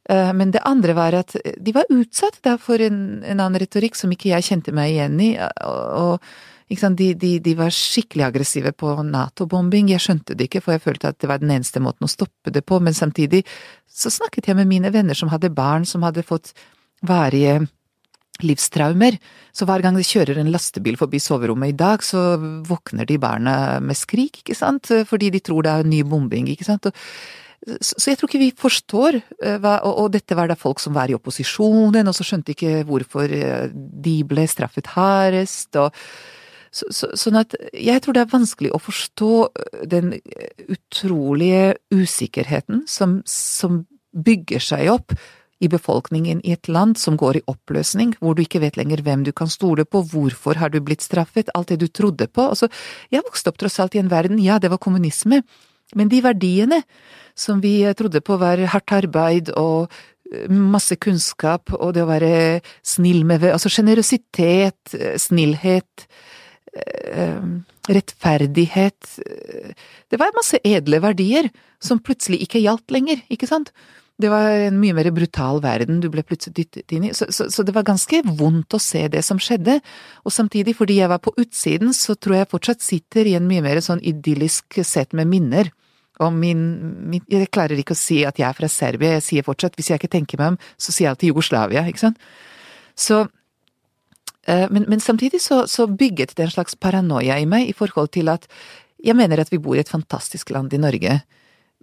Men 0.09 0.51
det 0.53 0.61
andre 0.69 0.93
var 0.93 1.15
at 1.17 1.33
de 1.33 1.73
var 1.73 1.89
utsatt 1.89 2.43
da 2.45 2.59
for 2.61 2.83
en, 2.85 3.23
en 3.25 3.39
annen 3.39 3.57
retorikk 3.63 3.97
som 3.97 4.11
ikke 4.13 4.35
jeg 4.35 4.45
kjente 4.51 4.75
meg 4.77 4.91
igjen 4.93 5.15
i. 5.17 5.31
og 5.65 6.21
de, 6.69 7.15
de, 7.15 7.39
de, 7.39 7.55
var 7.55 7.71
skikkelig 7.71 8.25
aggressive 8.25 8.73
på 8.73 8.89
Nato-bombing. 9.05 9.91
Jeg 9.93 10.01
skjønte 10.01 10.35
det 10.35 10.49
ikke, 10.49 10.63
for 10.65 10.75
jeg 10.75 10.83
følte 10.83 11.09
at 11.09 11.21
det 11.21 11.29
var 11.29 11.39
den 11.39 11.51
eneste 11.51 11.81
måten 11.81 12.05
å 12.05 12.11
stoppe 12.11 12.51
det 12.51 12.65
på. 12.65 12.81
Men 12.81 12.95
samtidig 12.95 13.45
så 13.87 14.11
snakket 14.11 14.49
jeg 14.49 14.57
med 14.57 14.69
mine 14.71 14.91
venner 14.93 15.15
som 15.15 15.29
hadde 15.29 15.53
barn 15.55 15.85
som 15.85 16.03
hadde 16.03 16.25
fått 16.25 16.55
varige 17.05 17.67
livstraumer. 18.43 19.19
Så 19.55 19.69
hver 19.69 19.85
gang 19.85 19.95
de 19.97 20.03
kjører 20.07 20.41
en 20.41 20.51
lastebil 20.51 20.97
forbi 20.99 21.21
soverommet 21.23 21.75
i 21.75 21.79
dag, 21.79 22.03
så 22.03 22.35
våkner 22.67 23.07
de 23.07 23.21
barna 23.23 23.79
med 23.81 23.97
skrik, 23.99 24.41
ikke 24.43 24.57
sant, 24.59 24.91
fordi 25.07 25.31
de 25.31 25.43
tror 25.45 25.63
det 25.63 25.75
er 25.75 25.87
ny 25.87 26.03
bombing, 26.09 26.49
ikke 26.51 26.67
sant. 26.67 26.89
Og, 26.91 27.05
så 27.81 28.11
jeg 28.11 28.19
tror 28.21 28.29
ikke 28.29 28.43
vi 28.43 28.53
forstår 28.61 29.17
og, 29.17 29.89
og, 29.89 30.07
dette 30.13 30.37
var 30.37 30.51
da 30.51 30.57
folk 30.59 30.83
som 30.83 30.97
var 30.97 31.09
i 31.09 31.17
opposisjonen, 31.17 32.09
og 32.11 32.17
så 32.17 32.27
skjønte 32.27 32.53
ikke 32.53 32.83
hvorfor 32.89 33.31
de 33.73 34.17
ble 34.29 34.45
straffet 34.51 34.91
hardest, 34.93 35.71
og 35.81 35.95
så, 36.75 36.91
så, 36.91 37.11
sånn 37.17 37.39
at 37.39 37.55
jeg 37.73 38.03
tror 38.03 38.17
det 38.17 38.25
er 38.25 38.35
vanskelig 38.35 38.73
å 38.75 38.83
forstå 38.83 39.33
den 39.91 40.17
utrolige 40.67 41.77
usikkerheten 41.95 42.83
som, 42.91 43.21
som 43.31 43.85
bygger 44.15 44.63
seg 44.63 44.91
opp 44.93 45.15
i 45.63 45.71
befolkningen 45.71 46.41
i 46.45 46.53
et 46.55 46.69
land 46.69 46.99
som 47.01 47.17
går 47.19 47.39
i 47.39 47.45
oppløsning, 47.51 48.17
hvor 48.21 48.35
du 48.35 48.43
ikke 48.43 48.61
vet 48.65 48.79
lenger 48.79 49.05
hvem 49.07 49.23
du 49.27 49.31
kan 49.37 49.51
stole 49.51 49.87
på, 49.87 50.03
hvorfor 50.11 50.59
har 50.61 50.73
du 50.75 50.81
blitt 50.85 51.05
straffet, 51.05 51.53
alt 51.55 51.71
det 51.73 51.79
du 51.81 51.87
trodde 51.89 52.27
på. 52.29 52.49
Altså, 52.51 52.69
jeg 53.15 53.25
vokste 53.25 53.53
opp 53.53 53.63
tross 53.63 53.79
alt 53.81 53.95
i 53.95 54.03
en 54.03 54.11
verden, 54.13 54.43
ja, 54.43 54.59
det 54.59 54.73
var 54.73 54.83
kommunisme, 54.83 55.45
men 55.99 56.11
de 56.13 56.23
verdiene 56.25 56.83
som 57.35 57.61
vi 57.63 57.81
trodde 57.99 58.23
på 58.25 58.39
var 58.39 58.63
hardt 58.71 58.95
arbeid 58.95 59.51
og 59.59 59.93
masse 60.49 60.97
kunnskap 61.03 61.73
og 61.77 61.95
det 61.95 62.05
å 62.05 62.09
være 62.09 62.61
snill 62.87 63.25
med 63.29 63.45
Altså 63.51 63.71
sjenerøsitet, 63.73 64.95
snillhet, 65.21 66.07
rettferdighet 67.87 69.11
Det 70.11 70.19
var 70.19 70.35
masse 70.35 70.59
edle 70.65 70.99
verdier 71.05 71.51
som 71.83 72.01
plutselig 72.03 72.41
ikke 72.47 72.63
gjaldt 72.65 72.95
lenger, 72.95 73.21
ikke 73.31 73.47
sant? 73.51 73.71
Det 74.17 74.31
var 74.31 74.47
en 74.69 74.77
mye 74.79 74.95
mer 74.95 75.11
brutal 75.15 75.59
verden 75.63 75.99
du 76.01 76.07
ble 76.13 76.23
plutselig 76.27 76.55
dyttet 76.57 76.93
inn 76.95 77.09
i, 77.09 77.13
så, 77.19 77.27
så, 77.35 77.49
så, 77.51 77.65
det 77.67 77.75
var 77.75 77.87
ganske 77.87 78.21
vondt 78.39 78.77
å 78.77 78.81
se 78.81 79.03
det 79.11 79.25
som 79.27 79.41
skjedde. 79.43 79.81
Og 80.23 80.33
samtidig, 80.33 80.77
fordi 80.79 81.01
jeg 81.01 81.11
var 81.11 81.19
på 81.23 81.35
utsiden, 81.35 81.91
så 81.93 82.15
tror 82.15 82.39
jeg 82.39 82.51
fortsatt 82.53 82.85
sitter 82.85 83.27
i 83.27 83.35
en 83.35 83.49
mye 83.51 83.65
mer 83.65 83.83
sånn 83.83 84.03
idyllisk 84.07 84.79
sett 84.87 85.17
med 85.19 85.29
minner. 85.33 85.73
Og 86.23 86.33
min, 86.33 86.61
min, 87.11 87.23
Jeg 87.31 87.51
klarer 87.51 87.79
ikke 87.81 87.97
å 87.97 87.99
si 87.99 88.21
at 88.27 88.39
jeg 88.39 88.47
er 88.47 88.55
fra 88.55 88.69
Serbia, 88.71 89.17
jeg 89.17 89.27
sier 89.27 89.47
fortsatt, 89.47 89.75
hvis 89.75 89.91
jeg 89.91 89.99
ikke 89.99 90.13
tenker 90.13 90.39
meg 90.39 90.55
om, 90.55 90.59
så 90.79 90.93
sier 90.93 91.09
jeg 91.09 91.15
alltid 91.15 91.33
Jugoslavia, 91.33 91.83
ikke 91.91 92.07
sant. 92.07 92.21
Så 92.95 93.25
men, 94.45 94.85
men, 94.93 95.01
samtidig 95.01 95.39
så, 95.41 95.63
så, 95.65 95.87
bygget 95.89 96.35
det 96.37 96.45
en 96.45 96.51
slags 96.53 96.75
paranoia 96.77 97.39
i 97.41 97.47
meg 97.49 97.71
i 97.71 97.73
forhold 97.73 98.11
til 98.13 98.29
at 98.29 98.45
jeg 99.01 99.17
mener 99.17 99.41
at 99.41 99.49
vi 99.49 99.57
bor 99.57 99.73
i 99.73 99.81
et 99.81 99.89
fantastisk 99.89 100.53
land 100.53 100.73
i 100.77 100.81
Norge, 100.83 101.15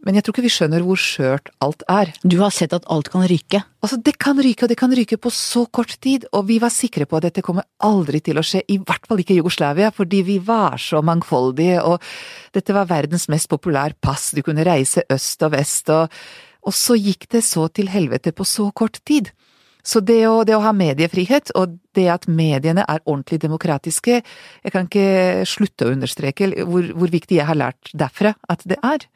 Men 0.01 0.17
jeg 0.17 0.25
tror 0.25 0.33
ikke 0.33 0.45
vi 0.47 0.53
skjønner 0.53 0.83
hvor 0.85 0.97
skjørt 0.97 1.51
alt 1.61 1.83
er. 1.91 2.09
Du 2.25 2.39
har 2.41 2.53
sett 2.53 2.73
at 2.73 2.87
alt 2.89 3.11
kan 3.13 3.25
ryke. 3.29 3.61
Altså, 3.85 3.99
det 4.01 4.15
kan 4.21 4.39
ryke, 4.41 4.65
og 4.65 4.71
det 4.71 4.77
kan 4.79 4.93
ryke 4.97 5.19
på 5.21 5.29
så 5.33 5.67
kort 5.69 5.93
tid, 6.01 6.25
og 6.33 6.47
vi 6.49 6.57
var 6.61 6.73
sikre 6.73 7.05
på 7.09 7.19
at 7.19 7.27
dette 7.27 7.43
kommer 7.45 7.67
aldri 7.85 8.21
til 8.25 8.41
å 8.41 8.45
skje, 8.45 8.63
i 8.73 8.79
hvert 8.81 9.05
fall 9.09 9.21
ikke 9.21 9.35
i 9.35 9.39
Jugoslavia, 9.41 9.91
fordi 9.93 10.23
vi 10.25 10.39
var 10.45 10.81
så 10.81 11.03
mangfoldige, 11.05 11.83
og 11.85 12.01
dette 12.55 12.73
var 12.77 12.89
verdens 12.89 13.27
mest 13.29 13.49
populære 13.51 13.99
pass, 14.01 14.31
du 14.33 14.41
kunne 14.45 14.65
reise 14.65 15.05
øst 15.13 15.45
og 15.45 15.53
vest, 15.53 15.93
og, 15.93 16.09
og 16.65 16.77
så 16.77 16.97
gikk 16.97 17.29
det 17.37 17.45
så 17.45 17.67
til 17.69 17.93
helvete 17.93 18.33
på 18.33 18.47
så 18.47 18.71
kort 18.73 19.01
tid. 19.05 19.29
Så 19.85 20.01
det 20.05 20.19
å, 20.29 20.41
det 20.45 20.53
å, 20.53 20.61
ha 20.61 20.73
mediefrihet, 20.77 21.53
og 21.57 21.77
det 21.97 22.05
at 22.13 22.27
mediene 22.29 22.85
er 22.85 23.01
ordentlig 23.05 23.41
demokratiske, 23.41 24.21
jeg 24.21 24.73
kan 24.73 24.85
ikke 24.89 25.45
slutte 25.49 25.87
å 25.87 25.95
understreke 25.95 26.51
hvor, 26.65 26.91
hvor 26.93 27.13
viktig 27.13 27.39
jeg 27.39 27.49
har 27.49 27.57
lært 27.57 27.93
derfra 27.97 28.35
at 28.49 28.65
det 28.69 28.77
er. 28.85 29.07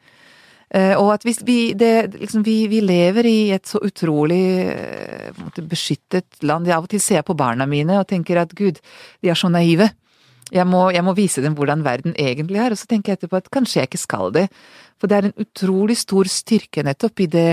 Uh, 0.74 0.96
og 0.98 1.12
at 1.14 1.22
hvis 1.22 1.38
vi, 1.46 1.72
det, 1.78 2.18
liksom, 2.18 2.42
vi, 2.46 2.64
vi, 2.66 2.80
lever 2.82 3.28
i 3.30 3.36
et 3.54 3.68
så 3.70 3.78
utrolig 3.86 4.40
uh, 4.66 5.36
måte, 5.38 5.62
beskyttet 5.62 6.42
land. 6.42 6.66
Jeg 6.66 6.74
av 6.74 6.88
og 6.88 6.90
til 6.90 7.02
ser 7.02 7.22
på 7.26 7.36
barna 7.38 7.68
mine 7.70 8.00
og 8.00 8.08
tenker 8.10 8.40
at 8.42 8.54
gud, 8.58 8.80
de 9.22 9.30
er 9.30 9.38
så 9.38 9.50
naive. 9.52 9.92
Jeg 10.54 10.66
må, 10.66 10.88
jeg 10.94 11.02
må, 11.02 11.14
vise 11.14 11.42
dem 11.42 11.54
hvordan 11.58 11.82
verden 11.86 12.14
egentlig 12.18 12.60
er, 12.62 12.74
og 12.74 12.78
så 12.78 12.86
tenker 12.90 13.12
jeg 13.12 13.20
etterpå 13.20 13.38
at 13.38 13.50
kanskje 13.54 13.80
jeg 13.80 13.90
ikke 13.90 14.02
skal 14.02 14.34
det. 14.34 14.46
For 14.98 15.10
det 15.10 15.16
er 15.16 15.28
en 15.28 15.40
utrolig 15.42 15.96
stor 15.98 16.30
styrke 16.30 16.84
nettopp 16.86 17.22
i 17.22 17.30
det 17.30 17.48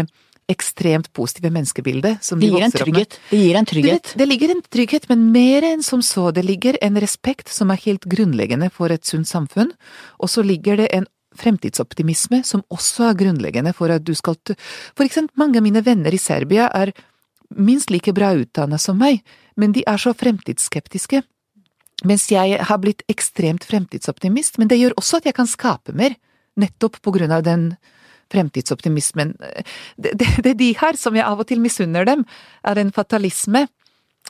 ekstremt 0.51 1.07
positive 1.15 1.49
menneskebildet 1.53 2.23
som 2.25 2.41
de 2.41 2.49
vokser 2.51 2.83
opp 2.83 2.91
med. 2.93 3.17
Det 3.29 3.39
gir 3.39 3.57
en 3.57 3.67
trygghet. 3.67 4.09
Vet, 4.11 4.13
det 4.19 4.27
ligger 4.27 4.53
en 4.53 4.61
trygghet, 4.75 5.07
men 5.11 5.25
mer 5.35 5.65
enn 5.69 5.83
som 5.85 6.03
så. 6.05 6.29
Det 6.35 6.43
ligger 6.45 6.77
en 6.83 6.99
respekt 7.01 7.51
som 7.53 7.71
er 7.73 7.81
helt 7.85 8.05
grunnleggende 8.09 8.69
for 8.73 8.93
et 8.93 9.07
sunt 9.07 9.29
samfunn, 9.29 9.71
og 10.19 10.31
så 10.31 10.43
ligger 10.45 10.83
det 10.83 10.89
en 10.97 11.07
fremtidsoptimisme 11.39 12.41
som 12.47 12.63
også 12.73 13.09
er 13.09 13.19
grunnleggende 13.19 13.73
for 13.75 13.93
at 13.93 14.05
du 14.05 14.13
skal 14.17 14.37
For 14.45 15.05
eksempel, 15.05 15.35
mange 15.37 15.59
av 15.59 15.65
mine 15.65 15.83
venner 15.85 16.13
i 16.13 16.21
Serbia 16.21 16.69
er 16.73 16.93
minst 17.53 17.91
like 17.93 18.13
bra 18.13 18.33
utdannet 18.33 18.81
som 18.81 18.97
meg, 18.97 19.21
men 19.55 19.73
de 19.73 19.83
er 19.87 19.97
så 20.01 20.13
fremtidsskeptiske. 20.17 21.21
Mens 22.03 22.27
jeg 22.31 22.57
har 22.59 22.79
blitt 22.81 23.03
ekstremt 23.11 23.63
fremtidsoptimist, 23.63 24.57
men 24.57 24.67
det 24.67 24.79
gjør 24.81 24.97
også 24.97 25.21
at 25.21 25.29
jeg 25.29 25.37
kan 25.37 25.49
skape 25.49 25.93
mer, 25.95 26.15
nettopp 26.59 26.99
på 27.01 27.13
grunn 27.15 27.31
av 27.33 27.45
den 27.45 27.71
fremtidsoptimismen. 28.33 29.35
Det, 29.95 30.13
det, 30.17 30.29
det 30.43 30.55
de 30.59 30.71
har, 30.79 30.97
som 30.99 31.15
jeg 31.15 31.25
av 31.25 31.39
og 31.39 31.47
til 31.49 31.61
misunner 31.63 32.07
dem, 32.09 32.25
er 32.65 32.81
en 32.81 32.93
fatalisme, 32.93 33.67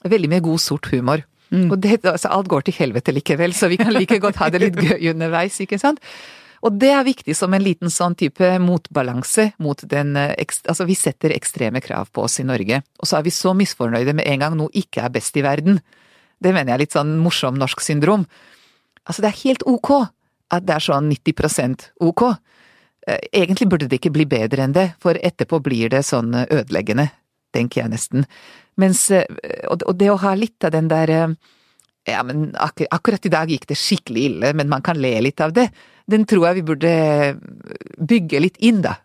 veldig 0.03 0.29
med 0.29 0.43
god 0.45 0.61
sort 0.61 0.89
humor. 0.91 1.23
Mm. 1.53 1.67
Og 1.71 1.77
det, 1.79 1.99
altså, 2.01 2.31
alt 2.33 2.49
går 2.51 2.67
til 2.67 2.77
helvete 2.79 3.13
likevel, 3.15 3.53
så 3.55 3.69
vi 3.71 3.79
kan 3.79 3.93
like 3.93 4.19
godt 4.19 4.39
ha 4.41 4.49
det 4.53 4.63
litt 4.63 4.79
gøy 4.79 5.11
underveis, 5.13 5.59
ikke 5.63 5.79
sant? 5.81 6.01
Og 6.63 6.77
det 6.79 6.93
er 6.95 7.03
viktig 7.03 7.35
som 7.35 7.53
en 7.53 7.63
liten 7.63 7.91
sånn 7.91 8.15
type 8.15 8.47
motbalanse 8.63 9.49
mot 9.63 9.83
den 9.89 10.15
eh, 10.19 10.31
Altså, 10.39 10.87
vi 10.87 10.95
setter 10.95 11.35
ekstreme 11.35 11.81
krav 11.83 12.11
på 12.15 12.23
oss 12.23 12.39
i 12.39 12.47
Norge, 12.47 12.81
og 12.99 13.09
så 13.09 13.19
er 13.19 13.27
vi 13.27 13.35
så 13.35 13.53
misfornøyde 13.57 14.15
med 14.15 14.27
en 14.31 14.43
gang 14.45 14.57
noe 14.59 14.71
ikke 14.79 15.03
er 15.03 15.13
best 15.13 15.35
i 15.39 15.43
verden. 15.43 15.81
Det 16.39 16.53
mener 16.53 16.71
jeg 16.71 16.75
er 16.77 16.83
litt 16.85 16.95
sånn 16.95 17.17
morsom 17.19 17.59
norsk 17.59 17.83
syndrom. 17.83 18.25
Altså, 19.03 19.23
det 19.23 19.31
er 19.31 19.41
helt 19.43 19.65
ok 19.67 19.91
at 20.53 20.67
det 20.67 20.77
er 20.77 20.85
sånn 20.85 21.09
90% 21.11 21.89
ok. 22.07 22.23
Eh, 23.07 23.25
egentlig 23.43 23.67
burde 23.71 23.89
det 23.91 23.99
ikke 23.99 24.13
bli 24.15 24.27
bedre 24.29 24.63
enn 24.63 24.75
det, 24.75 24.93
for 25.03 25.19
etterpå 25.19 25.59
blir 25.63 25.91
det 25.91 26.05
sånn 26.07 26.31
ødeleggende, 26.45 27.09
tenker 27.55 27.83
jeg 27.83 27.91
nesten. 27.91 28.27
Mens, 28.79 29.09
eh, 29.11 29.27
og 29.67 29.97
det 29.99 30.13
å 30.13 30.21
ha 30.23 30.31
litt 30.39 30.63
av 30.63 30.71
den 30.75 30.87
der 30.91 31.11
ja, 32.07 32.19
men 32.23 32.51
ak 32.59 32.85
akkurat 32.91 33.25
i 33.27 33.31
dag 33.31 33.51
gikk 33.51 33.67
det 33.67 33.79
skikkelig 33.79 34.23
ille, 34.29 34.53
men 34.55 34.71
man 34.71 34.83
kan 34.83 34.99
le 34.99 35.11
litt 35.23 35.43
av 35.43 35.51
det 35.55 35.69
den 36.09 36.25
tror 36.29 36.49
jeg 36.49 36.59
vi 36.59 36.67
burde 36.73 36.93
bygge 37.97 38.41
litt 38.43 38.59
inn, 38.63 38.81
da, 38.83 38.97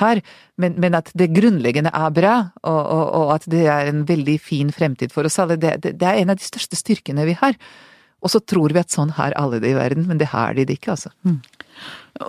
her. 0.00 0.20
Men, 0.60 0.76
men 0.80 0.96
at 0.98 1.10
det 1.18 1.32
grunnleggende 1.34 1.92
er 1.94 2.14
bra, 2.14 2.34
og, 2.62 2.82
og, 2.82 3.08
og, 3.08 3.32
at 3.36 3.48
det 3.50 3.64
er 3.70 3.90
en 3.90 4.04
veldig 4.08 4.38
fin 4.42 4.70
fremtid 4.74 5.14
for 5.14 5.26
oss 5.26 5.40
alle, 5.42 5.58
det, 5.60 5.76
det, 5.84 5.96
det 6.00 6.08
er 6.08 6.22
en 6.22 6.32
av 6.34 6.40
de 6.40 6.46
største 6.46 6.78
styrkene 6.78 7.26
vi 7.28 7.36
har. 7.40 7.58
Og 8.24 8.32
så 8.32 8.40
tror 8.40 8.72
vi 8.72 8.80
at 8.80 8.94
sånn 8.94 9.12
har 9.18 9.36
alle 9.36 9.60
det 9.60 9.74
i 9.74 9.76
verden, 9.76 10.06
men 10.08 10.20
det 10.20 10.30
har 10.32 10.54
de 10.56 10.64
det 10.64 10.78
ikke, 10.78 10.94
altså. 10.94 11.12
Mm. 11.28 11.42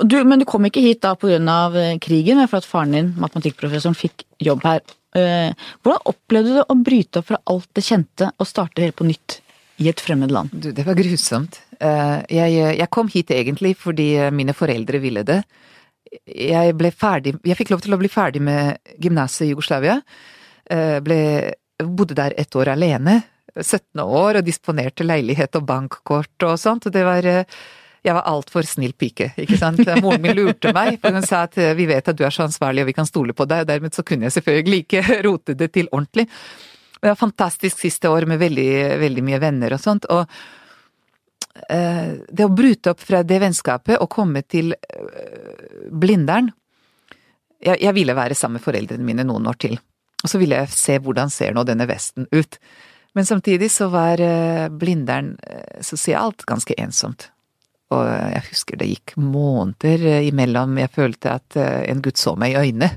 Du, 0.03 0.17
men 0.25 0.41
du 0.41 0.47
kom 0.49 0.65
ikke 0.67 0.83
hit 0.83 1.03
da 1.05 1.13
av 1.13 1.77
eh, 1.77 1.95
krigen, 2.01 2.41
men 2.41 2.49
for 2.51 2.59
at 2.59 2.67
faren 2.67 2.95
din, 2.97 3.13
matematikkprofessoren, 3.21 3.95
fikk 3.95 4.25
jobb 4.43 4.65
her. 4.65 4.81
Eh, 5.15 5.53
hvordan 5.85 6.11
opplevde 6.11 6.57
du 6.57 6.61
å 6.65 6.77
bryte 6.81 7.21
opp 7.21 7.29
fra 7.29 7.39
alt 7.47 7.69
det 7.77 7.85
kjente 7.85 8.31
og 8.35 8.49
starte 8.49 8.83
helt 8.83 8.97
på 8.99 9.07
nytt 9.07 9.39
i 9.79 9.87
et 9.91 10.01
fremmed 10.01 10.33
land? 10.33 10.51
Du, 10.51 10.71
det 10.75 10.83
var 10.87 10.97
grusomt. 10.99 11.61
Eh, 11.79 12.17
jeg, 12.31 12.55
jeg, 12.79 12.89
kom 12.93 13.09
hit 13.11 13.31
egentlig 13.35 13.75
fordi 13.79 14.09
mine 14.35 14.55
foreldre 14.55 15.01
ville 15.03 15.25
det. 15.27 15.41
Jeg 16.25 16.75
ble 16.77 16.91
ferdig 16.95 17.33
Jeg 17.43 17.57
fikk 17.59 17.73
lov 17.73 17.81
til 17.83 17.95
å 17.95 17.99
bli 17.99 18.09
ferdig 18.11 18.41
med 18.45 18.77
gymnaset 19.01 19.47
i 19.47 19.51
Jugoslavia. 19.51 19.99
Eh, 20.71 20.99
ble, 21.03 21.21
bodde 21.83 22.17
der 22.17 22.35
et 22.37 22.55
år 22.55 22.75
alene. 22.75 23.21
17 23.55 24.01
år 24.03 24.41
og 24.41 24.45
disponerte 24.45 25.05
leilighet 25.07 25.55
og 25.59 25.65
bankkort 25.67 26.47
og 26.47 26.59
sånt. 26.59 26.87
Og 26.87 26.95
det 26.95 27.03
var 27.07 27.27
eh, 27.29 27.57
jeg 28.05 28.13
var 28.13 28.27
altfor 28.29 28.67
snill 28.69 28.93
pike, 28.93 29.31
ikke 29.41 29.57
sant. 29.57 29.79
Moren 30.03 30.21
min 30.21 30.35
lurte 30.37 30.69
meg, 30.75 30.99
for 31.01 31.15
hun 31.15 31.25
sa 31.25 31.47
at 31.47 31.55
vi 31.73 31.87
vet 31.89 32.05
at 32.05 32.17
du 32.17 32.21
er 32.21 32.35
så 32.35 32.43
ansvarlig 32.45 32.83
og 32.83 32.91
vi 32.91 32.93
kan 32.93 33.07
stole 33.09 33.33
på 33.33 33.47
deg, 33.49 33.63
og 33.63 33.71
dermed 33.71 33.97
så 33.97 34.03
kunne 34.05 34.27
jeg 34.27 34.35
selvfølgelig 34.35 34.83
ikke 34.83 35.01
rote 35.25 35.55
det 35.57 35.71
til 35.73 35.89
ordentlig. 35.89 36.27
Det 36.99 37.09
var 37.09 37.17
fantastisk 37.17 37.81
siste 37.81 38.11
år 38.13 38.27
med 38.29 38.37
veldig, 38.43 38.69
veldig 39.01 39.23
mye 39.25 39.41
venner 39.41 39.73
og 39.73 39.81
sånt. 39.81 40.05
og 40.13 40.29
Eh, 40.29 40.64
det 42.27 42.45
å 42.45 42.51
bryte 42.51 42.91
opp 42.91 43.03
fra 43.03 43.23
det 43.23 43.39
vennskapet 43.43 44.01
og 44.03 44.11
komme 44.11 44.43
til 44.43 44.73
eh, 44.75 45.85
Blindern 45.91 46.51
jeg, 47.63 47.79
jeg, 47.79 47.93
ville 47.95 48.15
være 48.17 48.35
sammen 48.37 48.59
med 48.59 48.65
foreldrene 48.65 49.07
mine 49.07 49.23
noen 49.25 49.47
år 49.49 49.55
til. 49.63 49.77
Og 50.21 50.29
så 50.29 50.37
ville 50.37 50.59
jeg 50.59 50.73
se 50.75 50.97
hvordan 51.01 51.31
ser 51.33 51.55
nå 51.55 51.63
denne 51.65 51.87
Vesten 51.89 52.27
ut. 52.35 52.59
Men 53.17 53.25
samtidig 53.25 53.71
så 53.73 53.87
var 53.93 54.21
eh, 54.21 54.67
Blindern 54.69 55.33
sosialt 55.81 56.45
ganske 56.45 56.75
ensomt. 56.77 57.29
Og 57.95 58.03
jeg 58.03 58.43
husker 58.49 58.81
det 58.81 58.89
gikk 58.91 59.15
måneder 59.21 60.25
imellom 60.27 60.77
jeg 60.81 60.93
følte 60.93 61.37
at 61.39 61.57
en 61.61 62.01
gutt 62.03 62.19
så 62.19 62.33
meg 62.37 62.53
i 62.53 62.67
øynene. 62.67 62.91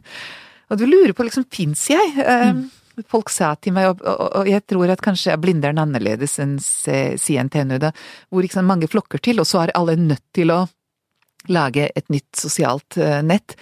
Og 0.73 0.81
du 0.81 0.85
lurer 0.89 1.15
på 1.17 1.29
liksom, 1.29 1.47
fins 1.53 1.87
jeg? 1.93 2.13
Mm 2.19 2.67
folk 3.11 3.31
sa 3.33 3.53
til 3.61 3.75
meg, 3.77 3.93
og, 3.93 4.03
og, 4.03 4.25
og 4.41 4.51
jeg 4.51 4.65
tror 4.71 4.95
at 4.95 5.03
kanskje 5.05 5.35
er 5.35 5.41
Blindern 5.43 5.81
annerledes 5.83 6.39
enn 6.43 6.57
CNTNU, 6.59 7.79
da, 7.83 7.93
hvor 8.29 8.45
liksom 8.45 8.69
mange 8.69 8.91
flokker 8.91 9.23
til, 9.23 9.43
og 9.43 9.49
så 9.49 9.63
er 9.63 9.75
alle 9.79 9.99
nødt 10.01 10.25
til 10.37 10.55
å 10.55 10.65
lage 11.47 11.87
et 11.95 12.09
nytt 12.13 12.37
sosialt 12.37 12.99
uh, 13.01 13.21
nett. 13.25 13.55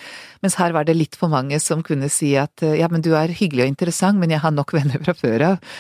Mens 0.45 0.57
her 0.61 0.73
var 0.75 0.87
det 0.89 0.97
litt 0.97 1.17
for 1.19 1.33
mange 1.33 1.59
som 1.63 1.85
kunne 1.87 2.09
si 2.13 2.33
at 2.41 2.65
uh, 2.65 2.75
ja, 2.77 2.89
men 2.93 3.05
du 3.05 3.13
er 3.19 3.35
hyggelig 3.37 3.67
og 3.67 3.73
interessant, 3.75 4.19
men 4.21 4.33
jeg 4.33 4.43
har 4.43 4.55
nok 4.55 4.75
venner 4.79 5.03
fra 5.05 5.17
før 5.17 5.47
av. 5.53 5.73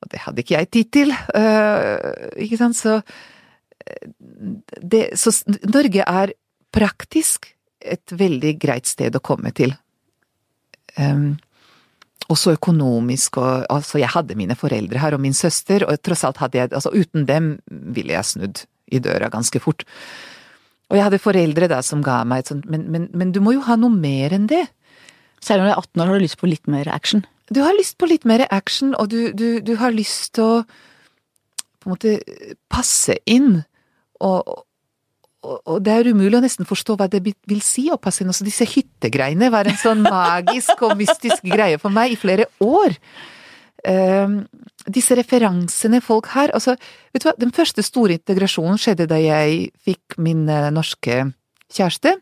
Og 0.00 0.12
det 0.12 0.22
hadde 0.24 0.44
ikke 0.44 0.56
jeg 0.56 0.70
tid 0.76 0.92
til, 0.96 1.14
uh, 1.36 1.96
ikke 2.40 2.60
sant, 2.60 2.78
så 2.78 3.00
det, 4.80 5.16
Så 5.18 5.32
Norge 5.66 6.04
er 6.04 6.34
praktisk 6.70 7.48
et 7.80 8.12
veldig 8.12 8.52
greit 8.60 8.86
sted 8.86 9.16
å 9.16 9.22
komme 9.24 9.50
til. 9.56 9.72
Um, 11.00 11.40
også 12.30 12.54
økonomisk 12.58 13.38
og 13.40 13.64
altså 13.72 14.00
jeg 14.02 14.12
hadde 14.12 14.36
mine 14.38 14.56
foreldre 14.58 15.00
her 15.02 15.16
og 15.16 15.22
min 15.22 15.36
søster, 15.36 15.86
og 15.86 16.02
tross 16.04 16.24
alt 16.26 16.42
hadde 16.42 16.58
jeg 16.58 16.72
altså 16.72 16.92
uten 16.92 17.24
dem 17.28 17.54
ville 17.68 18.14
jeg 18.14 18.28
snudd 18.28 18.64
i 18.90 19.00
døra 19.02 19.30
ganske 19.32 19.62
fort. 19.62 19.86
Og 20.90 20.98
jeg 20.98 21.06
hadde 21.06 21.22
foreldre 21.22 21.70
da 21.70 21.80
som 21.86 22.02
ga 22.02 22.20
meg 22.26 22.42
et 22.42 22.52
sånt 22.52 22.68
men, 22.70 22.88
men, 22.90 23.08
men 23.14 23.32
du 23.32 23.40
må 23.44 23.54
jo 23.54 23.64
ha 23.66 23.78
noe 23.78 23.94
mer 23.94 24.34
enn 24.34 24.48
det. 24.50 24.66
Selv 25.40 25.62
om 25.62 25.70
du 25.70 25.72
er 25.72 25.80
18 25.80 26.02
år 26.02 26.10
har 26.10 26.18
du 26.18 26.26
lyst 26.26 26.40
på 26.40 26.50
litt 26.50 26.70
mer 26.70 26.90
action? 26.92 27.24
Du 27.50 27.62
har 27.64 27.74
lyst 27.78 27.96
på 27.98 28.06
litt 28.10 28.26
mer 28.28 28.44
action, 28.50 28.92
og 28.94 29.10
du, 29.10 29.32
du, 29.34 29.58
du 29.64 29.74
har 29.80 29.94
lyst 29.94 30.34
til 30.36 30.44
å 30.44 30.56
på 31.80 31.88
en 31.88 31.94
måte 31.94 32.18
passe 32.70 33.16
inn. 33.30 33.62
Og, 34.20 34.50
og 35.40 35.80
det 35.80 35.92
er 35.94 36.10
umulig 36.12 36.36
å 36.36 36.42
nesten 36.44 36.68
forstå 36.68 36.98
hva 37.00 37.06
det 37.08 37.22
vil 37.24 37.62
si 37.64 37.86
å 37.88 37.98
passe 38.00 38.22
inn. 38.22 38.32
Også 38.32 38.44
disse 38.44 38.66
hyttegreiene 38.68 39.48
var 39.52 39.68
en 39.68 39.78
sånn 39.80 40.02
magisk 40.04 40.82
og 40.84 40.98
mystisk 41.00 41.46
greie 41.48 41.80
for 41.80 41.92
meg 41.94 42.12
i 42.12 42.18
flere 42.20 42.50
år. 42.64 42.96
Um, 43.80 44.42
disse 44.92 45.16
referansene 45.16 46.02
folk 46.04 46.28
har 46.34 46.52
altså, 46.52 46.74
vet 47.14 47.22
du 47.22 47.30
hva, 47.30 47.32
Den 47.40 47.52
første 47.56 47.80
store 47.80 48.18
integrasjonen 48.18 48.76
skjedde 48.76 49.06
da 49.08 49.16
jeg 49.16 49.70
fikk 49.86 50.18
min 50.20 50.42
uh, 50.50 50.68
norske 50.74 51.22
kjæreste. 51.72 52.18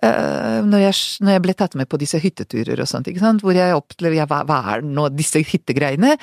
Uh, 0.00 0.64
når, 0.64 0.86
jeg, 0.86 0.96
når, 1.20 1.36
jeg, 1.36 1.44
ble 1.44 1.56
tatt 1.60 1.76
med 1.76 1.88
på 1.92 2.00
disse 2.00 2.20
hytteturer 2.20 2.80
og 2.80 2.88
sånt, 2.88 3.12
ikke 3.12 3.22
sant, 3.22 3.44
hvor 3.44 3.56
jeg 3.56 3.76
opplevde 3.76 4.22
ja, 4.22 4.28
hva, 4.30 4.40
hva 4.48 4.62
er 4.72 4.84
nå 4.88 5.10
disse 5.12 5.44
hyttegreiene? 5.44 6.16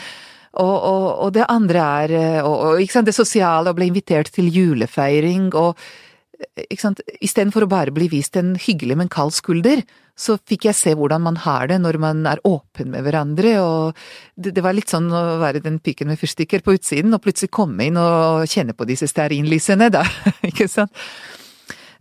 Og, 0.59 0.75
og, 0.75 1.07
og, 1.23 1.29
det 1.35 1.47
andre 1.47 1.83
er 2.03 2.13
eh, 2.17 2.43
og, 2.43 2.81
sant, 2.91 3.07
det 3.07 3.15
sosiale, 3.15 3.71
å 3.71 3.77
bli 3.77 3.87
invitert 3.87 4.33
til 4.35 4.49
julefeiring 4.51 5.47
og 5.55 5.77
eh, 5.77 6.65
ikke 6.67 6.83
sant, 6.83 7.03
Istedenfor 7.23 7.63
å 7.63 7.71
bare 7.71 7.93
bli 7.95 8.09
vist 8.11 8.35
en 8.35 8.57
hyggelig, 8.59 8.97
men 8.99 9.11
kald 9.11 9.31
skulder, 9.31 9.85
så 10.19 10.35
fikk 10.35 10.67
jeg 10.67 10.77
se 10.77 10.95
hvordan 10.97 11.23
man 11.23 11.39
har 11.45 11.69
det 11.71 11.79
når 11.79 11.97
man 12.03 12.25
er 12.27 12.43
åpen 12.43 12.91
med 12.91 13.05
hverandre, 13.07 13.55
og 13.63 14.01
det, 14.35 14.51
det 14.57 14.65
var 14.65 14.75
litt 14.75 14.91
sånn 14.91 15.07
å 15.07 15.39
være 15.41 15.63
den 15.63 15.79
piken 15.79 16.11
med 16.11 16.19
fyrstikker 16.19 16.65
på 16.65 16.75
utsiden, 16.75 17.15
og 17.15 17.23
plutselig 17.23 17.53
komme 17.55 17.87
inn 17.87 17.99
og 18.01 18.43
kjenne 18.51 18.75
på 18.75 18.89
disse 18.89 19.07
stearinlysene, 19.07 19.87
da, 19.93 20.03
ikke 20.51 20.67
sant. 20.71 20.91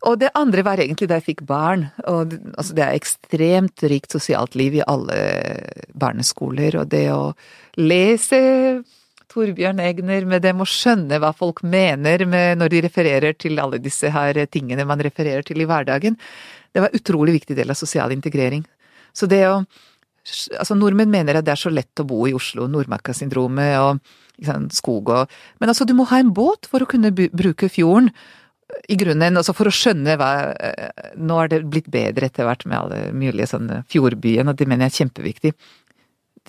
Og 0.09 0.17
det 0.21 0.31
andre 0.39 0.63
var 0.65 0.81
egentlig 0.81 1.11
da 1.11 1.19
jeg 1.19 1.27
fikk 1.27 1.43
barn. 1.49 1.89
Og 2.09 2.33
altså 2.57 2.77
det 2.77 2.85
er 2.87 2.97
ekstremt 2.97 3.85
rikt 3.93 4.15
sosialt 4.17 4.57
liv 4.57 4.79
i 4.79 4.87
alle 4.87 5.19
barneskoler. 5.93 6.79
Og 6.81 6.89
det 6.93 7.05
å 7.13 7.35
lese 7.81 8.41
Torbjørn 9.31 9.83
Egner 9.85 10.25
med 10.27 10.43
dem 10.43 10.63
og 10.65 10.71
skjønne 10.71 11.21
hva 11.23 11.35
folk 11.37 11.61
mener 11.63 12.25
når 12.59 12.73
de 12.73 12.81
refererer 12.87 13.37
til 13.39 13.61
alle 13.63 13.79
disse 13.83 14.11
her 14.11 14.41
tingene 14.51 14.89
man 14.89 15.03
refererer 15.05 15.45
til 15.47 15.61
i 15.63 15.69
hverdagen, 15.69 16.17
det 16.73 16.83
var 16.83 16.91
en 16.91 16.99
utrolig 16.99 17.37
viktig 17.37 17.55
del 17.59 17.71
av 17.71 17.79
sosial 17.79 18.15
integrering. 18.17 18.65
Så 19.13 19.31
det 19.31 19.45
å 19.51 19.63
Altså, 20.61 20.75
nordmenn 20.77 21.09
mener 21.09 21.39
at 21.39 21.47
det 21.47 21.55
er 21.55 21.59
så 21.59 21.71
lett 21.73 22.03
å 22.03 22.05
bo 22.05 22.27
i 22.29 22.35
Oslo, 22.37 22.67
Nordmarka-syndromet 22.69 23.79
og 23.81 24.03
sant, 24.45 24.75
skog 24.77 25.09
og 25.09 25.31
Men 25.59 25.73
altså, 25.73 25.87
du 25.89 25.95
må 25.97 26.05
ha 26.11 26.19
en 26.21 26.35
båt 26.37 26.69
for 26.69 26.85
å 26.85 26.89
kunne 26.89 27.09
bruke 27.11 27.71
fjorden 27.73 28.11
i 28.91 28.97
grunnen, 29.01 29.37
altså 29.41 29.55
for 29.57 29.71
å 29.71 29.75
skjønne 29.75 30.17
hva 30.21 30.31
eh, 30.55 31.13
Nå 31.19 31.37
er 31.43 31.51
det 31.53 31.61
blitt 31.71 31.91
bedre 31.93 32.29
etter 32.31 32.47
hvert 32.49 32.65
med 32.69 32.79
alle 32.79 33.01
mulige 33.17 33.49
sånne 33.51 33.83
fjordbyen, 33.91 34.51
og 34.51 34.59
det 34.59 34.69
mener 34.69 34.89
jeg 34.89 34.95
er 34.95 34.99
kjempeviktig. 35.05 35.53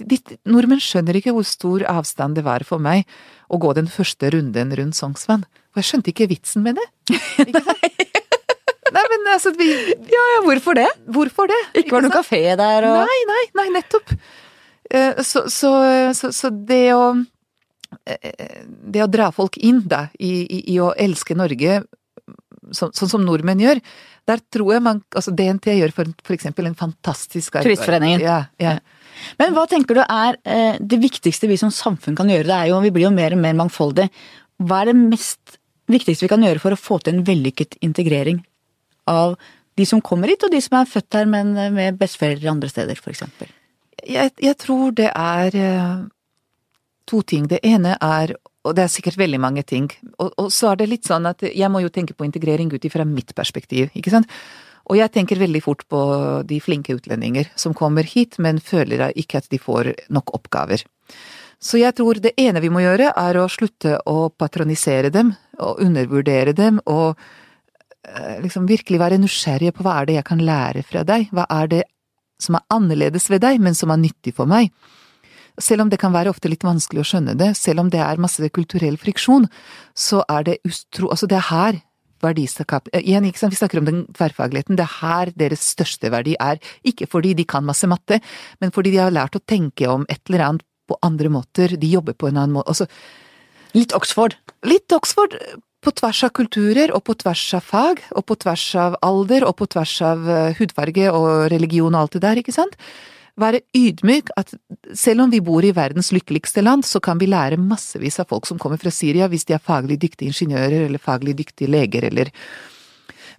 De, 0.02 0.18
nordmenn 0.48 0.80
skjønner 0.82 1.18
ikke 1.20 1.34
hvor 1.36 1.46
stor 1.46 1.84
avstand 1.92 2.38
det 2.40 2.46
var 2.48 2.64
for 2.68 2.82
meg 2.82 3.04
å 3.52 3.60
gå 3.62 3.74
den 3.78 3.90
første 3.92 4.30
runden 4.34 4.72
rundt 4.80 4.98
Sognsvann. 4.98 5.44
For 5.72 5.82
jeg 5.84 5.90
skjønte 5.90 6.14
ikke 6.14 6.30
vitsen 6.32 6.64
med 6.66 6.80
det. 6.80 6.88
Ikke 7.46 7.62
sant? 7.66 8.08
Nei, 8.92 9.04
men 9.08 9.28
altså 9.32 9.54
vi, 9.56 9.70
Ja, 10.12 10.24
ja, 10.36 10.40
hvorfor 10.44 10.76
det? 10.76 10.88
Hvorfor 11.16 11.48
det? 11.48 11.60
Ikke 11.80 11.96
var 11.96 12.04
det 12.04 12.10
noen 12.10 12.18
kafé 12.18 12.42
der 12.60 12.88
og 12.90 12.98
Nei, 13.08 13.20
nei, 13.30 13.44
nei, 13.56 13.68
nettopp. 13.78 14.12
Eh, 14.92 15.22
Så, 15.24 15.46
så, 15.48 15.72
så, 16.18 16.32
så 16.36 16.52
det 16.52 16.82
å 16.92 17.06
eh, 18.04 18.66
Det 18.68 19.04
å 19.06 19.08
dra 19.12 19.30
folk 19.36 19.56
inn 19.64 19.80
da, 19.88 20.10
i, 20.20 20.34
i, 20.44 20.60
i 20.74 20.80
å 20.84 20.92
elske 21.00 21.38
Norge, 21.40 21.82
så- 22.72 22.92
sånn 22.96 23.10
som 23.10 23.26
nordmenn 23.26 23.62
gjør, 23.62 23.82
der 24.28 24.42
tror 24.54 24.74
jeg 24.74 24.84
man 24.86 25.04
Altså 25.16 25.34
DNT 25.36 25.74
gjør 25.80 25.94
for, 25.94 26.06
f.eks. 26.26 26.46
en 26.46 26.76
fantastisk 26.76 27.56
arbeid. 27.56 27.72
Turistforeningen. 27.78 28.22
Ja, 28.22 28.46
ja. 28.60 28.80
Men 29.40 29.54
hva 29.54 29.68
tenker 29.70 29.96
du 29.96 30.02
er 30.02 30.38
eh, 30.46 30.78
det 30.80 31.00
viktigste 31.02 31.48
vi 31.48 31.58
som 31.58 31.70
samfunn 31.70 32.16
kan 32.16 32.30
gjøre? 32.30 32.46
Det 32.48 32.58
er 32.58 32.68
jo, 32.70 32.82
Vi 32.82 32.92
blir 32.92 33.08
jo 33.10 33.16
mer 33.16 33.34
og 33.34 33.42
mer 33.42 33.54
mangfoldige. 33.54 34.10
Hva 34.62 34.82
er 34.82 34.92
det 34.92 34.96
mest 34.96 35.58
viktigste 35.92 36.26
vi 36.26 36.32
kan 36.32 36.42
gjøre 36.46 36.62
for 36.64 36.72
å 36.72 36.80
få 36.80 37.02
til 37.04 37.16
en 37.16 37.26
vellykket 37.28 37.78
integrering 37.82 38.44
av 39.08 39.36
de 39.78 39.86
som 39.86 40.02
kommer 40.02 40.28
hit, 40.28 40.44
og 40.44 40.52
de 40.52 40.62
som 40.62 40.78
er 40.80 40.86
født 40.90 41.18
her, 41.18 41.26
men 41.26 41.56
eh, 41.58 41.70
med 41.74 41.98
besteforeldre 42.00 42.52
andre 42.52 42.70
steder, 42.70 43.00
f.eks.? 43.00 43.24
Jeg, 44.08 44.32
jeg 44.42 44.58
tror 44.58 44.92
det 44.98 45.12
er 45.12 45.56
eh, 45.56 46.06
to 47.10 47.22
ting. 47.28 47.48
Det 47.52 47.60
ene 47.68 47.98
er 48.02 48.36
og 48.62 48.76
det 48.78 48.84
er 48.86 48.92
sikkert 48.94 49.18
veldig 49.18 49.40
mange 49.42 49.64
ting. 49.68 49.90
Og, 50.20 50.32
og 50.38 50.52
så 50.54 50.72
er 50.72 50.82
det 50.82 50.92
litt 50.92 51.10
sånn 51.10 51.26
at 51.30 51.44
jeg 51.48 51.70
må 51.74 51.82
jo 51.82 51.92
tenke 51.94 52.14
på 52.18 52.28
integrering 52.28 52.72
ut 52.74 52.86
ifra 52.86 53.06
mitt 53.08 53.34
perspektiv, 53.38 53.90
ikke 53.98 54.14
sant. 54.14 54.30
Og 54.90 54.98
jeg 54.98 55.14
tenker 55.14 55.40
veldig 55.40 55.62
fort 55.64 55.84
på 55.90 56.00
de 56.48 56.58
flinke 56.62 56.96
utlendinger 56.98 57.52
som 57.60 57.76
kommer 57.78 58.06
hit, 58.08 58.38
men 58.42 58.62
føler 58.62 59.12
ikke 59.18 59.42
at 59.42 59.50
de 59.52 59.60
får 59.62 59.94
nok 60.14 60.34
oppgaver. 60.38 60.84
Så 61.62 61.78
jeg 61.78 61.94
tror 61.98 62.18
det 62.18 62.34
ene 62.42 62.62
vi 62.64 62.72
må 62.74 62.82
gjøre, 62.82 63.12
er 63.14 63.38
å 63.38 63.50
slutte 63.52 64.00
å 64.10 64.32
patronisere 64.34 65.12
dem, 65.14 65.36
og 65.62 65.82
undervurdere 65.84 66.56
dem, 66.58 66.80
og 66.90 67.20
eh, 68.08 68.40
liksom 68.42 68.66
virkelig 68.70 68.98
være 69.02 69.20
nysgjerrige 69.22 69.76
på 69.78 69.86
hva 69.86 70.00
er 70.00 70.10
det 70.10 70.18
jeg 70.18 70.28
kan 70.32 70.42
lære 70.42 70.86
fra 70.88 71.06
deg, 71.06 71.30
hva 71.30 71.46
er 71.62 71.70
det 71.70 71.84
som 72.42 72.58
er 72.58 72.66
annerledes 72.74 73.30
ved 73.30 73.44
deg, 73.46 73.62
men 73.62 73.78
som 73.78 73.94
er 73.94 74.02
nyttig 74.02 74.34
for 74.38 74.50
meg. 74.50 74.74
Selv 75.60 75.86
om 75.86 75.92
det 75.92 76.00
kan 76.02 76.14
være 76.14 76.32
ofte 76.32 76.52
litt 76.52 76.64
vanskelig 76.64 77.04
å 77.04 77.08
skjønne 77.14 77.36
det, 77.40 77.54
selv 77.60 77.84
om 77.84 77.90
det 77.92 78.02
er 78.04 78.22
masse 78.22 78.50
kulturell 78.56 78.98
friksjon, 79.02 79.48
så 79.98 80.24
er 80.32 80.48
det 80.48 80.60
ustro… 80.68 81.12
Altså, 81.12 81.30
det 81.30 81.40
er 81.40 81.48
her 81.50 81.82
verdiskap… 82.22 82.90
eh, 82.94 83.04
Igjen, 83.04 83.28
ikke 83.28 83.42
sant, 83.44 83.56
vi 83.56 83.60
snakker 83.60 83.82
om 83.82 83.90
den 83.90 84.04
tverrfagligheten, 84.18 84.78
det 84.80 84.86
er 84.86 84.98
her 85.00 85.34
deres 85.38 85.66
største 85.74 86.12
verdi 86.14 86.38
er. 86.40 86.62
Ikke 86.88 87.10
fordi 87.10 87.34
de 87.38 87.48
kan 87.50 87.66
masse 87.66 87.90
matte, 87.90 88.22
men 88.62 88.74
fordi 88.76 88.94
de 88.96 89.02
har 89.04 89.14
lært 89.14 89.38
å 89.38 89.44
tenke 89.44 89.90
om 89.90 90.06
et 90.10 90.22
eller 90.30 90.48
annet 90.48 90.68
på 90.90 90.98
andre 91.06 91.32
måter, 91.32 91.76
de 91.80 91.92
jobber 91.92 92.18
på 92.18 92.30
en 92.30 92.40
annen 92.42 92.60
måte. 92.60 92.72
Altså, 92.74 92.90
Litt 93.72 93.94
Oxford. 93.96 94.36
litt 94.68 94.92
Oxford 94.92 95.38
på 95.82 95.94
tvers 95.96 96.26
av 96.28 96.34
kulturer 96.36 96.92
og 96.94 97.06
på 97.08 97.16
tvers 97.18 97.44
av 97.56 97.64
fag 97.64 98.02
og 98.12 98.26
på 98.28 98.36
tvers 98.44 98.66
av 98.76 98.98
alder 99.02 99.46
og 99.48 99.56
på 99.62 99.68
tvers 99.72 99.94
av 100.06 100.28
eh, 100.30 100.58
hudfarge 100.60 101.08
og 101.10 101.48
religion 101.54 101.96
og 101.96 102.02
alt 102.04 102.18
det 102.18 102.24
der, 102.26 102.42
ikke 102.42 102.54
sant? 102.54 102.76
Være 103.40 103.62
ydmyk 103.78 104.32
at 104.38 104.52
selv 104.98 105.24
om 105.24 105.32
vi 105.32 105.40
bor 105.44 105.64
i 105.64 105.72
verdens 105.76 106.12
lykkeligste 106.12 106.64
land, 106.64 106.84
så 106.86 107.00
kan 107.00 107.20
vi 107.22 107.30
lære 107.32 107.60
massevis 107.62 108.20
av 108.20 108.28
folk 108.32 108.50
som 108.50 108.60
kommer 108.60 108.82
fra 108.82 108.92
Syria 108.92 109.30
hvis 109.32 109.48
de 109.48 109.56
er 109.56 109.64
faglig 109.64 110.00
dyktige 110.02 110.34
ingeniører 110.34 110.88
eller 110.88 111.00
faglig 111.00 111.38
dyktige 111.40 111.72
leger 111.72 112.10
eller 112.10 112.32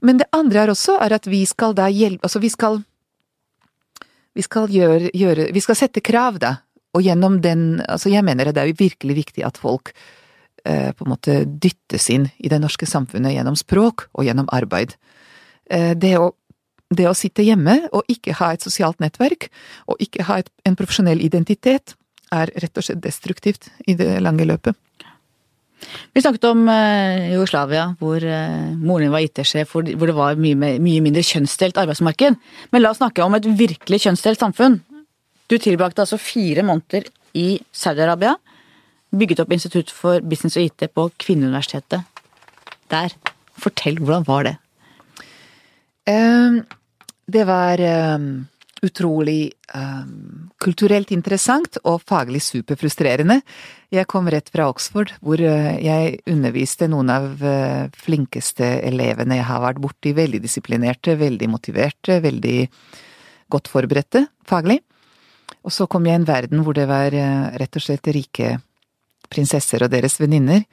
Men 0.01 0.19
det 0.19 0.27
andre 0.33 0.63
er 0.63 0.71
også 0.71 0.97
er 0.99 1.13
at 1.13 1.27
vi 1.27 1.45
skal 1.47 1.75
da 1.75 1.87
hjelpe 1.89 2.25
Altså 2.27 2.41
vi 2.41 2.49
skal 2.49 2.83
vi 4.35 4.43
skal 4.43 4.71
gjøre, 4.73 5.11
gjøre 5.13 5.53
Vi 5.53 5.61
skal 5.61 5.77
sette 5.77 6.01
krav, 6.01 6.39
da. 6.39 6.57
Og 6.97 7.03
gjennom 7.03 7.41
den 7.43 7.83
Altså 7.89 8.09
jeg 8.09 8.25
mener 8.25 8.53
det 8.53 8.63
er 8.63 8.73
virkelig 8.73 9.17
viktig 9.17 9.45
at 9.45 9.59
folk 9.61 9.93
eh, 10.65 10.93
på 10.93 11.05
en 11.05 11.13
måte 11.13 11.45
dyttes 11.45 12.09
inn 12.11 12.31
i 12.39 12.49
det 12.49 12.61
norske 12.63 12.87
samfunnet 12.87 13.35
gjennom 13.35 13.57
språk 13.57 14.09
og 14.13 14.25
gjennom 14.25 14.49
arbeid. 14.53 14.97
Eh, 15.71 15.93
det, 15.97 16.17
å, 16.19 16.33
det 16.99 17.09
å 17.09 17.17
sitte 17.17 17.45
hjemme 17.47 17.79
og 17.93 18.09
ikke 18.13 18.37
ha 18.41 18.53
et 18.55 18.65
sosialt 18.65 19.01
nettverk, 19.03 19.49
og 19.91 20.01
ikke 20.03 20.27
ha 20.29 20.41
et, 20.43 20.49
en 20.69 20.79
profesjonell 20.79 21.23
identitet, 21.25 21.97
er 22.33 22.53
rett 22.63 22.79
og 22.81 22.87
slett 22.87 23.03
destruktivt 23.05 23.69
i 23.87 23.95
det 23.99 24.15
lange 24.25 24.47
løpet. 24.49 24.77
Vi 26.15 26.23
snakket 26.23 26.45
om 26.47 26.63
eh, 26.71 27.33
Jugoslavia, 27.33 27.89
hvor 28.01 28.23
eh, 28.23 28.71
moren 28.79 29.09
din 29.09 29.13
var 29.13 29.25
IT-sjef, 29.25 29.75
hvor, 29.75 29.89
hvor 29.99 30.09
det 30.09 30.15
var 30.17 30.39
mye, 30.41 30.57
mer- 30.59 30.79
mye 30.83 31.03
mindre 31.05 31.25
kjønnsdelt 31.27 31.81
arbeidsmarked. 31.83 32.39
Men 32.73 32.85
la 32.85 32.93
oss 32.93 33.01
snakke 33.03 33.25
om 33.25 33.35
et 33.37 33.49
virkelig 33.59 34.05
kjønnsdelt 34.07 34.41
samfunn. 34.41 34.79
Du 35.51 35.59
tilbrakte 35.61 36.05
altså 36.05 36.21
fire 36.23 36.65
måneder 36.65 37.11
i 37.37 37.59
Saudi-Arabia. 37.75 38.37
Bygget 39.13 39.43
opp 39.43 39.53
Institutt 39.53 39.91
for 39.93 40.23
business 40.25 40.57
og 40.57 40.69
IT 40.71 40.87
på 40.95 41.09
Kvinneuniversitetet 41.21 42.07
der. 42.93 43.13
Fortell, 43.61 43.99
hvordan 44.01 44.25
var 44.29 44.47
det? 44.47 44.55
Ehm, 46.09 46.63
det 47.33 47.45
var 47.49 47.81
um, 48.17 48.27
utrolig 48.83 49.53
um, 49.75 50.51
kulturelt 50.63 51.13
interessant 51.15 51.79
og 51.89 52.03
faglig 52.07 52.43
superfrustrerende. 52.45 53.41
Jeg 53.93 54.09
kom 54.11 54.29
rett 54.33 54.51
fra 54.53 54.69
Oxford, 54.71 55.13
hvor 55.21 55.41
eh, 55.43 55.75
jeg 55.85 56.21
underviste 56.31 56.89
noen 56.91 57.11
av 57.13 57.43
eh, 57.45 57.89
flinkeste 58.05 58.69
elevene 58.89 59.41
jeg 59.41 59.49
har 59.49 59.63
vært 59.65 59.83
borti. 59.85 60.15
Veldig 60.17 60.41
disiplinerte, 60.45 61.17
veldig 61.21 61.49
motiverte, 61.53 62.21
veldig 62.25 62.59
godt 63.53 63.69
forberedte 63.73 64.27
faglig. 64.49 64.81
Og 65.63 65.75
så 65.75 65.87
kom 65.91 66.07
jeg 66.09 66.17
i 66.17 66.21
en 66.23 66.29
verden 66.29 66.65
hvor 66.65 66.79
det 66.79 66.89
var 66.91 67.15
eh, 67.15 67.51
rett 67.61 67.79
og 67.79 67.85
slett 67.85 68.13
rike 68.15 68.57
prinsesser 69.33 69.85
og 69.85 69.93
deres 69.93 70.19
venninner 70.21 70.65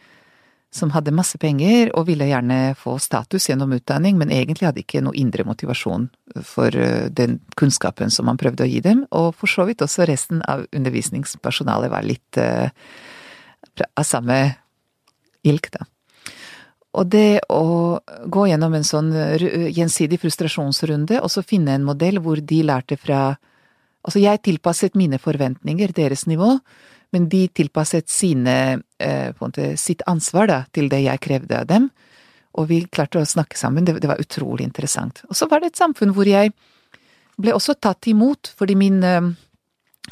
som 0.72 0.92
hadde 0.94 1.14
masse 1.16 1.38
penger 1.42 1.90
og 1.98 2.06
ville 2.12 2.28
gjerne 2.30 2.76
få 2.78 2.98
status 3.02 3.50
gjennom 3.50 3.74
utdanning, 3.74 4.20
men 4.20 4.30
egentlig 4.34 4.68
hadde 4.68 4.84
ikke 4.84 5.02
noe 5.02 5.18
indre 5.18 5.46
motivasjon 5.48 6.10
for 6.46 6.76
eh, 6.78 7.10
den 7.10 7.40
kunnskapen 7.58 8.14
som 8.14 8.30
man 8.30 8.38
prøvde 8.38 8.66
å 8.66 8.70
gi 8.70 8.82
dem, 8.86 9.06
og 9.10 9.34
for 9.38 9.50
så 9.50 9.66
vidt 9.70 9.82
også 9.86 10.06
resten 10.10 10.44
av 10.46 10.68
undervisningspersonalet 10.76 11.94
var 11.94 12.06
litt 12.06 12.38
uh, 12.38 12.70
av 13.90 14.06
samme 14.06 14.38
ilk, 15.48 15.72
da. 15.74 15.88
Og 17.00 17.06
det 17.06 17.42
å 17.54 18.00
gå 18.34 18.48
gjennom 18.50 18.74
en 18.74 18.86
sånn 18.86 19.12
gjensidig 19.70 20.18
frustrasjonsrunde, 20.22 21.20
og 21.22 21.30
så 21.30 21.46
finne 21.46 21.76
en 21.78 21.86
modell 21.86 22.18
hvor 22.24 22.42
de 22.42 22.64
lærte 22.66 22.98
fra 22.98 23.38
Altså, 24.00 24.22
jeg 24.24 24.40
tilpasset 24.48 24.94
mine 24.96 25.18
forventninger, 25.20 25.92
deres 25.92 26.24
nivå, 26.30 26.54
men 27.12 27.26
de 27.30 27.48
tilpasset 27.52 28.10
sine, 28.10 28.54
eh, 28.74 28.80
på 29.00 29.46
en 29.46 29.52
måte, 29.52 29.72
sitt 29.80 30.04
ansvar 30.10 30.50
da, 30.52 30.60
til 30.76 30.90
det 30.92 31.02
jeg 31.06 31.24
krevde 31.24 31.62
av 31.64 31.70
dem. 31.70 31.90
Og 32.60 32.70
vi 32.72 32.82
klarte 32.90 33.22
å 33.22 33.28
snakke 33.28 33.58
sammen, 33.60 33.86
det, 33.86 34.00
det 34.04 34.10
var 34.10 34.22
utrolig 34.22 34.66
interessant. 34.66 35.22
Og 35.30 35.38
så 35.38 35.48
var 35.50 35.62
det 35.62 35.72
et 35.72 35.82
samfunn 35.82 36.14
hvor 36.16 36.28
jeg 36.28 36.54
ble 37.40 37.54
også 37.56 37.78
tatt 37.80 38.10
imot, 38.12 38.52
fordi 38.60 38.76
min 38.80 39.00
eh, 39.06 39.30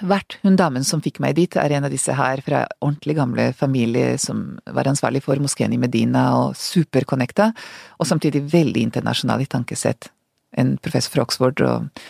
vert, 0.07 0.37
hun 0.43 0.57
damen 0.59 0.85
som 0.85 1.01
fikk 1.03 1.19
meg 1.23 1.35
dit, 1.37 1.57
er 1.57 1.73
en 1.75 1.87
av 1.87 1.93
disse 1.93 2.13
her 2.13 2.41
fra 2.45 2.65
ordentlig 2.79 3.17
gamle 3.17 3.49
familie 3.57 4.15
som 4.21 4.59
var 4.73 4.89
ansvarlig 4.89 5.23
for 5.25 5.41
moskeen 5.41 5.73
i 5.73 5.81
Medina 5.81 6.29
og 6.37 6.55
superconnecta, 6.59 7.51
og 7.97 8.09
samtidig 8.09 8.45
veldig 8.53 8.85
internasjonal 8.89 9.43
i 9.43 9.49
tankesett. 9.49 10.11
En 10.57 10.75
professor 10.81 11.17
fra 11.17 11.27
Oxford 11.27 11.63
og 11.65 12.07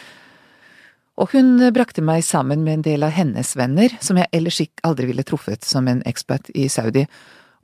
og 1.17 1.33
hun 1.33 1.57
brakte 1.73 2.03
meg 2.05 2.21
sammen 2.25 2.61
med 2.65 2.79
en 2.79 2.85
del 2.85 3.05
av 3.07 3.15
hennes 3.15 3.55
venner, 3.57 3.93
som 4.05 4.19
jeg 4.21 4.29
ellers 4.37 4.61
ikke 4.61 4.85
aldri 4.85 5.09
ville 5.09 5.25
truffet 5.25 5.65
som 5.65 5.87
en 5.89 6.03
ekspert 6.05 6.51
i 6.53 6.67
Saudi. 6.69 7.07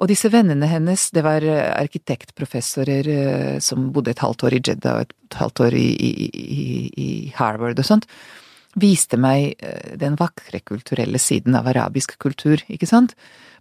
Og 0.01 0.09
disse 0.09 0.29
vennene 0.33 0.67
hennes, 0.67 1.05
det 1.13 1.21
var 1.25 1.45
eh, 1.45 1.69
arkitektprofessorer 1.77 3.09
eh, 3.13 3.59
som 3.61 3.91
bodde 3.93 4.11
et 4.15 4.23
halvt 4.23 4.47
år 4.47 4.57
i 4.57 4.61
Jeddah 4.63 4.97
og 4.97 5.05
et 5.05 5.37
halvt 5.37 5.61
år 5.67 5.77
i, 5.77 5.89
i, 5.93 6.09
i, 6.97 7.09
Harvard 7.37 7.79
og 7.79 7.87
sånt. 7.87 8.09
viste 8.73 9.19
meg 9.21 9.53
eh, 9.61 9.93
den 10.01 10.17
vakre 10.17 10.63
kulturelle 10.65 11.21
siden 11.21 11.53
av 11.55 11.69
arabisk 11.69 12.17
kultur, 12.17 12.63
ikke 12.67 12.89
sant. 12.89 13.13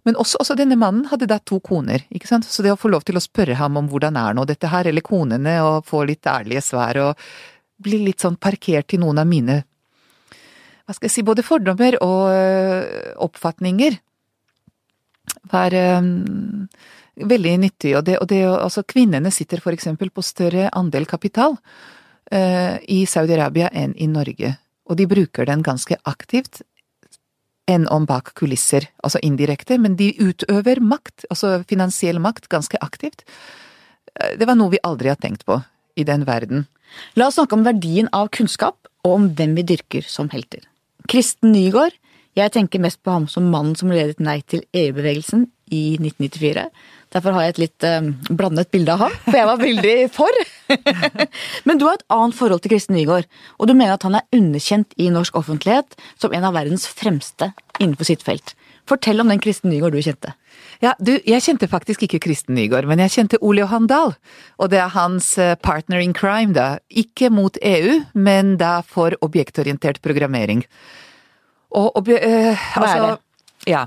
Men 0.03 0.17
også, 0.17 0.41
også 0.41 0.57
denne 0.57 0.75
mannen 0.75 1.05
hadde 1.11 1.29
da 1.29 1.37
to 1.37 1.59
koner, 1.61 2.01
ikke 2.09 2.27
sant, 2.27 2.49
så 2.49 2.65
det 2.65 2.73
å 2.73 2.79
få 2.81 2.89
lov 2.89 3.05
til 3.05 3.15
å 3.15 3.23
spørre 3.23 3.55
ham 3.61 3.77
om 3.77 3.91
hvordan 3.91 4.17
er 4.17 4.33
nå 4.33 4.47
dette 4.49 4.73
her, 4.73 4.89
eller 4.89 5.05
konene, 5.05 5.59
og 5.63 5.85
få 5.85 6.01
litt 6.09 6.25
ærlige 6.27 6.65
svar, 6.65 6.97
og 6.97 7.29
bli 7.83 8.01
litt 8.07 8.25
sånn 8.25 8.41
parkert 8.41 8.97
i 8.97 8.99
noen 8.99 9.21
av 9.21 9.29
mine, 9.29 9.61
hva 10.83 10.95
skal 10.95 11.07
jeg 11.07 11.15
si, 11.15 11.23
både 11.23 11.45
fordommer 11.45 11.95
og 12.03 12.33
øh, 12.33 13.13
oppfatninger, 13.23 13.95
var 15.51 15.75
øh, 15.77 16.09
veldig 17.29 17.53
nyttig. 17.61 17.95
Og 17.97 18.05
det, 18.05 18.17
og 18.19 18.29
det 18.29 18.43
altså 18.43 18.83
kvinnene 18.83 19.31
sitter 19.31 19.63
for 19.63 19.75
eksempel 19.75 20.11
på 20.11 20.21
større 20.21 20.69
andel 20.75 21.07
kapital 21.07 21.55
øh, 22.33 22.75
i 22.87 23.05
Saudi-Arabia 23.05 23.71
enn 23.71 23.95
i 23.95 24.09
Norge, 24.11 24.57
og 24.85 24.99
de 24.99 25.07
bruker 25.07 25.47
den 25.47 25.63
ganske 25.63 25.97
aktivt 26.03 26.61
enn 27.69 27.85
om 27.87 28.03
bak 28.03 28.33
kulisser, 28.35 28.89
altså 29.03 29.21
indirekte, 29.23 29.77
men 29.79 29.95
de 29.95 30.09
utøver 30.19 30.81
makt, 30.83 31.23
altså 31.29 31.61
finansiell 31.69 32.19
makt, 32.19 32.49
ganske 32.51 32.77
aktivt. 32.83 33.23
Eh, 34.19 34.35
Det 34.37 34.47
var 34.47 34.59
noe 34.59 34.73
vi 34.73 34.83
aldri 34.83 35.07
har 35.07 35.15
tenkt 35.15 35.45
på 35.45 35.61
i 35.95 36.03
den 36.03 36.25
verden. 36.27 36.67
La 37.15 37.27
oss 37.27 37.39
snakke 37.39 37.55
om 37.55 37.63
verdien 37.63 38.09
av 38.11 38.29
kunnskap, 38.29 38.75
og 39.03 39.15
om 39.15 39.29
hvem 39.35 39.55
vi 39.55 39.63
dyrker 39.63 40.03
som 40.07 40.29
helter. 40.29 40.59
Kristen 41.09 41.53
Nygaard. 41.53 41.95
Jeg 42.33 42.49
tenker 42.55 42.81
mest 42.81 42.97
på 43.05 43.13
ham 43.13 43.27
som 43.29 43.51
mannen 43.53 43.75
som 43.77 43.91
ledet 43.93 44.21
Nei 44.23 44.39
til 44.49 44.63
EU-bevegelsen 44.73 45.45
i 45.73 45.83
1994. 45.99 46.63
Derfor 47.13 47.35
har 47.35 47.45
jeg 47.45 47.53
et 47.53 47.61
litt 47.61 47.85
eh, 47.85 48.07
blandet 48.33 48.71
bilde 48.73 48.95
av 48.95 49.03
ham, 49.05 49.13
for 49.27 49.37
jeg 49.37 49.49
var 49.49 49.61
veldig 49.61 49.95
for. 50.13 50.39
Men 51.67 51.77
du 51.77 51.85
har 51.85 51.99
et 51.99 52.07
annet 52.13 52.37
forhold 52.37 52.63
til 52.63 52.73
Kristen 52.73 52.97
Nygaard, 52.97 53.29
og 53.59 53.69
du 53.69 53.75
mener 53.75 53.97
at 53.97 54.07
han 54.07 54.17
er 54.17 54.25
underkjent 54.33 54.97
i 54.97 55.11
norsk 55.13 55.37
offentlighet 55.43 55.97
som 56.17 56.33
en 56.33 56.49
av 56.49 56.57
verdens 56.57 56.87
fremste 56.89 57.51
innenfor 57.77 58.09
sitt 58.09 58.25
felt. 58.25 58.55
Fortell 58.89 59.21
om 59.21 59.29
den 59.29 59.41
Kristen 59.43 59.69
Nygaard 59.71 59.93
du 59.95 60.01
kjente. 60.01 60.33
Ja, 60.83 60.91
du, 60.99 61.13
jeg 61.23 61.39
kjente 61.45 61.69
faktisk 61.71 62.03
ikke 62.03 62.19
Kristen 62.25 62.57
Nygaard, 62.57 62.89
men 62.89 62.99
jeg 63.05 63.13
kjente 63.13 63.39
Ole 63.39 63.63
Johan 63.63 63.85
Dahl. 63.87 64.17
Og 64.59 64.71
det 64.73 64.81
er 64.83 64.91
hans 64.91 65.29
eh, 65.39 65.55
partner 65.55 66.03
in 66.03 66.15
crime, 66.17 66.51
da. 66.55 66.81
Ikke 66.91 67.29
mot 67.31 67.55
EU, 67.63 68.01
men 68.13 68.57
da 68.59 68.81
for 68.83 69.15
objektorientert 69.23 70.01
programmering. 70.03 70.65
Og, 71.71 71.93
og 71.95 72.11
eh, 72.11 72.65
altså. 72.75 73.15
Ja. 73.69 73.85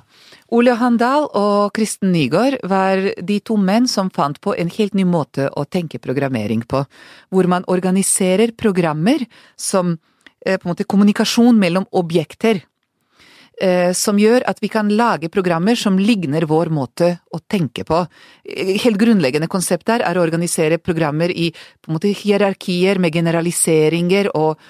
Ole 0.56 0.72
Johan 0.72 0.96
Dahl 0.96 1.26
og 1.36 1.74
Kristen 1.76 2.14
Nygaard 2.14 2.62
var 2.64 3.02
de 3.28 3.36
to 3.44 3.58
menn 3.60 3.88
som 3.90 4.08
fant 4.14 4.38
på 4.40 4.54
en 4.56 4.70
helt 4.72 4.96
ny 4.96 5.04
måte 5.04 5.50
å 5.52 5.66
tenke 5.68 6.00
programmering 6.00 6.62
på, 6.64 6.84
hvor 7.28 7.50
man 7.50 7.66
organiserer 7.68 8.54
programmer 8.56 9.26
som 9.58 9.98
eh, 10.46 10.56
på 10.56 10.64
en 10.64 10.72
måte 10.72 10.88
kommunikasjon 10.88 11.60
mellom 11.60 11.84
objekter 11.92 12.62
som 13.96 14.18
gjør 14.20 14.44
at 14.50 14.58
vi 14.60 14.68
kan 14.68 14.90
lage 14.92 15.30
programmer 15.32 15.78
som 15.80 15.96
ligner 15.96 16.44
vår 16.44 16.68
måte 16.68 17.12
å 17.32 17.40
tenke 17.40 17.86
på. 17.88 18.04
Eh, 18.44 18.76
Helt 18.82 19.00
grunnleggende 19.00 19.48
konsept 19.48 19.86
der 19.88 20.04
er 20.04 20.18
å 20.18 20.24
organisere 20.26 20.78
programmer 20.78 21.32
i 21.32 21.52
på 21.52 21.90
en 21.90 21.96
måte 21.96 22.12
hierarkier 22.12 23.00
med 23.00 23.16
generaliseringer 23.16 24.28
og 24.36 24.60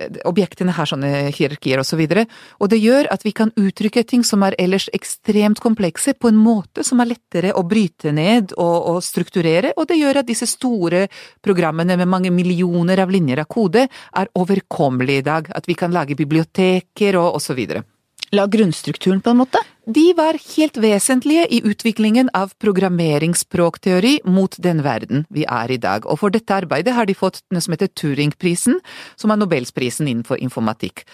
eh, 0.00 0.18
Objektene 0.28 0.74
har 0.76 0.90
sånne 0.90 1.30
hierarkier 1.32 1.80
og 1.80 1.86
så 1.88 1.96
videre, 1.96 2.26
og 2.60 2.68
det 2.68 2.82
gjør 2.82 3.06
at 3.14 3.22
vi 3.24 3.32
kan 3.32 3.54
uttrykke 3.56 4.02
ting 4.04 4.26
som 4.26 4.42
er 4.44 4.58
ellers 4.60 4.90
ekstremt 4.92 5.62
komplekse 5.62 6.12
på 6.18 6.28
en 6.28 6.36
måte 6.36 6.84
som 6.84 7.00
er 7.00 7.14
lettere 7.14 7.54
å 7.56 7.64
bryte 7.64 8.12
ned 8.12 8.52
og, 8.58 8.76
og 8.90 9.02
strukturere, 9.06 9.72
og 9.78 9.88
det 9.88 10.02
gjør 10.02 10.20
at 10.20 10.28
disse 10.28 10.50
store 10.50 11.06
programmene 11.40 11.96
med 11.96 12.10
mange 12.12 12.34
millioner 12.34 13.00
av 13.06 13.14
linjer 13.14 13.40
av 13.40 13.48
kode 13.48 13.86
er 13.86 14.32
overkommelige 14.36 15.22
i 15.22 15.28
dag, 15.30 15.52
at 15.54 15.70
vi 15.70 15.78
kan 15.78 15.94
lage 15.94 16.18
biblioteker 16.18 17.22
og, 17.22 17.38
og 17.38 17.40
så 17.40 17.56
videre. 17.56 17.86
La 18.34 18.46
grunnstrukturen, 18.50 19.20
på 19.22 19.30
en 19.30 19.38
måte. 19.38 19.60
De 19.86 20.10
var 20.18 20.34
helt 20.56 20.78
vesentlige 20.82 21.44
i 21.46 21.60
utviklingen 21.62 22.30
av 22.34 22.56
programmeringsspråkteori 22.58 24.16
mot 24.26 24.56
den 24.58 24.82
verden 24.82 25.22
vi 25.30 25.44
er 25.46 25.70
i 25.70 25.78
dag, 25.78 26.08
og 26.10 26.18
for 26.24 26.34
dette 26.34 26.56
arbeidet 26.56 26.96
har 26.96 27.06
de 27.06 27.14
fått 27.14 27.44
noe 27.54 27.62
som 27.62 27.76
heter 27.76 27.92
Turing-prisen, 27.94 28.80
som 29.14 29.30
er 29.30 29.38
Nobelsprisen 29.38 30.10
innenfor 30.10 30.42
informatikk. 30.42 31.04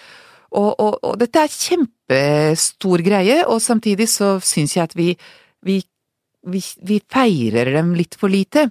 Og, 0.53 0.73
og, 0.73 0.97
og 1.05 1.19
dette 1.21 1.43
er 1.43 1.53
kjempestor 1.53 3.05
greie, 3.05 3.43
og 3.45 3.61
samtidig 3.61 4.09
så 4.09 4.35
syns 4.41 4.73
jeg 4.77 4.85
at 4.85 4.97
vi, 4.97 5.11
vi, 5.65 5.79
vi, 6.49 6.63
vi 6.81 6.99
feirer 7.13 7.73
dem 7.77 7.93
litt 7.97 8.17
for 8.17 8.33
lite. 8.33 8.67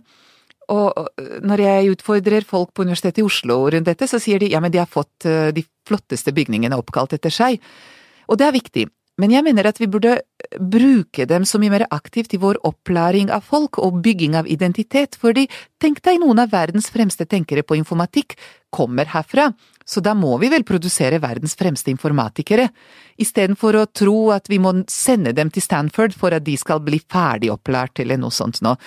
Og 0.72 1.08
når 1.46 1.62
jeg 1.62 1.94
utfordrer 1.96 2.46
folk 2.48 2.70
på 2.74 2.86
Universitetet 2.86 3.22
i 3.22 3.26
Oslo 3.26 3.58
rundt 3.70 3.90
dette, 3.90 4.06
så 4.10 4.18
sier 4.22 4.42
de 4.42 4.50
ja, 4.50 4.60
men 4.62 4.72
de 4.72 4.80
har 4.82 4.90
fått 4.90 5.26
eh, 5.28 5.50
de 5.54 5.64
flotteste 5.86 6.32
bygningene 6.34 6.78
oppkalt 6.78 7.14
etter 7.18 7.34
seg. 7.34 7.58
Og 8.30 8.38
det 8.38 8.48
er 8.48 8.58
viktig, 8.58 8.86
men 9.20 9.32
jeg 9.34 9.44
mener 9.44 9.66
at 9.68 9.76
vi 9.80 9.90
burde 9.92 10.14
bruke 10.72 11.26
dem 11.28 11.44
så 11.48 11.58
mye 11.60 11.72
mer 11.74 11.84
aktivt 11.92 12.32
i 12.32 12.40
vår 12.40 12.62
opplæring 12.64 13.28
av 13.34 13.44
folk 13.44 13.76
og 13.82 14.00
bygging 14.04 14.34
av 14.38 14.48
identitet, 14.48 15.18
fordi 15.20 15.44
tenk 15.82 16.00
deg 16.06 16.22
noen 16.22 16.40
av 16.40 16.52
verdens 16.54 16.88
fremste 16.92 17.26
tenkere 17.28 17.64
på 17.66 17.76
informatikk 17.76 18.38
kommer 18.72 19.10
herfra, 19.12 19.50
så 19.84 20.00
da 20.00 20.14
må 20.16 20.38
vi 20.40 20.48
vel 20.52 20.64
produsere 20.64 21.20
verdens 21.20 21.58
fremste 21.60 21.92
informatikere, 21.92 22.70
istedenfor 23.20 23.82
å 23.82 23.88
tro 23.92 24.18
at 24.32 24.48
vi 24.48 24.58
må 24.62 24.78
sende 24.88 25.34
dem 25.36 25.52
til 25.52 25.64
Stanford 25.64 26.16
for 26.16 26.32
at 26.32 26.46
de 26.46 26.56
skal 26.56 26.80
bli 26.80 27.02
ferdig 27.02 27.52
opplært 27.52 28.00
eller 28.00 28.20
noe 28.22 28.32
sånt 28.32 28.62
nå. 28.64 28.78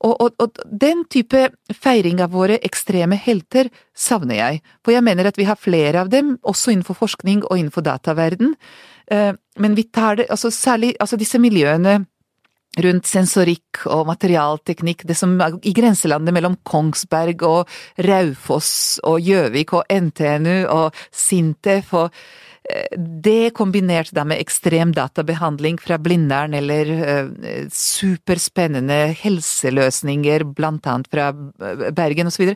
Og, 0.00 0.14
og, 0.16 0.36
og, 0.40 0.60
den 0.64 1.02
type 1.12 1.50
feiring 1.76 2.22
av 2.24 2.32
våre 2.32 2.56
ekstreme 2.64 3.18
helter 3.20 3.68
savner 3.92 4.38
jeg, 4.38 4.62
for 4.80 4.96
jeg 4.96 5.04
mener 5.04 5.28
at 5.28 5.36
vi 5.36 5.44
har 5.44 5.60
flere 5.60 6.00
av 6.00 6.08
dem, 6.08 6.38
også 6.40 6.72
innenfor 6.72 6.96
forskning 6.96 7.42
og 7.44 7.58
innenfor 7.58 7.84
dataverden, 7.84 8.54
Eh, 9.10 9.34
men 9.56 9.74
vi 9.74 9.82
tar 9.82 10.16
det, 10.16 10.30
altså 10.30 10.50
særlig 10.54 10.94
altså 11.00 11.18
disse 11.18 11.38
miljøene 11.42 12.04
rundt 12.84 13.08
sensorikk 13.10 13.80
og 13.90 14.06
materialteknikk, 14.06 15.02
det 15.08 15.16
som 15.18 15.32
er 15.42 15.56
i 15.66 15.72
grenselandet 15.74 16.34
mellom 16.36 16.54
Kongsberg 16.62 17.42
og 17.42 17.72
Raufoss 18.06 19.00
og 19.02 19.18
Gjøvik 19.26 19.74
og 19.74 19.90
NTNU 19.90 20.54
og 20.70 21.00
Sintef 21.10 21.90
og 21.98 22.14
det 22.96 23.52
kombinert 23.56 24.12
da 24.14 24.24
med 24.28 24.40
ekstrem 24.42 24.92
databehandling 24.94 25.78
fra 25.80 25.98
Blindern 25.98 26.54
eller 26.54 26.92
uh, 27.00 27.30
superspennende 27.72 29.00
helseløsninger, 29.20 30.44
blant 30.56 30.86
annet 30.90 31.10
fra 31.10 31.30
Bergen 31.96 32.30
osv. 32.30 32.52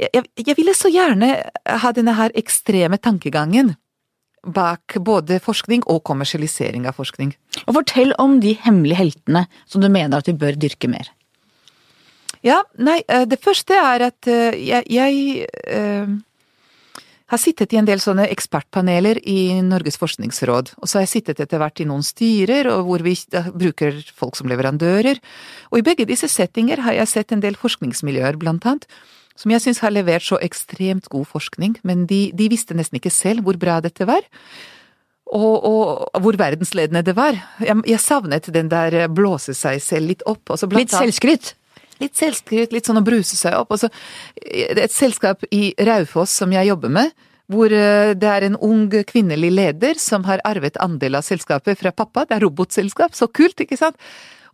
Jeg, 0.00 0.24
jeg 0.40 0.56
ville 0.56 0.74
så 0.74 0.90
gjerne 0.90 1.34
ha 1.84 1.92
denne 1.94 2.16
her 2.16 2.32
ekstreme 2.38 2.98
tankegangen 2.98 3.74
bak 4.40 4.96
både 5.04 5.36
forskning 5.44 5.82
og 5.92 6.00
kommersialisering 6.08 6.86
av 6.88 6.96
forskning. 6.96 7.34
Og 7.66 7.76
fortell 7.76 8.14
om 8.22 8.38
de 8.40 8.54
hemmelige 8.64 9.02
heltene 9.02 9.44
som 9.68 9.84
du 9.84 9.90
mener 9.92 10.16
at 10.16 10.30
vi 10.30 10.38
bør 10.40 10.56
dyrke 10.56 10.88
mer. 10.88 11.12
Ja, 12.40 12.62
nei, 12.80 13.02
det 13.28 13.36
første 13.44 13.76
er 13.76 14.06
at 14.06 14.24
jeg, 14.24 14.86
jeg 14.88 15.42
har 17.30 17.38
sittet 17.38 17.72
i 17.72 17.78
en 17.78 17.86
del 17.86 18.02
sånne 18.02 18.26
ekspertpaneler 18.32 19.20
i 19.28 19.60
Norges 19.62 20.00
forskningsråd, 20.00 20.74
og 20.80 20.90
så 20.90 20.98
har 20.98 21.06
jeg 21.06 21.12
sittet 21.12 21.42
etter 21.44 21.62
hvert 21.62 21.82
i 21.82 21.86
noen 21.86 22.02
styrer 22.06 22.70
og 22.72 22.88
hvor 22.88 23.04
vi 23.06 23.14
bruker 23.54 24.00
folk 24.16 24.38
som 24.38 24.50
leverandører, 24.50 25.20
og 25.70 25.78
i 25.78 25.86
begge 25.86 26.08
disse 26.10 26.30
settinger 26.30 26.82
har 26.86 26.98
jeg 26.98 27.12
sett 27.12 27.34
en 27.34 27.44
del 27.44 27.58
forskningsmiljøer, 27.60 28.40
blant 28.40 28.66
annet, 28.66 28.88
som 29.38 29.52
jeg 29.54 29.62
syns 29.64 29.80
har 29.84 29.94
levert 29.94 30.26
så 30.26 30.40
ekstremt 30.42 31.08
god 31.12 31.28
forskning, 31.30 31.78
men 31.86 32.04
de, 32.10 32.28
de, 32.36 32.50
visste 32.52 32.76
nesten 32.76 32.98
ikke 32.98 33.12
selv 33.14 33.46
hvor 33.46 33.56
bra 33.60 33.78
dette 33.84 34.04
var. 34.08 34.26
Og, 35.30 35.62
og 35.62 36.20
hvor 36.24 36.34
verdensledende 36.34 37.04
det 37.06 37.14
var. 37.14 37.36
Jeg, 37.62 37.78
jeg, 37.86 38.02
savnet 38.02 38.48
den 38.50 38.68
der 38.72 39.04
blåse 39.14 39.54
seg 39.54 39.78
selv 39.84 40.10
litt 40.10 40.24
opp. 40.26 40.42
Altså 40.50 40.66
litt 40.74 40.90
selvskryt? 40.90 41.52
Litt 42.00 42.18
selvskryt, 42.18 42.74
litt 42.74 42.88
sånn 42.88 42.98
å 42.98 43.04
bruse 43.06 43.38
seg 43.38 43.54
opp. 43.60 43.70
Altså, 43.76 43.90
et 44.40 44.92
selskap 44.92 45.44
i 45.54 45.70
Raufoss 45.86 46.34
som 46.42 46.52
jeg 46.52 46.70
jobber 46.72 46.92
med, 46.98 47.14
hvor 47.50 47.72
det 47.72 48.28
er 48.30 48.46
en 48.46 48.58
ung 48.62 48.84
kvinnelig 49.08 49.50
leder 49.50 49.98
som 49.98 50.22
har 50.28 50.42
arvet 50.46 50.78
andel 50.78 51.18
av 51.18 51.26
selskapet 51.26 51.80
fra 51.80 51.90
pappa. 51.90 52.24
Det 52.28 52.36
er 52.36 52.44
robotselskap, 52.46 53.16
så 53.18 53.26
kult, 53.26 53.58
ikke 53.64 53.78
sant? 53.80 53.98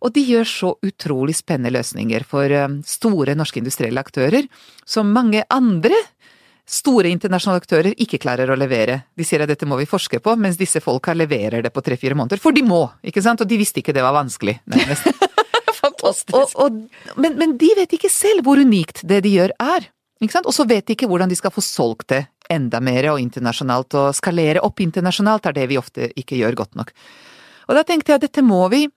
Og 0.01 0.13
de 0.13 0.23
gjør 0.25 0.49
så 0.49 0.71
utrolig 0.85 1.35
spennende 1.37 1.73
løsninger 1.77 2.25
for 2.25 2.53
store 2.85 3.37
norske 3.37 3.61
industrielle 3.61 4.01
aktører, 4.01 4.49
som 4.85 5.13
mange 5.13 5.43
andre 5.53 5.97
store 6.67 7.09
internasjonale 7.13 7.63
aktører 7.63 7.95
ikke 7.95 8.19
klarer 8.21 8.51
å 8.51 8.57
levere. 8.59 8.99
De 9.15 9.25
sier 9.25 9.43
at 9.43 9.49
dette 9.49 9.67
må 9.69 9.79
vi 9.79 9.87
forske 9.87 10.19
på, 10.23 10.35
mens 10.39 10.59
disse 10.59 10.81
folka 10.83 11.15
leverer 11.15 11.63
det 11.63 11.71
på 11.73 11.83
tre-fire 11.83 12.17
måneder. 12.17 12.41
For 12.43 12.55
de 12.55 12.63
må, 12.67 12.83
ikke 13.07 13.23
sant? 13.23 13.41
Og 13.41 13.49
de 13.49 13.59
visste 13.59 13.81
ikke 13.81 13.95
det 13.95 14.03
var 14.03 14.15
vanskelig, 14.17 14.59
nærmest. 14.67 15.07
Fantastisk. 15.81 16.35
Og, 16.35 16.55
og, 16.59 17.15
men, 17.15 17.37
men, 17.39 17.55
de 17.59 17.69
vet 17.77 17.93
ikke 17.95 18.11
selv 18.11 18.43
hvor 18.45 18.59
unikt 18.59 19.05
det 19.07 19.21
de 19.23 19.37
gjør 19.37 19.53
er. 19.63 19.87
Ikke 20.19 20.33
sant? 20.33 20.49
Og 20.49 20.55
så 20.55 20.65
vet 20.67 20.87
de 20.87 20.97
ikke 20.97 21.07
hvordan 21.09 21.31
de 21.31 21.37
skal 21.39 21.53
få 21.53 21.63
solgt 21.63 22.09
det 22.11 22.25
enda 22.49 22.81
mer 22.83 23.11
og 23.13 23.21
internasjonalt, 23.21 23.95
og 23.97 24.15
skalere 24.17 24.63
opp 24.65 24.81
internasjonalt 24.83 25.49
er 25.49 25.57
det 25.57 25.67
vi 25.71 25.79
ofte 25.79 26.11
ikke 26.15 26.39
gjør 26.39 26.61
godt 26.63 26.77
nok. 26.79 26.93
Og 27.67 27.75
da 27.75 27.83
tenkte 27.83 28.13
jeg 28.13 28.21
at 28.21 28.29
dette 28.29 28.45
må 28.45 28.67
vi 28.73 28.87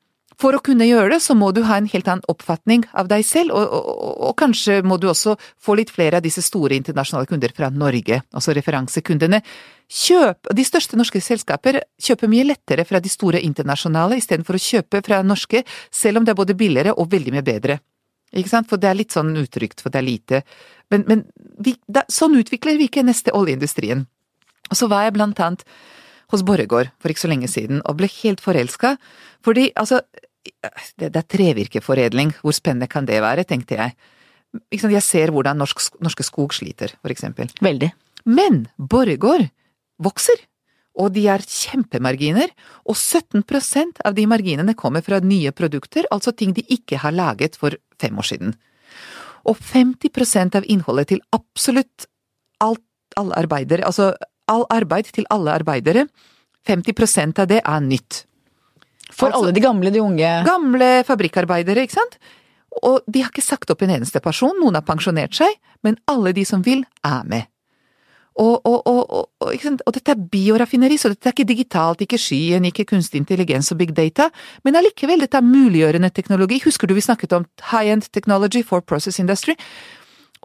For 0.40 0.56
å 0.56 0.60
kunne 0.64 0.86
gjøre 0.86 1.10
det, 1.10 1.18
så 1.20 1.34
må 1.36 1.50
du 1.52 1.58
ha 1.68 1.76
en 1.76 1.88
helt 1.90 2.06
annen 2.08 2.24
oppfatning 2.30 2.86
av 2.96 3.10
deg 3.10 3.26
selv, 3.28 3.52
og, 3.52 3.74
og, 3.76 4.12
og, 4.24 4.30
kanskje 4.40 4.78
må 4.80 4.96
du 4.96 5.04
også 5.10 5.34
få 5.60 5.74
litt 5.76 5.90
flere 5.92 6.16
av 6.16 6.24
disse 6.24 6.40
store 6.40 6.78
internasjonale 6.78 7.28
kunder 7.28 7.52
fra 7.52 7.68
Norge, 7.68 8.22
altså 8.32 8.54
referansekundene. 8.56 9.42
Kjøp, 9.90 10.48
De 10.56 10.64
største 10.64 10.96
norske 10.96 11.20
selskaper 11.20 11.82
kjøper 12.00 12.32
mye 12.32 12.46
lettere 12.54 12.86
fra 12.88 13.02
de 13.04 13.12
store 13.12 13.42
internasjonale 13.44 14.16
istedenfor 14.22 14.56
å 14.56 14.64
kjøpe 14.64 15.02
fra 15.04 15.20
norske, 15.20 15.60
selv 15.92 16.22
om 16.22 16.24
det 16.24 16.32
er 16.32 16.40
både 16.40 16.56
billigere 16.56 16.96
og 16.96 17.12
veldig 17.12 17.36
mye 17.36 17.44
bedre. 17.44 17.80
Ikke 18.36 18.52
sant? 18.52 18.68
For 18.70 18.80
det 18.80 18.90
er 18.90 18.98
litt 18.98 19.14
sånn 19.14 19.32
utrygt, 19.38 19.82
for 19.82 19.92
det 19.92 20.00
er 20.02 20.06
lite. 20.06 20.42
Men, 20.92 21.04
men 21.08 21.24
vi, 21.58 21.74
da, 21.90 22.04
sånn 22.12 22.36
utvikler 22.38 22.78
vi 22.78 22.90
ikke 22.90 23.06
neste 23.06 23.34
oljeindustrien. 23.36 24.04
Og 24.70 24.78
så 24.78 24.86
var 24.90 25.06
jeg 25.06 25.16
blant 25.16 25.40
annet 25.42 25.64
hos 26.30 26.44
Borregaard 26.46 26.92
for 27.02 27.10
ikke 27.10 27.24
så 27.24 27.30
lenge 27.32 27.50
siden 27.50 27.82
og 27.82 27.98
ble 27.98 28.10
helt 28.20 28.42
forelska, 28.42 28.94
fordi 29.42 29.70
altså 29.78 29.98
det, 30.44 31.10
det 31.10 31.18
er 31.18 31.26
trevirkeforedling, 31.26 32.36
hvor 32.44 32.54
spennende 32.56 32.88
kan 32.90 33.08
det 33.08 33.18
være, 33.22 33.44
tenkte 33.48 33.78
jeg. 33.80 33.96
Ikke 34.70 34.84
sant? 34.84 34.94
Jeg 34.94 35.06
ser 35.06 35.32
hvordan 35.34 35.58
norsk, 35.60 35.82
Norske 36.02 36.26
Skog 36.26 36.54
sliter, 36.56 36.94
for 37.02 37.12
eksempel. 37.12 37.50
Veldig. 37.62 37.90
Men 38.30 38.64
Borregaard 38.78 39.48
vokser, 40.02 40.38
og 41.00 41.12
de 41.14 41.24
er 41.32 41.44
kjempemarginer, 41.44 42.50
og 42.84 42.96
17% 42.96 44.02
av 44.04 44.16
de 44.16 44.26
marginene 44.28 44.76
kommer 44.76 45.04
fra 45.06 45.20
nye 45.24 45.52
produkter, 45.56 46.08
altså 46.12 46.34
ting 46.36 46.52
de 46.56 46.64
ikke 46.68 47.00
har 47.00 47.16
laget 47.16 47.56
for 47.60 47.76
fem 48.00 48.18
år 48.20 48.28
siden. 48.32 48.54
Og 49.48 49.56
50% 49.56 50.58
av 50.60 50.66
innholdet 50.68 51.14
til 51.14 51.22
absolutt 51.32 52.04
alt, 52.60 52.84
alle 53.16 53.38
arbeidere, 53.40 53.86
altså 53.88 54.12
all 54.50 54.66
arbeid 54.72 55.08
til 55.14 55.28
alle 55.32 55.54
arbeidere, 55.56 56.04
50% 56.68 57.40
av 57.40 57.48
det 57.48 57.62
er 57.64 57.80
nytt. 57.80 58.24
For 59.10 59.30
Altså- 59.30 59.40
alle 59.40 59.52
de 59.52 59.60
gamle, 59.60 59.90
de 59.90 60.00
unge. 60.00 60.44
Gamle 60.44 61.04
fabrikkarbeidere, 61.04 61.82
ikke 61.82 61.98
sant? 61.98 62.18
Og 62.82 63.02
de 63.10 63.22
har 63.22 63.30
ikke 63.30 63.42
sagt 63.42 63.70
opp 63.70 63.82
en 63.82 63.90
eneste 63.90 64.20
person, 64.20 64.54
noen 64.60 64.74
har 64.74 64.82
pensjonert 64.82 65.34
seg, 65.34 65.48
men 65.82 65.96
alle 66.06 66.32
de 66.32 66.44
som 66.44 66.62
vil, 66.62 66.84
er 67.02 67.24
med. 67.24 67.46
Og, 68.38 68.60
og, 68.64 68.86
og, 68.86 69.26
og, 69.42 69.92
dette 69.92 70.14
er 70.14 70.20
bioraffineri, 70.32 70.96
så 71.00 71.10
dette 71.10 71.28
er 71.28 71.34
ikke 71.34 71.48
digitalt, 71.48 72.04
ikke 72.04 72.18
skyen, 72.20 72.68
ikke 72.70 72.86
kunstig 72.92 73.20
intelligens 73.20 73.72
og 73.74 73.80
big 73.80 73.90
data, 73.96 74.28
men 74.64 74.78
allikevel, 74.78 75.24
dette 75.24 75.40
er 75.40 75.44
muliggjørende 75.46 76.12
teknologi. 76.14 76.60
Husker 76.64 76.88
du 76.88 76.94
vi 76.94 77.04
snakket 77.04 77.34
om 77.36 77.48
high-end 77.72 78.06
technology 78.14 78.62
for 78.64 78.80
process 78.80 79.18
industry? 79.20 79.58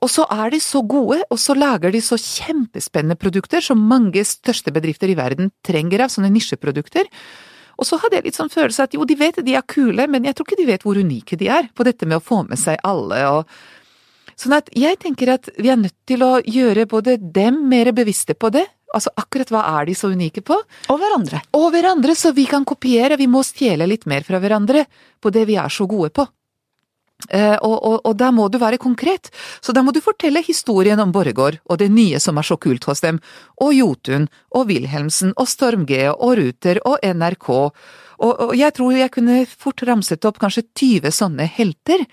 Og 0.03 0.11
så 0.11 0.25
er 0.33 0.51
de 0.51 0.59
så 0.59 0.81
gode, 0.83 1.21
og 1.31 1.39
så 1.39 1.55
lager 1.55 1.93
de 1.93 2.01
så 2.03 2.17
kjempespennende 2.19 3.15
produkter 3.15 3.63
som 3.63 3.79
mange 3.79 4.25
største 4.27 4.73
bedrifter 4.75 5.11
i 5.11 5.15
verden 5.15 5.53
trenger 5.63 6.03
av, 6.03 6.11
sånne 6.11 6.33
nisjeprodukter. 6.33 7.07
Og 7.79 7.87
så 7.87 7.99
hadde 7.99 8.19
jeg 8.19 8.27
litt 8.27 8.37
sånn 8.39 8.51
følelse 8.51 8.87
at 8.87 8.95
jo, 8.95 9.05
de 9.07 9.17
vet 9.19 9.39
de 9.43 9.55
er 9.55 9.63
kule, 9.67 10.07
men 10.11 10.27
jeg 10.27 10.35
tror 10.35 10.47
ikke 10.47 10.59
de 10.61 10.67
vet 10.67 10.83
hvor 10.83 10.99
unike 10.99 11.39
de 11.39 11.49
er 11.51 11.71
på 11.75 11.87
dette 11.87 12.07
med 12.07 12.19
å 12.19 12.23
få 12.23 12.43
med 12.47 12.59
seg 12.59 12.79
alle 12.87 13.21
og 13.31 13.55
Sånn 14.35 14.55
at 14.57 14.69
jeg 14.75 14.99
tenker 14.99 15.31
at 15.37 15.49
vi 15.55 15.71
er 15.71 15.79
nødt 15.79 15.95
til 16.07 16.23
å 16.25 16.37
gjøre 16.43 16.87
både 16.91 17.17
dem 17.19 17.61
mer 17.71 17.91
bevisste 17.95 18.35
på 18.35 18.51
det, 18.51 18.65
altså 18.95 19.11
akkurat 19.19 19.51
hva 19.51 19.61
er 19.79 19.89
de 19.89 19.95
så 19.97 20.11
unike 20.11 20.43
på, 20.45 20.57
Og 20.91 20.99
hverandre. 20.99 21.41
og 21.55 21.69
hverandre 21.73 22.15
så 22.15 22.31
vi 22.35 22.45
kan 22.47 22.65
kopiere, 22.67 23.17
vi 23.19 23.27
må 23.27 23.43
stjele 23.43 23.87
litt 23.87 24.05
mer 24.05 24.23
fra 24.27 24.39
hverandre 24.39 24.85
på 25.21 25.31
det 25.35 25.45
vi 25.49 25.55
er 25.59 25.71
så 25.71 25.87
gode 25.87 26.11
på. 26.15 26.27
Uh, 27.31 27.55
og, 27.63 27.75
og, 27.79 27.95
og 28.05 28.15
da 28.19 28.27
må 28.35 28.49
du 28.51 28.59
være 28.59 28.77
konkret, 28.77 29.31
så 29.63 29.73
da 29.73 29.81
må 29.81 29.93
du 29.95 30.01
fortelle 30.03 30.43
historien 30.43 30.99
om 30.99 31.13
Borregaard 31.15 31.61
og 31.63 31.79
det 31.79 31.87
nye 31.89 32.19
som 32.21 32.37
er 32.37 32.45
så 32.45 32.57
kult 32.59 32.83
hos 32.89 33.01
dem, 33.01 33.21
og 33.63 33.71
Jotun 33.73 34.27
og 34.51 34.67
Wilhelmsen 34.69 35.31
og 35.39 35.47
Storm-G 35.49 36.09
og 36.11 36.35
Ruter 36.37 36.81
og 36.85 36.99
NRK, 37.01 37.49
og, 37.55 38.33
og 38.49 38.53
jeg 38.59 38.75
tror 38.75 38.99
jeg 38.99 39.13
kunne 39.15 39.39
fort 39.47 39.81
ramset 39.87 40.27
opp 40.27 40.41
kanskje 40.43 40.67
20 40.75 41.15
sånne 41.15 41.47
helter, 41.55 42.03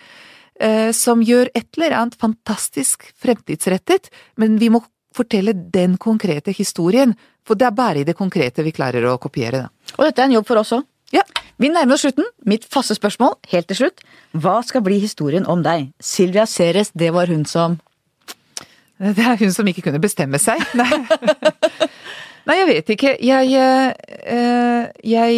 som 0.94 1.22
gjør 1.26 1.48
et 1.59 1.66
eller 1.74 1.97
annet 1.98 2.14
fantastisk 2.20 3.09
fremtidsrettet, 3.18 4.12
men 4.39 4.59
vi 4.60 4.68
må 4.70 4.82
fortelle 5.16 5.55
den 5.74 5.97
konkrete 6.01 6.55
historien, 6.55 7.16
for 7.47 7.59
det 7.59 7.66
er 7.66 7.76
bare 7.76 8.02
i 8.02 8.06
det 8.06 8.14
konkrete 8.18 8.64
vi 8.64 8.74
klarer 8.74 9.05
å 9.10 9.18
kopiere, 9.20 9.64
det. 9.64 9.94
Og 9.98 10.06
dette 10.06 10.22
er 10.22 10.30
en 10.30 10.36
jobb 10.39 10.48
for 10.48 10.62
oss 10.62 10.72
òg. 10.76 10.86
Ja. 11.12 11.24
Vi 11.60 11.68
nærmer 11.70 11.94
oss 11.94 12.06
slutten. 12.06 12.26
Mitt 12.48 12.64
faste 12.72 12.97
spørsmål, 12.97 13.36
helt 13.52 13.68
til 13.70 13.82
slutt. 13.82 14.01
Hva 14.32 14.60
skal 14.66 14.84
bli 14.86 14.98
historien 15.02 15.47
om 15.47 15.62
deg? 15.64 15.90
Silvia 16.01 16.47
Ceres, 16.48 16.93
det 16.97 17.12
var 17.14 17.30
hun 17.30 17.44
som 17.47 17.78
Det 19.02 19.24
er 19.26 19.36
hun 19.40 19.52
som 19.52 19.68
ikke 19.68 19.84
kunne 19.89 20.01
bestemme 20.02 20.39
seg. 20.39 20.62
Nei, 20.78 20.89
Nei 22.48 22.56
jeg 22.60 22.68
vet 22.70 22.94
ikke. 22.97 23.12
Jeg 23.20 23.52
eh, 23.59 24.89
Jeg 25.05 25.36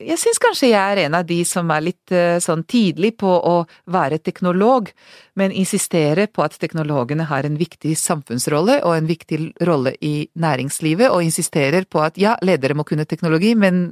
jeg 0.00 0.18
syns 0.20 0.40
kanskje 0.40 0.70
jeg 0.70 0.80
er 0.80 1.00
en 1.04 1.16
av 1.18 1.26
de 1.28 1.38
som 1.48 1.68
er 1.74 1.84
litt 1.84 2.12
eh, 2.14 2.38
sånn 2.42 2.62
tidlig 2.68 3.12
på 3.20 3.28
å 3.28 3.54
være 3.92 4.20
teknolog, 4.24 4.90
men 5.38 5.52
insisterer 5.52 6.30
på 6.32 6.44
at 6.44 6.56
teknologene 6.60 7.26
har 7.28 7.46
en 7.46 7.58
viktig 7.60 7.92
samfunnsrolle 7.98 8.80
og 8.86 8.96
en 8.96 9.10
viktig 9.10 9.40
rolle 9.68 9.94
i 10.04 10.14
næringslivet, 10.40 11.10
og 11.10 11.24
insisterer 11.26 11.88
på 11.90 12.02
at 12.04 12.20
ja, 12.20 12.36
ledere 12.42 12.76
må 12.78 12.86
kunne 12.88 13.08
teknologi, 13.08 13.54
men 13.54 13.90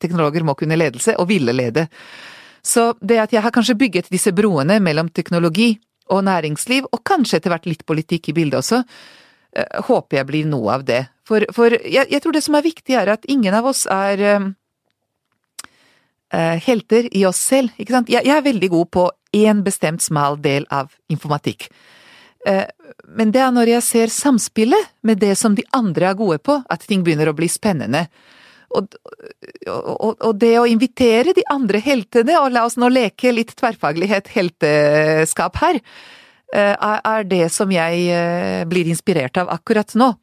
teknologer 0.00 0.44
må 0.44 0.56
kunne 0.58 0.78
ledelse, 0.80 1.16
og 1.20 1.28
ville 1.30 1.54
lede. 1.56 1.86
Så 2.64 2.92
det 3.00 3.20
at 3.20 3.36
jeg 3.36 3.44
har 3.44 3.52
kanskje 3.52 3.78
bygget 3.80 4.12
disse 4.12 4.32
broene 4.32 4.80
mellom 4.80 5.12
teknologi 5.12 5.74
og 6.12 6.24
næringsliv, 6.24 6.88
og 6.92 7.04
kanskje 7.04 7.40
etter 7.40 7.52
hvert 7.52 7.68
litt 7.68 7.84
politikk 7.88 8.32
i 8.32 8.36
bildet 8.36 8.62
også, 8.64 8.82
eh, 9.56 9.80
håper 9.88 10.22
jeg 10.22 10.32
blir 10.32 10.48
noe 10.48 10.80
av 10.80 10.88
det. 10.88 11.04
For, 11.28 11.44
for 11.52 11.72
jeg, 11.72 12.08
jeg 12.08 12.20
tror 12.20 12.36
det 12.36 12.44
som 12.44 12.56
er 12.56 12.64
viktig 12.64 12.96
er 13.00 13.16
at 13.16 13.24
ingen 13.28 13.54
av 13.56 13.68
oss 13.68 13.86
er 13.88 14.28
eh, 16.34 16.60
helter 16.62 17.08
i 17.14 17.24
oss 17.28 17.40
selv, 17.40 17.74
ikke 17.78 17.94
sant. 17.94 18.10
Jeg, 18.12 18.26
jeg 18.26 18.36
er 18.36 18.46
veldig 18.46 18.70
god 18.72 18.90
på 18.96 19.08
én 19.34 19.62
bestemt 19.66 20.02
smal 20.04 20.38
del 20.42 20.66
av 20.74 20.92
informatikk. 21.12 21.68
Eh, 22.46 22.66
men 23.16 23.32
det 23.34 23.42
er 23.42 23.52
når 23.54 23.76
jeg 23.76 23.86
ser 23.86 24.14
samspillet 24.14 24.94
med 25.06 25.22
det 25.22 25.34
som 25.40 25.56
de 25.56 25.64
andre 25.76 26.10
er 26.10 26.18
gode 26.18 26.40
på, 26.44 26.58
at 26.70 26.86
ting 26.88 27.04
begynner 27.06 27.30
å 27.30 27.36
bli 27.36 27.48
spennende. 27.50 28.06
Og, 28.74 28.96
og, 29.70 30.18
og 30.18 30.32
det 30.40 30.56
å 30.58 30.66
invitere 30.66 31.34
de 31.36 31.44
andre 31.52 31.78
heltene, 31.84 32.36
og 32.40 32.50
la 32.52 32.64
oss 32.66 32.76
nå 32.80 32.90
leke 32.90 33.30
litt 33.32 33.54
tverrfaglighet, 33.58 34.32
helteskap 34.34 35.62
her, 35.62 35.78
eh, 36.54 36.74
er 36.74 37.30
det 37.30 37.46
som 37.54 37.70
jeg 37.72 38.66
blir 38.70 38.90
inspirert 38.90 39.38
av 39.40 39.52
akkurat 39.54 39.94
nå. 39.98 40.14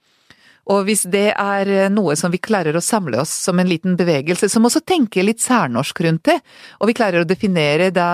Og 0.69 0.85
hvis 0.85 1.05
det 1.09 1.31
er 1.33 1.71
eh, 1.71 1.89
noe 1.93 2.15
som 2.19 2.33
vi 2.33 2.41
klarer 2.41 2.77
å 2.77 2.83
samle 2.83 3.23
oss 3.23 3.31
som 3.47 3.59
en 3.59 3.69
liten 3.69 3.97
bevegelse, 3.99 4.49
som 4.51 4.67
også 4.67 4.83
tenker 4.85 5.25
litt 5.25 5.41
særnorsk 5.41 6.03
rundt 6.05 6.27
det, 6.29 6.37
og 6.79 6.91
vi 6.91 6.97
klarer 6.97 7.23
å 7.23 7.27
definere 7.27 7.89
da 7.95 8.11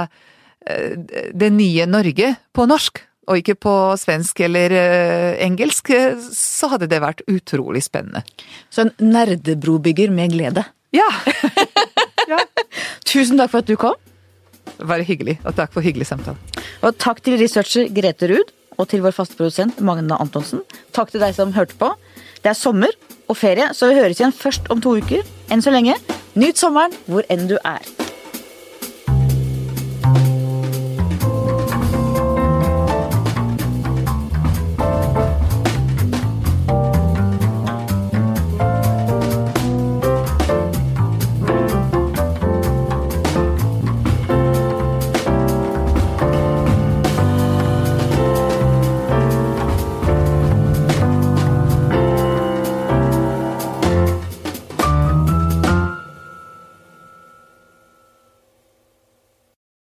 eh, 0.67 0.95
det 1.33 1.51
nye 1.55 1.87
Norge 1.89 2.33
på 2.55 2.67
norsk, 2.69 3.03
og 3.27 3.41
ikke 3.41 3.57
på 3.59 3.75
svensk 3.99 4.39
eller 4.47 4.71
eh, 4.71 5.31
engelsk, 5.43 5.91
så 6.31 6.71
hadde 6.71 6.87
det 6.87 7.03
vært 7.03 7.25
utrolig 7.27 7.83
spennende. 7.83 8.23
Så 8.71 8.85
en 8.85 8.93
nerdebrobygger 9.03 10.13
med 10.13 10.35
glede. 10.37 10.67
Ja! 10.95 11.03
Tusen 13.05 13.37
takk 13.37 13.51
for 13.51 13.59
at 13.59 13.67
du 13.67 13.75
kom. 13.79 13.97
Bare 14.79 15.03
hyggelig, 15.05 15.35
og 15.43 15.55
takk 15.57 15.73
for 15.75 15.83
hyggelig 15.85 16.07
samtale. 16.09 16.39
Og 16.79 16.95
takk 16.99 17.19
til 17.25 17.35
researcher 17.39 17.91
Grete 17.93 18.29
Ruud, 18.31 18.53
og 18.77 18.87
til 18.91 19.03
vår 19.03 19.15
faste 19.15 19.37
produsent 19.37 19.81
Magne 19.83 20.17
Antonsen. 20.17 20.63
Takk 20.95 21.11
til 21.13 21.21
deg 21.23 21.35
som 21.35 21.53
hørte 21.55 21.75
på. 21.79 21.91
Det 22.47 22.53
er 22.53 22.55
sommer 22.55 22.93
og 23.27 23.35
ferie, 23.35 23.65
så 23.75 23.89
vi 23.89 23.97
høres 23.97 24.21
igjen 24.21 24.31
først 24.31 24.69
om 24.71 24.79
to 24.79 24.93
uker. 25.01 25.27
Enn 25.51 25.59
så 25.59 25.73
lenge, 25.73 25.99
nyt 26.39 26.55
sommeren 26.55 26.95
hvor 27.11 27.27
enn 27.27 27.49
du 27.51 27.57
er. 27.59 28.06